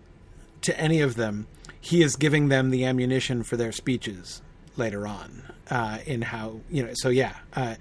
to 0.62 0.79
any 0.79 1.01
of 1.01 1.14
them, 1.14 1.47
he 1.81 2.03
is 2.03 2.16
giving 2.16 2.49
them 2.49 2.70
the 2.70 2.85
ammunition 2.85 3.43
for 3.43 3.57
their 3.57 3.72
speeches 3.72 4.43
later 4.77 5.07
on 5.07 5.43
uh, 5.70 5.99
in 6.07 6.22
how 6.22 6.61
you 6.70 6.83
know. 6.83 6.93
So 6.95 7.09
yeah, 7.09 7.37
uh, 7.55 7.77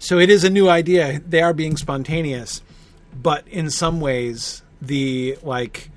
so 0.00 0.18
it 0.18 0.28
is 0.30 0.42
a 0.42 0.50
new 0.50 0.68
idea. 0.68 1.20
They 1.28 1.40
are 1.42 1.52
being 1.54 1.76
spontaneous, 1.76 2.62
but 3.14 3.46
in 3.46 3.70
some 3.70 4.00
ways, 4.00 4.62
the 4.82 5.38
like 5.42 5.90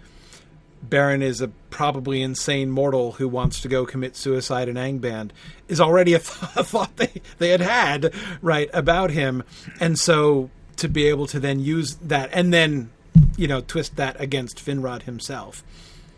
Beren 0.88 1.22
is 1.24 1.42
a 1.42 1.48
probably 1.72 2.22
insane 2.22 2.70
mortal 2.70 3.14
who 3.14 3.28
wants 3.28 3.60
to 3.62 3.68
go 3.68 3.84
commit 3.86 4.16
suicide 4.16 4.68
in 4.70 4.76
Angband 4.76 5.32
is 5.68 5.82
already 5.82 6.14
a, 6.14 6.20
th- 6.20 6.38
a 6.56 6.64
thought 6.64 6.96
they 6.98 7.12
they 7.40 7.50
had 7.50 7.62
had 7.62 8.14
right 8.42 8.70
about 8.74 9.10
him, 9.10 9.44
and 9.80 9.98
so 9.98 10.50
to 10.78 10.88
be 10.88 11.08
able 11.08 11.26
to 11.28 11.40
then 11.40 11.60
use 11.60 11.96
that 11.96 12.30
and 12.34 12.52
then 12.54 12.92
you 13.38 13.48
know 13.48 13.62
twist 13.62 13.96
that 13.96 14.20
against 14.20 14.58
Finrod 14.58 15.04
himself. 15.04 15.64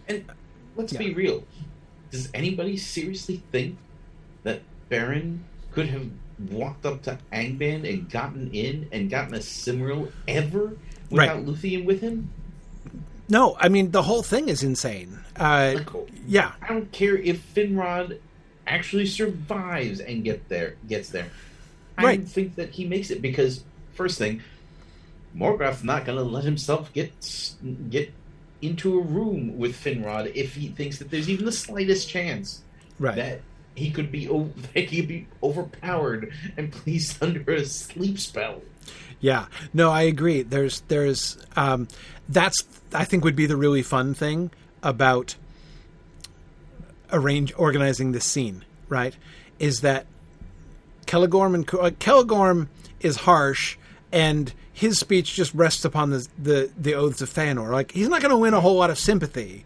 And 0.07 0.25
let's 0.75 0.93
Yeah. 0.93 0.99
be 0.99 1.13
real. 1.13 1.43
Does 2.11 2.29
anybody 2.33 2.77
seriously 2.77 3.43
think 3.51 3.77
that 4.43 4.61
Beren 4.89 5.39
could 5.75 5.87
have 5.89 6.07
walked 6.49 6.85
up 6.85 7.01
to 7.03 7.17
Angband 7.31 7.87
and 7.87 8.09
gotten 8.09 8.49
in 8.53 8.87
and 8.91 9.09
gotten 9.09 9.35
a 9.35 9.39
Silmaril 9.39 10.11
ever 10.27 10.77
without 11.09 11.35
Right. 11.37 11.45
Luthien 11.45 11.85
with 11.85 12.01
him? 12.01 12.29
No, 13.29 13.55
I 13.59 13.69
mean 13.69 13.91
the 13.91 14.03
whole 14.03 14.23
thing 14.23 14.49
is 14.49 14.63
insane. 14.63 15.19
Uh, 15.35 15.73
Like, 15.75 15.89
yeah, 16.27 16.53
I 16.61 16.67
don't 16.69 16.91
care 16.91 17.17
if 17.17 17.53
Finrod 17.53 18.19
actually 18.67 19.05
survives 19.05 19.99
and 19.99 20.23
get 20.23 20.47
there 20.49 20.75
gets 20.87 21.09
there. 21.09 21.27
I 21.97 22.03
Right. 22.03 22.19
don't 22.19 22.27
think 22.27 22.55
that 22.55 22.71
he 22.71 22.85
makes 22.85 23.11
it 23.11 23.21
because 23.21 23.63
first 23.93 24.17
thing, 24.17 24.41
Morgoth's 25.35 25.83
not 25.83 26.05
going 26.05 26.17
to 26.17 26.23
let 26.23 26.43
himself 26.43 26.91
get 26.93 27.11
get 27.89 28.11
into 28.61 28.97
a 28.97 29.01
room 29.01 29.57
with 29.57 29.75
Finrod 29.75 30.31
if 30.35 30.55
he 30.55 30.69
thinks 30.69 30.97
that 30.99 31.09
there's 31.11 31.29
even 31.29 31.45
the 31.45 31.51
slightest 31.51 32.09
chance 32.09 32.61
right. 32.99 33.15
that 33.15 33.41
he 33.75 33.91
could 33.91 34.11
be 34.11 34.25
he 34.73 34.85
could 34.85 35.07
be 35.07 35.27
overpowered 35.43 36.33
and 36.57 36.71
placed 36.71 37.21
under 37.21 37.53
a 37.53 37.65
sleep 37.65 38.19
spell. 38.19 38.61
Yeah, 39.19 39.47
no, 39.73 39.91
I 39.91 40.03
agree. 40.03 40.41
There's, 40.41 40.81
there's, 40.81 41.37
um, 41.55 41.87
that's, 42.29 42.63
I 42.93 43.05
think, 43.05 43.23
would 43.23 43.35
be 43.35 43.45
the 43.45 43.55
really 43.55 43.81
fun 43.81 44.13
thing 44.13 44.51
about 44.83 45.35
arrange 47.11 47.53
organizing 47.57 48.11
this 48.11 48.25
scene. 48.25 48.65
Right, 48.87 49.15
is 49.57 49.81
that 49.81 50.05
Celegorm 51.07 51.55
and 51.55 51.67
uh, 51.69 51.89
Celegorm 51.91 52.67
is 52.99 53.15
harsh, 53.17 53.77
and 54.11 54.53
his 54.71 54.99
speech 54.99 55.33
just 55.33 55.53
rests 55.55 55.85
upon 55.85 56.11
the 56.11 56.27
the, 56.37 56.71
the 56.77 56.93
oaths 56.93 57.21
of 57.21 57.33
Feanor. 57.33 57.71
Like 57.71 57.91
he's 57.91 58.09
not 58.09 58.21
going 58.21 58.31
to 58.31 58.37
win 58.37 58.53
a 58.53 58.61
whole 58.61 58.75
lot 58.75 58.91
of 58.91 58.99
sympathy. 58.99 59.65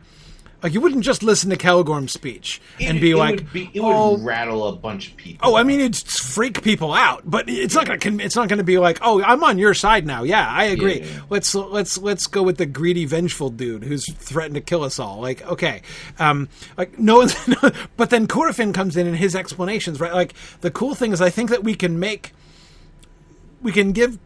Like 0.62 0.74
you 0.74 0.82
wouldn't 0.82 1.04
just 1.04 1.24
listen 1.24 1.50
to 1.52 1.56
Celegorm's 1.58 2.12
speech 2.12 2.62
and 2.82 2.98
It- 2.98 3.02
be 3.02 3.12
it 3.12 3.18
like, 3.18 3.36
would 3.36 3.54
be, 3.54 3.72
it 3.74 3.80
"Oh, 3.80 4.12
would 4.16 4.26
rattle 4.26 4.68
a 4.68 4.76
bunch 4.76 5.10
of 5.10 5.16
people. 5.18 5.50
Oh, 5.50 5.56
I 5.56 5.64
mean, 5.64 5.80
it's 5.80 6.20
freak 6.20 6.62
people 6.64 6.94
out, 6.94 7.22
but 7.26 7.48
it's 7.48 7.74
not 7.76 7.86
going 7.86 8.00
to. 8.00 8.24
It's 8.24 8.36
not 8.36 8.50
to 8.50 8.64
be 8.64 8.78
like, 8.78 9.00
oh, 9.02 9.22
I'm 9.24 9.44
on 9.44 9.58
your 9.58 9.74
side 9.74 10.06
now. 10.06 10.24
Yeah, 10.24 10.46
I 10.48 10.66
agree. 10.66 11.00
Yeah, 11.00 11.06
yeah. 11.06 11.22
Let's 11.30 11.56
let's 11.56 11.98
let's 11.98 12.28
go 12.28 12.44
with 12.44 12.58
the 12.58 12.66
greedy, 12.66 13.06
vengeful 13.06 13.50
dude 13.50 13.84
who's 13.84 14.12
threatened 14.14 14.56
to 14.56 14.62
kill 14.62 14.84
us 14.84 15.00
all. 15.00 15.22
Like, 15.22 15.42
okay, 15.48 15.82
um, 16.20 16.50
like 16.78 17.00
no 17.00 17.18
one's. 17.20 17.36
but 17.98 18.10
then 18.10 18.28
Curufin 18.28 18.74
comes 18.74 18.98
in 18.98 19.08
and 19.08 19.16
his 19.16 19.36
explanations, 19.36 20.00
right? 20.00 20.14
Like 20.14 20.34
the 20.62 20.72
cool 20.72 20.94
thing 20.96 21.14
is, 21.14 21.22
I 21.22 21.30
think 21.30 21.50
that 21.52 21.64
we 21.64 21.74
can 21.76 22.00
make, 22.00 22.34
we 23.62 23.72
can 23.72 23.92
give 23.92 24.18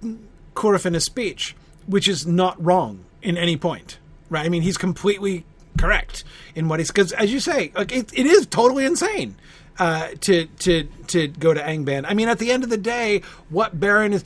Curufin 0.56 0.96
a 0.96 1.00
speech 1.00 1.56
which 1.86 2.08
is 2.08 2.26
not 2.26 2.64
wrong 2.64 3.04
in 3.22 3.38
any 3.38 3.58
point, 3.58 3.98
right? 4.30 4.46
I 4.46 4.50
mean, 4.50 4.62
he's 4.62 4.78
completely 4.78 5.46
correct 5.78 6.24
in 6.56 6.68
what 6.68 6.80
he's 6.80 6.90
because, 6.90 7.12
as 7.14 7.32
you 7.32 7.40
say, 7.40 7.72
like 7.76 7.92
it, 7.92 8.12
it 8.18 8.26
is 8.26 8.46
totally 8.48 8.86
insane 8.86 9.36
uh, 9.80 10.10
to 10.22 10.46
to 10.46 10.84
to 11.08 11.28
go 11.28 11.54
to 11.54 11.62
Angband. 11.62 12.06
I 12.08 12.14
mean, 12.14 12.30
at 12.30 12.40
the 12.40 12.52
end 12.52 12.64
of 12.64 12.70
the 12.70 12.78
day, 12.78 13.22
what 13.50 13.80
Beren 13.80 14.14
is. 14.14 14.24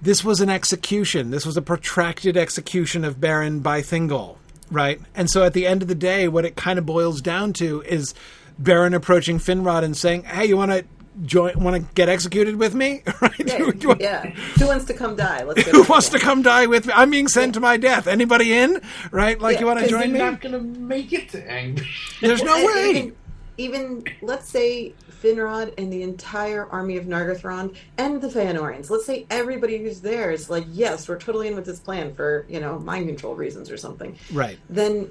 This 0.00 0.22
was 0.22 0.40
an 0.40 0.48
execution. 0.48 1.32
This 1.32 1.44
was 1.44 1.56
a 1.56 1.62
protracted 1.62 2.36
execution 2.36 3.04
of 3.04 3.16
Beren 3.16 3.64
by 3.64 3.80
Thingol, 3.80 4.36
right? 4.70 5.00
And 5.16 5.28
so 5.28 5.42
at 5.42 5.54
the 5.54 5.66
end 5.66 5.82
of 5.82 5.88
the 5.88 5.96
day, 5.96 6.28
what 6.28 6.44
it 6.44 6.54
kind 6.54 6.78
of 6.78 6.86
boils 6.86 7.20
down 7.20 7.52
to 7.54 7.82
is 7.82 8.14
Baron 8.60 8.94
approaching 8.94 9.40
Finrod 9.40 9.82
and 9.82 9.96
saying, 9.96 10.22
"Hey, 10.22 10.46
you 10.46 10.56
want 10.56 10.70
to 10.70 10.84
join? 11.24 11.58
Want 11.62 11.76
to 11.76 11.94
get 11.94 12.08
executed 12.08 12.56
with 12.56 12.74
me? 12.74 13.02
right? 13.20 13.32
Yeah, 13.38 13.58
You- 13.58 13.72
you 13.80 13.88
want- 13.88 14.00
yeah. 14.00 14.26
Who 14.58 14.66
wants 14.66 14.84
to 14.86 14.94
come 14.94 15.16
die? 15.16 15.44
Let's. 15.44 15.62
Who 15.70 15.82
wants 15.84 16.08
to 16.10 16.18
come 16.18 16.42
die 16.42 16.66
with 16.66 16.86
me? 16.86 16.92
I'm 16.96 17.10
being 17.10 17.28
sent 17.28 17.54
to 17.54 17.60
my 17.60 17.76
death. 17.76 18.06
Anybody 18.06 18.52
in? 18.52 18.80
Right? 19.10 19.40
Like 19.40 19.54
Yeah, 19.54 19.60
you 19.60 19.66
want 19.66 19.80
to 19.80 19.88
join 19.88 20.12
me? 20.12 20.18
they're 20.18 20.30
not 20.30 20.40
going 20.40 20.52
to 20.52 20.60
make 20.80 21.12
it 21.12 21.28
to 21.30 21.50
Ang. 21.50 21.80
There's 22.20 22.42
no 22.42 22.54
way. 22.66 22.90
Even, 22.90 23.16
even 23.58 24.04
let's 24.22 24.48
say 24.48 24.94
Finrod 25.22 25.74
and 25.78 25.92
the 25.92 26.02
entire 26.04 26.66
army 26.70 26.96
of 26.96 27.06
Nargothrond 27.06 27.74
and 27.98 28.22
the 28.22 28.28
Feanorians. 28.28 28.88
Let's 28.88 29.04
say 29.04 29.26
everybody 29.30 29.78
who's 29.78 30.00
there 30.00 30.30
is 30.30 30.48
like, 30.48 30.64
yes, 30.70 31.08
we're 31.08 31.18
totally 31.18 31.48
in 31.48 31.56
with 31.56 31.64
this 31.66 31.80
plan 31.80 32.14
for 32.14 32.46
you 32.48 32.60
know 32.60 32.78
mind 32.78 33.08
control 33.08 33.34
reasons 33.34 33.68
or 33.70 33.76
something. 33.76 34.16
Right. 34.32 34.58
Then 34.70 35.10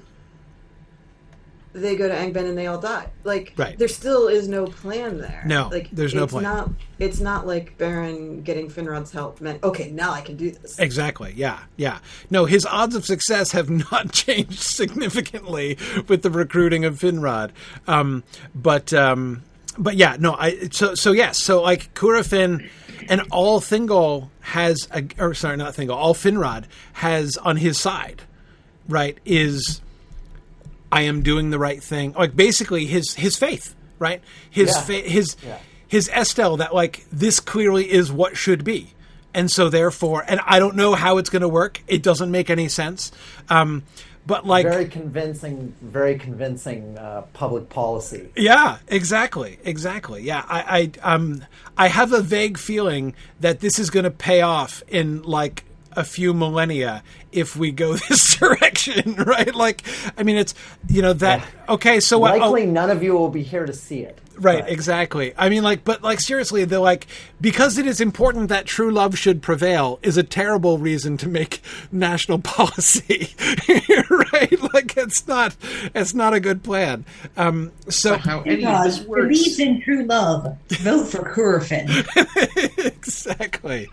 they 1.80 1.96
go 1.96 2.08
to 2.08 2.14
Angband 2.14 2.48
and 2.48 2.56
they 2.58 2.66
all 2.66 2.78
die. 2.80 3.06
Like 3.24 3.52
Right. 3.56 3.78
there 3.78 3.88
still 3.88 4.28
is 4.28 4.48
no 4.48 4.66
plan 4.66 5.18
there. 5.18 5.42
No, 5.46 5.68
like 5.68 5.90
there's 5.90 6.14
no 6.14 6.24
it's 6.24 6.32
plan. 6.32 6.42
Not, 6.44 6.70
it's 6.98 7.20
not 7.20 7.46
like 7.46 7.78
Beren 7.78 8.42
getting 8.44 8.68
Finrod's 8.70 9.12
help 9.12 9.40
meant 9.40 9.62
okay, 9.62 9.90
now 9.90 10.12
I 10.12 10.20
can 10.20 10.36
do 10.36 10.50
this. 10.50 10.78
Exactly. 10.78 11.32
Yeah. 11.36 11.58
Yeah. 11.76 11.98
No, 12.30 12.44
his 12.44 12.66
odds 12.66 12.94
of 12.94 13.04
success 13.04 13.52
have 13.52 13.70
not 13.92 14.12
changed 14.12 14.60
significantly 14.60 15.78
with 16.08 16.22
the 16.22 16.30
recruiting 16.30 16.84
of 16.84 16.98
Finrod. 16.98 17.50
Um, 17.86 18.24
but 18.54 18.92
um, 18.92 19.42
but 19.78 19.96
yeah, 19.96 20.16
no. 20.18 20.34
I 20.34 20.68
so 20.70 20.94
so 20.94 21.12
yes. 21.12 21.38
So 21.38 21.62
like 21.62 21.94
Curufin 21.94 22.68
and 23.08 23.22
all 23.30 23.60
Thingol 23.60 24.28
has 24.40 24.88
a, 24.92 25.04
or 25.18 25.34
sorry, 25.34 25.56
not 25.56 25.74
Thingol. 25.74 25.94
All 25.94 26.14
Finrod 26.14 26.64
has 26.94 27.36
on 27.36 27.56
his 27.56 27.78
side, 27.78 28.22
right? 28.88 29.16
Is 29.24 29.80
I 30.90 31.02
am 31.02 31.22
doing 31.22 31.50
the 31.50 31.58
right 31.58 31.82
thing. 31.82 32.12
Like 32.12 32.34
basically 32.36 32.86
his 32.86 33.14
his 33.14 33.36
faith, 33.36 33.74
right? 33.98 34.22
His 34.50 34.68
Yeah. 34.70 34.80
fa- 34.82 34.92
his 35.08 35.36
Yeah. 35.44 35.58
his 35.86 36.08
Estel 36.12 36.56
that 36.58 36.74
like 36.74 37.04
this 37.12 37.40
clearly 37.40 37.90
is 37.90 38.10
what 38.12 38.36
should 38.36 38.64
be. 38.64 38.94
And 39.34 39.50
so 39.50 39.68
therefore, 39.68 40.24
and 40.26 40.40
I 40.46 40.58
don't 40.58 40.74
know 40.76 40.94
how 40.94 41.18
it's 41.18 41.28
going 41.30 41.42
to 41.42 41.48
work. 41.48 41.82
It 41.86 42.02
doesn't 42.02 42.30
make 42.30 42.48
any 42.50 42.68
sense. 42.68 43.12
Um, 43.50 43.82
but 44.26 44.46
like 44.46 44.64
very 44.66 44.86
convincing, 44.88 45.74
very 45.82 46.18
convincing 46.18 46.96
uh, 46.98 47.22
public 47.34 47.68
policy. 47.68 48.28
yeah, 48.36 48.78
exactly, 48.88 49.58
exactly. 49.64 50.22
Yeah, 50.22 50.44
I, 50.48 50.90
I, 51.02 51.14
um, 51.14 51.44
I 51.76 51.88
have 51.88 52.12
a 52.12 52.20
vague 52.20 52.58
feeling 52.58 53.14
that 53.40 53.60
this 53.60 53.78
is 53.78 53.88
going 53.90 54.04
to 54.04 54.10
pay 54.10 54.40
off 54.42 54.82
in 54.88 55.22
like 55.22 55.64
a 55.98 56.04
few 56.04 56.32
millennia 56.32 57.02
if 57.32 57.56
we 57.56 57.72
go 57.72 57.94
this 58.08 58.36
direction, 58.36 59.14
right? 59.16 59.54
Like, 59.54 59.82
I 60.16 60.22
mean, 60.22 60.36
it's 60.36 60.54
you 60.88 61.02
know 61.02 61.12
that 61.14 61.44
okay. 61.68 61.98
So 62.00 62.18
what- 62.18 62.34
oh, 62.36 62.38
Likely, 62.50 62.66
none 62.66 62.90
of 62.90 63.02
you 63.02 63.12
will 63.14 63.28
be 63.30 63.42
here 63.42 63.66
to 63.66 63.72
see 63.72 64.00
it. 64.00 64.18
Right, 64.40 64.62
but- 64.62 64.70
exactly. 64.72 65.32
I 65.36 65.48
mean, 65.48 65.62
like, 65.62 65.84
but 65.84 66.02
like, 66.02 66.20
seriously, 66.20 66.64
they're 66.64 66.78
like, 66.78 67.06
because 67.40 67.78
it 67.78 67.86
is 67.86 68.00
important 68.00 68.48
that 68.48 68.66
true 68.66 68.90
love 68.90 69.18
should 69.18 69.42
prevail 69.42 69.98
is 70.02 70.16
a 70.16 70.22
terrible 70.22 70.78
reason 70.78 71.16
to 71.18 71.28
make 71.28 71.60
national 71.92 72.38
policy, 72.42 73.34
right? 74.10 74.72
Like, 74.74 74.96
it's 74.96 75.26
not, 75.26 75.56
it's 75.94 76.14
not 76.14 76.34
a 76.34 76.40
good 76.40 76.62
plan. 76.62 77.04
Um, 77.36 77.72
so, 77.88 78.16
How 78.18 78.42
any 78.42 78.64
of 78.64 78.84
this 78.84 78.98
God 79.00 79.08
works. 79.08 79.22
believes 79.28 79.58
in 79.60 79.80
true 79.82 80.04
love. 80.04 80.56
Vote 80.68 81.04
for 81.06 81.18
Curufin. 81.34 81.88
exactly, 82.86 83.88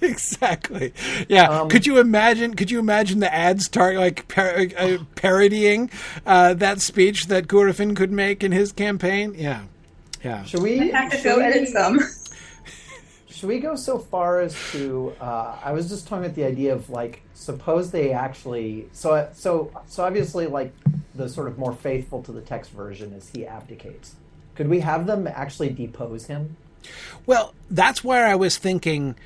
exactly. 0.00 0.92
Yeah. 1.28 1.48
Um, 1.48 1.68
could 1.68 1.86
you 1.86 1.98
imagine? 1.98 2.54
Could 2.54 2.70
you 2.70 2.78
imagine 2.78 3.20
the 3.20 3.32
ads 3.32 3.68
tar- 3.68 3.94
like 3.94 4.28
par- 4.28 4.66
uh, 4.76 4.98
parodying 5.14 5.90
uh, 6.26 6.54
that 6.54 6.80
speech 6.80 7.26
that 7.26 7.48
Curufin 7.48 7.94
could 7.96 8.12
make 8.12 8.42
in 8.44 8.52
his 8.52 8.72
campaign? 8.72 9.34
Yeah, 9.42 9.64
yeah. 10.22 10.44
Should 10.44 10.62
we? 10.62 10.90
have 10.90 11.10
to 11.10 11.16
should 11.16 11.24
go 11.24 11.36
we- 11.38 11.42
edit 11.42 11.68
some. 11.68 11.98
Should 13.28 13.48
we 13.48 13.58
go 13.58 13.74
so 13.74 13.98
far 13.98 14.40
as 14.40 14.54
to? 14.70 15.12
Uh, 15.20 15.56
I 15.64 15.72
was 15.72 15.88
just 15.88 16.06
talking 16.06 16.26
about 16.26 16.36
the 16.36 16.44
idea 16.44 16.72
of 16.72 16.88
like, 16.90 17.22
suppose 17.34 17.90
they 17.90 18.12
actually. 18.12 18.88
So 18.92 19.28
so 19.34 19.72
so 19.88 20.04
obviously, 20.04 20.46
like 20.46 20.72
the 21.16 21.28
sort 21.28 21.48
of 21.48 21.58
more 21.58 21.72
faithful 21.72 22.22
to 22.22 22.30
the 22.30 22.40
text 22.40 22.70
version 22.70 23.12
is 23.12 23.30
he 23.30 23.44
abdicates. 23.44 24.14
Could 24.54 24.68
we 24.68 24.78
have 24.80 25.06
them 25.06 25.26
actually 25.26 25.70
depose 25.70 26.26
him? 26.26 26.56
Well, 27.26 27.52
that's 27.68 28.04
where 28.04 28.26
I 28.28 28.36
was 28.36 28.58
thinking 28.58 29.16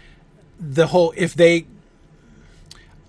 the 0.59 0.87
whole 0.87 1.13
if 1.15 1.35
they 1.35 1.67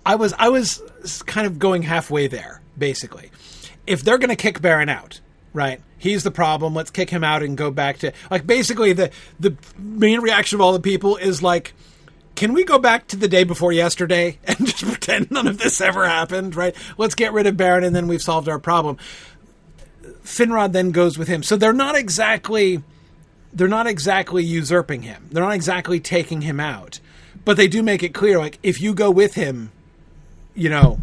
I 0.04 0.14
was 0.16 0.34
I 0.38 0.50
was 0.50 0.82
kind 1.26 1.46
of 1.46 1.58
going 1.58 1.82
halfway 1.84 2.26
there 2.26 2.60
basically. 2.76 3.30
If 3.86 4.02
they're 4.02 4.18
going 4.18 4.28
to 4.28 4.36
kick 4.36 4.60
Beren 4.60 4.90
out, 4.90 5.20
right? 5.52 5.80
He's 5.98 6.22
the 6.22 6.30
problem. 6.30 6.74
Let's 6.74 6.90
kick 6.90 7.10
him 7.10 7.24
out 7.24 7.42
and 7.42 7.56
go 7.56 7.70
back 7.70 7.98
to 7.98 8.12
like 8.30 8.46
basically 8.46 8.92
the 8.92 9.10
the 9.40 9.56
main 9.78 10.20
reaction 10.20 10.56
of 10.56 10.60
all 10.60 10.72
the 10.72 10.80
people 10.80 11.16
is 11.16 11.42
like 11.42 11.74
can 12.34 12.52
we 12.52 12.62
go 12.62 12.78
back 12.78 13.08
to 13.08 13.16
the 13.16 13.26
day 13.26 13.42
before 13.42 13.72
yesterday 13.72 14.38
and 14.44 14.58
just 14.58 14.84
pretend 14.84 15.30
none 15.30 15.48
of 15.48 15.58
this 15.58 15.80
ever 15.80 16.06
happened, 16.06 16.54
right? 16.54 16.74
Let's 16.96 17.16
get 17.16 17.32
rid 17.32 17.46
of 17.46 17.56
Beren 17.56 17.84
and 17.84 17.94
then 17.94 18.06
we've 18.06 18.22
solved 18.22 18.48
our 18.48 18.60
problem. 18.60 18.96
Finrod 20.22 20.72
then 20.72 20.92
goes 20.92 21.18
with 21.18 21.26
him. 21.26 21.42
So 21.42 21.56
they're 21.56 21.72
not 21.72 21.96
exactly 21.96 22.82
they're 23.52 23.66
not 23.66 23.86
exactly 23.86 24.44
usurping 24.44 25.02
him. 25.02 25.26
They're 25.32 25.42
not 25.42 25.54
exactly 25.54 26.00
taking 26.00 26.42
him 26.42 26.60
out. 26.60 27.00
But 27.44 27.56
they 27.56 27.66
do 27.66 27.82
make 27.82 28.02
it 28.02 28.10
clear 28.14 28.38
like 28.38 28.58
if 28.62 28.80
you 28.80 28.94
go 28.94 29.10
with 29.10 29.34
him, 29.34 29.72
you 30.54 30.68
know, 30.68 31.00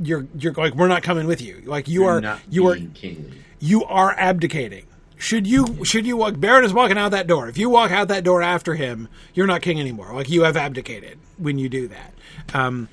you're 0.00 0.26
you're 0.36 0.52
like 0.54 0.74
we're 0.74 0.88
not 0.88 1.02
coming 1.02 1.26
with 1.26 1.40
you. 1.40 1.62
Like 1.64 1.86
you 1.86 2.02
You're 2.02 2.16
are 2.16 2.20
not 2.20 2.40
you 2.50 2.66
are 2.68 2.74
being 2.74 2.92
kingly. 2.92 3.38
You 3.58 3.84
are 3.84 4.14
abdicating. 4.16 4.86
Should 5.18 5.46
you 5.46 5.84
should 5.84 6.06
you 6.06 6.16
walk 6.16 6.34
Beren 6.34 6.64
is 6.64 6.74
walking 6.74 6.98
out 6.98 7.12
that 7.12 7.26
door. 7.26 7.48
If 7.48 7.56
you 7.56 7.70
walk 7.70 7.90
out 7.90 8.08
that 8.08 8.24
door 8.24 8.42
after 8.42 8.74
him, 8.74 9.08
you're 9.34 9.46
not 9.46 9.62
king 9.62 9.80
anymore. 9.80 10.12
Like 10.12 10.28
you 10.28 10.42
have 10.42 10.56
abdicated 10.56 11.18
when 11.38 11.58
you 11.58 11.68
do 11.68 11.88
that. 11.88 12.14
Um, 12.52 12.88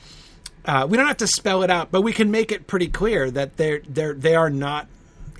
uh, 0.66 0.88
we 0.90 0.96
don't 0.96 1.08
have 1.08 1.18
to 1.18 1.28
spell 1.28 1.64
it 1.64 1.70
out, 1.70 1.92
but 1.92 2.02
we 2.02 2.14
can 2.14 2.32
make 2.32 2.52
it 2.52 2.68
pretty 2.68 2.88
clear 2.88 3.30
that 3.32 3.58
they're 3.58 3.82
they're 3.88 4.14
they 4.14 4.36
are 4.36 4.50
not 4.50 4.88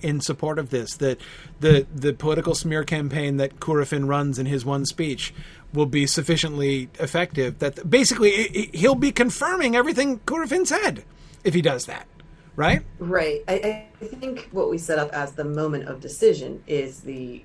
in 0.02 0.20
support 0.20 0.60
of 0.60 0.70
this. 0.70 0.98
That 0.98 1.20
the 1.62 1.88
the 1.96 2.14
political 2.14 2.54
smear 2.54 2.84
campaign 2.84 3.38
that 3.38 3.62
Curufin 3.62 4.08
runs 4.08 4.38
in 4.38 4.46
his 4.46 4.66
one 4.66 4.86
speech 4.86 5.34
will 5.74 5.86
be 5.86 6.06
sufficiently 6.06 6.90
effective. 7.00 7.60
That 7.60 7.90
basically 7.90 8.70
he'll 8.74 8.96
be 8.96 9.14
confirming 9.14 9.76
everything 9.76 10.20
Curufin 10.20 10.68
said 10.68 11.06
if 11.44 11.54
he 11.54 11.62
does 11.62 11.86
that, 11.86 12.08
right? 12.56 12.82
Right. 13.00 13.42
I, 13.48 13.86
I 14.02 14.06
think 14.06 14.50
what 14.52 14.70
we 14.70 14.78
set 14.78 15.00
up 15.00 15.12
as 15.14 15.34
the 15.34 15.44
moment 15.44 15.88
of 15.88 16.00
decision 16.00 16.64
is 16.68 17.02
the 17.02 17.44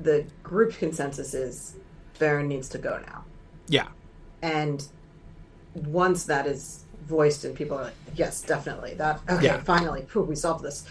the 0.00 0.24
group 0.42 0.72
consensus 0.74 1.34
is 1.34 1.76
Beren 2.18 2.46
needs 2.46 2.68
to 2.70 2.78
go 2.78 2.98
now. 3.06 3.24
Yeah, 3.68 3.88
And 4.42 4.86
once 5.74 6.24
that 6.24 6.46
is 6.46 6.84
voiced 7.06 7.44
and 7.44 7.54
people 7.54 7.78
are 7.78 7.84
like, 7.84 7.94
yes, 8.14 8.40
definitely. 8.42 8.94
That 8.94 9.20
okay, 9.28 9.44
Yeah. 9.46 9.60
finally, 9.62 10.06
phew, 10.08 10.22
we 10.22 10.34
solved 10.36 10.64
this. 10.64 10.84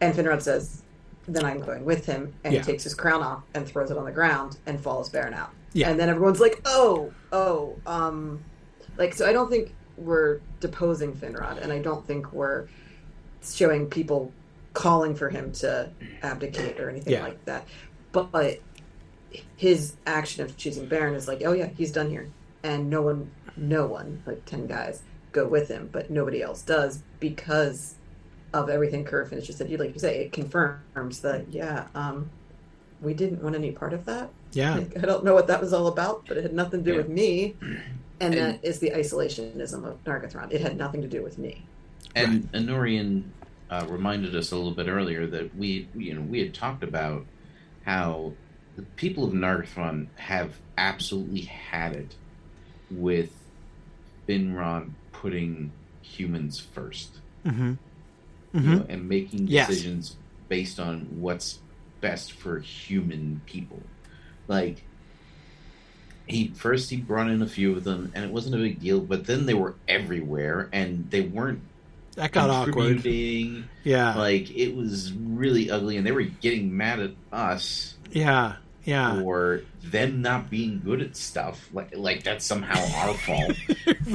And 0.00 0.14
Finrod 0.14 0.42
says, 0.42 0.82
then 1.26 1.44
I'm 1.44 1.60
going 1.60 1.84
with 1.84 2.06
him 2.06 2.32
and 2.44 2.54
Yeah. 2.54 2.60
he 2.60 2.66
takes 2.66 2.84
his 2.84 2.94
crown 2.94 3.22
off 3.22 3.42
and 3.54 3.66
throws 3.66 3.90
it 3.90 3.98
on 3.98 4.04
the 4.04 4.12
ground 4.12 4.58
and 4.66 4.80
follows 4.80 5.10
Beren 5.10 5.34
out. 5.34 5.50
Yeah. 5.72 5.90
And 5.90 5.98
then 5.98 6.08
everyone's 6.08 6.40
like, 6.40 6.60
Oh, 6.64 7.12
oh, 7.32 7.76
um 7.86 8.44
like 8.96 9.12
so 9.12 9.26
I 9.28 9.32
don't 9.32 9.50
think 9.50 9.74
we're 9.96 10.40
deposing 10.60 11.12
Finrod 11.12 11.60
and 11.62 11.72
I 11.72 11.78
don't 11.80 12.06
think 12.06 12.32
we're 12.32 12.66
showing 13.42 13.88
people 13.88 14.32
calling 14.72 15.14
for 15.14 15.28
him 15.30 15.52
to 15.52 15.90
abdicate 16.22 16.78
or 16.80 16.90
anything 16.90 17.12
Yeah. 17.14 17.22
like 17.24 17.44
that. 17.46 17.66
But 18.12 18.60
his 19.56 19.96
action 20.06 20.44
of 20.44 20.56
choosing 20.56 20.88
Beren 20.88 21.14
is 21.14 21.28
like, 21.28 21.42
oh 21.44 21.52
yeah, 21.52 21.66
he's 21.76 21.92
done 21.92 22.10
here, 22.10 22.28
and 22.62 22.88
no 22.88 23.02
one, 23.02 23.30
no 23.56 23.86
one, 23.86 24.22
like 24.26 24.44
ten 24.46 24.66
guys, 24.66 25.02
go 25.32 25.46
with 25.46 25.68
him, 25.68 25.88
but 25.92 26.10
nobody 26.10 26.42
else 26.42 26.62
does 26.62 27.02
because 27.20 27.96
of 28.54 28.70
everything 28.70 29.04
has 29.06 29.46
just 29.46 29.58
said. 29.58 29.68
You 29.68 29.76
like 29.76 29.92
you 29.92 30.00
say, 30.00 30.24
it 30.24 30.32
confirms 30.32 31.20
that 31.20 31.48
yeah, 31.50 31.86
um, 31.94 32.30
we 33.02 33.12
didn't 33.12 33.42
want 33.42 33.54
any 33.54 33.72
part 33.72 33.92
of 33.92 34.06
that. 34.06 34.30
yeah. 34.52 34.76
Like, 34.76 34.96
I 34.96 35.00
don't 35.06 35.24
know 35.24 35.34
what 35.34 35.48
that 35.48 35.60
was 35.60 35.72
all 35.74 35.88
about, 35.88 36.24
but 36.26 36.38
it 36.38 36.42
had 36.42 36.54
nothing 36.54 36.82
to 36.84 36.90
do 36.90 36.92
Yeah. 36.92 36.96
with 37.02 37.08
me. 37.10 37.56
And, 38.20 38.34
And- 38.34 38.54
that 38.54 38.64
is 38.64 38.78
the 38.78 38.90
isolationism 38.90 39.84
of 39.84 40.02
Nargothrond. 40.04 40.52
It 40.52 40.60
had 40.60 40.76
nothing 40.76 41.02
to 41.02 41.08
do 41.08 41.22
with 41.22 41.38
me. 41.38 41.64
And 42.14 42.50
Anorian 42.52 43.24
uh, 43.70 43.86
reminded 43.88 44.34
us 44.34 44.52
a 44.52 44.56
little 44.56 44.72
bit 44.72 44.88
earlier 44.88 45.26
that 45.26 45.54
we, 45.56 45.88
you 45.94 46.14
know, 46.14 46.22
we 46.22 46.38
had 46.40 46.54
talked 46.54 46.82
about 46.82 47.26
how 47.84 48.32
the 48.76 48.82
people 48.82 49.24
of 49.24 49.32
Nargothrond 49.32 50.06
have 50.16 50.54
absolutely 50.78 51.42
had 51.42 51.92
it 51.94 52.14
with 52.90 53.30
Finrod 54.28 54.90
putting 55.12 55.72
humans 56.02 56.58
first, 56.60 57.18
Mm-hmm. 57.44 57.70
you 57.70 57.78
Mm-hmm. 58.60 58.74
know, 58.74 58.86
and 58.88 59.08
making 59.08 59.46
Yes. 59.48 59.68
decisions 59.68 60.16
based 60.48 60.80
on 60.80 61.00
what's 61.20 61.58
best 62.00 62.32
for 62.32 62.58
human 62.60 63.40
people. 63.46 63.82
Like 64.48 64.84
he 66.26 66.48
first 66.48 66.90
he 66.90 66.96
brought 66.96 67.28
in 67.28 67.42
a 67.42 67.46
few 67.46 67.76
of 67.76 67.84
them 67.84 68.12
and 68.14 68.24
it 68.24 68.30
wasn't 68.30 68.54
a 68.54 68.58
big 68.58 68.80
deal, 68.80 69.00
but 69.00 69.26
then 69.26 69.46
they 69.46 69.54
were 69.54 69.74
everywhere 69.88 70.68
and 70.72 71.10
they 71.10 71.20
weren't 71.20 71.62
that 72.16 72.32
got 72.32 72.50
awkward. 72.50 73.04
Yeah, 73.04 74.14
Like 74.16 74.50
it 74.50 74.74
was 74.74 75.12
really 75.12 75.70
ugly, 75.70 75.96
and 75.98 76.06
they 76.06 76.12
were 76.12 76.22
getting 76.22 76.74
mad 76.76 76.98
at 76.98 77.10
us 77.30 77.94
yeah, 78.10 78.56
yeah. 78.84 79.20
for 79.20 79.62
them 79.84 80.22
not 80.22 80.50
being 80.50 80.80
good 80.82 81.02
at 81.02 81.14
stuff. 81.14 81.68
Like 81.72 81.94
like 81.94 82.24
that's 82.24 82.44
somehow 82.44 82.82
our 82.96 83.14
fault. 83.18 83.56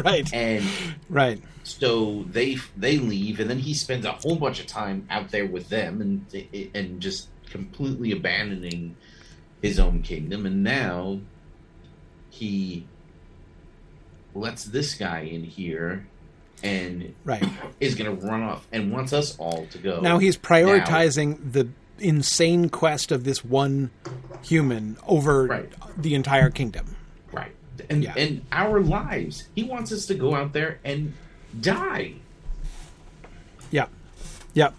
right, 0.03 0.27
And 0.33 0.65
right. 1.09 1.41
so 1.63 2.23
they 2.23 2.57
they 2.75 2.97
leave, 2.97 3.39
and 3.39 3.49
then 3.49 3.59
he 3.59 3.73
spends 3.75 4.05
a 4.05 4.13
whole 4.13 4.35
bunch 4.35 4.59
of 4.59 4.65
time 4.65 5.05
out 5.11 5.29
there 5.29 5.45
with 5.45 5.69
them, 5.69 6.01
and 6.01 6.71
and 6.73 6.99
just 6.99 7.29
completely 7.51 8.11
abandoning 8.11 8.95
his 9.61 9.79
own 9.79 10.01
kingdom. 10.01 10.47
And 10.47 10.63
now 10.63 11.19
he 12.31 12.87
lets 14.33 14.63
this 14.65 14.95
guy 14.95 15.19
in 15.21 15.43
here, 15.43 16.07
and 16.63 17.13
Right. 17.25 17.43
is 17.79 17.95
going 17.95 18.17
to 18.17 18.25
run 18.25 18.41
off 18.41 18.67
and 18.71 18.91
wants 18.91 19.13
us 19.13 19.37
all 19.37 19.67
to 19.67 19.77
go. 19.77 19.99
Now 20.01 20.17
he's 20.17 20.37
prioritizing 20.37 21.51
the 21.53 21.67
insane 21.99 22.69
quest 22.69 23.11
of 23.11 23.23
this 23.25 23.43
one 23.45 23.91
human 24.43 24.97
over 25.07 25.45
Right. 25.45 25.69
the 26.01 26.15
entire 26.15 26.49
kingdom. 26.49 26.95
right, 27.31 27.51
and 27.89 28.03
Yeah. 28.03 28.13
and 28.17 28.41
our 28.51 28.79
lives. 28.81 29.47
He 29.55 29.63
wants 29.63 29.91
us 29.91 30.05
to 30.07 30.15
go 30.15 30.35
out 30.35 30.53
there 30.53 30.79
and 30.83 31.13
die. 31.59 32.13
Yep. 33.71 33.89
Yep. 34.53 34.73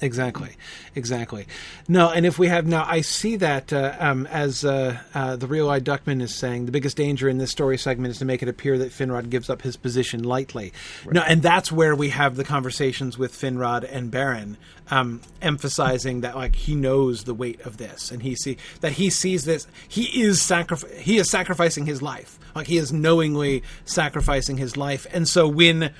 Exactly. 0.00 0.50
Exactly. 0.96 1.46
No, 1.88 2.10
and 2.10 2.26
if 2.26 2.38
we 2.38 2.48
have 2.48 2.66
now, 2.66 2.84
I 2.86 3.00
see 3.00 3.36
that 3.36 3.72
uh, 3.72 3.96
um, 3.98 4.26
as 4.26 4.64
uh, 4.64 4.98
uh, 5.14 5.36
the 5.36 5.46
real 5.46 5.70
eyed 5.70 5.84
Duckman 5.84 6.20
is 6.20 6.34
saying, 6.34 6.66
the 6.66 6.72
biggest 6.72 6.96
danger 6.96 7.28
in 7.28 7.38
this 7.38 7.50
story 7.50 7.78
segment 7.78 8.10
is 8.10 8.18
to 8.18 8.24
make 8.24 8.42
it 8.42 8.48
appear 8.48 8.76
that 8.78 8.90
Finrod 8.90 9.30
gives 9.30 9.48
up 9.48 9.62
his 9.62 9.76
position 9.76 10.22
lightly. 10.22 10.72
No, 11.10 11.22
and 11.22 11.42
that's 11.42 11.70
where 11.70 11.94
we 11.94 12.10
have 12.10 12.36
the 12.36 12.44
conversations 12.44 13.16
with 13.16 13.32
Finrod 13.32 13.88
and 13.90 14.10
Beren, 14.10 14.56
um, 14.90 15.20
emphasizing 15.40 16.20
that 16.22 16.34
like 16.34 16.56
he 16.56 16.74
knows 16.74 17.24
the 17.24 17.34
weight 17.34 17.60
of 17.62 17.76
this, 17.76 18.10
and 18.10 18.22
he 18.22 18.34
see 18.34 18.58
that 18.80 18.92
he 18.92 19.10
sees 19.10 19.44
this. 19.44 19.66
He 19.88 20.22
is 20.22 20.40
sacrif- 20.40 20.98
He 20.98 21.18
is 21.18 21.30
sacrificing 21.30 21.86
his 21.86 22.02
life. 22.02 22.38
Like 22.54 22.66
he 22.66 22.76
is 22.76 22.92
knowingly 22.92 23.62
sacrificing 23.84 24.56
his 24.58 24.76
life, 24.76 25.06
and 25.12 25.26
so 25.26 25.48
when 25.48 25.92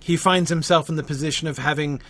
he 0.00 0.16
finds 0.16 0.48
himself 0.48 0.88
in 0.88 0.96
the 0.96 1.02
position 1.02 1.46
of 1.46 1.58
having 1.58 2.00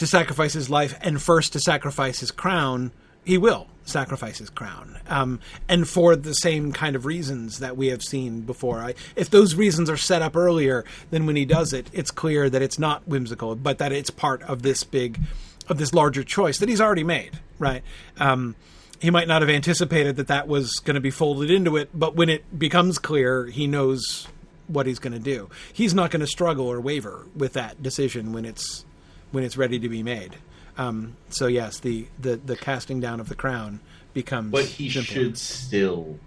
to 0.00 0.06
sacrifice 0.06 0.54
his 0.54 0.70
life 0.70 0.98
and 1.02 1.20
first 1.20 1.52
to 1.52 1.60
sacrifice 1.60 2.20
his 2.20 2.30
crown, 2.30 2.90
he 3.22 3.36
will 3.36 3.66
sacrifice 3.84 4.38
his 4.38 4.48
crown. 4.48 4.98
Um, 5.08 5.40
and 5.68 5.86
for 5.86 6.16
the 6.16 6.32
same 6.32 6.72
kind 6.72 6.96
of 6.96 7.04
reasons 7.04 7.58
that 7.58 7.76
we 7.76 7.88
have 7.88 8.02
seen 8.02 8.40
before. 8.40 8.78
I, 8.78 8.94
if 9.14 9.28
those 9.28 9.54
reasons 9.54 9.90
are 9.90 9.98
set 9.98 10.22
up 10.22 10.36
earlier, 10.36 10.86
then 11.10 11.26
when 11.26 11.36
he 11.36 11.44
does 11.44 11.74
it, 11.74 11.90
it's 11.92 12.10
clear 12.10 12.48
that 12.48 12.62
it's 12.62 12.78
not 12.78 13.06
whimsical, 13.06 13.54
but 13.56 13.76
that 13.76 13.92
it's 13.92 14.08
part 14.08 14.42
of 14.44 14.62
this 14.62 14.84
big, 14.84 15.20
of 15.68 15.76
this 15.76 15.92
larger 15.92 16.24
choice 16.24 16.58
that 16.58 16.70
he's 16.70 16.80
already 16.80 17.04
made, 17.04 17.38
right? 17.58 17.82
Um, 18.18 18.56
he 19.00 19.10
might 19.10 19.28
not 19.28 19.42
have 19.42 19.50
anticipated 19.50 20.16
that 20.16 20.28
that 20.28 20.48
was 20.48 20.72
going 20.76 20.94
to 20.94 21.00
be 21.00 21.10
folded 21.10 21.50
into 21.50 21.76
it, 21.76 21.90
but 21.92 22.16
when 22.16 22.30
it 22.30 22.58
becomes 22.58 22.98
clear, 22.98 23.46
he 23.46 23.66
knows 23.66 24.28
what 24.66 24.86
he's 24.86 24.98
going 24.98 25.12
to 25.12 25.18
do. 25.18 25.50
He's 25.74 25.92
not 25.92 26.10
going 26.10 26.20
to 26.20 26.26
struggle 26.26 26.66
or 26.68 26.80
waver 26.80 27.26
with 27.36 27.52
that 27.52 27.82
decision 27.82 28.32
when 28.32 28.46
it's 28.46 28.86
when 29.32 29.44
it's 29.44 29.56
ready 29.56 29.78
to 29.78 29.88
be 29.88 30.02
made. 30.02 30.36
Um, 30.78 31.16
so 31.28 31.46
yes, 31.46 31.78
the, 31.80 32.06
the 32.18 32.36
the 32.36 32.56
casting 32.56 33.00
down 33.00 33.20
of 33.20 33.28
the 33.28 33.34
crown 33.34 33.80
becomes. 34.14 34.50
But 34.52 34.64
he 34.64 34.88
simpler. 34.88 35.14
should 35.14 35.38
still 35.38 36.18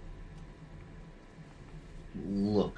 look 2.28 2.78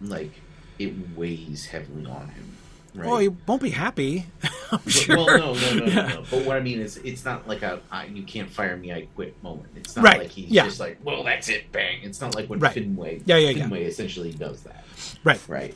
like 0.00 0.32
it 0.78 1.16
weighs 1.16 1.66
heavily 1.66 2.06
on 2.06 2.28
him. 2.28 2.54
Right? 2.94 3.06
Well, 3.06 3.18
he 3.18 3.28
won't 3.28 3.62
be 3.62 3.70
happy. 3.70 4.26
I'm 4.72 4.80
But- 4.84 4.92
sure. 4.92 5.16
Well, 5.16 5.26
no, 5.38 5.54
no, 5.54 5.74
no, 5.74 5.84
Yeah. 5.84 5.94
no, 5.94 6.08
no. 6.08 6.24
But 6.30 6.44
what 6.44 6.56
I 6.56 6.60
mean 6.60 6.80
is, 6.80 6.96
it's 6.98 7.24
not 7.24 7.46
like 7.46 7.62
a 7.62 7.80
I, 7.92 8.06
you 8.06 8.22
can't 8.22 8.50
fire 8.50 8.76
me, 8.76 8.92
I 8.92 9.02
quit 9.14 9.40
moment. 9.42 9.68
It's 9.76 9.94
not 9.94 10.04
Right, 10.04 10.18
like 10.20 10.30
he's 10.30 10.50
yeah. 10.50 10.64
just 10.64 10.80
like, 10.80 10.98
well, 11.04 11.22
that's 11.22 11.48
it, 11.48 11.70
bang. 11.70 11.98
It's 12.02 12.20
not 12.20 12.34
like 12.34 12.48
when 12.48 12.58
Right. 12.58 12.74
Finway, 12.74 13.22
Yeah, 13.26 13.36
yeah, 13.36 13.50
yeah. 13.50 13.64
Finway 13.68 13.86
essentially 13.86 14.32
does 14.32 14.62
that, 14.62 14.84
Right, 15.24 15.40
right? 15.48 15.74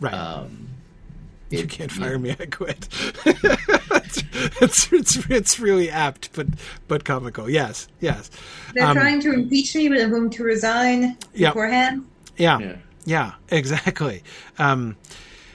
right. 0.00 0.12
Um, 0.14 0.68
you 1.50 1.66
can't 1.66 1.94
yeah. 1.96 2.02
fire 2.04 2.18
me. 2.18 2.30
I 2.38 2.46
quit. 2.46 2.88
it's, 3.24 4.22
it's 4.60 4.92
it's 4.92 5.16
it's 5.30 5.58
really 5.60 5.90
apt, 5.90 6.32
but 6.34 6.46
but 6.88 7.04
comical. 7.04 7.48
Yes, 7.48 7.88
yes. 8.00 8.30
They're 8.74 8.86
Um, 8.86 8.96
trying 8.96 9.20
to 9.22 9.32
impeach 9.32 9.74
me, 9.74 9.88
but 9.88 10.00
I'm 10.00 10.10
going 10.10 10.30
to 10.30 10.44
resign 10.44 11.16
Yep. 11.34 11.54
beforehand. 11.54 12.06
Yeah, 12.36 12.58
Yeah. 12.58 12.76
yeah, 13.04 13.32
exactly. 13.50 14.22
Um, 14.58 14.96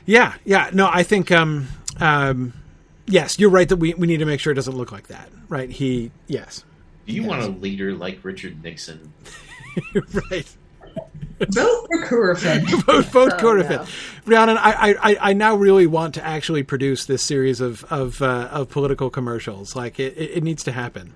yeah, 0.05 0.33
yeah. 0.45 0.69
No, 0.73 0.89
I 0.91 1.03
think. 1.03 1.31
Um, 1.31 1.67
um, 1.99 2.53
yes, 3.05 3.37
you're 3.39 3.49
right 3.49 3.69
that 3.69 3.77
we 3.77 3.93
we 3.93 4.07
need 4.07 4.17
to 4.17 4.25
make 4.25 4.39
sure 4.39 4.51
it 4.51 4.55
doesn't 4.55 4.75
look 4.75 4.91
like 4.91 5.07
that. 5.07 5.29
Right? 5.49 5.69
He. 5.69 6.11
Yes. 6.27 6.63
Do 7.05 7.13
you 7.13 7.23
want 7.23 7.43
a 7.43 7.47
leader 7.47 7.93
like 7.93 8.19
Richard 8.23 8.63
Nixon? 8.63 9.11
right. 10.31 10.55
Vote 11.53 11.87
for 11.91 12.05
Curufin. 12.05 12.65
vote 12.85 13.05
vote 13.05 13.31
Oh, 13.35 13.37
Curufin. 13.39 13.77
no. 13.77 13.85
Rhiannon, 14.25 14.57
I, 14.57 14.95
I, 15.01 15.17
I 15.29 15.33
now 15.33 15.55
really 15.55 15.85
want 15.87 16.13
to 16.15 16.23
actually 16.25 16.63
produce 16.63 17.05
this 17.05 17.21
series 17.21 17.59
of 17.61 17.83
of, 17.91 18.21
uh, 18.21 18.47
of 18.51 18.69
political 18.69 19.09
commercials. 19.09 19.75
Like 19.75 19.99
it, 19.99 20.17
it 20.17 20.43
needs 20.43 20.63
to 20.63 20.71
happen. 20.71 21.13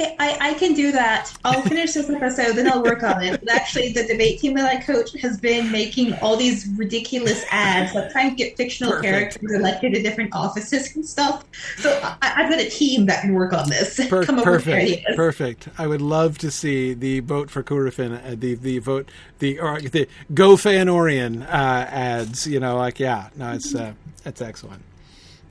Hey, 0.00 0.16
I, 0.18 0.38
I 0.52 0.54
can 0.54 0.72
do 0.72 0.92
that. 0.92 1.30
I'll 1.44 1.60
finish 1.60 1.92
this 1.92 2.08
episode, 2.08 2.54
then 2.56 2.72
I'll 2.72 2.82
work 2.82 3.02
on 3.02 3.22
it. 3.22 3.38
But 3.38 3.50
actually, 3.50 3.92
the 3.92 4.06
debate 4.06 4.40
team 4.40 4.54
that 4.54 4.64
I 4.64 4.80
coach 4.80 5.12
has 5.20 5.38
been 5.38 5.70
making 5.70 6.14
all 6.22 6.38
these 6.38 6.66
ridiculous 6.68 7.44
ads, 7.50 7.94
like 7.94 8.10
trying 8.10 8.30
to 8.30 8.34
get 8.34 8.56
fictional 8.56 8.92
Perfect. 8.92 9.04
characters 9.12 9.52
elected 9.52 9.92
to 9.92 10.00
different 10.02 10.34
offices 10.34 10.96
and 10.96 11.04
stuff. 11.04 11.44
So 11.76 12.00
I, 12.02 12.16
I've 12.36 12.48
got 12.48 12.60
a 12.60 12.70
team 12.70 13.04
that 13.06 13.20
can 13.20 13.34
work 13.34 13.52
on 13.52 13.68
this. 13.68 14.00
Per- 14.08 14.24
Come 14.24 14.38
up 14.38 14.46
with 14.46 14.64
perfect, 14.64 14.82
ideas. 15.04 15.16
perfect. 15.16 15.68
I 15.76 15.86
would 15.86 16.00
love 16.00 16.38
to 16.38 16.50
see 16.50 16.94
the 16.94 17.20
vote 17.20 17.50
for 17.50 17.62
Curufin, 17.62 18.24
uh, 18.24 18.36
the 18.38 18.54
the 18.54 18.78
vote 18.78 19.10
the 19.38 19.60
or 19.60 19.82
the 19.82 20.08
Go 20.32 20.56
Feanorian 20.56 21.42
uh, 21.42 21.46
ads. 21.46 22.46
You 22.46 22.58
know, 22.58 22.78
like 22.78 23.00
yeah, 23.00 23.28
no, 23.36 23.52
it's 23.52 23.74
uh, 23.74 23.92
it's 24.24 24.40
excellent. 24.40 24.82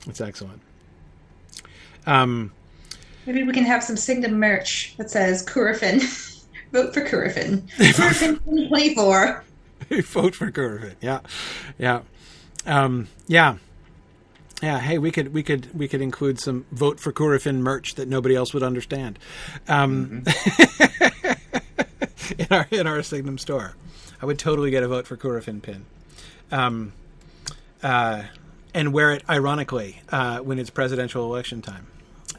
It's 0.08 0.20
excellent. 0.20 0.60
Um, 2.04 2.50
Maybe 3.30 3.44
we 3.44 3.52
can 3.52 3.64
have 3.64 3.84
some 3.84 3.96
Signum 3.96 4.40
merch 4.40 4.96
that 4.96 5.08
says 5.08 5.46
Curufin. 5.46 6.00
Vote 6.72 6.92
for 6.92 7.06
Curufin. 7.06 7.62
Curufin 7.78 8.40
2024. 8.44 9.44
vote 10.02 10.34
for 10.34 10.50
Curufin. 10.50 10.96
Yeah, 11.00 11.20
yeah, 11.78 12.00
um, 12.66 13.06
yeah. 13.28 13.58
Yeah, 14.60 14.80
hey, 14.80 14.98
we 14.98 15.12
could 15.12 15.32
we 15.32 15.44
could 15.44 15.72
we 15.72 15.86
could 15.86 16.00
include 16.00 16.40
some 16.40 16.66
vote 16.72 16.98
for 16.98 17.12
Curufin 17.12 17.60
merch 17.60 17.94
that 17.94 18.08
nobody 18.08 18.34
else 18.34 18.52
would 18.52 18.64
understand, 18.64 19.16
um, 19.68 20.24
in 22.36 22.46
our 22.50 22.66
in 22.72 22.88
our 22.88 23.00
Signum 23.04 23.38
store. 23.38 23.76
I 24.20 24.26
would 24.26 24.40
totally 24.40 24.72
get 24.72 24.82
a 24.82 24.88
vote 24.88 25.06
for 25.06 25.16
Curufin 25.16 25.62
pin, 25.62 25.86
um, 26.50 26.92
uh, 27.80 28.24
and 28.74 28.92
wear 28.92 29.12
it 29.12 29.22
ironically 29.30 30.02
uh, 30.08 30.40
when 30.40 30.58
it's 30.58 30.70
presidential 30.70 31.24
election 31.24 31.62
time. 31.62 31.86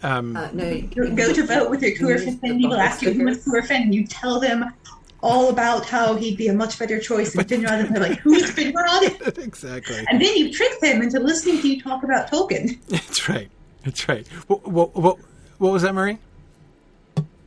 Um, 0.04 0.36
Uh, 0.36 0.50
no, 0.54 0.64
you, 0.66 0.90
You 0.96 1.10
go 1.16 1.34
to 1.34 1.46
vote 1.46 1.70
with 1.70 1.82
your 1.82 1.92
Curufin 1.92 2.42
pin, 2.42 2.60
people 2.60 2.76
ask 2.76 3.02
you 3.02 3.12
who 3.14 3.28
is 3.28 3.46
Curufin, 3.46 3.82
and 3.84 3.96
you 3.96 4.06
tell 4.06 4.40
them 4.40 4.74
all 5.22 5.50
about 5.50 5.86
how 5.86 6.16
he'd 6.16 6.38
be 6.38 6.48
a 6.48 6.54
much 6.54 6.80
better 6.80 7.00
choice 7.00 7.34
than 7.34 7.46
Finrod, 7.46 7.86
and 7.86 7.96
they're 7.96 8.10
like, 8.10 8.20
who's 8.20 8.50
Finrod? 8.52 9.38
exactly. 9.44 10.04
And 10.10 10.20
then 10.20 10.36
you 10.36 10.52
trick 10.52 10.80
them 10.80 11.02
into 11.02 11.20
listening 11.20 11.62
to 11.62 11.70
you 11.70 11.82
talk 11.82 12.04
about 12.04 12.30
Tolkien. 12.30 12.80
That's 12.88 13.30
right. 13.30 13.50
That's 13.84 14.08
right. 14.10 14.28
What, 14.48 14.68
what, 14.68 14.96
what, 14.96 15.18
what 15.60 15.72
was 15.72 15.84
that, 15.84 15.94
Murray? 15.94 16.18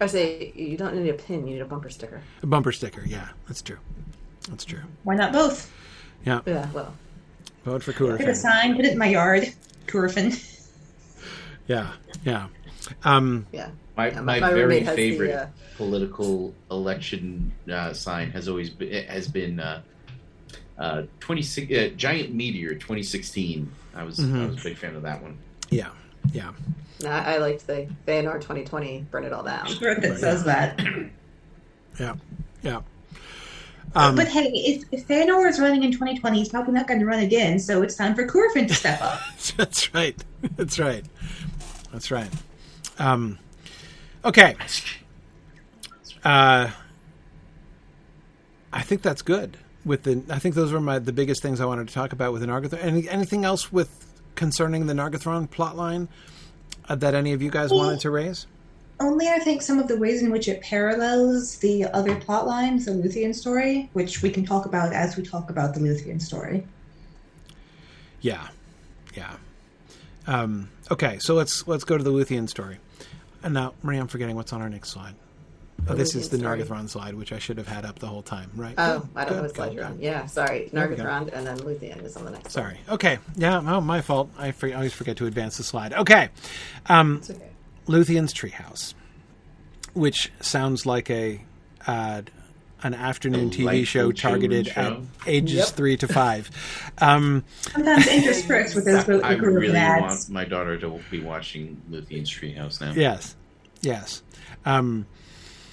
I 0.01 0.07
say 0.07 0.53
you 0.55 0.77
don't 0.77 0.95
need 0.97 1.09
a 1.09 1.15
pin; 1.15 1.47
you 1.47 1.55
need 1.55 1.61
a 1.61 1.65
bumper 1.65 1.89
sticker. 1.89 2.21
A 2.43 2.47
bumper 2.47 2.73
sticker. 2.73 3.03
Yeah, 3.07 3.29
that's 3.47 3.63
true. 3.63 3.79
That's 4.49 4.65
true. 4.65 4.81
Why 5.05 5.15
not 5.15 5.33
both? 5.33 5.73
Yeah. 6.27 6.41
Yeah, 6.47 6.69
well, 6.73 6.95
Vote 7.65 7.83
for 7.83 7.93
Get 7.93 8.29
a 8.29 8.35
sign, 8.35 8.77
put 8.77 8.85
it 8.85 8.93
in 8.93 8.99
my 8.99 9.07
yard. 9.07 9.53
Curufin. 9.87 10.39
Yeah. 11.67 11.93
Yeah. 12.25 12.47
Um, 13.05 13.47
yeah. 13.53 13.71
My, 13.97 14.11
Yeah, 14.11 14.21
my, 14.23 14.41
my 14.41 14.49
very 14.51 14.63
roommate 14.63 14.83
has 14.85 14.97
the, 14.97 15.11
favorite 15.11 15.33
uh, 15.33 15.47
political 15.77 16.53
election 16.71 17.53
uh, 17.71 17.93
sign 17.93 18.31
has 18.33 18.49
always 18.49 18.71
been, 18.71 19.07
has 19.07 19.29
been 19.29 19.61
uh, 19.61 19.83
uh, 20.79 21.03
26 21.21 21.73
uh, 21.73 21.95
giant 21.97 22.35
meteor 22.35 22.75
2016. 22.75 23.71
I 23.95 24.03
was 24.03 24.19
I 24.19 24.25
Mhm. 24.25 24.49
was 24.51 24.61
a 24.61 24.65
big 24.65 24.77
fan 24.77 24.97
of 24.97 25.03
that 25.03 25.23
one. 25.23 25.39
yeah. 25.71 25.91
Yeah. 26.33 26.53
I 27.07 27.35
I 27.35 27.39
liked 27.39 27.67
the 27.67 27.87
Feanor 28.09 28.35
2020. 28.41 29.07
Burn 29.11 29.25
it 29.25 29.33
all 29.33 29.43
down. 29.45 29.67
Sure 29.69 29.95
that 29.95 30.19
says 30.19 30.45
that. 30.45 30.81
Yeah. 32.01 32.15
Yeah. 32.63 32.81
Um, 33.95 34.17
but 34.17 34.27
hey, 34.27 34.47
if, 34.49 34.85
if 34.91 35.07
Feanor 35.07 35.49
is 35.49 35.61
running 35.61 35.85
in 35.85 35.93
2020, 35.93 36.39
he's 36.39 36.49
probably 36.49 36.73
not 36.75 36.89
going 36.89 36.99
to 36.99 37.07
run 37.07 37.21
again, 37.21 37.61
so 37.61 37.83
it's 37.83 37.95
time 37.95 38.17
for 38.17 38.27
Curufin 38.27 38.67
to 38.67 38.75
step 38.75 39.01
up. 39.01 39.21
that's 39.57 39.95
right. 39.95 40.17
That's 40.57 40.81
right. 40.81 41.05
That's 41.95 42.11
right. 42.11 42.31
Um, 42.99 43.39
okay. 44.25 44.57
Uh, 46.25 46.71
I 48.73 48.83
think 48.83 49.03
that's 49.03 49.23
good. 49.23 49.57
With 49.85 50.03
the, 50.03 50.21
I 50.29 50.41
think 50.41 50.57
those 50.57 50.73
were 50.73 50.81
my 50.81 50.99
the 50.99 51.13
biggest 51.13 51.41
things 51.41 51.61
I 51.61 51.67
wanted 51.67 51.87
to 51.87 51.95
talk 51.95 52.13
about 52.13 52.33
with 52.33 52.43
Nargothrond. 52.43 52.83
Any, 52.83 53.09
anything 53.09 53.45
else 53.45 53.73
with 53.73 54.13
concerning 54.35 54.87
the 54.87 54.93
Nargothrond 54.93 55.51
plotline 55.51 56.09
uh, 56.89 56.97
that 56.97 57.15
any 57.15 57.33
of 57.33 57.41
you 57.41 57.51
guys 57.53 57.71
wanted 57.71 58.01
to 58.01 58.11
raise? 58.11 58.49
Only, 58.99 59.29
I 59.29 59.39
think, 59.39 59.63
some 59.63 59.79
of 59.79 59.87
the 59.87 59.97
ways 59.97 60.21
in 60.21 60.33
which 60.33 60.49
it 60.49 60.63
parallels 60.63 61.59
the 61.59 61.85
other 61.85 62.17
plot 62.17 62.45
lines, 62.45 62.87
the 62.87 62.93
Luthien 62.93 63.33
story, 63.33 63.89
which 63.93 64.21
we 64.21 64.31
can 64.31 64.45
talk 64.45 64.67
about 64.67 64.93
as 64.93 65.17
we 65.17 65.23
talk 65.23 65.49
about 65.49 65.75
the 65.75 65.81
Luthien 65.81 66.21
story. 66.21 66.67
Yeah, 68.21 68.49
yeah. 69.15 69.37
Um, 70.27 70.71
okay, 70.91 71.19
so 71.21 71.35
let's 71.35 71.67
let's 71.69 71.85
go 71.85 71.97
to 71.99 72.05
the 72.05 72.13
Luthien 72.13 72.49
story. 72.49 72.79
And 73.43 73.55
now, 73.55 73.75
Marie, 73.83 73.99
I'm 73.99 74.09
forgetting 74.09 74.37
what's 74.37 74.53
on 74.53 74.63
our 74.63 74.71
next 74.71 74.91
slide. 74.91 75.15
Oh, 75.87 75.95
this 75.95 76.15
is 76.15 76.31
the 76.31 76.39
story. 76.39 76.63
Nargothrond 76.63 76.89
slide, 76.89 77.15
which 77.15 77.31
I 77.33 77.39
should 77.39 77.59
have 77.59 77.69
had 77.69 77.85
up 77.85 77.99
the 77.99 78.07
whole 78.07 78.23
time, 78.23 78.51
right? 78.57 78.75
Oh, 78.79 79.07
I 79.15 79.25
don't 79.25 79.37
know 79.37 79.43
what 79.43 79.55
slide 79.55 79.75
you're 79.75 79.85
on. 79.85 79.99
Yeah, 80.01 80.25
sorry. 80.27 80.71
There 80.73 80.89
we 80.89 80.97
go. 80.97 81.05
Nargothrond 81.05 81.33
and 81.35 81.47
then 81.47 81.59
Luthien 81.59 82.03
is 82.03 82.17
on 82.17 82.25
the 82.25 82.31
next 82.31 82.53
Sorry. 82.53 82.79
Okay. 82.89 83.19
Yeah. 83.37 83.61
Oh, 83.67 83.81
my 83.83 84.01
fault. 84.01 84.31
I 84.39 84.53
for- 84.53 84.69
I 84.69 84.73
always 84.73 84.95
forget 84.95 85.19
to 85.19 85.27
advance 85.27 85.59
the 85.59 85.63
slide. 85.65 85.93
Okay. 85.93 86.31
Um, 86.87 87.21
okay. 87.29 87.51
Luthien's 87.87 88.33
Treehouse, 88.33 88.95
which 89.93 90.33
sounds 90.41 90.87
like 90.87 91.11
a 91.11 91.43
uh, 91.87 92.23
an 92.85 92.95
afternoon 92.95 93.49
A 93.49 93.51
TV 93.51 93.85
show 93.87 94.13
targeted 94.13 94.69
show. 94.69 95.03
at 95.27 95.29
ages 95.29 95.57
Yep. 95.57 95.67
three 95.69 95.97
to 95.97 96.07
five. 96.07 96.51
Um, 96.99 97.43
Sometimes 97.73 98.07
interspersed 98.07 98.75
with 98.77 98.85
those 98.85 99.09
I 99.23 99.35
group 99.35 99.55
really 99.57 99.69
of 99.71 99.75
ads. 99.75 100.03
want 100.03 100.29
my 100.31 100.45
daughter 100.45 100.79
to 100.79 101.01
be 101.11 101.21
watching 101.21 101.81
Luthien's 101.91 102.31
Treehouse 102.31 102.81
now. 102.81 102.93
yes. 102.93 103.35
Yes. 103.83 104.23
Um, 104.65 105.07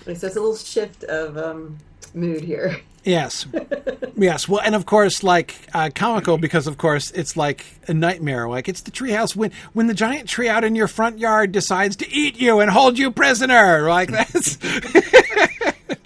So 0.06 0.12
it's 0.12 0.24
a 0.24 0.28
little 0.28 0.56
shift 0.58 1.04
of 1.04 1.38
um, 1.38 1.78
mood 2.16 2.42
here. 2.42 2.80
Yes, 3.04 3.48
yes. 4.16 4.48
Well, 4.48 4.62
and 4.64 4.76
of 4.76 4.86
course, 4.86 5.24
like 5.24 5.56
uh, 5.74 5.90
comical 5.96 6.38
because 6.38 6.68
of 6.68 6.78
course 6.78 7.10
it's 7.12 7.36
like 7.36 7.66
a 7.88 7.96
nightmare. 7.96 8.48
Like 8.48 8.70
it's 8.70 8.82
the 8.82 8.92
treehouse 8.92 9.36
when 9.36 9.52
when 9.74 9.88
the 9.88 9.96
giant 9.96 10.30
tree 10.30 10.48
out 10.48 10.64
in 10.64 10.76
your 10.76 10.88
front 10.88 11.18
yard 11.18 11.52
decides 11.52 11.96
to 11.96 12.10
eat 12.12 12.40
you 12.40 12.60
and 12.60 12.70
hold 12.70 13.00
you 13.00 13.10
prisoner. 13.10 13.90
Like 13.90 14.12
that's 14.12 14.56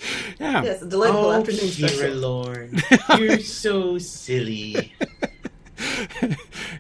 yeah. 0.40 0.64
Yes, 0.64 0.82
a 0.82 0.86
delightful 0.86 1.26
Oh, 1.26 1.32
afternoon 1.32 1.60
Kira 1.62 1.90
special. 1.90 2.16
Lorne, 2.18 2.82
you're 3.20 3.40
so 3.40 3.98
silly. 3.98 4.94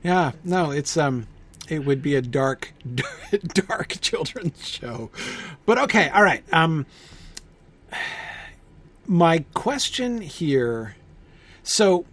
Yeah, 0.03 0.33
no, 0.43 0.69
it's 0.71 0.95
um, 0.97 1.25
it 1.67 1.83
would 1.83 2.01
be 2.01 2.15
a 2.15 2.21
dark, 2.21 2.73
dark 3.53 3.95
children's 4.01 4.67
show, 4.67 5.09
but 5.65 5.79
okay, 5.79 6.09
all 6.09 6.23
right. 6.23 6.43
Um, 6.53 6.85
my 9.07 9.43
question 9.53 10.21
here, 10.21 10.95
so 11.63 12.05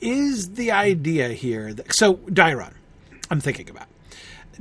is 0.00 0.50
the 0.52 0.70
idea 0.70 1.30
here 1.30 1.74
that 1.74 1.92
so 1.94 2.14
Dairon, 2.14 2.74
I'm 3.30 3.40
thinking 3.40 3.68
about. 3.68 3.88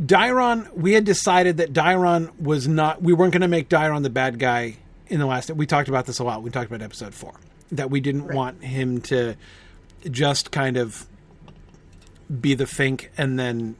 Dairon, 0.01 0.73
we 0.73 0.93
had 0.93 1.05
decided 1.05 1.57
that 1.57 1.71
Dairon 1.71 2.31
was 2.39 2.67
not. 2.67 3.01
We 3.03 3.13
weren't 3.13 3.31
going 3.31 3.41
to 3.41 3.47
make 3.47 3.69
Dairon 3.69 4.01
the 4.01 4.09
bad 4.09 4.39
guy 4.39 4.77
in 5.07 5.19
the 5.19 5.25
last. 5.25 5.51
We 5.51 5.65
talked 5.65 5.89
about 5.89 6.05
this 6.05 6.19
a 6.19 6.23
lot. 6.23 6.43
We 6.43 6.49
talked 6.49 6.67
about 6.67 6.81
episode 6.81 7.13
four 7.13 7.33
that 7.71 7.89
we 7.89 7.99
didn't 7.99 8.25
Right. 8.25 8.35
want 8.35 8.63
him 8.63 9.01
to 9.01 9.35
just 10.09 10.51
kind 10.51 10.77
of 10.77 11.05
be 12.41 12.53
the 12.53 12.65
Fink 12.67 13.11
and 13.17 13.37
then 13.39 13.75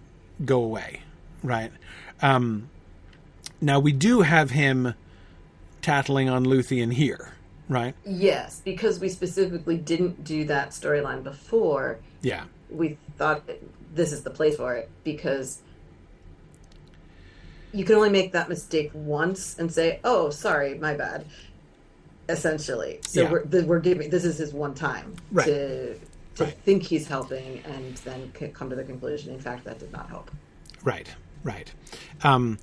go 0.45 0.63
away, 0.63 1.01
right? 1.43 1.71
Um, 2.21 2.69
now 3.61 3.79
we 3.79 3.91
do 3.91 4.21
have 4.21 4.51
him 4.51 4.93
tattling 5.81 6.29
on 6.29 6.45
Luthien 6.45 6.93
here, 6.93 7.33
right? 7.69 7.95
Yes, 8.05 8.61
because 8.63 8.99
we 8.99 9.09
specifically 9.09 9.77
didn't 9.77 10.23
do 10.23 10.45
that 10.45 10.69
storyline 10.69 11.23
before, 11.23 11.99
Yeah, 12.21 12.45
we 12.69 12.97
thought 13.17 13.43
this 13.93 14.11
is 14.11 14.23
the 14.23 14.29
place 14.29 14.55
for 14.55 14.75
it 14.75 14.89
because 15.03 15.59
you 17.73 17.83
can 17.85 17.95
only 17.95 18.09
make 18.09 18.31
that 18.33 18.47
mistake 18.49 18.91
once 18.93 19.57
and 19.59 19.71
say, 19.71 19.99
"Oh, 20.03 20.29
sorry, 20.29 20.75
my 20.75 20.93
bad." 20.93 21.25
Essentially, 22.29 22.99
so 23.05 23.23
Yeah. 23.23 23.31
we're 23.31 23.63
we're 23.65 23.79
giving 23.79 24.09
this 24.09 24.23
is 24.23 24.37
his 24.37 24.53
one 24.53 24.73
time 24.73 25.13
Right. 25.31 25.45
to 25.45 25.93
to 26.35 26.43
Right. 26.45 26.57
think 26.65 26.81
he's 26.83 27.05
helping 27.05 27.61
and 27.65 27.95
then 27.97 28.31
come 28.53 28.69
to 28.69 28.75
the 28.75 28.83
conclusion, 28.83 29.33
in 29.33 29.39
fact, 29.39 29.65
that 29.65 29.77
did 29.79 29.91
not 29.91 30.07
help. 30.09 30.31
right, 30.83 31.07
right. 31.43 31.71
Um, 32.23 32.57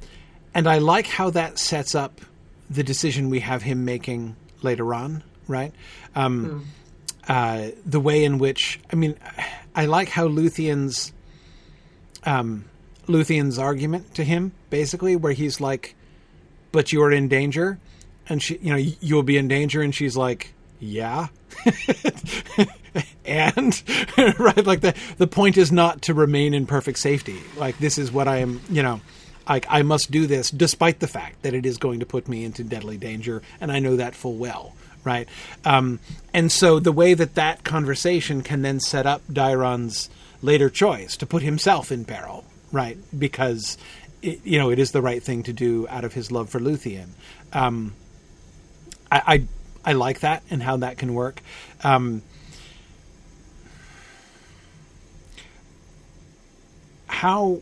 and 0.55 0.67
I 0.69 0.79
like 0.79 1.07
how 1.07 1.31
that 1.31 1.59
sets 1.59 1.95
up 1.95 2.21
the 2.69 2.83
decision 2.83 3.31
we 3.31 3.41
have 3.41 3.63
him 3.63 3.85
making 3.85 4.35
later 4.63 4.93
on, 4.95 5.23
right? 5.47 5.73
Um, 6.17 6.67
uh, 7.29 7.69
the 7.87 8.01
way 8.01 8.25
in 8.25 8.39
which 8.39 8.81
I 8.93 8.97
mean, 8.97 9.15
I 9.77 9.85
like 9.87 10.09
how 10.09 10.27
Luthien's 10.27 11.13
um, 12.25 12.65
Luthien's 13.11 13.59
argument 13.59 14.15
to 14.15 14.25
him, 14.25 14.53
basically, 14.71 15.17
where 15.17 15.33
he's 15.33 15.61
like, 15.61 15.95
"But 16.73 16.93
you're 16.93 17.13
in 17.13 17.29
danger," 17.29 17.79
and 18.29 18.43
she, 18.43 18.59
you 18.59 18.71
know, 18.71 18.93
you'll 19.01 19.23
be 19.23 19.37
in 19.37 19.49
danger, 19.49 19.83
and 19.83 19.95
she's 19.95 20.17
like, 20.17 20.55
"Yeah." 20.79 21.29
and 23.25 23.83
right 24.39 24.67
like 24.67 24.81
the 24.81 24.95
the 25.19 25.27
point 25.27 25.57
is 25.57 25.71
not 25.71 26.03
to 26.03 26.15
remain 26.15 26.55
in 26.55 26.67
perfect 26.67 26.99
safety 26.99 27.39
like 27.57 27.79
this 27.79 27.99
is 27.99 28.11
what 28.11 28.27
i 28.27 28.39
am 28.39 28.61
you 28.69 28.83
know 28.83 29.01
like 29.49 29.67
i 29.69 29.83
must 29.83 30.11
do 30.11 30.27
this 30.27 30.51
despite 30.51 31.01
the 31.01 31.07
fact 31.07 31.43
that 31.43 31.55
it 31.55 31.65
is 31.65 31.79
going 31.79 32.01
to 32.01 32.07
put 32.07 32.29
me 32.29 32.45
into 32.45 32.65
deadly 32.65 32.97
danger 32.97 33.43
and 33.61 33.71
i 33.71 33.79
know 33.79 33.97
that 33.97 34.15
full 34.15 34.35
well 34.35 34.75
right 35.05 35.29
um, 35.65 35.99
and 36.35 36.51
so 36.53 36.79
the 36.79 36.93
way 36.93 37.15
that 37.15 37.35
that 37.35 37.65
conversation 37.65 38.43
can 38.43 38.63
then 38.63 38.81
set 38.81 39.07
up 39.07 39.23
Dairon's 39.29 40.11
later 40.43 40.69
choice 40.69 41.17
to 41.17 41.27
put 41.27 41.43
himself 41.43 41.91
in 41.93 42.05
peril 42.05 42.45
right 42.73 42.99
because 43.19 43.79
it, 44.23 44.41
you 44.45 44.59
know 44.59 44.71
it 44.71 44.79
is 44.79 44.93
the 44.93 45.03
right 45.03 45.23
thing 45.23 45.43
to 45.43 45.53
do 45.53 45.87
out 45.89 46.05
of 46.05 46.13
his 46.13 46.31
love 46.31 46.49
for 46.49 46.61
luthien 46.61 47.09
um, 47.53 47.95
I, 49.11 49.23
I 49.27 49.47
I 49.85 49.93
like 49.93 50.21
that 50.21 50.43
and 50.51 50.63
how 50.63 50.79
that 50.79 50.99
can 50.99 51.15
work. 51.15 51.43
Um, 51.83 52.23
how 57.07 57.61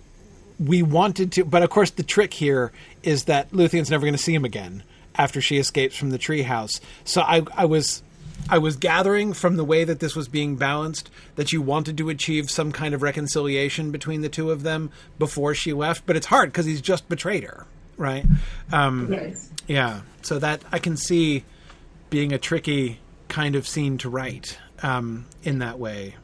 we 0.59 0.83
wanted 0.83 1.33
to, 1.33 1.45
but 1.45 1.63
of 1.63 1.71
course 1.71 1.91
the 1.91 2.03
trick 2.03 2.35
here 2.35 2.73
is 3.03 3.25
that 3.25 3.53
Luthien's 3.53 3.91
never 3.91 4.03
going 4.03 4.15
to 4.15 4.23
see 4.23 4.35
him 4.35 4.45
again 4.45 4.83
after 5.15 5.41
she 5.41 5.59
escapes 5.59 5.97
from 5.97 6.11
the 6.11 6.19
treehouse. 6.19 6.81
So 7.05 7.23
I, 7.23 7.43
I 7.55 7.65
was. 7.65 8.03
I 8.49 8.59
was 8.59 8.77
gathering 8.77 9.33
from 9.33 9.57
the 9.57 9.65
way 9.65 9.85
that 9.85 10.01
this 10.01 10.17
was 10.17 10.29
being 10.29 10.57
balanced 10.57 11.11
that 11.37 11.53
you 11.53 11.61
wanted 11.61 11.99
to 11.99 12.09
achieve 12.09 12.51
some 12.51 12.73
kind 12.73 12.95
of 12.95 13.03
reconciliation 13.03 13.91
between 13.91 14.23
the 14.23 14.29
two 14.29 14.51
of 14.51 14.63
them 14.63 14.91
before 15.19 15.55
she 15.55 15.73
left, 15.73 16.07
but 16.07 16.17
it's 16.17 16.27
hard 16.27 16.51
because 16.51 16.65
he's 16.67 16.81
just 16.81 17.09
betrayed 17.09 17.45
her, 17.45 17.67
right? 17.97 18.25
Um, 18.73 19.13
Yes. 19.13 19.51
yeah, 19.67 20.01
so 20.23 20.39
that 20.39 20.63
I 20.73 20.79
can 20.79 20.97
see 20.97 21.45
being 22.11 22.33
a 22.33 22.39
tricky 22.39 23.01
kind 23.29 23.55
of 23.55 23.69
scene 23.69 23.99
to 23.99 24.09
write 24.09 24.59
um, 24.83 25.27
in 25.43 25.59
that 25.59 25.79
way. 25.79 26.15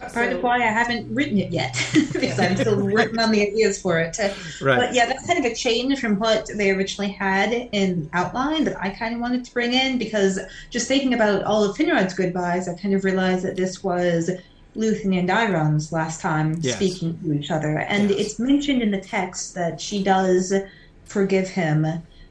Part 0.00 0.12
So- 0.12 0.36
of 0.36 0.42
why 0.42 0.56
I 0.56 0.66
haven't 0.66 1.12
written 1.14 1.38
it 1.38 1.50
yet, 1.52 1.74
because 2.12 2.38
I'm 2.38 2.56
still 2.56 2.84
working 2.86 3.18
on 3.18 3.30
the 3.32 3.46
ideas 3.46 3.80
for 3.80 3.98
it. 3.98 4.16
Right. 4.60 4.78
But 4.78 4.94
yeah, 4.94 5.06
that's 5.06 5.26
kind 5.26 5.38
of 5.44 5.50
a 5.50 5.54
change 5.54 5.98
from 6.00 6.18
what 6.18 6.48
they 6.54 6.70
originally 6.70 7.10
had 7.12 7.52
in 7.72 8.08
outline 8.12 8.64
that 8.64 8.76
I 8.80 8.90
kind 8.90 9.14
of 9.14 9.20
wanted 9.20 9.44
to 9.46 9.54
bring 9.54 9.72
in 9.72 9.96
because 9.98 10.38
just 10.70 10.86
thinking 10.86 11.14
about 11.14 11.44
all 11.44 11.64
of 11.64 11.76
Finrod's 11.76 12.12
goodbyes, 12.14 12.68
I 12.68 12.74
kind 12.74 12.94
of 12.94 13.04
realized 13.04 13.44
that 13.44 13.56
this 13.56 13.82
was 13.82 14.30
Luthien 14.76 15.18
and 15.18 15.26
Dairon's 15.28 15.90
last 15.92 16.20
time 16.20 16.58
Yes. 16.60 16.76
speaking 16.76 17.18
to 17.22 17.32
each 17.32 17.50
other. 17.50 17.78
And 17.78 18.10
Yes. 18.10 18.18
it's 18.20 18.38
mentioned 18.38 18.82
in 18.82 18.90
the 18.90 19.00
text 19.00 19.54
that 19.54 19.80
she 19.80 20.02
does 20.02 20.52
forgive 21.06 21.48
him. 21.48 21.86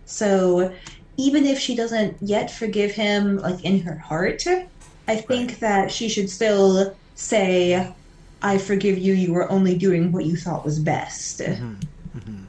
So 0.05 0.71
even 1.17 1.45
if 1.47 1.57
she 1.57 1.75
doesn't 1.75 2.17
yet 2.21 2.51
forgive 2.51 2.91
him, 2.91 3.37
like 3.37 3.63
in 3.65 3.79
her 3.81 3.95
heart, 3.95 4.43
I 5.07 5.15
think 5.15 5.51
Right. 5.51 5.59
that 5.61 5.91
she 5.91 6.09
should 6.09 6.29
still 6.29 6.93
say, 7.15 7.91
I 8.41 8.57
forgive 8.57 8.97
you, 8.97 9.13
you 9.13 9.33
were 9.33 9.49
only 9.51 9.77
doing 9.77 10.11
what 10.11 10.25
you 10.25 10.35
thought 10.35 10.63
was 10.63 10.79
best. 10.79 11.39
Mm-hmm. 11.39 11.73
Mm-hmm. 12.17 12.43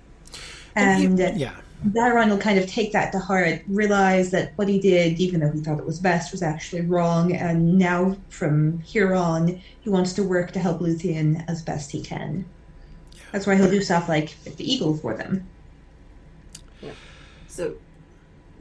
And 0.76 1.05
And 1.05 1.18
you- 1.18 1.32
yeah, 1.36 1.55
Dairon 1.88 2.30
will 2.30 2.38
kind 2.38 2.59
of 2.59 2.66
take 2.66 2.93
that 2.93 3.12
to 3.12 3.18
heart, 3.18 3.62
realize 3.68 4.30
that 4.30 4.52
what 4.56 4.68
he 4.68 4.78
did, 4.78 5.20
even 5.20 5.40
though 5.40 5.51
he 5.51 5.60
thought 5.60 5.78
it 5.78 5.86
was 5.86 6.01
best, 6.01 6.32
was 6.32 6.43
actually 6.43 6.82
wrong, 6.82 7.32
and 7.32 7.78
now 7.78 8.16
from 8.28 8.80
here 8.80 9.14
on, 9.14 9.60
he 9.80 9.90
wants 9.90 10.12
to 10.14 10.22
work 10.22 10.52
to 10.52 10.59
help 10.59 10.80
Luthien 10.80 11.44
as 11.48 11.62
best 11.62 11.90
he 11.90 12.02
can. 12.02 12.44
That's 13.32 13.47
why 13.47 13.56
he'll 13.56 13.70
do 13.70 13.82
stuff 13.82 14.09
like 14.09 14.34
the 14.44 14.72
eagle 14.72 14.97
for 14.97 15.14
them. 15.16 15.47
Yeah. 16.80 16.93
So 17.47 17.74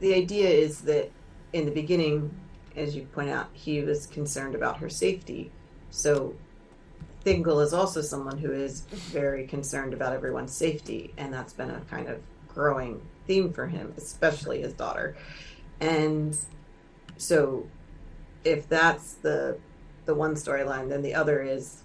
the 0.00 0.14
idea 0.14 0.48
is 0.48 0.82
that 0.82 1.10
in 1.52 1.64
the 1.64 1.70
beginning, 1.70 2.30
as 2.76 2.94
you 2.94 3.02
point 3.06 3.30
out, 3.30 3.48
he 3.54 3.80
was 3.80 4.06
concerned 4.06 4.54
about 4.54 4.76
her 4.78 4.90
safety. 4.90 5.50
So 5.96 6.34
Thingol 7.24 7.64
is 7.64 7.72
also 7.72 8.02
someone 8.02 8.36
who 8.36 8.52
is 8.52 8.82
very 8.82 9.46
concerned 9.46 9.94
about 9.94 10.12
everyone's 10.12 10.52
safety, 10.52 11.14
and 11.16 11.32
that's 11.32 11.54
been 11.54 11.70
a 11.70 11.80
kind 11.90 12.06
of 12.08 12.20
growing 12.48 13.00
theme 13.26 13.50
for 13.50 13.66
him, 13.66 13.94
especially 13.96 14.60
his 14.60 14.74
daughter. 14.74 15.16
And 15.80 16.38
so 17.16 17.66
if 18.44 18.68
that's 18.68 19.14
the 19.14 19.58
the 20.04 20.14
one 20.14 20.34
storyline, 20.34 20.90
then 20.90 21.00
the 21.00 21.14
other 21.14 21.40
is 21.42 21.82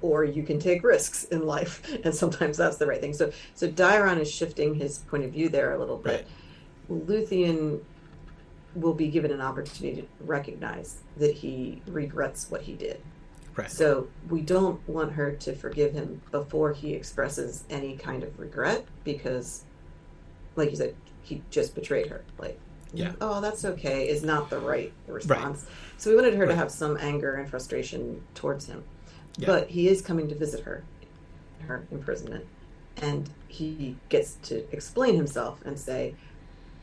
or 0.00 0.24
you 0.24 0.44
can 0.44 0.60
take 0.60 0.84
risks 0.84 1.24
in 1.24 1.44
life, 1.44 1.84
and 2.04 2.14
sometimes 2.14 2.56
that's 2.56 2.76
the 2.76 2.86
right 2.86 3.00
thing. 3.00 3.14
So, 3.14 3.32
so 3.56 3.68
Dairon 3.68 4.20
is 4.20 4.30
shifting 4.30 4.76
his 4.76 4.98
point 4.98 5.24
of 5.24 5.32
view 5.32 5.48
there 5.48 5.74
a 5.74 5.78
little 5.78 5.98
bit. 5.98 6.28
Luthien 6.88 7.80
will 8.74 8.94
be 8.94 9.08
given 9.08 9.30
an 9.30 9.40
opportunity 9.40 10.02
to 10.02 10.08
recognize 10.24 10.98
that 11.18 11.34
he 11.34 11.82
regrets 11.86 12.50
what 12.50 12.62
he 12.62 12.72
did. 12.74 13.00
Right. 13.54 13.70
So 13.70 14.08
we 14.30 14.40
don't 14.40 14.86
want 14.88 15.12
her 15.12 15.32
to 15.32 15.54
forgive 15.54 15.92
him 15.92 16.22
before 16.30 16.72
he 16.72 16.94
expresses 16.94 17.64
any 17.68 17.96
kind 17.96 18.22
of 18.22 18.38
regret 18.38 18.86
because, 19.04 19.64
like 20.56 20.70
you 20.70 20.76
said, 20.76 20.94
he 21.22 21.42
just 21.50 21.74
betrayed 21.74 22.06
her. 22.08 22.24
Like, 22.38 22.58
Yeah. 22.94 23.12
oh, 23.20 23.40
that's 23.42 23.64
okay, 23.64 24.08
is 24.08 24.22
not 24.22 24.48
the 24.48 24.58
right 24.58 24.92
response. 25.06 25.66
So 25.98 26.10
we 26.10 26.16
wanted 26.16 26.34
her 26.34 26.46
to 26.46 26.54
have 26.54 26.70
some 26.70 26.96
anger 26.98 27.34
and 27.34 27.48
frustration 27.48 28.22
towards 28.34 28.66
him. 28.66 28.84
Yeah. 29.36 29.46
But 29.46 29.68
he 29.68 29.88
is 29.88 30.00
coming 30.02 30.28
to 30.28 30.34
visit 30.34 30.60
her, 30.64 30.82
her 31.60 31.86
imprisonment, 31.90 32.46
and 32.98 33.28
he 33.48 33.96
gets 34.08 34.34
to 34.44 34.64
explain 34.74 35.14
himself 35.14 35.60
and 35.64 35.78
say, 35.78 36.14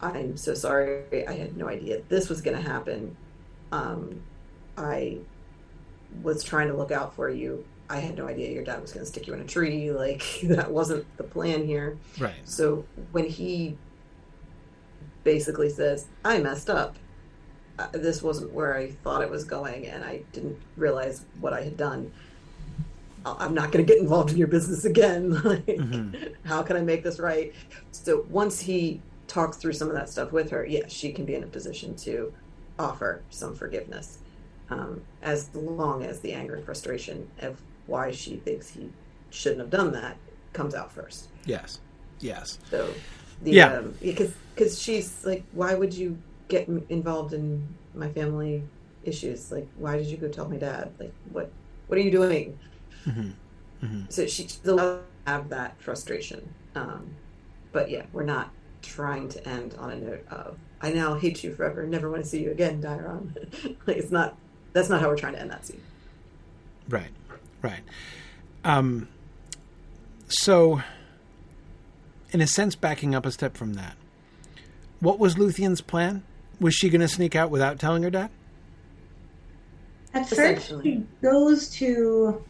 I'm 0.01 0.37
so 0.37 0.53
sorry. 0.53 1.27
I 1.27 1.33
had 1.33 1.57
no 1.57 1.67
idea 1.67 2.01
this 2.09 2.29
was 2.29 2.41
going 2.41 2.55
to 2.55 2.63
happen. 2.63 3.15
Um, 3.71 4.21
I 4.77 5.17
was 6.23 6.43
trying 6.43 6.67
to 6.69 6.73
look 6.73 6.91
out 6.91 7.15
for 7.15 7.29
you. 7.29 7.65
I 7.89 7.97
had 7.99 8.17
no 8.17 8.27
idea 8.27 8.51
your 8.51 8.63
dad 8.63 8.81
was 8.81 8.91
going 8.93 9.03
to 9.05 9.11
stick 9.11 9.27
you 9.27 9.33
in 9.33 9.41
a 9.41 9.45
tree. 9.45 9.91
Like, 9.91 10.23
that 10.43 10.71
wasn't 10.71 11.05
the 11.17 11.23
plan 11.23 11.65
here. 11.65 11.97
Right. 12.19 12.35
So 12.45 12.85
when 13.11 13.25
he 13.25 13.77
basically 15.23 15.69
says, 15.69 16.07
I 16.23 16.39
messed 16.39 16.69
up, 16.69 16.95
uh, 17.77 17.87
this 17.93 18.21
wasn't 18.21 18.53
where 18.53 18.75
I 18.77 18.91
thought 19.03 19.21
it 19.21 19.29
was 19.29 19.43
going, 19.43 19.87
and 19.87 20.03
I 20.03 20.21
didn't 20.33 20.57
realize 20.77 21.25
what 21.39 21.53
I 21.53 21.61
had 21.63 21.77
done. 21.77 22.11
I'm 23.25 23.53
not 23.53 23.71
going 23.71 23.85
to 23.85 23.93
get 23.93 24.01
involved 24.01 24.31
in 24.31 24.37
your 24.37 24.47
business 24.47 24.85
again. 24.85 25.31
like, 25.43 25.65
Mhm. 25.65 26.33
how 26.45 26.63
can 26.63 26.77
I 26.77 26.81
make 26.81 27.03
this 27.03 27.19
right? 27.19 27.53
So 27.91 28.25
once 28.29 28.59
he 28.61 29.01
talks 29.29 29.57
through 29.57 29.73
some 29.73 29.87
of 29.87 29.93
that 29.93 30.09
stuff 30.09 30.31
with 30.33 30.49
her, 30.51 30.65
yes, 30.65 30.91
she 30.91 31.13
can 31.13 31.23
be 31.23 31.35
in 31.35 31.43
a 31.43 31.47
position 31.47 31.95
to 31.95 32.33
offer 32.77 33.21
some 33.29 33.55
forgiveness, 33.55 34.17
um, 34.69 35.01
as 35.21 35.53
long 35.55 36.03
as 36.03 36.19
the 36.19 36.33
anger 36.33 36.55
and 36.55 36.65
frustration 36.65 37.29
of 37.39 37.61
why 37.87 38.11
she 38.11 38.37
thinks 38.37 38.69
he 38.69 38.89
shouldn't 39.29 39.61
have 39.61 39.69
done 39.69 39.91
that 39.93 40.17
comes 40.53 40.73
out 40.75 40.91
first. 40.91 41.27
Yes. 41.45 41.79
Yes. 42.19 42.57
So, 42.69 42.89
the, 43.43 43.51
Yeah. 43.51 43.73
um, 43.77 43.93
because 44.01 44.33
because 44.55 44.81
she's 44.81 45.25
like, 45.25 45.43
why 45.53 45.73
would 45.75 45.93
you 45.93 46.17
get 46.49 46.67
involved 46.89 47.33
in 47.33 47.65
my 47.93 48.09
family 48.09 48.63
issues? 49.05 49.51
Like, 49.51 49.67
why 49.77 49.95
did 49.95 50.07
you 50.07 50.17
go 50.17 50.27
tell 50.27 50.49
my 50.49 50.57
dad? 50.57 50.91
Like, 50.99 51.13
what 51.31 51.49
what 51.87 51.97
are 51.97 52.01
you 52.01 52.11
doing? 52.11 52.59
hmm 53.05 53.29
hmm 53.79 54.01
So 54.09 54.25
she 54.27 54.47
still 54.47 55.01
have 55.25 55.49
that 55.49 55.79
frustration. 55.81 56.53
Um, 56.75 57.09
but 57.71 57.89
yeah, 57.89 58.05
we're 58.11 58.23
not 58.25 58.49
trying 58.81 59.29
to 59.29 59.47
end 59.47 59.75
on 59.77 59.91
a 59.91 59.95
note 59.95 60.25
of 60.29 60.57
I 60.81 60.91
now 60.91 61.15
hate 61.15 61.43
you 61.43 61.53
forever, 61.53 61.85
never 61.85 62.09
want 62.09 62.23
to 62.23 62.29
see 62.29 62.43
you 62.43 62.51
again, 62.51 62.81
Dairon. 62.81 63.33
like 63.87 63.97
it's 63.97 64.11
not 64.11 64.35
that's 64.73 64.89
not 64.89 65.01
how 65.01 65.07
we're 65.07 65.17
trying 65.17 65.33
to 65.33 65.41
end 65.41 65.51
that 65.51 65.65
scene. 65.65 65.81
Right. 66.87 67.11
Right. 67.61 67.81
Um, 68.63 69.07
so, 70.27 70.81
in 72.31 72.41
a 72.41 72.47
sense, 72.47 72.75
backing 72.75 73.15
up 73.15 73.25
a 73.25 73.31
step 73.31 73.57
from 73.57 73.73
that, 73.73 73.95
what 74.99 75.19
was 75.19 75.35
Luthien's 75.35 75.81
plan? 75.81 76.23
Was 76.59 76.75
she 76.75 76.89
going 76.89 77.01
to 77.01 77.07
sneak 77.07 77.35
out 77.35 77.49
without 77.49 77.79
telling 77.79 78.03
her 78.03 78.09
dad? 78.09 78.29
At 80.13 80.27
first, 80.27 80.33
Essentially. 80.33 80.83
she 80.83 81.03
goes 81.21 81.69
to. 81.71 82.43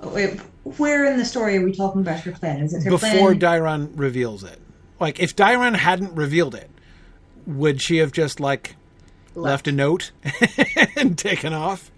oh, 0.00 0.08
wait, 0.08 0.40
where 0.78 1.04
in 1.10 1.18
the 1.18 1.24
story 1.24 1.56
are 1.56 1.64
we 1.64 1.72
talking 1.72 2.00
about 2.00 2.20
her 2.20 2.32
plan? 2.32 2.62
Is 2.62 2.72
it 2.72 2.84
her 2.84 2.90
Before 2.90 3.34
plan? 3.34 3.40
Dairon 3.40 3.90
reveals 3.96 4.44
it. 4.44 4.58
Like, 5.00 5.18
if 5.18 5.34
Dairon 5.34 5.74
hadn't 5.74 6.14
revealed 6.14 6.54
it, 6.54 6.70
would 7.46 7.80
she 7.82 7.96
have 7.98 8.12
just, 8.12 8.38
like, 8.38 8.76
left, 9.34 9.66
a 9.66 9.72
note 9.72 10.10
and 10.96 11.16
taken 11.18 11.52
off? 11.52 11.90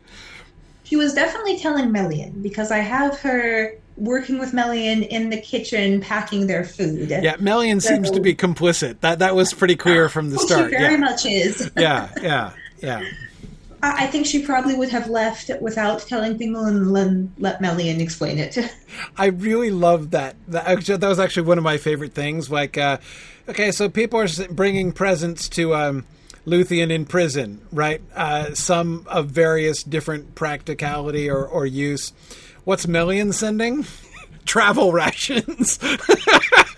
She 0.84 0.96
was 0.96 1.12
definitely 1.14 1.58
telling 1.58 1.90
Melian 1.90 2.42
because 2.42 2.70
I 2.70 2.78
have 2.78 3.18
her 3.20 3.74
working 3.96 4.38
with 4.38 4.52
Melian 4.52 5.02
in 5.02 5.30
the 5.30 5.40
kitchen 5.40 6.00
packing 6.00 6.46
their 6.46 6.64
food. 6.64 7.08
Yeah, 7.10 7.36
Melian 7.40 7.80
seems 7.80 8.10
to 8.10 8.20
be 8.20 8.34
complicit. 8.34 9.00
That 9.00 9.18
that 9.20 9.34
was 9.34 9.52
pretty 9.52 9.76
clear 9.76 10.08
from 10.08 10.30
the 10.30 10.38
Oh, 10.40 10.46
start. 10.46 10.70
she 10.70 10.76
very 10.76 10.92
Yeah. 10.94 10.98
much 10.98 11.26
is. 11.26 11.70
yeah, 11.76 12.10
yeah, 12.22 12.52
yeah. 12.82 13.02
I 13.84 14.06
think 14.06 14.26
she 14.26 14.44
probably 14.44 14.76
would 14.76 14.90
have 14.90 15.08
left 15.08 15.50
without 15.60 16.06
telling 16.06 16.38
Thingol 16.38 16.68
and 16.68 16.92
let, 16.92 17.10
let 17.38 17.60
Melian 17.60 18.00
explain 18.00 18.38
it. 18.38 18.56
I 19.16 19.26
really 19.26 19.72
love 19.72 20.12
that. 20.12 20.36
That, 20.48 20.84
that 20.84 21.08
was 21.08 21.18
actually 21.18 21.48
one 21.48 21.58
of 21.58 21.64
my 21.64 21.78
favorite 21.78 22.14
things. 22.14 22.48
Like, 22.48 22.78
uh, 22.78 22.98
okay, 23.48 23.72
so 23.72 23.88
people 23.88 24.20
are 24.20 24.28
bringing 24.50 24.92
presents 24.92 25.48
to 25.50 25.74
um, 25.74 26.06
Luthien 26.46 26.92
in 26.92 27.06
prison, 27.06 27.60
right? 27.72 28.00
Uh, 28.14 28.54
some 28.54 29.04
of 29.08 29.30
various 29.30 29.82
different 29.82 30.36
practicality 30.36 31.28
or, 31.28 31.44
or 31.44 31.66
use. 31.66 32.12
What's 32.62 32.86
Melian 32.86 33.32
sending? 33.32 33.84
Travel 34.44 34.92
rations. 34.92 35.80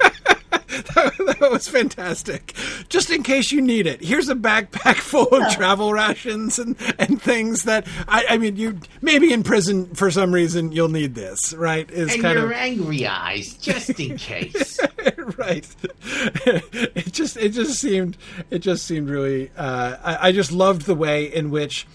that, 0.95 1.37
that 1.41 1.51
was 1.51 1.69
fantastic. 1.69 2.55
Just 2.89 3.11
in 3.11 3.23
case 3.23 3.53
you 3.53 3.61
need 3.61 3.87
it, 3.87 4.03
here's 4.03 4.29
a 4.29 4.35
backpack 4.35 4.97
full 5.01 5.29
of 5.35 5.53
travel 5.53 5.93
rations 5.93 6.59
and, 6.59 6.77
and 6.99 7.21
things 7.21 7.65
that 7.65 7.87
I, 8.09 8.25
I 8.31 8.39
mean, 8.39 8.57
you 8.57 8.81
maybe 9.03 9.33
in 9.33 9.43
prison 9.43 9.95
for 9.95 10.11
some 10.11 10.33
reason 10.33 10.73
you'll 10.73 10.89
need 10.89 11.15
this, 11.15 11.53
right? 11.55 11.91
Is 11.91 12.13
And 12.13 12.23
kind 12.23 12.39
your 12.39 12.47
of 12.47 12.53
angry 12.53 13.07
eyes, 13.07 13.55
just 13.55 13.99
in 14.01 14.17
case. 14.17 14.79
right. 15.39 15.67
it 16.05 17.13
just 17.13 17.37
it 17.37 17.51
just 17.51 17.79
seemed 17.81 18.17
it 18.51 18.61
just 18.61 18.87
seemed 18.87 19.09
really. 19.09 19.51
Uh, 19.57 19.97
I, 20.03 20.29
I 20.29 20.33
just 20.33 20.53
loved 20.53 20.83
the 20.83 20.95
way 20.95 21.25
in 21.33 21.51
which, 21.51 21.87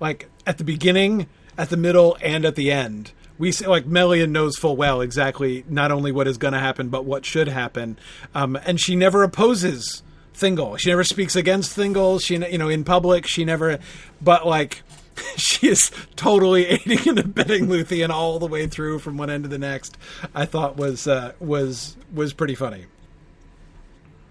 like 0.00 0.28
at 0.46 0.58
the 0.58 0.64
beginning, 0.64 1.26
at 1.56 1.70
the 1.70 1.76
middle, 1.76 2.16
and 2.22 2.44
at 2.44 2.54
the 2.54 2.70
end. 2.72 3.12
We 3.36 3.50
see, 3.52 3.66
like 3.66 3.86
Melian 3.86 4.32
knows 4.32 4.56
full 4.56 4.76
well 4.76 5.00
exactly 5.00 5.64
not 5.68 5.90
only 5.90 6.12
what 6.12 6.28
is 6.28 6.38
going 6.38 6.54
to 6.54 6.60
happen 6.60 6.88
but 6.88 7.04
what 7.04 7.24
should 7.26 7.48
happen, 7.48 7.98
um, 8.34 8.56
and 8.64 8.80
she 8.80 8.94
never 8.94 9.22
opposes 9.22 10.02
Thingol. 10.34 10.78
She 10.78 10.90
never 10.90 11.04
speaks 11.04 11.36
against 11.36 11.76
Thingol. 11.76 12.20
She 12.22 12.36
you 12.36 12.58
know 12.58 12.68
in 12.68 12.84
public 12.84 13.26
she 13.26 13.44
never, 13.44 13.78
but 14.20 14.46
like 14.46 14.82
she 15.36 15.68
is 15.68 15.90
totally 16.16 16.66
aiding 16.66 17.08
and 17.08 17.18
abetting 17.18 17.66
Luthien 17.66 18.10
all 18.10 18.38
the 18.38 18.46
way 18.46 18.66
through 18.66 18.98
from 19.00 19.16
one 19.16 19.30
end 19.30 19.44
to 19.44 19.48
the 19.48 19.58
next. 19.58 19.96
I 20.34 20.46
thought 20.46 20.76
was 20.76 21.06
uh, 21.06 21.32
was 21.40 21.96
was 22.12 22.32
pretty 22.32 22.54
funny. 22.54 22.86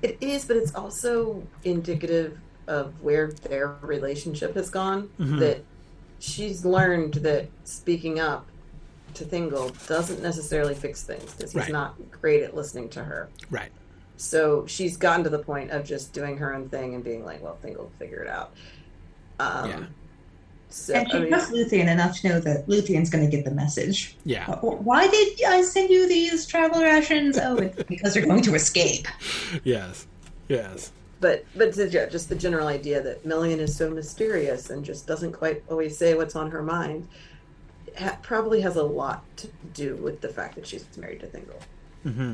It 0.02 0.18
is, 0.20 0.46
but 0.46 0.58
it's 0.58 0.76
also 0.76 1.44
indicative 1.64 2.38
of 2.68 2.94
where 3.02 3.32
their 3.32 3.76
relationship 3.82 4.56
has 4.56 4.70
gone. 4.70 5.10
Mhm. 5.20 5.40
That 5.40 5.64
she's 6.20 6.66
learned 6.66 7.16
that 7.16 7.48
speaking 7.64 8.20
up 8.20 8.46
to 9.16 9.26
Thingol 9.26 9.72
doesn't 9.88 10.22
necessarily 10.22 10.76
fix 10.76 11.04
things 11.04 11.34
because 11.34 11.52
he's 11.52 11.64
Right. 11.64 11.72
not 11.72 11.96
great 12.12 12.44
at 12.44 12.56
listening 12.56 12.90
to 12.90 13.04
her. 13.04 13.30
Right. 13.50 13.72
So 14.18 14.66
she's 14.68 14.96
gotten 14.98 15.24
to 15.24 15.30
the 15.30 15.40
point 15.40 15.72
of 15.72 15.84
just 15.86 16.14
doing 16.14 16.38
her 16.38 16.54
own 16.54 16.70
thing 16.70 16.94
and 16.96 17.04
being 17.04 17.26
like, 17.26 17.42
"Well, 17.42 17.58
Thingol 17.64 17.90
figure 18.00 18.22
it 18.22 18.28
out." 18.30 18.54
Um, 19.40 19.70
Yeah. 19.70 19.84
So 20.70 20.94
and 20.96 21.10
she 21.12 21.18
I 21.18 21.20
mean, 21.20 21.30
trusts 21.30 21.52
Luthien 21.52 21.88
enough 21.88 22.20
to 22.22 22.30
know 22.30 22.40
that 22.40 22.66
Luthien's 22.68 23.10
going 23.12 23.24
to 23.24 23.30
get 23.30 23.46
the 23.46 23.52
message. 23.52 24.18
Yeah. 24.26 24.48
Why 24.62 25.08
did 25.08 25.44
I 25.44 25.62
send 25.62 25.92
you 25.92 26.08
these 26.08 26.48
travel 26.48 26.82
rations? 26.82 27.38
Oh, 27.38 27.58
it's 27.58 27.84
because 27.88 28.16
they're 28.16 28.26
going 28.26 28.42
to 28.44 28.56
escape. 28.56 29.08
Yes. 29.64 30.08
Yes. 30.50 30.92
but 31.20 31.46
but 31.56 31.76
yeah, 31.92 32.06
just 32.08 32.28
the 32.30 32.36
general 32.36 32.68
idea 32.68 33.02
that 33.02 33.24
Melian 33.26 33.60
is 33.60 33.76
so 33.76 33.90
mysterious 33.90 34.70
and 34.72 34.84
just 34.84 35.06
doesn't 35.08 35.32
quite 35.34 35.64
always 35.70 35.96
say 35.98 36.16
what's 36.16 36.36
on 36.36 36.50
her 36.52 36.62
mind 36.64 37.08
ha- 37.98 38.18
probably 38.22 38.62
has 38.62 38.76
a 38.76 38.84
lot 38.84 39.24
to 39.38 39.48
do 39.74 39.96
with 39.96 40.22
the 40.22 40.30
fact 40.30 40.56
that 40.56 40.68
she's 40.68 40.86
married 40.98 41.20
to 41.22 41.28
Thingol. 41.28 41.62
Mm-hmm. 42.06 42.34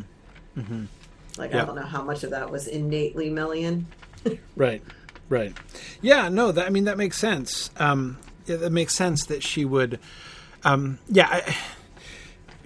Mm-hmm. 0.60 0.86
Like 1.38 1.52
Yeah. 1.52 1.64
I 1.64 1.66
don't 1.66 1.76
know 1.76 1.82
how 1.84 2.04
much 2.04 2.24
of 2.24 2.32
that 2.32 2.52
was 2.52 2.68
innately 2.68 3.30
Melian. 3.30 3.88
Right. 4.56 4.82
Right. 5.30 5.54
Yeah. 6.02 6.28
No. 6.30 6.52
That 6.52 6.68
I 6.68 6.70
mean 6.70 6.84
that 6.86 6.98
makes 6.98 7.18
sense. 7.18 7.70
Um, 7.78 8.18
yeah, 8.46 8.58
that 8.58 8.72
makes 8.72 8.94
sense 8.94 9.26
that 9.28 9.44
she 9.44 9.64
would. 9.64 10.00
Um, 10.66 11.00
yeah. 11.08 11.28
I, 11.30 11.58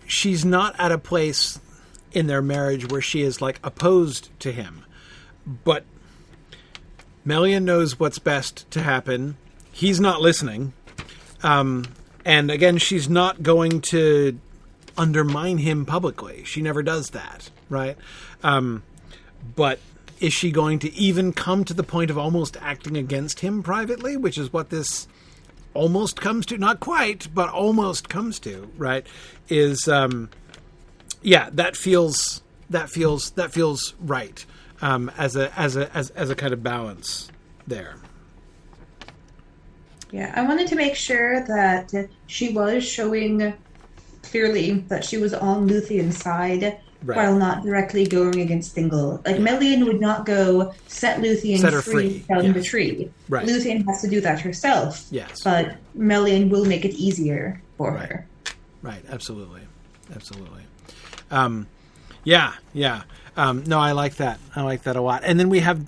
she's 0.07 0.43
not 0.43 0.75
at 0.79 0.91
a 0.91 0.97
place 0.97 1.59
in 2.11 2.25
their 2.27 2.41
marriage 2.41 2.89
where 2.89 3.01
she 3.01 3.21
is 3.21 3.41
like 3.41 3.59
opposed 3.63 4.29
to 4.39 4.51
him, 4.51 4.83
but 5.63 5.85
Melian 7.25 7.65
knows 7.65 7.99
what's 7.99 8.19
best 8.19 8.69
to 8.71 8.81
happen. 8.81 9.37
He's 9.71 9.99
not 9.99 10.21
listening. 10.21 10.73
Um, 11.43 11.85
and 12.25 12.49
again, 12.51 12.77
she's 12.77 13.09
not 13.09 13.43
going 13.43 13.81
to 13.81 14.39
undermine 14.97 15.57
him 15.57 15.85
publicly. 15.85 16.43
She 16.45 16.61
never 16.61 16.83
does 16.83 17.09
that, 17.09 17.49
right? 17.69 17.97
Um, 18.43 18.83
but 19.55 19.79
is 20.19 20.33
she 20.33 20.51
going 20.51 20.79
to 20.79 20.93
even 20.93 21.33
come 21.33 21.65
to 21.65 21.73
the 21.73 21.83
point 21.83 22.09
of 22.09 22.17
almost 22.17 22.55
acting 22.61 22.95
against 22.95 23.41
him 23.41 23.63
privately, 23.63 24.15
which 24.15 24.37
is 24.37 24.53
what 24.53 24.69
this 24.69 25.07
almost 25.73 26.21
comes 26.21 26.45
to, 26.45 26.57
not 26.57 26.79
quite, 26.79 27.27
but 27.33 27.49
almost 27.49 28.09
comes 28.09 28.39
to, 28.39 28.69
right? 28.77 29.05
Is 29.49 29.87
um, 29.87 30.29
yeah, 31.21 31.49
that 31.53 31.75
feels 31.75 32.41
that 32.69 32.89
feels 32.89 33.31
that 33.31 33.51
feels 33.51 33.95
right 33.99 34.45
um, 34.81 35.11
as 35.17 35.35
a 35.35 35.57
as 35.59 35.75
a 35.75 35.95
as, 35.95 36.09
as 36.11 36.29
a 36.29 36.35
kind 36.35 36.53
of 36.53 36.63
balance 36.63 37.31
there. 37.67 37.95
Yeah, 40.13 40.31
I 40.35 40.43
wanted 40.43 40.67
to 40.67 40.75
make 40.75 40.95
sure 40.95 41.41
that 41.47 41.91
she 42.27 42.53
was 42.53 42.83
showing 42.87 43.53
clearly 44.21 44.71
that 44.87 45.03
she 45.03 45.17
was 45.17 45.33
on 45.33 45.67
Luthien's 45.67 46.17
side 46.21 46.77
Right. 47.05 47.17
while 47.17 47.35
not 47.35 47.63
directly 47.63 48.05
going 48.05 48.39
against 48.39 48.77
Thingol. 48.77 49.25
Like 49.27 49.37
Melian 49.41 49.83
would 49.87 49.99
not 49.99 50.25
go 50.25 50.73
set 50.87 51.19
Luthien 51.19 51.57
Set 51.59 51.73
free, 51.83 52.19
free, 52.19 52.25
down 52.29 52.45
yes. 52.45 52.53
the 52.55 52.63
tree. 52.63 53.11
Right. 53.27 53.45
Luthien 53.45 53.85
has 53.87 54.01
to 54.03 54.07
do 54.09 54.21
that 54.21 54.39
herself. 54.39 55.05
Yes. 55.11 55.43
But 55.43 55.75
Melian 55.95 56.47
will 56.49 56.63
make 56.63 56.85
it 56.85 56.93
easier 56.93 57.61
for 57.77 57.91
Right. 57.91 58.07
her. 58.07 58.25
Right. 58.81 59.03
Absolutely. 59.09 59.59
Absolutely. 60.15 60.61
Um, 61.29 61.67
yeah. 62.23 62.53
Yeah. 62.73 63.01
Um, 63.35 63.65
no, 63.67 63.79
I 63.79 63.91
like 63.91 64.15
that. 64.17 64.39
I 64.55 64.61
like 64.61 64.83
that 64.83 64.95
a 64.95 65.01
lot. 65.01 65.23
And 65.25 65.37
then 65.37 65.49
we 65.49 65.59
have 65.59 65.81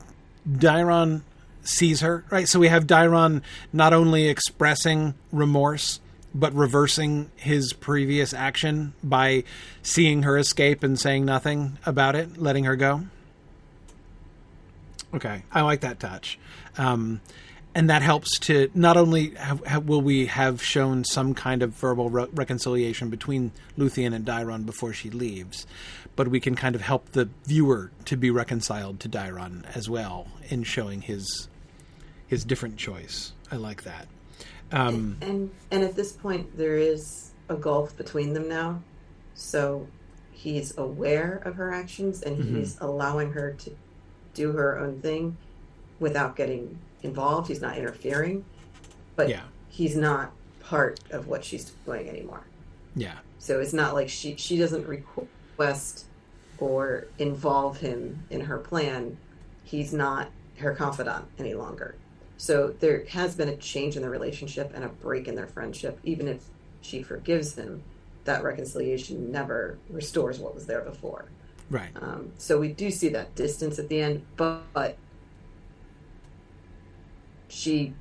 Dairon 0.49 1.21
sees 1.67 2.01
her, 2.01 2.23
right? 2.29 2.47
So 2.47 2.59
we 2.59 2.67
have 2.67 2.87
Dairon 2.87 3.41
not 3.73 3.93
only 3.93 4.27
expressing 4.27 5.15
remorse, 5.31 5.99
but 6.33 6.53
reversing 6.53 7.31
his 7.35 7.71
previous 7.73 8.33
action 8.33 8.93
by 9.03 9.43
seeing 9.81 10.23
her 10.23 10.37
escape 10.37 10.83
and 10.83 10.99
saying 10.99 11.25
nothing 11.25 11.77
about 11.85 12.15
it, 12.15 12.37
letting 12.37 12.65
her 12.65 12.75
go. 12.75 13.05
Okay, 15.13 15.43
I 15.51 15.61
like 15.61 15.81
that 15.81 15.99
touch. 15.99 16.37
Um, 16.77 17.21
and 17.73 17.89
that 17.89 18.01
helps 18.01 18.37
to 18.39 18.69
not 18.73 18.97
only 18.97 19.31
have, 19.35 19.65
have, 19.65 19.87
will 19.87 20.01
we 20.01 20.25
have 20.27 20.61
shown 20.61 21.05
some 21.05 21.33
kind 21.33 21.63
of 21.63 21.71
verbal 21.71 22.09
re- 22.09 22.27
reconciliation 22.33 23.09
between 23.09 23.51
Luthien 23.77 24.13
and 24.13 24.25
Dairon 24.25 24.65
before 24.65 24.93
she 24.93 25.09
leaves, 25.09 25.65
but 26.15 26.27
we 26.27 26.39
can 26.39 26.55
kind 26.55 26.75
of 26.75 26.81
help 26.81 27.11
the 27.11 27.29
viewer 27.45 27.91
to 28.05 28.17
be 28.17 28.29
reconciled 28.29 28.99
to 29.01 29.09
Dairon 29.09 29.63
as 29.75 29.89
well 29.89 30.27
in 30.49 30.63
showing 30.63 31.01
his 31.01 31.47
his 32.27 32.43
different 32.43 32.77
choice. 32.77 33.33
I 33.51 33.55
like 33.57 33.83
that. 33.83 34.07
Um, 34.71 35.17
and 35.21 35.51
and 35.71 35.83
at 35.83 35.95
this 35.95 36.11
point 36.11 36.57
there 36.57 36.77
is 36.77 37.31
a 37.49 37.55
gulf 37.55 37.95
between 37.97 38.33
them 38.33 38.49
now. 38.49 38.81
So 39.35 39.87
he's 40.31 40.77
aware 40.77 41.41
of 41.45 41.55
her 41.55 41.71
actions 41.71 42.21
and 42.23 42.37
Mhm. 42.37 42.57
he's 42.57 42.77
allowing 42.81 43.31
her 43.33 43.53
to 43.53 43.71
do 44.33 44.51
her 44.53 44.79
own 44.79 44.99
thing 45.01 45.37
without 45.99 46.35
getting 46.35 46.77
involved. 47.03 47.47
He's 47.47 47.61
not 47.61 47.77
interfering 47.77 48.43
but 49.15 49.29
yeah, 49.29 49.43
he's 49.69 49.95
not 49.95 50.31
part 50.59 50.99
of 51.11 51.27
what 51.27 51.45
she's 51.45 51.71
doing 51.85 52.09
anymore. 52.09 52.41
Yeah, 52.95 53.19
so 53.39 53.59
it's 53.61 53.71
not 53.73 53.93
like 53.93 54.09
she 54.09 54.35
she 54.35 54.57
doesn't 54.57 54.85
request 54.87 56.05
or 56.57 57.07
involve 57.19 57.77
him 57.77 58.23
in 58.29 58.41
her 58.41 58.57
plan. 58.57 59.17
He's 59.63 59.93
not 59.93 60.29
her 60.57 60.73
confidant 60.73 61.25
any 61.37 61.53
longer 61.53 61.95
so 62.37 62.73
there 62.79 63.05
has 63.09 63.35
been 63.35 63.49
a 63.49 63.55
change 63.57 63.95
in 63.95 64.01
the 64.01 64.09
relationship 64.09 64.71
and 64.75 64.83
a 64.83 64.89
break 64.89 65.27
in 65.27 65.35
their 65.35 65.47
friendship 65.47 65.99
even 66.03 66.27
if 66.27 66.43
she 66.81 67.01
forgives 67.01 67.55
him 67.55 67.81
that 68.25 68.43
reconciliation 68.43 69.31
never 69.31 69.77
restores 69.89 70.39
what 70.39 70.53
was 70.55 70.65
there 70.65 70.81
before 70.81 71.25
right. 71.69 71.89
um, 72.01 72.31
so 72.37 72.59
we 72.59 72.69
do 72.69 72.91
see 72.91 73.09
that 73.09 73.33
distance 73.35 73.79
at 73.79 73.87
the 73.89 73.99
end 74.01 74.25
but, 74.35 74.61
but 74.73 74.97
she 77.47 77.93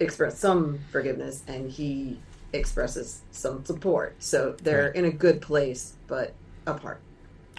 expressed 0.00 0.38
some 0.38 0.78
forgiveness 0.90 1.42
and 1.48 1.70
he 1.70 2.18
expresses 2.52 3.22
some 3.30 3.64
support 3.64 4.14
so 4.18 4.54
they're 4.62 4.86
Right. 4.86 4.96
in 4.96 5.04
a 5.06 5.10
good 5.10 5.40
place 5.40 5.94
but 6.06 6.32
apart 6.66 7.00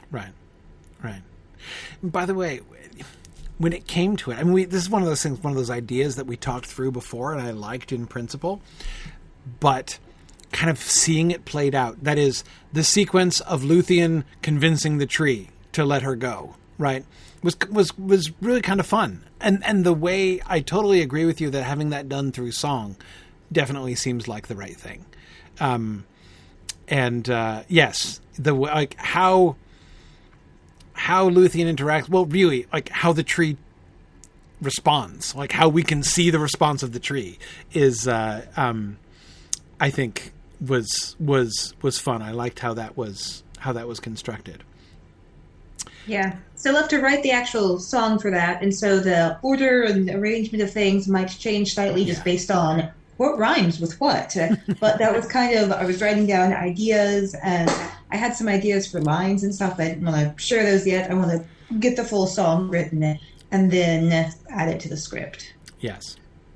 Right, 0.10 0.32
right. 1.04 1.22
By 2.02 2.26
the 2.26 2.34
way, 2.34 2.62
when 3.58 3.74
it 3.74 3.88
came 3.88 4.16
to 4.18 4.32
it, 4.32 4.38
I 4.38 4.44
mean, 4.44 4.54
we, 4.54 4.66
this 4.66 4.84
is 4.84 4.90
one 4.90 5.02
of 5.02 5.08
those 5.08 5.24
things, 5.24 5.42
one 5.44 5.52
of 5.52 5.58
those 5.58 5.70
ideas 5.70 6.16
that 6.16 6.28
we 6.28 6.38
talked 6.38 6.66
through 6.66 6.92
before, 6.92 7.34
and 7.34 7.42
I 7.42 7.52
liked 7.52 7.92
in 7.92 8.06
principle, 8.08 8.62
but 9.60 10.00
kind 10.52 10.70
of 10.70 10.80
seeing 10.80 11.32
it 11.32 11.46
played 11.46 11.76
out. 11.76 12.04
That 12.04 12.18
is 12.18 12.44
the 12.72 12.84
sequence 12.84 13.42
of 13.42 13.64
Luthien 13.64 14.24
convincing 14.42 14.98
the 14.98 15.06
tree 15.06 15.50
to 15.74 15.84
let 15.84 16.04
her 16.04 16.16
go. 16.16 16.56
Right 16.78 17.06
was 17.44 17.58
was 17.72 17.98
was 17.98 18.32
really 18.42 18.62
kind 18.62 18.80
of 18.80 18.86
fun, 18.86 19.24
and 19.40 19.64
and 19.66 19.84
the 19.84 19.94
way 19.94 20.42
I 20.46 20.60
totally 20.60 21.02
agree 21.02 21.26
with 21.26 21.40
you 21.40 21.50
that 21.52 21.64
having 21.64 21.90
that 21.92 22.10
done 22.10 22.32
through 22.32 22.52
song 22.52 22.96
definitely 23.52 23.96
seems 23.96 24.28
like 24.28 24.48
the 24.48 24.56
right 24.56 24.76
thing. 24.76 25.06
Um, 25.60 26.06
and 26.88 27.30
uh, 27.30 27.64
yes, 27.68 28.20
the 28.38 28.54
like 28.54 28.96
how 28.98 29.56
how 30.98 31.30
Luthien 31.30 31.74
interacts. 31.74 32.10
Well, 32.10 32.26
really, 32.26 32.66
like 32.74 32.90
how 32.90 33.14
the 33.14 33.24
tree 33.24 33.58
responds, 34.62 35.36
like 35.36 35.52
how 35.52 35.70
we 35.70 35.84
can 35.84 36.04
see 36.04 36.30
the 36.30 36.40
response 36.40 36.84
of 36.84 36.92
the 36.92 37.00
tree 37.00 37.38
is, 37.74 38.08
uh, 38.08 38.46
um, 38.58 38.98
I 39.80 39.90
think 39.90 40.34
was 40.60 41.16
was 41.20 41.76
was 41.82 42.00
fun. 42.00 42.22
I 42.22 42.32
liked 42.32 42.60
how 42.60 42.74
that 42.74 42.98
was 42.98 43.44
how 43.60 43.74
that 43.74 43.88
was 43.88 44.00
constructed. 44.00 44.64
Yeah. 46.08 46.38
Still 46.56 46.76
have 46.76 46.88
to 46.90 47.00
write 47.02 47.22
the 47.22 47.32
actual 47.32 47.80
song 47.80 48.18
for 48.18 48.32
that, 48.32 48.62
and 48.64 48.74
so 48.74 49.00
the 49.00 49.38
order 49.44 49.84
and 49.84 50.10
arrangement 50.10 50.64
of 50.64 50.72
things 50.72 51.08
might 51.08 51.28
change 51.28 51.74
slightly 51.74 52.06
just 52.06 52.20
Yeah. 52.20 52.24
based 52.24 52.50
on 52.50 52.90
what 53.18 53.38
rhymes 53.38 53.80
with 53.80 54.00
what. 54.00 54.36
but 54.80 54.98
that 55.00 55.16
was 55.16 55.28
kind 55.28 55.56
of 55.58 55.72
I 55.72 55.86
was 55.86 56.02
writing 56.02 56.26
down 56.26 56.54
ideas, 56.54 57.36
and 57.44 57.70
I 58.12 58.18
had 58.18 58.36
some 58.36 58.48
ideas 58.48 58.90
for 58.90 59.02
lines 59.02 59.44
and 59.44 59.54
stuff. 59.54 59.76
I 59.80 59.90
didn't 59.90 60.06
want 60.06 60.38
to 60.38 60.42
share 60.44 60.64
those 60.64 60.88
yet. 60.88 61.12
I 61.12 61.14
want 61.14 61.30
to 61.32 61.74
get 61.80 61.96
the 61.96 62.04
full 62.04 62.28
song 62.28 62.70
written 62.70 63.20
and 63.52 63.72
then 63.72 64.32
add 64.50 64.70
it 64.70 64.80
to 64.82 64.90
the 64.90 64.98
script. 64.98 65.54
Yes, 65.80 66.16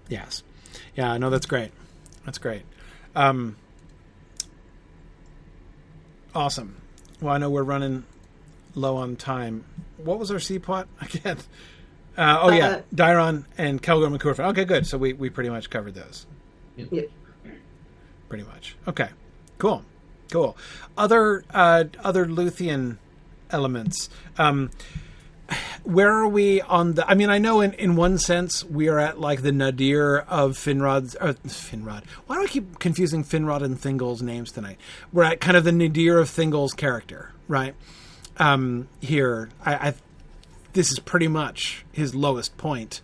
yes, 0.10 0.44
yeah. 0.96 1.18
No, 1.18 1.30
that's 1.30 1.46
great. 1.46 1.72
That's 2.26 2.38
great. 2.38 2.64
Um, 3.16 3.56
awesome. 6.34 6.76
Well, 7.20 7.34
I 7.34 7.38
know 7.38 7.50
we're 7.50 7.64
running 7.64 8.04
low 8.76 8.96
on 8.98 9.16
time. 9.16 9.64
What 9.98 10.18
was 10.20 10.32
our 10.32 10.40
C 10.40 10.60
plot 10.60 10.88
again? 11.02 11.38
Uh, 12.18 12.40
oh 12.42 12.52
yeah, 12.52 12.68
Uh, 12.68 12.82
Dairon 12.94 13.46
and 13.58 13.82
Celegorm 13.82 14.08
and 14.08 14.20
Curufin. 14.20 14.46
Okay, 14.50 14.66
good. 14.66 14.86
So 14.86 14.98
we, 14.98 15.14
we 15.14 15.30
pretty 15.30 15.50
much 15.50 15.70
covered 15.70 15.96
those. 15.96 16.26
Yep. 16.78 17.10
Pretty 18.30 18.44
much. 18.44 18.76
Okay. 18.88 19.10
Cool. 19.58 19.84
Cool. 20.32 20.58
Other 20.98 21.44
uh, 21.52 21.84
other 22.00 22.26
Luthien 22.26 22.98
elements. 23.52 24.10
Um, 24.38 24.72
where 25.84 26.10
are 26.10 26.28
we 26.28 26.62
on 26.62 26.94
the? 26.94 27.08
I 27.08 27.16
mean, 27.16 27.30
I 27.30 27.38
know 27.38 27.60
in, 27.60 27.74
in 27.74 27.98
one 27.98 28.18
sense 28.18 28.64
we 28.64 28.88
are 28.88 28.98
at 28.98 29.20
like 29.20 29.42
the 29.42 29.52
nadir 29.52 30.20
of 30.20 30.54
Finrod's. 30.54 31.18
Uh, 31.20 31.34
Finrod. 31.46 32.06
Why 32.28 32.38
do 32.38 32.44
I 32.44 32.48
keep 32.48 32.80
confusing 32.80 33.24
Finrod 33.24 33.62
and 33.62 33.78
Thingol's 33.78 34.22
names 34.22 34.52
tonight? 34.52 34.78
We're 35.12 35.24
at 35.24 35.42
kind 35.42 35.58
of 35.58 35.66
the 35.66 35.74
nadir 35.74 36.18
of 36.18 36.30
Thingol's 36.30 36.74
character, 36.74 37.32
right? 37.50 37.76
Um, 38.38 38.88
here, 39.02 39.50
I, 39.66 39.90
I 39.90 39.94
this 40.72 40.94
is 40.94 41.00
pretty 41.00 41.28
much 41.28 41.84
his 41.92 42.16
lowest 42.16 42.56
point. 42.58 43.02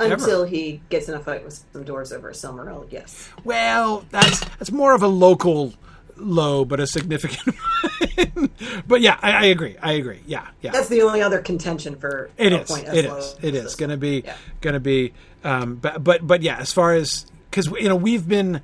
Ever. 0.00 0.14
until 0.14 0.44
he 0.44 0.80
gets 0.90 1.08
in 1.08 1.14
a 1.14 1.20
fight 1.20 1.44
with 1.44 1.64
some 1.72 1.82
doors 1.84 2.12
over 2.12 2.30
Silmaril 2.32 2.86
yes 2.90 3.28
Well, 3.44 4.04
that's 4.10 4.40
that's 4.40 4.70
more 4.70 4.94
of 4.94 5.02
a 5.02 5.08
local 5.08 5.74
low, 6.20 6.64
but 6.64 6.80
a 6.80 6.86
significant. 6.86 7.54
one. 8.24 8.50
but 8.86 9.00
yeah, 9.00 9.18
I, 9.22 9.32
I 9.32 9.44
agree. 9.46 9.76
I 9.80 9.92
agree. 9.92 10.20
Yeah, 10.26 10.48
yeah. 10.60 10.72
that's 10.72 10.88
the 10.88 11.02
only 11.02 11.22
other 11.22 11.40
contention 11.40 11.96
for 11.96 12.30
It 12.36 12.52
is. 12.52 12.70
point 12.70 12.86
as 12.86 12.96
It 12.96 13.04
is. 13.04 13.36
It 13.42 13.54
is 13.54 13.74
going 13.76 13.90
to 13.90 13.96
be. 13.96 14.22
Yeah. 14.24 14.36
Going 14.60 14.74
to 14.74 14.80
be. 14.80 15.12
Um, 15.44 15.76
but 15.76 16.02
but 16.02 16.26
but 16.26 16.42
yeah, 16.42 16.58
as 16.58 16.72
far 16.72 16.94
as 16.94 17.26
because 17.50 17.66
you 17.66 17.88
know 17.88 17.96
we've 17.96 18.26
been. 18.28 18.60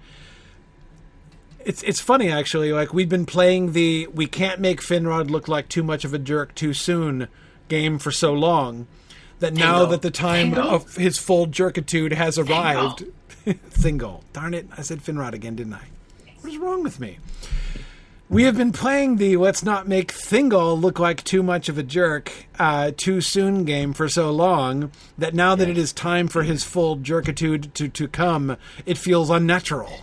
It's 1.65 1.83
it's 1.83 2.01
funny 2.01 2.31
actually. 2.31 2.73
Like 2.73 2.93
we've 2.93 3.09
been 3.09 3.25
playing 3.27 3.73
the 3.73 4.07
we 4.09 4.27
can't 4.27 4.61
make 4.61 4.81
Finrod 4.81 5.31
look 5.31 5.49
like 5.49 5.69
too 5.69 5.83
much 5.83 6.05
of 6.05 6.13
a 6.13 6.19
jerk 6.19 6.55
too 6.55 6.75
soon 6.75 7.29
game 7.69 7.99
for 7.99 8.11
so 8.11 8.35
long 8.35 8.87
that 9.45 9.55
now 9.55 9.85
Thingol. 9.85 9.91
that 9.91 10.03
the 10.03 10.11
time 10.11 10.53
Thingol. 10.53 10.73
of 10.73 10.97
his 10.97 11.19
full 11.19 11.47
jerkitude 11.47 12.13
has 12.13 12.39
arrived. 12.39 13.05
Thingol. 13.47 14.23
Darn 14.33 14.55
it! 14.55 14.67
I 14.77 14.83
said 14.83 15.01
Finrod 15.01 15.35
again, 15.35 15.55
didn't 15.55 15.75
I? 15.75 15.87
What 16.41 16.53
is 16.53 16.59
wrong 16.59 16.83
with 16.83 16.99
me? 16.99 17.19
We 18.31 18.45
have 18.45 18.57
been 18.57 18.73
playing 18.73 19.17
the 19.17 19.37
let's 19.37 19.63
not 19.63 19.87
make 19.87 20.13
Thingol 20.13 20.81
look 20.81 20.99
like 20.99 21.23
too 21.25 21.43
much 21.43 21.69
of 21.69 21.77
a 21.77 21.83
jerk 21.83 22.33
uh, 22.59 22.91
too 22.97 23.21
soon 23.21 23.65
game 23.65 23.93
for 23.93 24.09
so 24.09 24.31
long 24.31 24.91
that 25.19 25.35
now 25.35 25.55
that 25.55 25.69
it 25.69 25.77
is 25.77 25.93
time 25.93 26.29
for 26.29 26.43
his 26.43 26.65
full 26.65 26.97
jerkitude 26.97 27.75
to, 27.75 27.89
to 27.89 28.09
come, 28.09 28.57
it 28.87 28.97
feels 28.97 29.29
unnatural. 29.29 30.01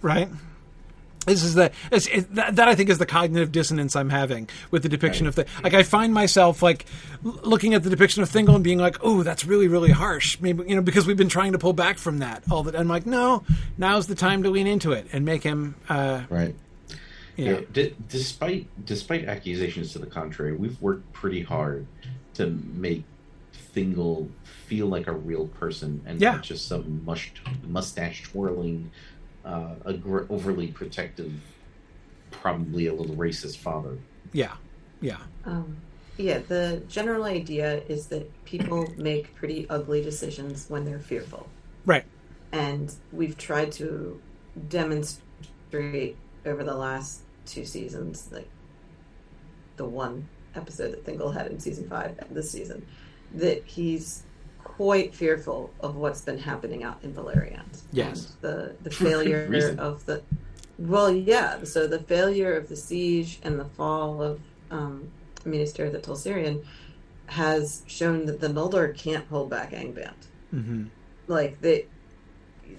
Right? 0.00 0.30
This 1.26 1.42
is 1.42 1.54
the 1.54 1.70
it's, 1.92 2.06
it, 2.06 2.34
that, 2.34 2.56
that 2.56 2.68
I 2.68 2.74
think 2.74 2.88
is 2.88 2.96
the 2.98 3.04
cognitive 3.06 3.52
dissonance 3.52 3.94
I'm 3.94 4.08
having 4.10 4.48
with 4.70 4.82
the 4.82 4.88
depiction 4.88 5.26
of 5.26 5.34
the 5.34 5.46
like 5.62 5.74
I 5.74 5.82
find 5.82 6.14
myself 6.14 6.62
like 6.62 6.86
l- 7.24 7.38
looking 7.42 7.74
at 7.74 7.82
the 7.82 7.90
depiction 7.90 8.22
of 8.22 8.30
Thingol 8.30 8.54
and 8.54 8.64
being 8.64 8.78
like, 8.78 8.96
oh, 9.02 9.22
that's 9.22 9.44
really 9.44 9.68
really 9.68 9.90
harsh. 9.90 10.40
Maybe 10.40 10.64
you 10.66 10.74
know 10.76 10.82
because 10.82 11.06
we've 11.06 11.18
been 11.18 11.28
trying 11.28 11.52
to 11.52 11.58
pull 11.58 11.74
back 11.74 11.98
from 11.98 12.18
that 12.20 12.42
all 12.50 12.62
the. 12.62 12.78
I'm 12.78 12.88
like, 12.88 13.04
no, 13.04 13.44
now's 13.76 14.06
the 14.06 14.14
time 14.14 14.42
to 14.44 14.50
lean 14.50 14.66
into 14.66 14.92
it 14.92 15.08
and 15.12 15.24
make 15.24 15.42
him. 15.42 15.74
Uh, 15.88 16.22
Right. 16.30 16.54
Yeah. 17.36 17.60
D- 17.72 17.94
despite 18.08 18.66
despite 18.84 19.26
accusations 19.26 19.92
to 19.92 19.98
the 19.98 20.06
contrary, 20.06 20.54
we've 20.56 20.80
worked 20.80 21.12
pretty 21.12 21.42
hard 21.42 21.86
to 22.34 22.46
make 22.74 23.04
Thingol 23.74 24.28
feel 24.66 24.86
like 24.86 25.06
a 25.06 25.12
real 25.12 25.48
person 25.48 26.00
and 26.06 26.20
Yeah. 26.20 26.32
not 26.32 26.42
just 26.42 26.66
some 26.68 27.04
mush, 27.04 27.32
mustache 27.66 28.22
twirling, 28.22 28.90
uh, 29.44 29.76
aggr- 29.86 30.26
overly 30.30 30.68
protective, 30.68 31.32
probably 32.30 32.86
a 32.86 32.94
little 32.94 33.16
racist 33.16 33.58
father. 33.58 33.98
yeah, 34.32 34.56
yeah, 35.00 35.18
Um, 35.44 35.82
yeah, 36.16 36.38
the 36.38 36.84
general 36.88 37.24
idea 37.24 37.82
is 37.88 38.08
that 38.08 38.44
people 38.44 38.94
make 38.96 39.34
pretty 39.34 39.68
ugly 39.70 40.02
decisions 40.02 40.68
when 40.68 40.84
they're 40.84 41.00
fearful. 41.00 41.48
right, 41.86 42.04
And 42.52 42.94
we've 43.12 43.36
tried 43.38 43.72
to 43.72 44.20
demonstrate 44.68 46.16
over 46.44 46.64
the 46.64 46.74
last 46.76 47.22
two 47.46 47.64
seasons, 47.64 48.28
like 48.32 48.50
the 49.76 49.84
one 49.86 50.28
episode 50.54 50.92
that 50.92 51.04
Thingol 51.04 51.32
had 51.34 51.46
in 51.46 51.58
season 51.60 51.88
five 51.88 52.18
this 52.30 52.50
season, 52.50 52.86
that 53.32 53.64
he's 53.66 54.24
quite 54.64 55.14
fearful 55.14 55.70
of 55.80 55.96
what's 55.96 56.20
been 56.20 56.38
happening 56.38 56.82
out 56.82 56.98
in 57.02 57.12
Beleriand. 57.12 57.82
Yes. 57.92 58.34
And 58.42 58.42
the 58.42 58.76
the 58.82 58.90
failure 59.04 59.76
of 59.78 60.04
the 60.06 60.22
well, 60.78 61.12
yeah. 61.12 61.64
So 61.64 61.86
the 61.86 61.98
failure 61.98 62.54
of 62.54 62.68
the 62.68 62.76
siege 62.76 63.38
and 63.42 63.58
the 63.60 63.66
fall 63.66 64.22
of 64.22 64.40
um, 64.70 65.10
Minister 65.44 65.84
of 65.86 65.92
the 65.92 66.00
Tol 66.00 66.16
Sirion 66.16 66.64
has 67.26 67.82
shown 67.86 68.26
that 68.26 68.40
the 68.40 68.48
Noldor 68.48 68.96
can't 68.96 69.26
hold 69.28 69.50
back 69.50 69.70
Angband. 69.72 70.14
hmm 70.50 70.84
Like 71.26 71.60
they, 71.60 71.86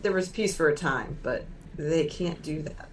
there 0.02 0.12
was 0.12 0.30
peace 0.30 0.56
for 0.56 0.68
a 0.68 0.76
time, 0.76 1.18
but 1.24 1.46
they 1.78 2.06
can't 2.06 2.42
do 2.42 2.62
that. 2.64 2.90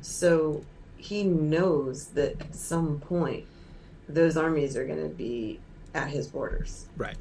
So 0.00 0.64
he 0.96 1.24
knows 1.24 2.06
that 2.08 2.40
at 2.40 2.54
some 2.54 2.98
point 3.00 3.44
those 4.08 4.36
armies 4.36 4.76
are 4.76 4.86
going 4.86 5.02
to 5.02 5.14
be 5.14 5.60
at 5.94 6.08
his 6.08 6.28
borders. 6.28 6.86
right, 6.96 7.16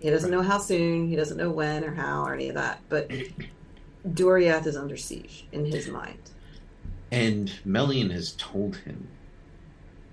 He 0.00 0.10
doesn't 0.10 0.30
know 0.30 0.42
how 0.42 0.58
soon, 0.58 1.08
he 1.08 1.16
doesn't 1.16 1.36
know 1.36 1.50
when 1.50 1.84
or 1.84 1.92
how 1.94 2.24
or 2.24 2.34
any 2.34 2.48
of 2.48 2.54
that, 2.54 2.80
but 2.88 3.10
Doriath 4.06 4.66
is 4.66 4.76
under 4.76 4.96
siege 4.96 5.46
in 5.52 5.64
his 5.64 5.88
mind. 5.88 6.18
And 7.10 7.52
Melian 7.64 8.10
has 8.10 8.32
told 8.32 8.76
him 8.76 9.08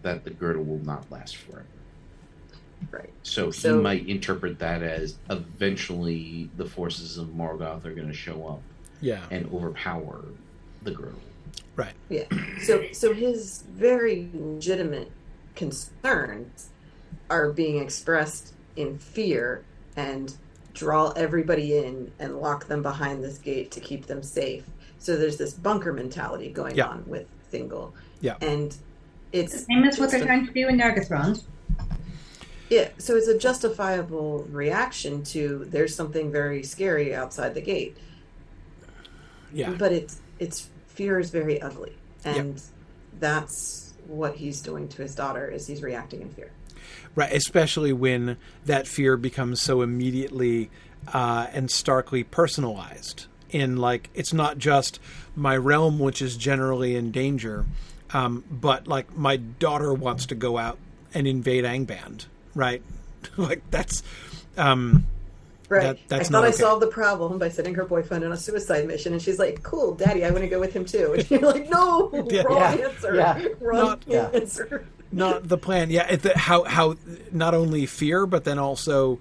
that 0.02 0.24
the 0.24 0.30
girdle 0.32 0.64
will 0.64 0.80
not 0.84 1.10
last 1.12 1.36
forever. 1.36 1.66
Right. 2.92 3.12
So 3.24 3.48
he 3.48 3.52
So- 3.60 3.82
might 3.82 4.08
interpret 4.08 4.60
that 4.60 4.82
as 4.82 5.18
eventually 5.30 6.50
the 6.58 6.66
forces 6.66 7.18
of 7.18 7.28
Morgoth 7.30 7.86
are 7.86 7.94
going 7.94 8.08
to 8.08 8.14
show 8.14 8.48
up 8.48 8.62
yeah, 9.02 9.26
and 9.32 9.52
overpower 9.54 10.24
the 10.84 10.92
girdle. 10.92 11.20
right, 11.76 11.94
Yeah. 12.10 12.26
So 12.64 12.86
so 12.92 13.14
his 13.14 13.64
very 13.74 14.30
legitimate 14.34 15.12
concerns 15.56 16.70
are 17.30 17.52
being 17.52 17.78
expressed 17.82 18.54
in 18.76 18.98
fear 19.00 19.64
and 19.96 20.36
draw 20.74 21.12
everybody 21.12 21.78
in 21.78 22.12
and 22.20 22.40
lock 22.40 22.68
them 22.68 22.82
behind 22.82 23.24
this 23.24 23.38
gate 23.38 23.72
to 23.72 23.80
keep 23.80 24.08
them 24.08 24.22
safe. 24.22 24.64
So 25.00 25.16
there's 25.18 25.38
this 25.38 25.54
bunker 25.54 25.94
mentality 25.94 26.50
going 26.50 26.76
Yeah. 26.76 26.88
on 26.88 27.04
with 27.08 27.28
Thingol. 27.52 27.94
Yeah. 28.22 28.36
And 28.42 28.76
it's 29.32 29.54
the 29.54 29.60
Same 29.60 29.84
as 29.84 30.00
what 30.00 30.12
they're 30.12 30.22
a- 30.22 30.26
trying 30.26 30.46
to 30.48 30.54
do 30.54 30.68
in 30.68 30.78
Nargothrond. 30.78 31.44
Yeah, 32.70 32.90
so 32.98 33.16
it's 33.16 33.28
a 33.28 33.38
justifiable 33.38 34.44
reaction 34.50 35.24
to 35.26 35.66
there's 35.70 35.94
something 35.94 36.32
very 36.32 36.64
scary 36.64 37.14
outside 37.14 37.54
the 37.54 37.62
gate. 37.62 37.96
yeah. 39.54 39.70
But 39.78 39.92
it's 39.92 40.20
it's 40.40 40.70
fear 40.88 41.20
is 41.20 41.30
very 41.30 41.62
ugly. 41.62 41.94
And 42.26 42.60
that's 43.20 43.94
what 44.08 44.36
he's 44.36 44.62
doing 44.62 44.88
to 44.90 45.02
his 45.04 45.14
daughter 45.14 45.48
is 45.48 45.68
he's 45.68 45.84
reacting 45.84 46.22
in 46.22 46.30
fear. 46.30 46.52
Right, 47.16 47.32
especially 47.32 47.94
when 47.94 48.38
that 48.66 48.88
fear 48.88 49.16
becomes 49.16 49.62
so 49.62 49.82
immediately 49.82 50.70
uh, 51.14 51.48
and 51.54 51.72
starkly 51.72 52.24
personalized. 52.24 53.28
In 53.52 53.78
like, 53.78 54.10
it's 54.14 54.34
not 54.34 54.58
just 54.58 55.00
my 55.36 55.56
realm, 55.56 55.98
which 56.00 56.22
is 56.22 56.36
generally 56.36 56.96
in 56.98 57.12
danger, 57.12 57.66
um, 58.14 58.44
but 58.52 58.86
like 58.88 59.16
my 59.16 59.38
daughter 59.38 59.94
wants 59.94 60.26
to 60.28 60.36
go 60.36 60.58
out 60.58 60.78
and 61.14 61.26
invade 61.26 61.64
Angband. 61.64 62.26
Right, 62.54 62.82
like 63.38 63.62
that's 63.72 64.04
um, 64.58 65.08
Right. 65.70 65.82
That- 65.82 65.98
that's 66.10 66.30
I 66.30 66.32
thought 66.32 66.32
not 66.32 66.44
I 66.44 66.48
okay. 66.50 66.58
solved 66.58 66.82
the 66.84 66.88
problem 66.88 67.40
by 67.40 67.50
sending 67.50 67.74
her 67.76 67.86
boyfriend 67.86 68.24
on 68.26 68.32
a 68.32 68.38
suicide 68.38 68.86
mission, 68.88 69.14
and 69.14 69.22
she's 69.22 69.40
like, 69.40 69.64
"Cool, 69.64 69.96
Daddy, 69.96 70.24
I 70.26 70.30
want 70.32 70.44
to 70.44 70.48
go 70.50 70.60
with 70.60 70.74
him 70.74 70.84
too." 70.86 71.14
And 71.18 71.32
you're 71.32 71.40
like, 71.42 71.70
"No, 71.70 72.12
Yeah. 72.30 72.42
wrong 72.44 72.58
Yeah. 72.80 72.88
answer, 72.88 73.16
Yeah. 73.16 73.46
wrong 73.62 74.00
Not- 74.08 74.36
answer." 74.36 74.86
Not 75.12 75.48
the 75.48 75.58
plan. 75.58 75.90
Yeah, 75.90 76.08
it, 76.08 76.22
the, 76.24 76.38
how 76.38 76.64
how 76.64 76.96
not 77.32 77.54
only 77.54 77.86
fear, 77.86 78.26
but 78.26 78.44
then 78.44 78.60
also 78.60 79.20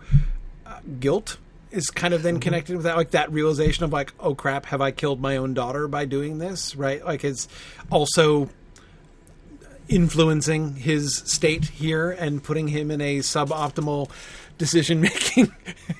uh, 0.66 0.78
guilt 1.00 1.38
is 1.70 1.90
kind 1.90 2.14
of 2.14 2.22
then 2.22 2.38
connected 2.40 2.76
with 2.76 2.84
that, 2.84 2.96
like 2.96 3.10
that 3.10 3.32
realization 3.32 3.84
of 3.84 3.92
like, 3.92 4.12
oh 4.20 4.34
crap, 4.34 4.66
have 4.66 4.80
I 4.80 4.92
killed 4.92 5.20
my 5.20 5.36
own 5.36 5.54
daughter 5.54 5.88
by 5.88 6.04
doing 6.04 6.38
this? 6.38 6.76
Right, 6.76 7.04
like 7.04 7.24
it's 7.24 7.48
also 7.90 8.48
influencing 9.88 10.76
his 10.76 11.18
state 11.18 11.66
here 11.66 12.10
and 12.10 12.42
putting 12.42 12.68
him 12.68 12.90
in 12.90 13.00
a 13.00 13.18
suboptimal 13.18 14.10
decision 14.56 15.00
making 15.00 15.52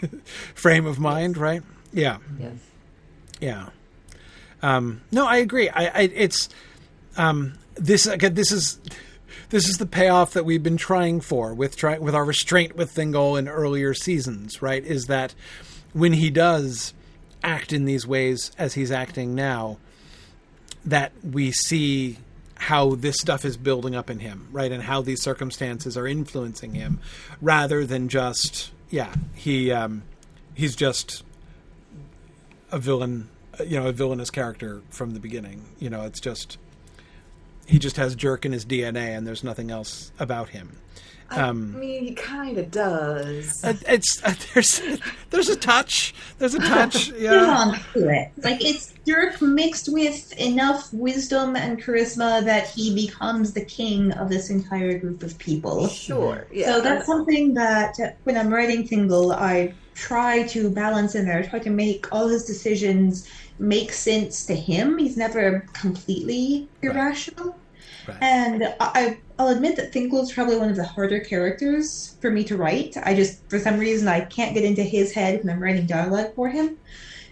frame 0.55 0.87
of 0.87 0.99
mind. 0.99 1.37
Right? 1.37 1.63
Yeah. 1.93 2.19
Yes. 2.39 2.53
Yeah. 3.41 3.69
Um, 4.63 5.03
no, 5.13 5.27
I 5.27 5.39
agree. 5.39 5.69
I, 5.69 5.87
I 5.87 6.01
it's 6.15 6.49
um, 7.17 7.59
this 7.75 8.07
again. 8.07 8.35
This 8.35 8.51
is 8.51 8.79
this 9.51 9.69
is 9.69 9.79
the 9.79 9.87
payoff 9.87 10.33
that 10.33 10.45
we've 10.45 10.63
been 10.63 10.77
trying 10.77 11.21
for 11.21 11.55
with 11.55 11.77
try, 11.77 11.99
with 11.99 12.15
our 12.15 12.25
restraint 12.25 12.77
with 12.77 12.95
Thingol 12.95 13.39
in 13.39 13.49
earlier 13.49 13.95
seasons. 13.95 14.63
Right? 14.63 14.85
Is 14.85 15.07
that 15.07 15.35
when 15.93 16.15
he 16.15 16.31
does 16.31 16.95
act 17.43 17.73
in 17.73 17.85
these 17.85 18.07
ways 18.07 18.51
as 18.59 18.75
he's 18.75 18.91
acting 18.91 19.35
now, 19.35 19.79
that 20.85 21.13
we 21.23 21.53
see 21.53 22.19
how 22.57 22.95
this 22.95 23.17
stuff 23.21 23.45
is 23.45 23.57
building 23.57 23.95
up 23.95 24.09
in 24.09 24.21
him, 24.21 24.49
right, 24.51 24.73
and 24.73 24.83
how 24.83 25.03
these 25.03 25.21
circumstances 25.21 25.97
are 25.97 26.07
influencing 26.07 26.75
him, 26.75 27.01
rather 27.41 27.85
than 27.85 28.09
just 28.09 28.71
yeah, 28.91 29.13
he 29.35 29.73
um, 29.73 30.03
he's 30.55 30.77
just 30.77 31.23
a 32.71 32.79
villain, 32.79 33.29
you 33.67 33.79
know, 33.79 33.89
a 33.89 33.93
villainous 33.93 34.31
character 34.31 34.83
from 34.91 35.15
the 35.15 35.21
beginning. 35.21 35.65
You 35.79 35.91
know, 35.91 36.03
it's 36.03 36.21
just 36.21 36.59
he 37.67 37.79
just 37.79 37.97
has 37.97 38.15
jerk 38.15 38.45
in 38.45 38.53
his 38.53 38.65
DNA, 38.65 39.17
and 39.17 39.27
there's 39.27 39.45
nothing 39.45 39.71
else 39.71 40.13
about 40.19 40.51
him. 40.51 40.77
I 41.31 41.41
Um, 41.41 41.81
mean, 41.81 42.05
he 42.05 42.15
kind 42.15 42.59
of 42.59 42.71
does. 42.71 43.65
Uh, 43.65 43.73
It's 43.89 44.23
uh, 44.23 44.35
there's 44.55 44.83
there's 45.31 45.49
a 45.49 45.57
touch, 45.57 46.15
there's 46.39 46.55
a 46.55 46.59
touch, 46.75 47.11
Hold 47.11 47.23
yeah, 47.23 47.45
on 47.47 47.81
to 47.95 48.09
it. 48.11 48.31
Like 48.43 48.63
it's 48.63 48.93
Dirk 49.07 49.41
mixed 49.41 49.91
with 49.93 50.33
enough 50.39 50.93
wisdom 50.93 51.57
and 51.57 51.83
charisma 51.83 52.45
that 52.45 52.69
he 52.69 52.95
becomes 52.95 53.53
the 53.55 53.65
king 53.65 54.13
of 54.13 54.29
this 54.29 54.51
entire 54.51 54.99
group 54.99 55.23
of 55.23 55.37
people. 55.39 55.89
sure. 55.89 56.47
Yeah. 56.53 56.67
So 56.67 56.81
that's 56.83 57.07
something 57.07 57.55
that 57.55 57.99
uh, 57.99 58.11
when 58.25 58.37
I'm 58.37 58.53
writing 58.53 58.87
Thingol, 58.87 59.35
I 59.35 59.73
try 59.95 60.43
to 60.49 60.71
balance 60.71 61.15
in 61.15 61.25
there. 61.25 61.39
I 61.39 61.43
try 61.43 61.59
to 61.61 61.71
make 61.71 62.13
all 62.13 62.29
his 62.29 62.45
decisions 62.45 63.29
make 63.59 63.93
sense 63.93 64.47
to 64.47 64.55
him. 64.55 64.99
He's 64.99 65.17
never 65.17 65.67
completely 65.73 66.69
irrational. 66.83 67.57
Right. 68.07 68.19
And 68.21 68.75
I, 68.81 69.19
I'll 69.39 69.49
admit 69.49 69.77
that 69.77 69.93
Thingol 69.93 70.23
is 70.23 70.33
probably 70.33 70.57
one 70.57 70.69
of 70.69 70.77
the 70.77 70.85
harder 70.85 71.21
characters 71.21 72.17
for 72.21 72.31
me 72.31 72.45
to 72.45 72.57
write. 72.57 72.97
I 73.03 73.15
just, 73.15 73.49
for 73.49 73.59
some 73.59 73.79
reason, 73.79 74.09
I 74.09 74.21
can't 74.21 74.55
get 74.55 74.65
into 74.65 74.83
his 74.83 75.13
head 75.13 75.43
when 75.43 75.55
I'm 75.55 75.63
writing 75.63 75.87
dialogue 75.87 76.35
for 76.35 76.49
him. 76.49 76.79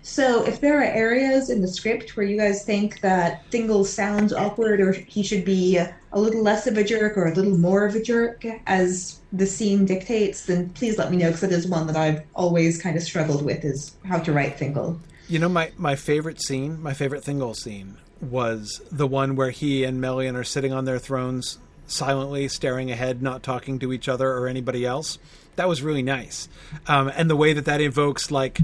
So 0.04 0.44
if 0.44 0.60
there 0.60 0.78
are 0.80 0.84
areas 0.84 1.48
in 1.48 1.60
the 1.60 1.68
script 1.68 2.16
where 2.16 2.26
you 2.26 2.36
guys 2.36 2.64
think 2.64 3.00
that 3.02 3.48
Thingol 3.52 3.86
sounds 3.86 4.32
awkward 4.32 4.80
or 4.80 4.92
he 4.92 5.22
should 5.22 5.44
be 5.44 5.76
a 5.76 5.94
little 6.20 6.42
less 6.42 6.66
of 6.66 6.76
a 6.76 6.82
jerk 6.82 7.16
or 7.16 7.26
a 7.26 7.34
little 7.34 7.56
more 7.56 7.86
of 7.86 7.94
a 7.94 8.02
jerk 8.02 8.44
as 8.66 9.20
the 9.32 9.46
scene 9.46 9.84
dictates, 9.84 10.46
then 10.46 10.70
please 10.70 10.98
let 10.98 11.10
me 11.12 11.18
know 11.18 11.28
because 11.28 11.44
it 11.44 11.52
is 11.52 11.68
one 11.68 11.86
that 11.86 11.96
I've 11.96 12.22
always 12.34 12.82
kind 12.82 12.96
of 12.96 13.02
struggled 13.04 13.44
with 13.44 13.64
is 13.64 13.96
how 14.04 14.18
to 14.18 14.32
write 14.32 14.58
Thingol. 14.58 14.98
You 15.28 15.38
know, 15.38 15.48
my, 15.48 15.72
my 15.76 15.96
favorite 15.96 16.42
scene, 16.42 16.82
my 16.82 16.94
favorite 16.94 17.24
Thingol 17.24 17.56
scene, 17.56 17.96
was 18.20 18.80
the 18.90 19.06
one 19.06 19.36
where 19.36 19.50
he 19.50 19.84
and 19.84 20.00
Melian 20.00 20.36
are 20.36 20.44
sitting 20.44 20.72
on 20.72 20.84
their 20.84 20.98
thrones, 20.98 21.58
silently 21.86 22.48
staring 22.48 22.90
ahead, 22.90 23.22
not 23.22 23.42
talking 23.42 23.78
to 23.80 23.92
each 23.92 24.08
other 24.08 24.30
or 24.30 24.46
anybody 24.46 24.84
else. 24.84 25.18
That 25.56 25.68
was 25.68 25.82
really 25.82 26.02
nice, 26.02 26.48
um, 26.86 27.08
and 27.14 27.28
the 27.28 27.36
way 27.36 27.52
that 27.52 27.66
that 27.66 27.80
evokes 27.80 28.30
like 28.30 28.58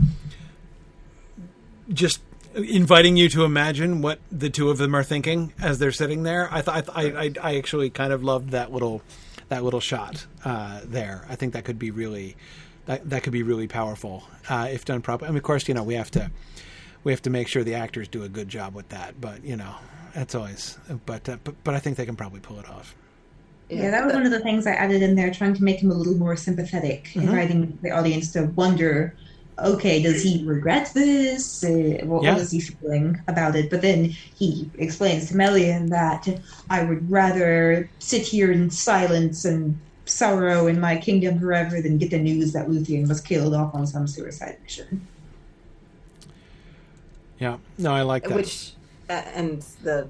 just 1.92 2.20
inviting 2.54 3.16
you 3.16 3.28
to 3.28 3.44
imagine 3.44 4.00
what 4.00 4.20
the 4.32 4.50
two 4.50 4.70
of 4.70 4.78
them 4.78 4.94
are 4.94 5.04
thinking 5.04 5.52
as 5.60 5.78
they're 5.78 5.92
sitting 5.92 6.22
there. 6.22 6.48
I 6.50 6.62
thought 6.62 6.88
I, 6.94 7.02
I, 7.02 7.32
I 7.42 7.56
actually 7.56 7.90
kind 7.90 8.12
of 8.12 8.24
loved 8.24 8.50
that 8.50 8.72
little 8.72 9.02
that 9.48 9.64
little 9.64 9.80
shot 9.80 10.26
uh, 10.44 10.80
there. 10.84 11.26
I 11.28 11.36
think 11.36 11.52
that 11.54 11.64
could 11.64 11.78
be 11.78 11.90
really 11.90 12.36
that 12.88 13.08
that 13.10 13.22
could 13.22 13.34
be 13.34 13.42
really 13.42 13.68
powerful 13.68 14.24
uh, 14.48 14.66
if 14.70 14.84
done 14.84 15.02
properly. 15.02 15.28
I 15.28 15.30
mean, 15.30 15.36
of 15.36 15.44
course, 15.44 15.68
you 15.68 15.74
know 15.74 15.84
we 15.84 15.94
have 15.94 16.10
to 16.12 16.30
we 17.04 17.12
have 17.12 17.22
to 17.22 17.30
make 17.30 17.46
sure 17.46 17.62
the 17.62 17.74
actors 17.74 18.08
do 18.08 18.24
a 18.24 18.28
good 18.28 18.48
job 18.48 18.74
with 18.74 18.88
that. 18.88 19.20
But 19.20 19.44
you 19.44 19.56
know, 19.56 19.74
that's 20.14 20.34
always. 20.34 20.78
But 21.06 21.28
uh, 21.28 21.36
but, 21.44 21.54
but 21.62 21.74
I 21.74 21.78
think 21.78 21.98
they 21.98 22.06
can 22.06 22.16
probably 22.16 22.40
pull 22.40 22.58
it 22.58 22.68
off. 22.68 22.96
Yeah, 23.68 23.82
yeah 23.82 23.90
that 23.90 24.06
was 24.06 24.14
one 24.14 24.24
of 24.24 24.32
the 24.32 24.40
things 24.40 24.66
I 24.66 24.72
added 24.72 25.02
in 25.02 25.14
there, 25.14 25.30
trying 25.30 25.54
to 25.54 25.62
make 25.62 25.80
him 25.80 25.90
a 25.90 25.94
little 25.94 26.14
more 26.14 26.34
sympathetic, 26.34 27.04
mm-hmm. 27.04 27.28
inviting 27.28 27.78
the 27.82 27.90
audience 27.90 28.32
to 28.32 28.44
wonder 28.56 29.14
okay, 29.60 30.00
does 30.00 30.22
he 30.22 30.44
regret 30.44 30.92
this? 30.94 31.64
Uh, 31.64 31.98
what, 32.04 32.22
yeah. 32.22 32.32
what 32.32 32.40
is 32.40 32.52
he 32.52 32.60
feeling 32.60 33.20
about 33.26 33.56
it? 33.56 33.70
But 33.70 33.82
then 33.82 34.04
he 34.04 34.70
explains 34.78 35.28
to 35.28 35.36
Melian 35.36 35.86
that 35.90 36.28
I 36.70 36.84
would 36.84 37.10
rather 37.10 37.90
sit 37.98 38.22
here 38.22 38.52
in 38.52 38.70
silence 38.70 39.44
and 39.44 39.78
sorrow 40.08 40.66
in 40.66 40.80
my 40.80 40.96
kingdom 40.96 41.38
forever 41.38 41.80
than 41.80 41.98
get 41.98 42.10
the 42.10 42.18
news 42.18 42.52
that 42.52 42.68
Luthien 42.68 43.08
was 43.08 43.20
killed 43.20 43.54
off 43.54 43.74
on 43.74 43.86
some 43.86 44.06
suicide 44.06 44.58
mission. 44.62 45.06
Yeah, 47.38 47.58
no, 47.76 47.92
I 47.92 48.02
like 48.02 48.24
that. 48.24 48.34
Which, 48.34 48.72
and 49.08 49.62
the 49.82 50.08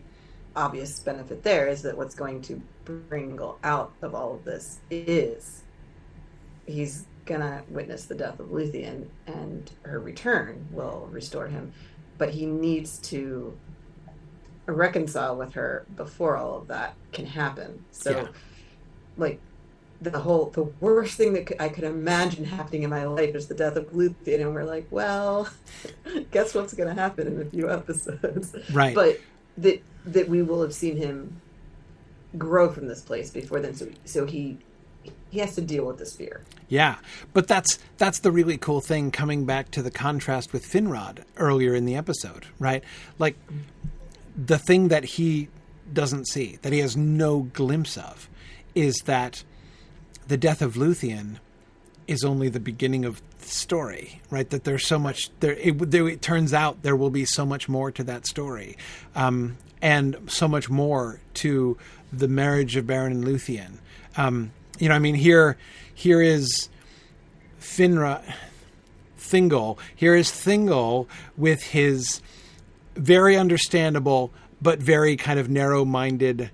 obvious 0.57 0.99
benefit 1.01 1.43
there 1.43 1.69
is 1.69 1.83
that 1.83 1.97
what's 1.97 2.15
going 2.15 2.43
to 2.43 2.61
bring 2.85 3.39
out 3.63 3.93
of 4.03 4.15
all 4.15 4.35
of 4.35 4.45
this 4.45 4.79
is 4.91 5.63
he's 6.67 7.07
gonna 7.27 7.63
witness 7.69 8.07
the 8.07 8.15
death 8.15 8.41
of 8.41 8.49
Luthien, 8.49 9.07
and 9.27 9.71
her 9.83 10.01
return 10.01 10.67
will 10.73 11.09
restore 11.13 11.47
him. 11.47 11.73
But 12.17 12.31
he 12.31 12.47
needs 12.47 12.99
to 12.99 13.57
reconcile 14.67 15.37
with 15.37 15.53
her 15.53 15.87
before 15.97 16.37
all 16.37 16.57
of 16.57 16.69
that 16.69 16.95
can 17.13 17.27
happen. 17.27 17.85
So, 17.91 18.11
yeah. 18.11 18.29
like 19.17 19.41
the 20.01 20.19
whole 20.19 20.47
the 20.51 20.63
worst 20.81 21.17
thing 21.17 21.33
that 21.33 21.61
I 21.61 21.69
could 21.69 21.85
imagine 21.85 22.45
happening 22.45 22.83
in 22.83 22.91
my 22.91 23.05
life 23.05 23.35
is 23.35 23.49
the 23.49 23.55
death 23.55 23.77
of 23.77 23.91
Luthien, 23.93 24.41
and 24.41 24.55
we're 24.55 24.65
like, 24.65 24.87
well, 24.91 25.49
guess 26.31 26.55
what's 26.55 26.75
going 26.75 26.89
to 26.89 27.01
happen 27.01 27.27
in 27.27 27.41
a 27.41 27.45
few 27.45 27.71
episodes, 27.71 28.55
right? 28.73 28.95
But 28.95 29.21
that 29.59 29.83
that 30.07 30.29
we 30.29 30.43
will 30.43 30.63
have 30.63 30.75
seen 30.75 30.97
him 30.97 31.41
grow 32.37 32.71
from 32.71 32.87
this 32.87 33.01
place 33.01 33.31
before 33.31 33.61
then, 33.61 33.75
so 33.75 33.89
so 34.05 34.27
he 34.27 34.59
he 35.31 35.41
has 35.41 35.55
to 35.57 35.61
deal 35.61 35.85
with 35.85 35.99
this 35.99 36.15
fear. 36.15 36.43
Yeah, 36.69 36.97
but 37.33 37.49
that's 37.49 37.79
that's 37.97 38.21
the 38.21 38.31
really 38.31 38.57
cool 38.57 38.81
thing 38.81 39.11
coming 39.11 39.47
back 39.47 39.71
to 39.73 39.83
the 39.83 39.91
contrast 39.91 40.53
with 40.53 40.65
Finrod 40.65 41.25
earlier 41.37 41.75
in 41.75 41.87
the 41.87 41.97
episode, 41.97 42.47
right? 42.59 42.85
Like 43.19 43.37
the 44.37 44.59
thing 44.59 44.89
that 44.89 45.05
he 45.05 45.49
doesn't 45.93 46.29
see, 46.29 46.59
that 46.63 46.73
he 46.73 46.79
has 46.79 46.97
no 46.97 47.41
glimpse 47.53 47.97
of, 47.97 48.29
is 48.75 48.95
that 49.07 49.43
the 50.29 50.37
death 50.37 50.63
of 50.63 50.75
Luthien 50.75 51.39
is 52.07 52.25
only 52.25 52.49
the 52.49 52.61
beginning 52.61 53.05
of 53.05 53.21
the 53.41 53.49
story, 53.49 54.21
right? 54.31 54.49
That 54.49 54.65
there's 54.65 54.87
so 54.87 54.99
much 54.99 55.31
there. 55.41 55.55
It, 55.55 55.91
there, 55.91 56.09
it 56.09 56.23
turns 56.23 56.55
out 56.55 56.83
there 56.83 56.97
will 56.97 57.11
be 57.11 57.25
so 57.25 57.45
much 57.45 57.69
more 57.69 57.91
to 57.93 58.05
that 58.05 58.27
story, 58.27 58.77
um, 59.15 59.59
and 59.83 60.17
so 60.27 60.49
much 60.49 60.71
more 60.71 61.21
to 61.35 61.77
the 62.13 62.29
marriage 62.29 62.77
of 62.77 62.87
Beren 62.87 63.11
and 63.11 63.25
Luthien. 63.25 63.79
Um, 64.17 64.53
you 64.79 64.89
know, 64.89 64.95
I 64.95 64.99
mean, 64.99 65.15
here, 65.15 65.57
here 65.95 66.23
is 66.23 66.69
Finra, 67.61 68.23
Thingol. 69.19 69.79
Here 69.95 70.15
is 70.15 70.31
Thingol 70.31 71.07
with 71.37 71.63
his 71.63 72.23
very 72.95 73.37
understandable 73.37 74.33
but 74.61 74.81
very 74.81 75.17
kind 75.17 75.39
of 75.39 75.49
narrow-minded 75.49 76.51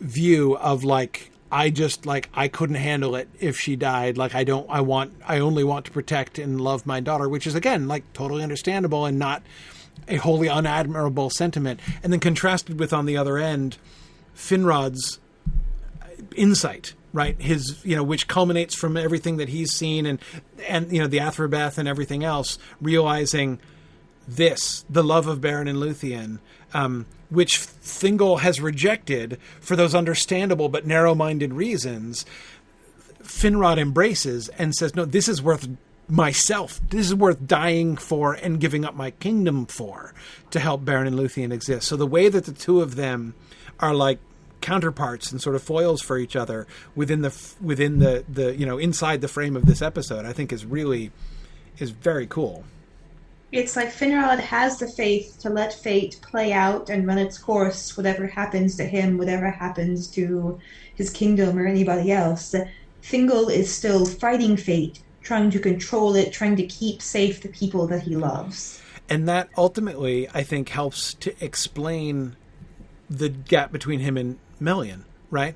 view 0.00 0.56
of 0.58 0.84
like 0.84 1.31
I 1.52 1.68
just 1.68 2.06
like 2.06 2.30
I 2.32 2.48
couldn't 2.48 2.76
handle 2.76 3.14
it 3.14 3.28
if 3.38 3.58
she 3.58 3.76
died. 3.76 4.16
Like 4.16 4.34
I 4.34 4.42
don't 4.42 4.66
I 4.70 4.80
want 4.80 5.12
I 5.28 5.38
only 5.38 5.62
want 5.62 5.84
to 5.84 5.92
protect 5.92 6.38
and 6.38 6.58
love 6.58 6.86
my 6.86 6.98
daughter, 6.98 7.28
which 7.28 7.46
is 7.46 7.54
again 7.54 7.86
like 7.86 8.10
totally 8.14 8.42
understandable 8.42 9.04
and 9.04 9.18
not 9.18 9.42
a 10.08 10.16
wholly 10.16 10.48
unadmirable 10.48 11.30
sentiment. 11.30 11.78
And 12.02 12.10
then 12.10 12.20
contrasted 12.20 12.80
with 12.80 12.94
on 12.94 13.04
the 13.04 13.18
other 13.18 13.36
end 13.36 13.76
Finrod's 14.34 15.20
insight 16.34 16.94
right 17.12 17.38
his 17.42 17.84
you 17.84 17.94
know 17.94 18.02
which 18.02 18.26
culminates 18.26 18.74
from 18.74 18.96
everything 18.96 19.36
that 19.36 19.50
he's 19.50 19.70
seen 19.70 20.06
and 20.06 20.18
and 20.66 20.90
you 20.90 20.98
know 20.98 21.06
the 21.06 21.18
Athrabeth 21.18 21.76
and 21.76 21.86
everything 21.86 22.24
else 22.24 22.58
realizing 22.80 23.60
this 24.26 24.84
the 24.88 25.04
love 25.04 25.26
of 25.26 25.40
Beren 25.40 25.68
and 25.68 25.78
Luthien 25.78 26.38
um, 26.74 27.06
which 27.30 27.58
Thingol 27.58 28.40
has 28.40 28.60
rejected 28.60 29.38
for 29.60 29.76
those 29.76 29.94
understandable 29.94 30.68
but 30.68 30.86
narrow-minded 30.86 31.52
reasons 31.52 32.24
Finrod 33.22 33.78
embraces 33.78 34.48
and 34.50 34.74
says 34.74 34.94
no 34.94 35.04
this 35.04 35.28
is 35.28 35.42
worth 35.42 35.68
myself. 36.08 36.80
This 36.90 37.06
is 37.06 37.14
worth 37.14 37.46
dying 37.46 37.96
for 37.96 38.34
and 38.34 38.60
giving 38.60 38.84
up 38.84 38.94
my 38.94 39.12
kingdom 39.12 39.64
for 39.64 40.12
to 40.50 40.60
help 40.60 40.84
Beren 40.84 41.06
and 41.06 41.18
Luthien 41.18 41.52
exist. 41.52 41.88
So 41.88 41.96
the 41.96 42.06
way 42.06 42.28
that 42.28 42.44
the 42.44 42.52
two 42.52 42.82
of 42.82 42.96
them 42.96 43.34
are 43.80 43.94
like 43.94 44.18
counterparts 44.60 45.32
and 45.32 45.40
sort 45.40 45.56
of 45.56 45.62
foils 45.62 46.02
for 46.02 46.18
each 46.18 46.36
other 46.36 46.66
within 46.94 47.22
the 47.22 47.54
within 47.60 47.98
the 47.98 48.24
the 48.28 48.54
you 48.56 48.64
know 48.64 48.78
inside 48.78 49.20
the 49.20 49.26
frame 49.26 49.56
of 49.56 49.66
this 49.66 49.82
episode 49.82 50.24
i 50.24 50.32
think 50.32 50.52
is 50.52 50.64
really 50.64 51.10
is 51.78 51.90
very 51.90 52.28
cool 52.28 52.62
it's 53.52 53.76
like 53.76 53.92
Finrod 53.92 54.40
has 54.40 54.78
the 54.78 54.88
faith 54.88 55.36
to 55.40 55.50
let 55.50 55.74
fate 55.74 56.18
play 56.22 56.54
out 56.54 56.88
and 56.88 57.06
run 57.06 57.18
its 57.18 57.36
course, 57.36 57.96
whatever 57.96 58.26
happens 58.26 58.76
to 58.76 58.84
him, 58.84 59.18
whatever 59.18 59.50
happens 59.50 60.08
to 60.08 60.58
his 60.94 61.10
kingdom 61.10 61.58
or 61.58 61.66
anybody 61.66 62.10
else. 62.10 62.54
Thingol 63.02 63.50
is 63.50 63.72
still 63.72 64.06
fighting 64.06 64.56
fate, 64.56 65.02
trying 65.22 65.50
to 65.50 65.58
control 65.58 66.16
it, 66.16 66.32
trying 66.32 66.56
to 66.56 66.66
keep 66.66 67.02
safe 67.02 67.42
the 67.42 67.48
people 67.50 67.86
that 67.88 68.02
he 68.02 68.16
loves. 68.16 68.80
And 69.10 69.28
that 69.28 69.50
ultimately, 69.58 70.28
I 70.32 70.42
think, 70.42 70.70
helps 70.70 71.12
to 71.14 71.34
explain 71.44 72.36
the 73.10 73.28
gap 73.28 73.70
between 73.70 74.00
him 74.00 74.16
and 74.16 74.38
Melian, 74.58 75.04
right? 75.30 75.54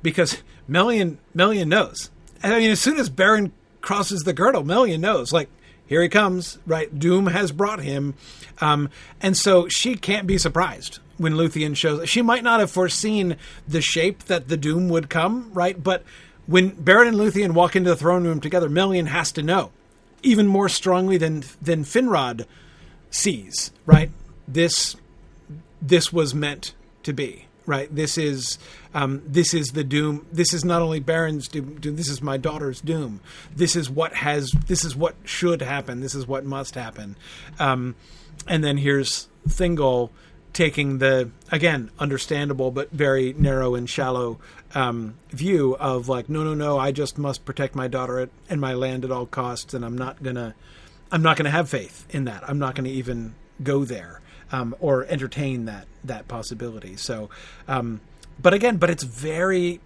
Because 0.00 0.42
Melian 0.68 1.18
Melian 1.34 1.68
knows. 1.68 2.10
I 2.44 2.58
mean, 2.58 2.70
as 2.70 2.80
soon 2.80 2.98
as 2.98 3.10
Beren 3.10 3.50
crosses 3.80 4.22
the 4.22 4.32
girdle, 4.32 4.62
Melian 4.62 5.00
knows. 5.00 5.32
Like, 5.32 5.48
here 5.92 6.00
he 6.00 6.08
comes, 6.08 6.58
right? 6.66 6.98
Doom 6.98 7.26
has 7.26 7.52
brought 7.52 7.80
him, 7.80 8.14
um, 8.62 8.88
and 9.20 9.36
so 9.36 9.68
she 9.68 9.94
can't 9.94 10.26
be 10.26 10.38
surprised 10.38 11.00
when 11.18 11.34
Luthien 11.34 11.76
shows. 11.76 12.08
She 12.08 12.22
might 12.22 12.42
not 12.42 12.60
have 12.60 12.70
foreseen 12.70 13.36
the 13.68 13.82
shape 13.82 14.24
that 14.24 14.48
the 14.48 14.56
Doom 14.56 14.88
would 14.88 15.10
come, 15.10 15.50
right? 15.52 15.82
But 15.82 16.02
when 16.46 16.70
Beren 16.70 17.08
and 17.08 17.18
Luthien 17.18 17.52
walk 17.52 17.76
into 17.76 17.90
the 17.90 17.96
throne 17.96 18.24
room 18.24 18.40
together, 18.40 18.70
Melian 18.70 19.04
has 19.08 19.32
to 19.32 19.42
know, 19.42 19.70
even 20.22 20.46
more 20.46 20.70
strongly 20.70 21.18
than 21.18 21.44
than 21.60 21.84
Finrod 21.84 22.46
sees, 23.10 23.70
right? 23.84 24.10
This 24.48 24.96
this 25.82 26.10
was 26.10 26.34
meant 26.34 26.72
to 27.02 27.12
be 27.12 27.48
right? 27.66 27.94
This 27.94 28.18
is 28.18 28.58
um, 28.94 29.22
this 29.26 29.54
is 29.54 29.68
the 29.68 29.84
doom. 29.84 30.26
This 30.32 30.52
is 30.52 30.64
not 30.64 30.82
only 30.82 31.00
Beren's 31.00 31.48
doom, 31.48 31.78
doom. 31.80 31.96
This 31.96 32.08
is 32.08 32.22
my 32.22 32.36
daughter's 32.36 32.80
doom. 32.80 33.20
This 33.54 33.76
is 33.76 33.88
what 33.88 34.14
has. 34.14 34.52
This 34.66 34.84
is 34.84 34.96
what 34.96 35.14
should 35.24 35.62
happen. 35.62 36.00
This 36.00 36.14
is 36.14 36.26
what 36.26 36.44
must 36.44 36.74
happen. 36.74 37.16
Um, 37.58 37.94
and 38.46 38.62
then 38.62 38.78
here's 38.78 39.28
Thingol 39.48 40.10
taking 40.52 40.98
the 40.98 41.30
again 41.50 41.90
understandable 41.98 42.70
but 42.70 42.90
very 42.90 43.32
narrow 43.34 43.74
and 43.74 43.88
shallow 43.88 44.38
um, 44.74 45.14
view 45.30 45.76
of 45.76 46.08
like 46.08 46.28
no 46.28 46.44
no 46.44 46.54
no 46.54 46.78
I 46.78 46.92
just 46.92 47.18
must 47.18 47.44
protect 47.44 47.74
my 47.74 47.88
daughter 47.88 48.20
at, 48.20 48.30
and 48.50 48.60
my 48.60 48.74
land 48.74 49.04
at 49.04 49.10
all 49.10 49.26
costs 49.26 49.72
and 49.74 49.84
I'm 49.84 49.96
not 49.96 50.22
gonna 50.22 50.54
I'm 51.10 51.22
not 51.22 51.36
gonna 51.36 51.50
have 51.50 51.68
faith 51.68 52.06
in 52.10 52.24
that 52.24 52.48
I'm 52.48 52.58
not 52.58 52.74
gonna 52.74 52.90
even 52.90 53.34
go 53.62 53.84
there 53.84 54.20
um, 54.52 54.76
or 54.80 55.04
entertain 55.06 55.64
that 55.64 55.86
that 56.04 56.28
possibility. 56.28 56.96
So, 56.96 57.30
um, 57.66 58.00
but 58.40 58.54
again, 58.54 58.76
but 58.76 58.90
it's 58.90 59.02
very. 59.02 59.80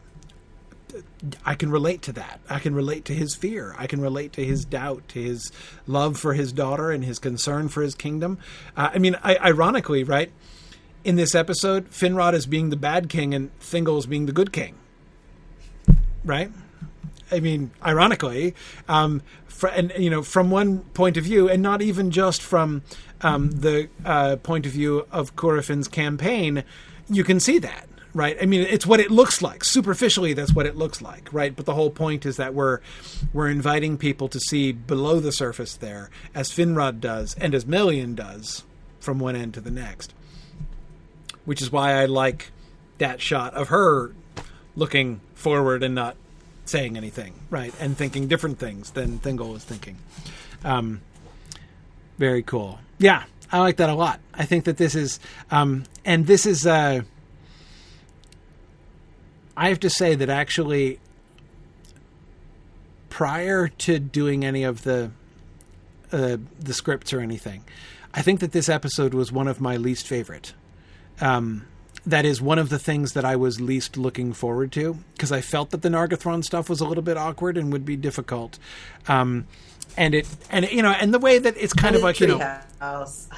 I 1.44 1.56
can 1.56 1.70
relate 1.70 2.00
to 2.02 2.12
that. 2.12 2.40
I 2.48 2.58
can 2.58 2.74
relate 2.74 3.04
to 3.06 3.14
his 3.14 3.34
fear. 3.34 3.74
I 3.76 3.86
can 3.86 4.00
relate 4.00 4.32
to 4.34 4.44
his 4.44 4.64
doubt, 4.64 5.08
to 5.08 5.22
his 5.22 5.50
love 5.86 6.16
for 6.16 6.32
his 6.32 6.52
daughter, 6.52 6.90
and 6.90 7.04
his 7.04 7.18
concern 7.18 7.68
for 7.68 7.82
his 7.82 7.94
kingdom. 7.94 8.38
Uh, 8.76 8.90
I 8.94 8.98
mean, 8.98 9.16
I, 9.22 9.36
ironically, 9.36 10.04
right 10.04 10.30
in 11.06 11.14
this 11.14 11.34
episode, 11.34 11.90
Finrod 11.90 12.34
is 12.34 12.46
being 12.46 12.70
the 12.70 12.76
bad 12.76 13.08
king 13.08 13.32
and 13.32 13.56
Thingol 13.60 13.98
is 13.98 14.06
being 14.06 14.26
the 14.26 14.32
good 14.32 14.52
king. 14.52 14.74
Right. 16.24 16.50
I 17.30 17.40
mean, 17.40 17.70
ironically, 17.84 18.54
um, 18.88 19.22
and 19.72 19.92
you 19.98 20.10
know, 20.10 20.22
from 20.22 20.50
one 20.50 20.80
point 20.94 21.16
of 21.16 21.24
view, 21.24 21.48
and 21.48 21.62
not 21.62 21.82
even 21.82 22.10
just 22.10 22.42
from 22.42 22.82
um, 23.22 23.50
the 23.50 23.88
uh, 24.04 24.36
point 24.36 24.66
of 24.66 24.72
view 24.72 25.06
of 25.10 25.34
Curufin's 25.36 25.88
campaign, 25.88 26.62
you 27.08 27.24
can 27.24 27.40
see 27.40 27.58
that, 27.58 27.88
right? 28.14 28.36
I 28.40 28.46
mean, 28.46 28.62
it's 28.62 28.86
what 28.86 29.00
it 29.00 29.10
looks 29.10 29.42
like. 29.42 29.64
Superficially, 29.64 30.34
that's 30.34 30.54
what 30.54 30.66
it 30.66 30.76
looks 30.76 31.00
like, 31.00 31.32
right? 31.32 31.54
But 31.54 31.66
the 31.66 31.74
whole 31.74 31.90
point 31.90 32.26
is 32.26 32.36
that 32.36 32.54
we're 32.54 32.80
we're 33.32 33.48
inviting 33.48 33.98
people 33.98 34.28
to 34.28 34.40
see 34.40 34.72
below 34.72 35.20
the 35.20 35.32
surface 35.32 35.74
there, 35.74 36.10
as 36.34 36.50
Finrod 36.50 37.00
does 37.00 37.34
and 37.40 37.54
as 37.54 37.66
Melian 37.66 38.14
does 38.14 38.64
from 39.00 39.18
one 39.18 39.36
end 39.36 39.54
to 39.54 39.60
the 39.60 39.70
next. 39.70 40.12
Which 41.44 41.62
is 41.62 41.70
why 41.70 41.92
I 41.92 42.06
like 42.06 42.50
that 42.98 43.20
shot 43.20 43.54
of 43.54 43.68
her 43.68 44.12
looking 44.74 45.20
forward 45.34 45.82
and 45.82 45.94
not 45.94 46.16
saying 46.68 46.96
anything, 46.96 47.34
right, 47.50 47.72
and 47.80 47.96
thinking 47.96 48.28
different 48.28 48.58
things 48.58 48.90
than 48.90 49.18
Thingol 49.18 49.56
is 49.56 49.64
thinking. 49.64 49.96
Um, 50.64 51.00
very 52.18 52.42
cool. 52.42 52.78
Yeah, 52.98 53.24
I 53.52 53.60
like 53.60 53.76
that 53.76 53.90
a 53.90 53.94
lot. 53.94 54.20
I 54.34 54.44
think 54.44 54.64
that 54.64 54.76
this 54.76 54.94
is, 54.94 55.20
um, 55.50 55.84
and 56.04 56.26
this 56.26 56.46
is. 56.46 56.66
Uh, 56.66 57.02
I 59.56 59.68
have 59.70 59.80
to 59.80 59.90
say 59.90 60.14
that 60.14 60.28
actually, 60.28 60.98
prior 63.08 63.68
to 63.68 63.98
doing 63.98 64.44
any 64.44 64.64
of 64.64 64.82
the 64.82 65.10
uh, 66.12 66.36
the 66.58 66.74
scripts 66.74 67.12
or 67.12 67.20
anything, 67.20 67.64
I 68.12 68.22
think 68.22 68.40
that 68.40 68.52
this 68.52 68.68
episode 68.68 69.14
was 69.14 69.30
one 69.30 69.48
of 69.48 69.60
my 69.60 69.76
least 69.76 70.06
favorite. 70.06 70.54
Um, 71.20 71.66
that 72.06 72.24
is 72.24 72.40
one 72.40 72.58
of 72.58 72.68
the 72.68 72.78
things 72.78 73.12
that 73.12 73.24
I 73.24 73.36
was 73.36 73.60
least 73.60 73.96
looking 73.96 74.32
forward 74.32 74.72
to 74.72 74.96
because 75.14 75.32
I 75.32 75.40
felt 75.40 75.70
that 75.70 75.82
the 75.82 75.88
Nargothrond 75.88 76.44
stuff 76.44 76.70
was 76.70 76.80
a 76.80 76.86
little 76.86 77.02
bit 77.02 77.16
awkward 77.16 77.56
and 77.56 77.72
would 77.72 77.84
be 77.84 77.96
difficult. 77.96 78.58
Um, 79.08 79.46
and 79.96 80.14
it 80.14 80.26
and 80.50 80.70
you 80.70 80.82
know 80.82 80.90
and 80.90 81.12
the 81.12 81.18
way 81.18 81.38
that 81.38 81.56
it's 81.56 81.72
kind 81.72 81.96
of 81.96 82.02
like 82.02 82.20
you 82.20 82.28
know 82.28 82.60
House. 82.78 83.28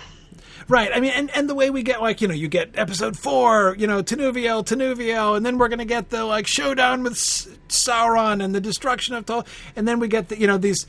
Right. 0.69 0.91
I 0.93 1.01
mean, 1.01 1.13
and, 1.13 1.31
and 1.35 1.49
the 1.49 1.55
way 1.55 1.71
we 1.71 1.83
get 1.83 2.03
like 2.03 2.21
you 2.21 2.29
know 2.29 2.35
you 2.35 2.49
get 2.49 2.77
episode 2.77 3.19
four, 3.19 3.75
you 3.79 3.87
know 3.87 4.03
Tinuviel, 4.03 4.65
Tinuviel, 4.67 5.35
and 5.37 5.47
then 5.47 5.57
we're 5.57 5.69
gonna 5.69 5.87
get 5.87 6.11
the 6.11 6.25
like 6.25 6.47
showdown 6.47 7.03
with 7.03 7.13
S- 7.15 7.49
Sauron 7.69 8.45
and 8.45 8.55
the 8.55 8.61
destruction 8.61 9.15
of 9.15 9.25
Tol, 9.25 9.47
and 9.77 9.89
then 9.89 9.99
we 9.99 10.09
get 10.09 10.29
the 10.29 10.39
you 10.39 10.47
know 10.47 10.59
these 10.59 10.87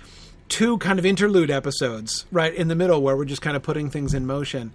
two 0.50 0.80
kind 0.80 1.00
of 1.00 1.06
interlude 1.06 1.50
episodes 1.50 2.26
right 2.32 2.54
in 2.54 2.68
the 2.68 2.76
middle 2.76 3.02
where 3.02 3.16
we're 3.16 3.24
just 3.24 3.42
kind 3.42 3.56
of 3.56 3.64
putting 3.64 3.90
things 3.90 4.14
in 4.14 4.26
motion. 4.26 4.74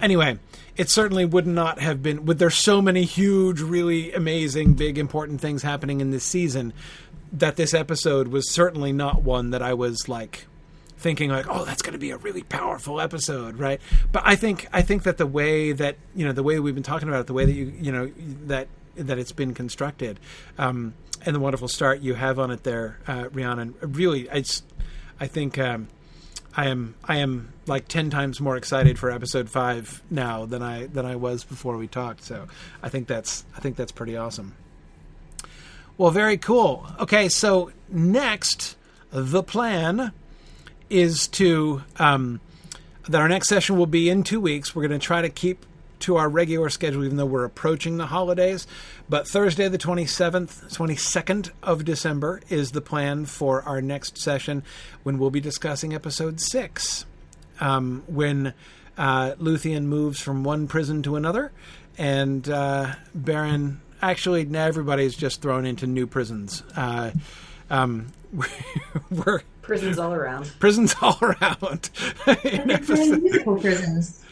Anyway, 0.00 0.38
it 0.76 0.90
certainly 0.90 1.24
would 1.24 1.46
not 1.46 1.80
have 1.80 2.02
been 2.02 2.26
with 2.26 2.38
there's 2.38 2.56
so 2.56 2.82
many 2.82 3.04
huge, 3.04 3.60
really 3.60 4.12
amazing, 4.12 4.74
big, 4.74 4.98
important 4.98 5.40
things 5.40 5.62
happening 5.62 6.00
in 6.00 6.10
this 6.10 6.24
season 6.24 6.72
that 7.32 7.56
this 7.56 7.74
episode 7.74 8.28
was 8.28 8.50
certainly 8.52 8.92
not 8.92 9.22
one 9.22 9.50
that 9.50 9.62
I 9.62 9.74
was 9.74 10.08
like 10.08 10.46
thinking 10.98 11.30
like 11.30 11.46
oh 11.48 11.64
that's 11.64 11.82
going 11.82 11.92
to 11.92 11.98
be 11.98 12.10
a 12.10 12.16
really 12.16 12.42
powerful 12.42 13.00
episode 13.00 13.58
right? 13.58 13.80
But 14.12 14.22
i 14.24 14.34
think 14.34 14.66
i 14.72 14.80
think 14.80 15.02
that 15.02 15.18
the 15.18 15.26
way 15.26 15.72
that 15.72 15.96
you 16.14 16.24
know 16.24 16.32
the 16.32 16.42
way 16.42 16.58
we've 16.58 16.74
been 16.74 16.82
talking 16.82 17.06
about 17.08 17.20
it 17.20 17.26
the 17.26 17.34
way 17.34 17.44
that 17.44 17.52
you 17.52 17.72
you 17.78 17.92
know 17.92 18.10
that 18.46 18.68
that 18.94 19.18
it's 19.18 19.32
been 19.32 19.52
constructed 19.52 20.18
um 20.56 20.94
and 21.26 21.36
the 21.36 21.40
wonderful 21.40 21.68
start 21.68 22.00
you 22.00 22.14
have 22.14 22.38
on 22.38 22.50
it 22.50 22.62
there 22.62 22.98
uh 23.06 23.28
rhiannon 23.32 23.74
really 23.82 24.28
i 24.30 24.40
just 24.40 24.64
i 25.20 25.26
think 25.26 25.58
um 25.58 25.88
I 26.56 26.68
am 26.68 26.94
I 27.04 27.18
am 27.18 27.52
like 27.66 27.86
ten 27.86 28.08
times 28.08 28.40
more 28.40 28.56
excited 28.56 28.98
for 28.98 29.10
episode 29.10 29.50
five 29.50 30.02
now 30.10 30.46
than 30.46 30.62
I 30.62 30.86
than 30.86 31.04
I 31.04 31.16
was 31.16 31.44
before 31.44 31.76
we 31.76 31.86
talked. 31.86 32.24
So 32.24 32.46
I 32.82 32.88
think 32.88 33.06
that's 33.06 33.44
I 33.54 33.60
think 33.60 33.76
that's 33.76 33.92
pretty 33.92 34.16
awesome. 34.16 34.54
Well, 35.98 36.10
very 36.10 36.38
cool. 36.38 36.86
Okay, 36.98 37.28
so 37.28 37.70
next 37.88 38.76
the 39.10 39.42
plan 39.42 40.12
is 40.88 41.28
to 41.28 41.82
um, 41.98 42.40
that 43.08 43.20
our 43.20 43.28
next 43.28 43.48
session 43.48 43.76
will 43.76 43.86
be 43.86 44.08
in 44.08 44.22
two 44.22 44.40
weeks. 44.40 44.74
We're 44.74 44.86
going 44.86 44.98
to 44.98 45.04
try 45.04 45.22
to 45.22 45.28
keep 45.28 45.64
to 46.00 46.16
our 46.16 46.28
regular 46.28 46.68
schedule, 46.70 47.04
even 47.04 47.16
though 47.16 47.26
we're 47.26 47.44
approaching 47.44 47.96
the 47.96 48.06
holidays. 48.06 48.66
But 49.08 49.26
Thursday, 49.28 49.68
the 49.68 49.78
27th, 49.78 50.74
22nd 50.76 51.50
of 51.62 51.84
December 51.84 52.40
is 52.48 52.72
the 52.72 52.80
plan 52.80 53.24
for 53.26 53.62
our 53.62 53.80
next 53.80 54.18
session 54.18 54.62
when 55.02 55.18
we'll 55.18 55.30
be 55.30 55.40
discussing 55.40 55.94
episode 55.94 56.40
six. 56.40 57.06
Um, 57.60 58.02
when 58.06 58.52
uh, 58.98 59.32
Luthien 59.40 59.84
moves 59.84 60.20
from 60.20 60.44
one 60.44 60.66
prison 60.68 61.02
to 61.04 61.16
another, 61.16 61.52
and 61.98 62.48
uh, 62.48 62.94
Beren. 63.18 63.76
Actually, 64.02 64.44
now 64.44 64.66
everybody's 64.66 65.16
just 65.16 65.40
thrown 65.40 65.64
into 65.64 65.86
new 65.86 66.06
prisons. 66.06 66.62
Uh, 66.76 67.12
um, 67.70 68.12
we're 69.10 69.40
Prisons 69.62 69.98
all 69.98 70.12
around. 70.12 70.52
prisons 70.60 70.94
all 71.00 71.18
around. 71.22 71.88
In 72.44 72.68
They're 72.68 72.78
playing 72.78 73.14
episode- 73.14 73.22
musical 73.22 73.58
prisons. 73.58 74.22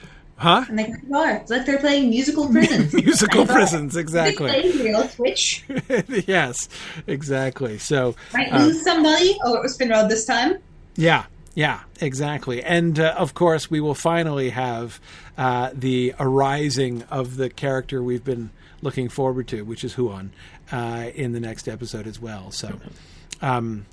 Huh? 0.45 0.65
And 0.69 0.79
they 0.79 0.93
are. 1.15 1.31
It's 1.37 1.51
like 1.51 1.65
they're 1.65 1.79
playing 1.79 2.11
musical 2.11 2.49
prisons. 2.53 2.93
Musical 2.93 3.47
prisons, 3.47 3.95
They 3.95 4.01
exactly. 4.01 4.49
play 4.51 4.71
real 4.73 5.09
Twitch. 5.09 5.65
yes, 6.27 6.69
exactly. 7.07 7.79
So, 7.79 8.15
Might 8.35 8.53
Uh, 8.53 8.65
lose 8.67 8.83
somebody. 8.85 9.39
Oh, 9.43 9.55
it 9.57 9.63
was 9.63 9.79
Finrod 9.79 10.09
this 10.11 10.25
time. 10.27 10.59
yeah, 10.97 11.25
yeah, 11.55 11.81
exactly. 12.01 12.63
And 12.63 12.99
uh, 13.01 13.15
of 13.17 13.33
course, 13.35 13.71
we 13.71 13.81
will 13.81 13.95
finally 13.95 14.51
have 14.51 15.01
uh, 15.39 15.71
the 15.73 16.15
arising 16.21 17.05
of 17.11 17.37
the 17.37 17.49
character 17.49 18.03
we've 18.03 18.25
been 18.25 18.51
looking 18.83 19.09
forward 19.09 19.49
to, 19.49 19.63
which 19.63 19.83
is 19.83 19.95
Huan, 19.95 20.31
uh, 20.73 21.11
in 21.15 21.33
the 21.33 21.41
next 21.41 21.69
episode 21.69 22.07
as 22.07 22.21
well. 22.21 22.51
So, 22.51 22.81
um, 23.41 23.87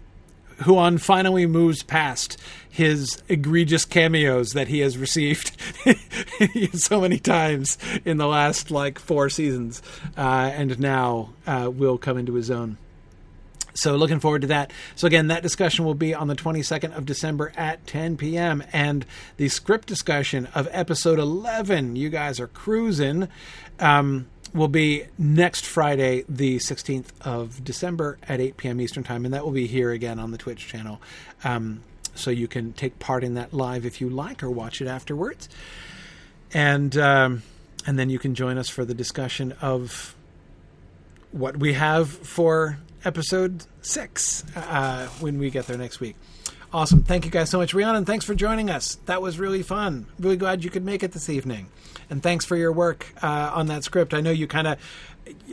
Huan 0.63 0.97
finally 0.97 1.45
moves 1.45 1.83
past 1.83 2.37
his 2.69 3.21
egregious 3.27 3.85
cameos 3.85 4.53
that 4.53 4.67
he 4.67 4.79
has 4.79 4.97
received 4.97 5.57
so 6.73 7.01
many 7.01 7.19
times 7.19 7.77
in 8.05 8.17
the 8.17 8.27
last 8.27 8.71
like 8.71 8.97
four 8.97 9.29
seasons, 9.29 9.81
uh, 10.17 10.51
and 10.53 10.79
now 10.79 11.29
uh, 11.45 11.69
will 11.71 11.97
come 11.97 12.17
into 12.17 12.33
his 12.33 12.49
own. 12.49 12.77
So 13.73 13.95
looking 13.95 14.19
forward 14.19 14.41
to 14.41 14.47
that. 14.47 14.71
So 14.95 15.07
again, 15.07 15.27
that 15.27 15.43
discussion 15.43 15.85
will 15.85 15.95
be 15.95 16.13
on 16.13 16.27
the 16.27 16.35
22nd 16.35 16.95
of 16.95 17.05
December 17.05 17.53
at 17.55 17.85
10 17.87 18.17
p.m. 18.17 18.63
and 18.73 19.05
the 19.37 19.49
script 19.49 19.87
discussion 19.87 20.47
of 20.53 20.67
episode 20.71 21.19
11. 21.19 21.95
You 21.95 22.09
guys 22.09 22.39
are 22.39 22.47
cruising. 22.47 23.29
Um, 23.79 24.27
will 24.53 24.67
be 24.67 25.05
next 25.17 25.65
Friday, 25.65 26.25
the 26.27 26.57
16th 26.57 27.07
of 27.21 27.63
December 27.63 28.17
at 28.27 28.39
8 28.39 28.57
p.m. 28.57 28.81
Eastern 28.81 29.03
Time, 29.03 29.25
and 29.25 29.33
that 29.33 29.45
will 29.45 29.51
be 29.51 29.67
here 29.67 29.91
again 29.91 30.19
on 30.19 30.31
the 30.31 30.37
Twitch 30.37 30.67
channel. 30.67 31.01
Um, 31.43 31.83
so 32.15 32.29
you 32.29 32.47
can 32.47 32.73
take 32.73 32.99
part 32.99 33.23
in 33.23 33.35
that 33.35 33.53
live 33.53 33.85
if 33.85 34.01
you 34.01 34.09
like, 34.09 34.43
or 34.43 34.49
watch 34.49 34.81
it 34.81 34.87
afterwards. 34.87 35.47
And 36.53 36.97
um, 36.97 37.43
and 37.85 37.97
then 37.97 38.09
you 38.09 38.19
can 38.19 38.35
join 38.35 38.57
us 38.57 38.69
for 38.69 38.85
the 38.85 38.93
discussion 38.93 39.53
of 39.61 40.15
what 41.31 41.57
we 41.57 41.73
have 41.73 42.09
for 42.09 42.77
episode 43.05 43.65
six 43.81 44.43
uh, 44.55 45.07
when 45.19 45.39
we 45.39 45.49
get 45.49 45.67
there 45.67 45.77
next 45.77 45.99
week. 45.99 46.15
Awesome. 46.73 47.03
Thank 47.03 47.25
you 47.25 47.31
guys 47.31 47.49
so 47.49 47.57
much, 47.57 47.73
Rhiannon. 47.73 48.05
Thanks 48.05 48.23
for 48.23 48.35
joining 48.35 48.69
us. 48.69 48.95
That 49.05 49.21
was 49.21 49.39
really 49.39 49.63
fun. 49.63 50.05
Really 50.19 50.37
glad 50.37 50.63
you 50.63 50.69
could 50.69 50.85
make 50.85 51.03
it 51.03 51.11
this 51.11 51.29
evening. 51.29 51.67
And 52.11 52.21
thanks 52.21 52.43
for 52.45 52.57
your 52.57 52.73
work 52.73 53.07
uh, 53.23 53.51
on 53.55 53.67
that 53.67 53.85
script. 53.85 54.13
I 54.13 54.19
know 54.19 54.31
you 54.31 54.45
kind 54.45 54.67
of 54.67 54.77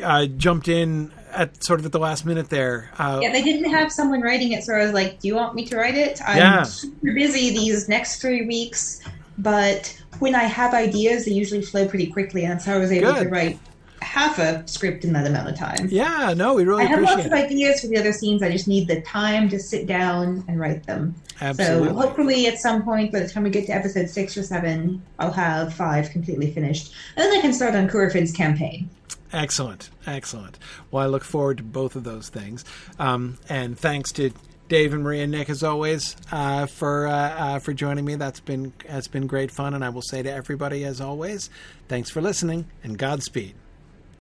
uh, 0.02 0.26
jumped 0.26 0.66
in 0.66 1.12
at 1.30 1.62
sort 1.62 1.78
of 1.78 1.86
at 1.86 1.92
the 1.92 2.00
last 2.00 2.26
minute 2.26 2.50
there. 2.50 2.90
Uh, 2.98 3.20
Yeah, 3.22 3.30
they 3.30 3.42
didn't 3.42 3.70
have 3.70 3.92
someone 3.92 4.20
writing 4.22 4.50
it, 4.52 4.64
so 4.64 4.74
I 4.74 4.82
was 4.84 4.92
like, 4.92 5.20
"Do 5.20 5.28
you 5.28 5.36
want 5.36 5.54
me 5.54 5.64
to 5.66 5.76
write 5.76 5.94
it?" 5.94 6.20
I'm 6.26 6.36
Yeah. 6.36 6.62
super 6.64 7.12
busy 7.14 7.50
these 7.50 7.88
next 7.88 8.20
three 8.20 8.44
weeks, 8.44 9.00
but 9.38 9.96
when 10.18 10.34
I 10.34 10.44
have 10.44 10.74
ideas, 10.74 11.26
they 11.26 11.30
usually 11.32 11.62
flow 11.62 11.86
pretty 11.86 12.08
quickly, 12.08 12.44
and 12.44 12.60
so 12.60 12.74
I 12.74 12.78
was 12.78 12.90
able 12.90 13.12
Good. 13.12 13.24
to 13.24 13.28
write 13.28 13.58
half 14.02 14.38
a 14.38 14.66
script 14.66 15.04
in 15.04 15.12
that 15.12 15.26
amount 15.26 15.48
of 15.48 15.56
time. 15.56 15.88
yeah, 15.90 16.34
no, 16.36 16.54
we 16.54 16.64
really 16.64 16.84
I 16.84 16.86
have 16.86 17.02
lots 17.02 17.26
of 17.26 17.32
ideas 17.32 17.80
for 17.80 17.88
the 17.88 17.98
other 17.98 18.12
scenes. 18.12 18.42
I 18.42 18.50
just 18.50 18.68
need 18.68 18.88
the 18.88 19.00
time 19.02 19.48
to 19.50 19.58
sit 19.58 19.86
down 19.86 20.44
and 20.48 20.58
write 20.58 20.86
them. 20.86 21.14
Absolutely. 21.40 21.88
So 21.88 21.94
hopefully, 21.94 22.46
at 22.46 22.58
some 22.58 22.82
point, 22.82 23.12
by 23.12 23.20
the 23.20 23.28
time 23.28 23.44
we 23.44 23.50
get 23.50 23.66
to 23.66 23.72
episode 23.72 24.08
six 24.10 24.36
or 24.36 24.42
seven, 24.42 25.02
I'll 25.18 25.32
have 25.32 25.74
five 25.74 26.10
completely 26.10 26.50
finished, 26.50 26.92
and 27.16 27.24
then 27.24 27.38
I 27.38 27.40
can 27.40 27.52
start 27.52 27.74
on 27.74 27.88
Curufin's 27.88 28.32
campaign. 28.32 28.90
Excellent, 29.32 29.90
excellent. 30.06 30.58
Well, 30.90 31.04
I 31.04 31.06
look 31.06 31.24
forward 31.24 31.58
to 31.58 31.62
both 31.62 31.96
of 31.96 32.04
those 32.04 32.28
things. 32.28 32.64
Um, 32.98 33.38
and 33.48 33.78
thanks 33.78 34.10
to 34.12 34.32
Dave 34.68 34.92
and 34.92 35.02
Maria 35.02 35.24
and 35.24 35.32
Nick 35.32 35.50
as 35.50 35.62
always 35.62 36.16
uh, 36.30 36.66
for 36.66 37.06
uh, 37.06 37.12
uh, 37.12 37.58
for 37.58 37.72
joining 37.72 38.04
me. 38.04 38.14
That's 38.14 38.40
been 38.40 38.72
that's 38.86 39.08
been 39.08 39.26
great 39.26 39.50
fun, 39.50 39.74
and 39.74 39.84
I 39.84 39.88
will 39.88 40.02
say 40.02 40.22
to 40.22 40.30
everybody 40.30 40.84
as 40.84 41.00
always, 41.00 41.50
thanks 41.88 42.10
for 42.10 42.20
listening 42.20 42.66
and 42.82 42.98
Godspeed. 42.98 43.54